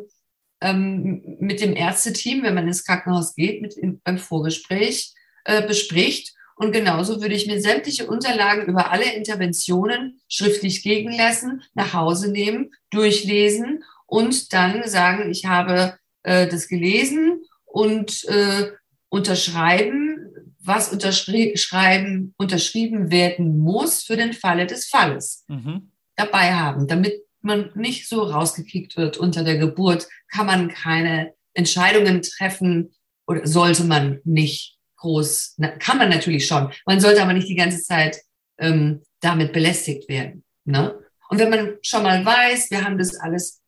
ähm, 0.62 1.22
mit 1.40 1.60
dem 1.60 1.76
Ärzteteam, 1.76 2.44
wenn 2.44 2.56
man 2.56 2.68
ins 2.68 2.86
Krankenhaus 2.86 3.36
geht, 3.36 3.62
mit 3.62 3.76
im, 3.76 4.00
beim 4.04 4.18
Vorgespräch 4.18 5.14
äh, 5.44 5.68
bespricht 5.68 6.33
und 6.56 6.72
genauso 6.72 7.22
würde 7.22 7.36
ich 7.36 7.48
mir 7.48 7.62
sämtliche 7.62 8.08
Unterlagen 8.08 8.66
über 8.66 8.92
alle 8.92 9.14
Interventionen 9.14 10.22
schriftlich 10.28 10.84
gegenlassen, 10.84 11.64
nach 11.74 11.94
Hause 11.94 12.32
nehmen, 12.32 12.72
durchlesen 12.92 13.84
und 14.06 14.54
dann 14.54 14.88
sagen, 14.88 15.32
ich 15.32 15.46
habe 15.46 15.98
äh, 16.24 16.48
das 16.48 16.68
gelesen 16.68 17.44
und 17.66 18.24
äh, 18.26 18.72
unterschreiben, 19.10 20.20
was 20.60 20.92
unterschreiben, 20.92 22.34
unterschrieben 22.38 23.12
werden 23.12 23.58
muss 23.58 24.04
für 24.04 24.16
den 24.16 24.34
Falle 24.34 24.66
des 24.66 24.88
Falles 24.88 25.44
mhm. 25.48 25.92
dabei 26.16 26.54
haben, 26.54 26.88
damit 26.88 27.22
man 27.42 27.72
nicht 27.76 28.08
so 28.08 28.24
rausgekickt 28.24 28.96
wird 28.96 29.18
unter 29.18 29.44
der 29.44 29.58
Geburt, 29.58 30.08
kann 30.32 30.46
man 30.46 30.70
keine 30.70 31.34
Entscheidungen 31.54 32.22
treffen 32.22 32.94
oder 33.28 33.46
sollte 33.46 33.84
man 33.84 34.20
nicht 34.24 34.78
groß, 35.04 35.56
na, 35.58 35.68
kann 35.68 35.98
man 35.98 36.10
natürlich 36.10 36.48
schon. 36.48 36.72
Man 36.86 37.00
sollte 37.00 37.22
aber 37.22 37.34
nicht 37.34 37.50
die 37.50 37.56
ganze 37.56 37.84
Zeit 37.84 38.22
ähm, 38.58 39.02
damit 39.20 39.54
belästigt 39.54 40.08
werden. 40.10 40.44
Ne? 40.66 40.98
Und 41.30 41.40
wenn 41.40 41.50
man 41.50 41.78
schon 41.82 42.04
mal 42.04 42.26
weiß, 42.26 42.72
wir 42.72 42.84
haben 42.84 42.98
das 42.98 43.16
alles 43.16 43.62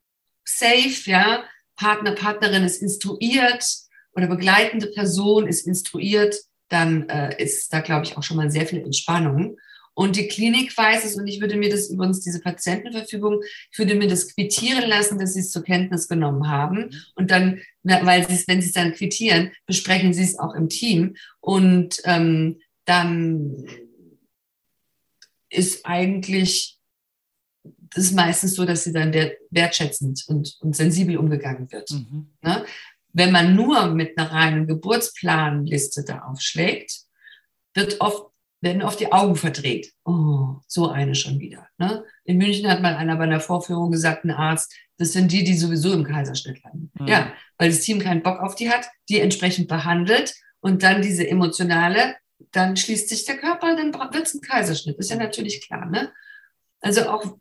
safe, 0.46 1.10
ja, 1.10 1.44
Partner, 1.76 2.14
Partnerin 2.14 2.64
ist 2.64 2.82
instruiert 2.82 3.66
oder 4.14 4.28
begleitende 4.28 4.88
Person 4.88 5.46
ist 5.48 5.68
instruiert, 5.68 6.36
dann 6.70 7.10
äh, 7.10 7.44
ist 7.44 7.72
da, 7.74 7.82
glaube 7.82 8.06
ich, 8.06 8.18
auch 8.18 8.24
schon 8.24 8.38
mal 8.38 8.50
sehr 8.50 8.66
viel 8.66 8.80
Entspannung. 8.80 9.58
Und 9.96 10.18
die 10.18 10.28
Klinik 10.28 10.78
weiß 10.78 11.06
es 11.06 11.16
und 11.16 11.26
ich 11.26 11.42
würde 11.42 11.56
mir 11.56 11.70
das 11.70 11.90
übrigens, 11.90 12.20
diese 12.20 12.42
Patientenverfügung, 12.42 13.42
ich 13.72 13.80
würde 13.80 13.96
mir 13.96 14.08
das 14.08 14.28
quittieren 14.34 14.88
lassen, 14.88 15.18
dass 15.18 15.34
sie 15.34 15.40
es 15.40 15.52
zur 15.52 15.64
Kenntnis 15.64 16.08
genommen 16.08 16.50
haben. 16.50 16.90
Und 17.16 17.32
dann, 17.32 17.62
weil 17.84 18.28
sie 18.28 18.36
es, 18.36 18.48
wenn 18.48 18.62
sie 18.62 18.68
es 18.68 18.74
dann 18.74 18.94
quittieren, 18.94 19.52
besprechen 19.66 20.14
sie 20.14 20.24
es 20.24 20.38
auch 20.38 20.54
im 20.54 20.70
Team. 20.70 21.16
Und 21.40 22.02
ähm, 22.04 22.60
dann 22.84 23.66
ist 25.50 25.86
eigentlich, 25.86 26.78
das 27.64 28.06
ist 28.06 28.16
meistens 28.16 28.56
so, 28.56 28.66
dass 28.66 28.84
sie 28.84 28.92
dann 28.92 29.14
wertschätzend 29.50 30.26
und, 30.28 30.58
und 30.60 30.76
sensibel 30.76 31.18
umgegangen 31.18 31.72
wird. 31.72 31.90
Mhm. 31.92 32.34
Ne? 32.42 32.66
Wenn 33.14 33.32
man 33.32 33.56
nur 33.56 33.88
mit 33.88 34.18
einer 34.18 34.30
reinen 34.30 34.68
Geburtsplanliste 34.68 36.04
da 36.04 36.24
aufschlägt, 36.24 37.06
wird 37.74 38.02
oft, 38.02 38.26
werden 38.66 38.82
oft 38.82 39.00
die 39.00 39.12
Augen 39.12 39.36
verdreht. 39.36 39.94
Oh, 40.06 40.56
so 40.68 40.90
eine 40.90 41.14
schon 41.14 41.40
wieder. 41.40 41.68
Ne? 41.78 42.04
In 42.24 42.38
München 42.38 42.68
hat 42.68 42.82
mal 42.82 42.96
einer 42.96 43.16
bei 43.16 43.24
einer 43.24 43.40
Vorführung 43.40 43.92
gesagt, 43.92 44.26
ein 44.26 44.32
Arzt, 44.32 44.76
das 44.98 45.14
sind 45.14 45.32
die, 45.32 45.44
die 45.44 45.56
sowieso 45.56 45.94
im 45.94 46.04
Kaiserschnitt 46.04 46.64
landen. 46.64 46.92
Mhm. 47.00 47.08
Ja, 47.08 47.32
weil 47.60 47.70
das 47.70 47.82
Team 47.82 48.00
keinen 48.00 48.24
Bock 48.24 48.40
auf 48.40 48.56
die 48.56 48.70
hat, 48.72 48.88
die 49.08 49.20
entsprechend 49.20 49.68
behandelt 49.68 50.34
und 50.62 50.82
dann 50.82 51.04
diese 51.04 51.28
emotionale, 51.28 52.16
dann 52.52 52.76
schließt 52.76 53.08
sich 53.08 53.24
der 53.26 53.38
Körper, 53.38 53.76
dann 53.76 53.94
wird 53.94 54.26
es 54.26 54.34
ein 54.34 54.42
Kaiserschnitt. 54.42 54.98
Ist 54.98 55.12
ja 55.12 55.18
natürlich 55.18 55.66
klar. 55.66 55.86
Ne? 55.86 56.12
Also 56.82 57.08
auch 57.08 57.38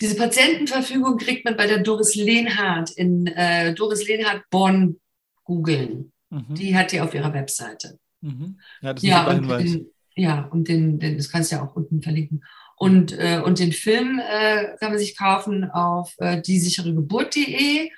diese 0.00 0.16
Patientenverfügung 0.16 1.18
kriegt 1.18 1.44
man 1.44 1.56
bei 1.56 1.66
der 1.66 1.80
Doris 1.82 2.14
Lehnhardt 2.14 2.92
in 2.92 3.26
äh, 3.26 3.74
Doris 3.74 4.06
Lehnhardt 4.08 4.48
Bonn 4.48 5.00
googeln. 5.44 6.12
Mhm. 6.30 6.54
Die 6.54 6.74
hat 6.74 6.92
die 6.92 7.00
auf 7.02 7.12
ihrer 7.12 7.34
Webseite. 7.34 7.98
Mhm. 8.20 8.58
Ja, 8.82 8.94
das 8.94 9.02
ist 9.02 9.08
ja, 9.08 9.26
und 9.26 9.48
den, 9.48 9.86
ja, 10.14 10.48
und 10.50 10.68
den, 10.68 10.98
den, 10.98 11.16
das 11.16 11.30
kannst 11.30 11.52
du 11.52 11.56
ja 11.56 11.62
auch 11.64 11.76
unten 11.76 12.02
verlinken. 12.02 12.44
Und, 12.76 13.12
äh, 13.12 13.40
und 13.44 13.58
den 13.58 13.72
Film 13.72 14.20
äh, 14.20 14.76
kann 14.78 14.90
man 14.90 14.98
sich 14.98 15.16
kaufen 15.16 15.70
auf 15.70 16.14
äh, 16.18 16.40
diesicheregeburt.de. 16.40 17.90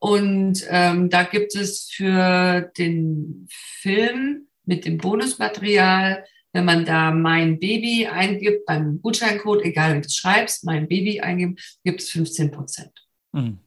Und 0.00 0.64
ähm, 0.68 1.08
da 1.08 1.22
gibt 1.22 1.54
es 1.54 1.88
für 1.90 2.70
den 2.76 3.46
Film 3.50 4.48
mit 4.64 4.84
dem 4.84 4.98
Bonusmaterial 4.98 6.24
wenn 6.54 6.64
man 6.64 6.84
da 6.84 7.10
mein 7.10 7.58
Baby 7.58 8.06
eingibt, 8.06 8.64
beim 8.64 9.02
Gutscheincode, 9.02 9.64
egal 9.64 9.96
wie 9.96 10.00
du 10.00 10.06
es 10.06 10.16
schreibst, 10.16 10.64
mein 10.64 10.88
Baby 10.88 11.20
eingeben, 11.20 11.56
gibt 11.82 12.00
es 12.00 12.10
15 12.10 12.52
Prozent. 12.52 12.92
Hm. 13.34 13.58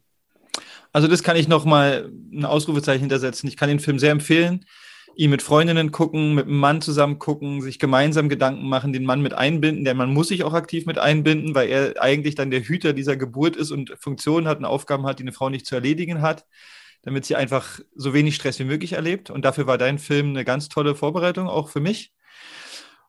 Also 0.90 1.06
das 1.06 1.22
kann 1.22 1.36
ich 1.36 1.48
nochmal 1.48 2.10
ein 2.32 2.46
Ausrufezeichen 2.46 3.00
hintersetzen. 3.00 3.46
Ich 3.46 3.58
kann 3.58 3.68
den 3.68 3.78
Film 3.78 3.98
sehr 3.98 4.10
empfehlen. 4.10 4.64
Ihn 5.14 5.30
mit 5.30 5.42
Freundinnen 5.42 5.90
gucken, 5.90 6.34
mit 6.34 6.46
einem 6.46 6.58
Mann 6.58 6.80
zusammen 6.80 7.18
gucken, 7.18 7.60
sich 7.60 7.78
gemeinsam 7.78 8.28
Gedanken 8.28 8.68
machen, 8.68 8.92
den 8.92 9.04
Mann 9.04 9.20
mit 9.20 9.34
einbinden. 9.34 9.84
Der 9.84 9.94
Mann 9.94 10.12
muss 10.12 10.28
sich 10.28 10.44
auch 10.44 10.54
aktiv 10.54 10.86
mit 10.86 10.98
einbinden, 10.98 11.54
weil 11.54 11.68
er 11.68 12.00
eigentlich 12.00 12.34
dann 12.36 12.50
der 12.50 12.62
Hüter 12.62 12.92
dieser 12.92 13.16
Geburt 13.16 13.56
ist 13.56 13.70
und 13.70 13.94
Funktionen 13.98 14.46
hat 14.46 14.58
und 14.58 14.64
Aufgaben 14.64 15.06
hat, 15.06 15.18
die 15.18 15.24
eine 15.24 15.32
Frau 15.32 15.48
nicht 15.50 15.66
zu 15.66 15.74
erledigen 15.74 16.22
hat, 16.22 16.46
damit 17.02 17.24
sie 17.24 17.34
einfach 17.36 17.80
so 17.94 18.14
wenig 18.14 18.36
Stress 18.36 18.58
wie 18.60 18.64
möglich 18.64 18.92
erlebt. 18.92 19.30
Und 19.30 19.44
dafür 19.44 19.66
war 19.66 19.78
dein 19.78 19.98
Film 19.98 20.30
eine 20.30 20.44
ganz 20.44 20.68
tolle 20.68 20.94
Vorbereitung, 20.94 21.48
auch 21.48 21.68
für 21.68 21.80
mich. 21.80 22.12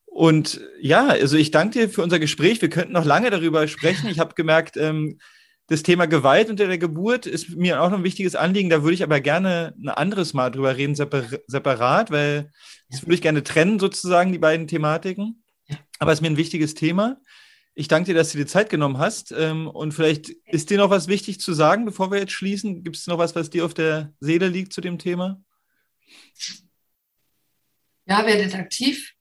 Und 0.05 0.59
ja, 0.81 1.07
also 1.07 1.38
ich 1.38 1.51
danke 1.51 1.80
dir 1.80 1.89
für 1.89 2.01
unser 2.01 2.19
Gespräch. 2.19 2.61
Wir 2.61 2.69
könnten 2.69 2.93
noch 2.93 3.05
lange 3.05 3.30
darüber 3.30 3.67
sprechen. 3.67 4.09
Ich 4.09 4.19
habe 4.19 4.34
gemerkt, 4.34 4.76
ähm, 4.76 5.19
das 5.70 5.84
Thema 5.84 6.08
Gewalt 6.08 6.50
unter 6.50 6.68
der 6.68 6.78
Geburt 6.78 7.26
ist 7.26 7.56
mir 7.56 7.82
auch 7.82 7.90
noch 7.90 8.00
ein 8.00 8.04
wichtiges 8.04 8.36
Anliegen. 8.36 8.70
Da 8.70 8.82
würde 8.84 8.96
ich 8.96 9.04
aber 9.04 9.22
gerne 9.22 9.76
ein 9.80 9.90
anderes 9.90 10.34
Mal 10.34 10.50
drüber 10.50 10.76
reden, 10.76 10.96
separat, 10.96 12.12
weil 12.12 12.52
das 12.90 13.04
würde 13.04 13.16
ich 13.16 13.22
gerne 13.22 13.44
trennen, 13.44 13.80
sozusagen, 13.80 14.32
die 14.32 14.40
beiden 14.40 14.68
Thematiken. 14.68 15.44
Aber 16.00 16.12
es 16.12 16.20
ist 16.20 16.22
mir 16.22 16.30
ein 16.30 16.38
wichtiges 16.38 16.74
Thema. 16.74 17.18
Ich 17.76 17.88
danke 17.88 18.08
dir, 18.08 18.16
dass 18.16 18.32
du 18.32 18.38
dir 18.38 18.48
Zeit 18.48 18.70
genommen 18.70 18.98
hast. 18.98 19.32
Ähm, 19.32 19.68
und 19.68 19.94
vielleicht 19.94 20.30
ist 20.46 20.70
dir 20.70 20.78
noch 20.78 20.90
was 20.90 21.08
wichtig 21.08 21.40
zu 21.40 21.54
sagen, 21.54 21.86
bevor 21.86 22.12
wir 22.12 22.20
jetzt 22.20 22.34
schließen. 22.34 22.84
Gibt 22.84 22.98
es 22.98 23.08
noch 23.08 23.20
was, 23.20 23.36
was 23.36 23.50
dir 23.50 23.64
auf 23.64 23.74
der 23.74 24.14
Seele 24.20 24.48
liegt 24.48 24.74
zu 24.74 24.82
dem 24.82 24.98
Thema? 24.98 25.41
Ja, 28.06 28.26
werdet 28.26 28.56
aktiv 28.56 29.16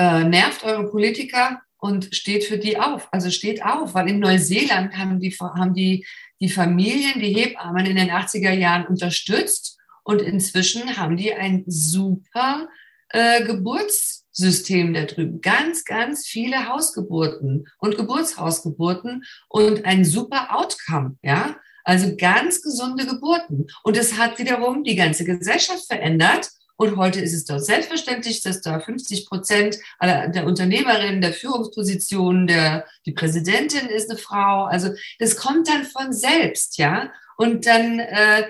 äh, 0.00 0.24
nervt 0.24 0.64
eure 0.64 0.88
Politiker 0.88 1.60
und 1.80 2.14
steht 2.14 2.44
für 2.44 2.58
die 2.58 2.78
auf. 2.78 3.08
Also 3.10 3.30
steht 3.30 3.64
auf, 3.64 3.94
weil 3.94 4.08
in 4.08 4.18
Neuseeland 4.18 4.96
haben 4.96 5.20
die, 5.20 5.30
haben 5.30 5.74
die, 5.74 6.06
die 6.40 6.48
Familien, 6.48 7.20
die 7.20 7.34
Hebammen 7.34 7.86
in 7.86 7.96
den 7.96 8.10
80er 8.10 8.52
Jahren 8.52 8.86
unterstützt 8.86 9.78
und 10.04 10.22
inzwischen 10.22 10.96
haben 10.96 11.16
die 11.16 11.34
ein 11.34 11.64
super 11.66 12.68
äh, 13.10 13.44
Geburtssystem 13.44 14.94
da 14.94 15.04
drüben. 15.04 15.40
Ganz, 15.40 15.84
ganz 15.84 16.26
viele 16.26 16.68
Hausgeburten 16.68 17.66
und 17.78 17.96
Geburtshausgeburten 17.96 19.24
und 19.48 19.84
ein 19.84 20.04
super 20.04 20.56
Outcome, 20.56 21.16
ja. 21.22 21.56
Also 21.82 22.14
ganz 22.14 22.62
gesunde 22.62 23.06
Geburten. 23.06 23.66
Und 23.82 23.96
es 23.96 24.18
hat 24.18 24.38
wiederum 24.38 24.84
die 24.84 24.96
ganze 24.96 25.24
Gesellschaft 25.24 25.86
verändert 25.86 26.50
und 26.80 26.96
heute 26.96 27.20
ist 27.20 27.34
es 27.34 27.44
doch 27.44 27.58
selbstverständlich, 27.58 28.40
dass 28.40 28.62
da 28.62 28.80
50 28.80 29.26
Prozent 29.26 29.78
der 30.00 30.46
Unternehmerinnen, 30.46 31.20
der 31.20 31.34
Führungspositionen, 31.34 32.46
der, 32.46 32.86
die 33.04 33.12
Präsidentin 33.12 33.86
ist 33.90 34.08
eine 34.08 34.18
Frau. 34.18 34.64
Also 34.64 34.88
das 35.18 35.36
kommt 35.36 35.68
dann 35.68 35.84
von 35.84 36.14
selbst, 36.14 36.78
ja. 36.78 37.12
Und 37.36 37.66
dann, 37.66 37.98
äh, 37.98 38.44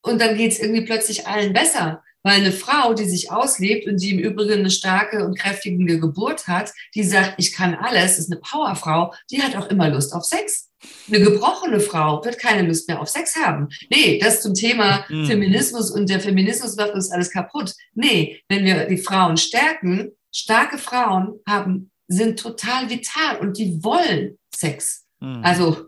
und 0.00 0.22
dann 0.22 0.38
geht 0.38 0.52
es 0.52 0.58
irgendwie 0.58 0.86
plötzlich 0.86 1.26
allen 1.26 1.52
besser. 1.52 2.02
Weil 2.22 2.40
eine 2.40 2.52
Frau, 2.52 2.94
die 2.94 3.04
sich 3.04 3.30
auslebt 3.30 3.86
und 3.86 4.00
die 4.00 4.12
im 4.12 4.20
Übrigen 4.20 4.60
eine 4.60 4.70
starke 4.70 5.26
und 5.26 5.38
kräftige 5.38 6.00
Geburt 6.00 6.48
hat, 6.48 6.72
die 6.94 7.04
sagt, 7.04 7.34
ich 7.36 7.52
kann 7.52 7.74
alles, 7.74 8.18
ist 8.18 8.32
eine 8.32 8.40
Powerfrau, 8.40 9.12
die 9.30 9.42
hat 9.42 9.54
auch 9.54 9.68
immer 9.68 9.90
Lust 9.90 10.14
auf 10.14 10.24
Sex. 10.24 10.70
Eine 11.08 11.20
gebrochene 11.20 11.80
Frau 11.80 12.24
wird 12.24 12.38
keine 12.38 12.66
Lust 12.66 12.88
mehr 12.88 13.00
auf 13.00 13.08
Sex 13.08 13.36
haben. 13.36 13.68
Nee, 13.90 14.18
das 14.18 14.42
zum 14.42 14.54
Thema 14.54 15.04
mhm. 15.08 15.26
Feminismus 15.26 15.90
und 15.90 16.10
der 16.10 16.20
Feminismus 16.20 16.76
macht 16.76 16.92
uns 16.92 17.10
alles 17.10 17.30
kaputt. 17.30 17.72
Nee, 17.94 18.42
wenn 18.48 18.64
wir 18.64 18.86
die 18.86 18.98
Frauen 18.98 19.36
stärken, 19.36 20.12
starke 20.34 20.78
Frauen 20.78 21.40
haben, 21.48 21.90
sind 22.08 22.38
total 22.38 22.90
vital 22.90 23.38
und 23.38 23.58
die 23.58 23.82
wollen 23.82 24.38
Sex. 24.54 25.04
Mhm. 25.20 25.40
Also, 25.42 25.86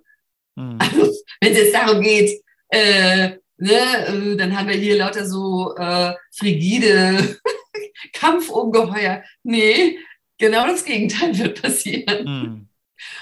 mhm. 0.56 0.78
also, 0.78 1.12
wenn 1.40 1.52
es 1.52 1.58
jetzt 1.58 1.74
darum 1.74 2.00
geht, 2.00 2.40
äh, 2.68 3.30
ne, 3.56 4.06
äh, 4.06 4.36
dann 4.36 4.56
haben 4.56 4.68
wir 4.68 4.76
hier 4.76 4.98
lauter 4.98 5.26
so 5.26 5.74
äh, 5.76 6.12
frigide 6.32 7.38
Kampfungeheuer. 8.12 9.22
Nee, 9.42 9.98
genau 10.38 10.66
das 10.66 10.84
Gegenteil 10.84 11.36
wird 11.36 11.60
passieren. 11.60 12.67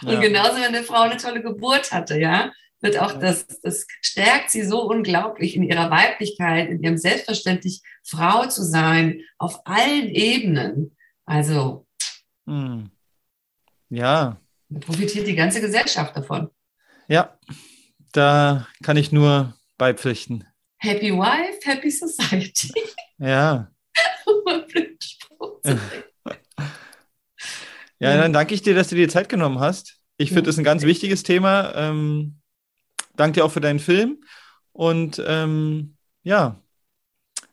Mhm. 0.02 0.08
Ja. 0.08 0.14
Und 0.14 0.20
genauso, 0.20 0.56
wenn 0.56 0.64
eine 0.64 0.82
Frau 0.82 1.02
eine 1.02 1.16
tolle 1.16 1.42
Geburt 1.42 1.92
hatte, 1.92 2.18
ja, 2.18 2.52
wird 2.80 2.98
auch 2.98 3.18
das, 3.18 3.46
das 3.62 3.86
stärkt 4.00 4.50
sie 4.50 4.62
so 4.62 4.82
unglaublich 4.82 5.56
in 5.56 5.62
ihrer 5.62 5.90
Weiblichkeit, 5.90 6.68
in 6.68 6.82
ihrem 6.82 6.98
Selbstverständlich, 6.98 7.82
Frau 8.04 8.46
zu 8.46 8.62
sein, 8.62 9.22
auf 9.38 9.66
allen 9.66 10.08
Ebenen. 10.08 10.96
Also. 11.24 11.86
Hm. 12.46 12.90
Ja. 13.88 14.40
Da 14.68 14.80
profitiert 14.80 15.26
die 15.26 15.34
ganze 15.34 15.60
Gesellschaft 15.60 16.16
davon. 16.16 16.50
Ja, 17.08 17.38
da 18.12 18.66
kann 18.82 18.96
ich 18.96 19.12
nur 19.12 19.54
beipflichten. 19.78 20.44
Happy 20.78 21.12
Wife, 21.12 21.60
Happy 21.62 21.90
Society. 21.90 22.72
Ja. 23.18 23.70
Ja, 27.98 28.16
dann 28.16 28.32
danke 28.32 28.54
ich 28.54 28.62
dir, 28.62 28.74
dass 28.74 28.88
du 28.88 28.94
dir 28.94 29.08
Zeit 29.08 29.28
genommen 29.28 29.60
hast. 29.60 29.98
Ich 30.18 30.30
finde 30.30 30.44
das 30.44 30.58
ein 30.58 30.64
ganz 30.64 30.82
wichtiges 30.82 31.22
Thema. 31.22 31.74
Ähm, 31.74 32.40
danke 33.16 33.40
dir 33.40 33.44
auch 33.44 33.50
für 33.52 33.60
deinen 33.60 33.80
Film. 33.80 34.22
Und 34.72 35.22
ähm, 35.26 35.96
ja, 36.22 36.60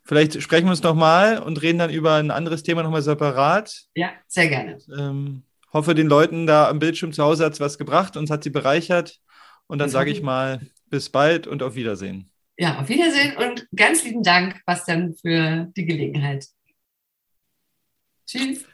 vielleicht 0.03 0.41
sprechen 0.41 0.65
wir 0.65 0.71
uns 0.71 0.83
nochmal 0.83 1.39
und 1.39 1.61
reden 1.61 1.79
dann 1.79 1.89
über 1.89 2.15
ein 2.15 2.31
anderes 2.31 2.63
Thema 2.63 2.83
nochmal 2.83 3.01
separat. 3.01 3.83
Ja, 3.95 4.11
sehr 4.27 4.49
gerne. 4.49 4.77
Ähm, 4.97 5.43
hoffe, 5.71 5.95
den 5.95 6.07
Leuten 6.07 6.45
da 6.45 6.69
am 6.69 6.79
Bildschirm 6.79 7.13
zu 7.13 7.23
Hause 7.23 7.45
hat 7.45 7.53
es 7.53 7.59
was 7.59 7.77
gebracht, 7.77 8.17
uns 8.17 8.29
hat 8.29 8.43
sie 8.43 8.49
bereichert. 8.49 9.19
Und 9.67 9.79
dann 9.79 9.89
sage 9.89 10.11
ich 10.11 10.21
mal, 10.21 10.61
bis 10.87 11.09
bald 11.09 11.47
und 11.47 11.63
auf 11.63 11.75
Wiedersehen. 11.75 12.29
Ja, 12.57 12.79
auf 12.79 12.89
Wiedersehen 12.89 13.35
und 13.37 13.67
ganz 13.75 14.03
lieben 14.03 14.21
Dank, 14.21 14.61
Bastian, 14.65 15.15
für 15.15 15.71
die 15.75 15.85
Gelegenheit. 15.85 16.45
Tschüss. 18.27 18.65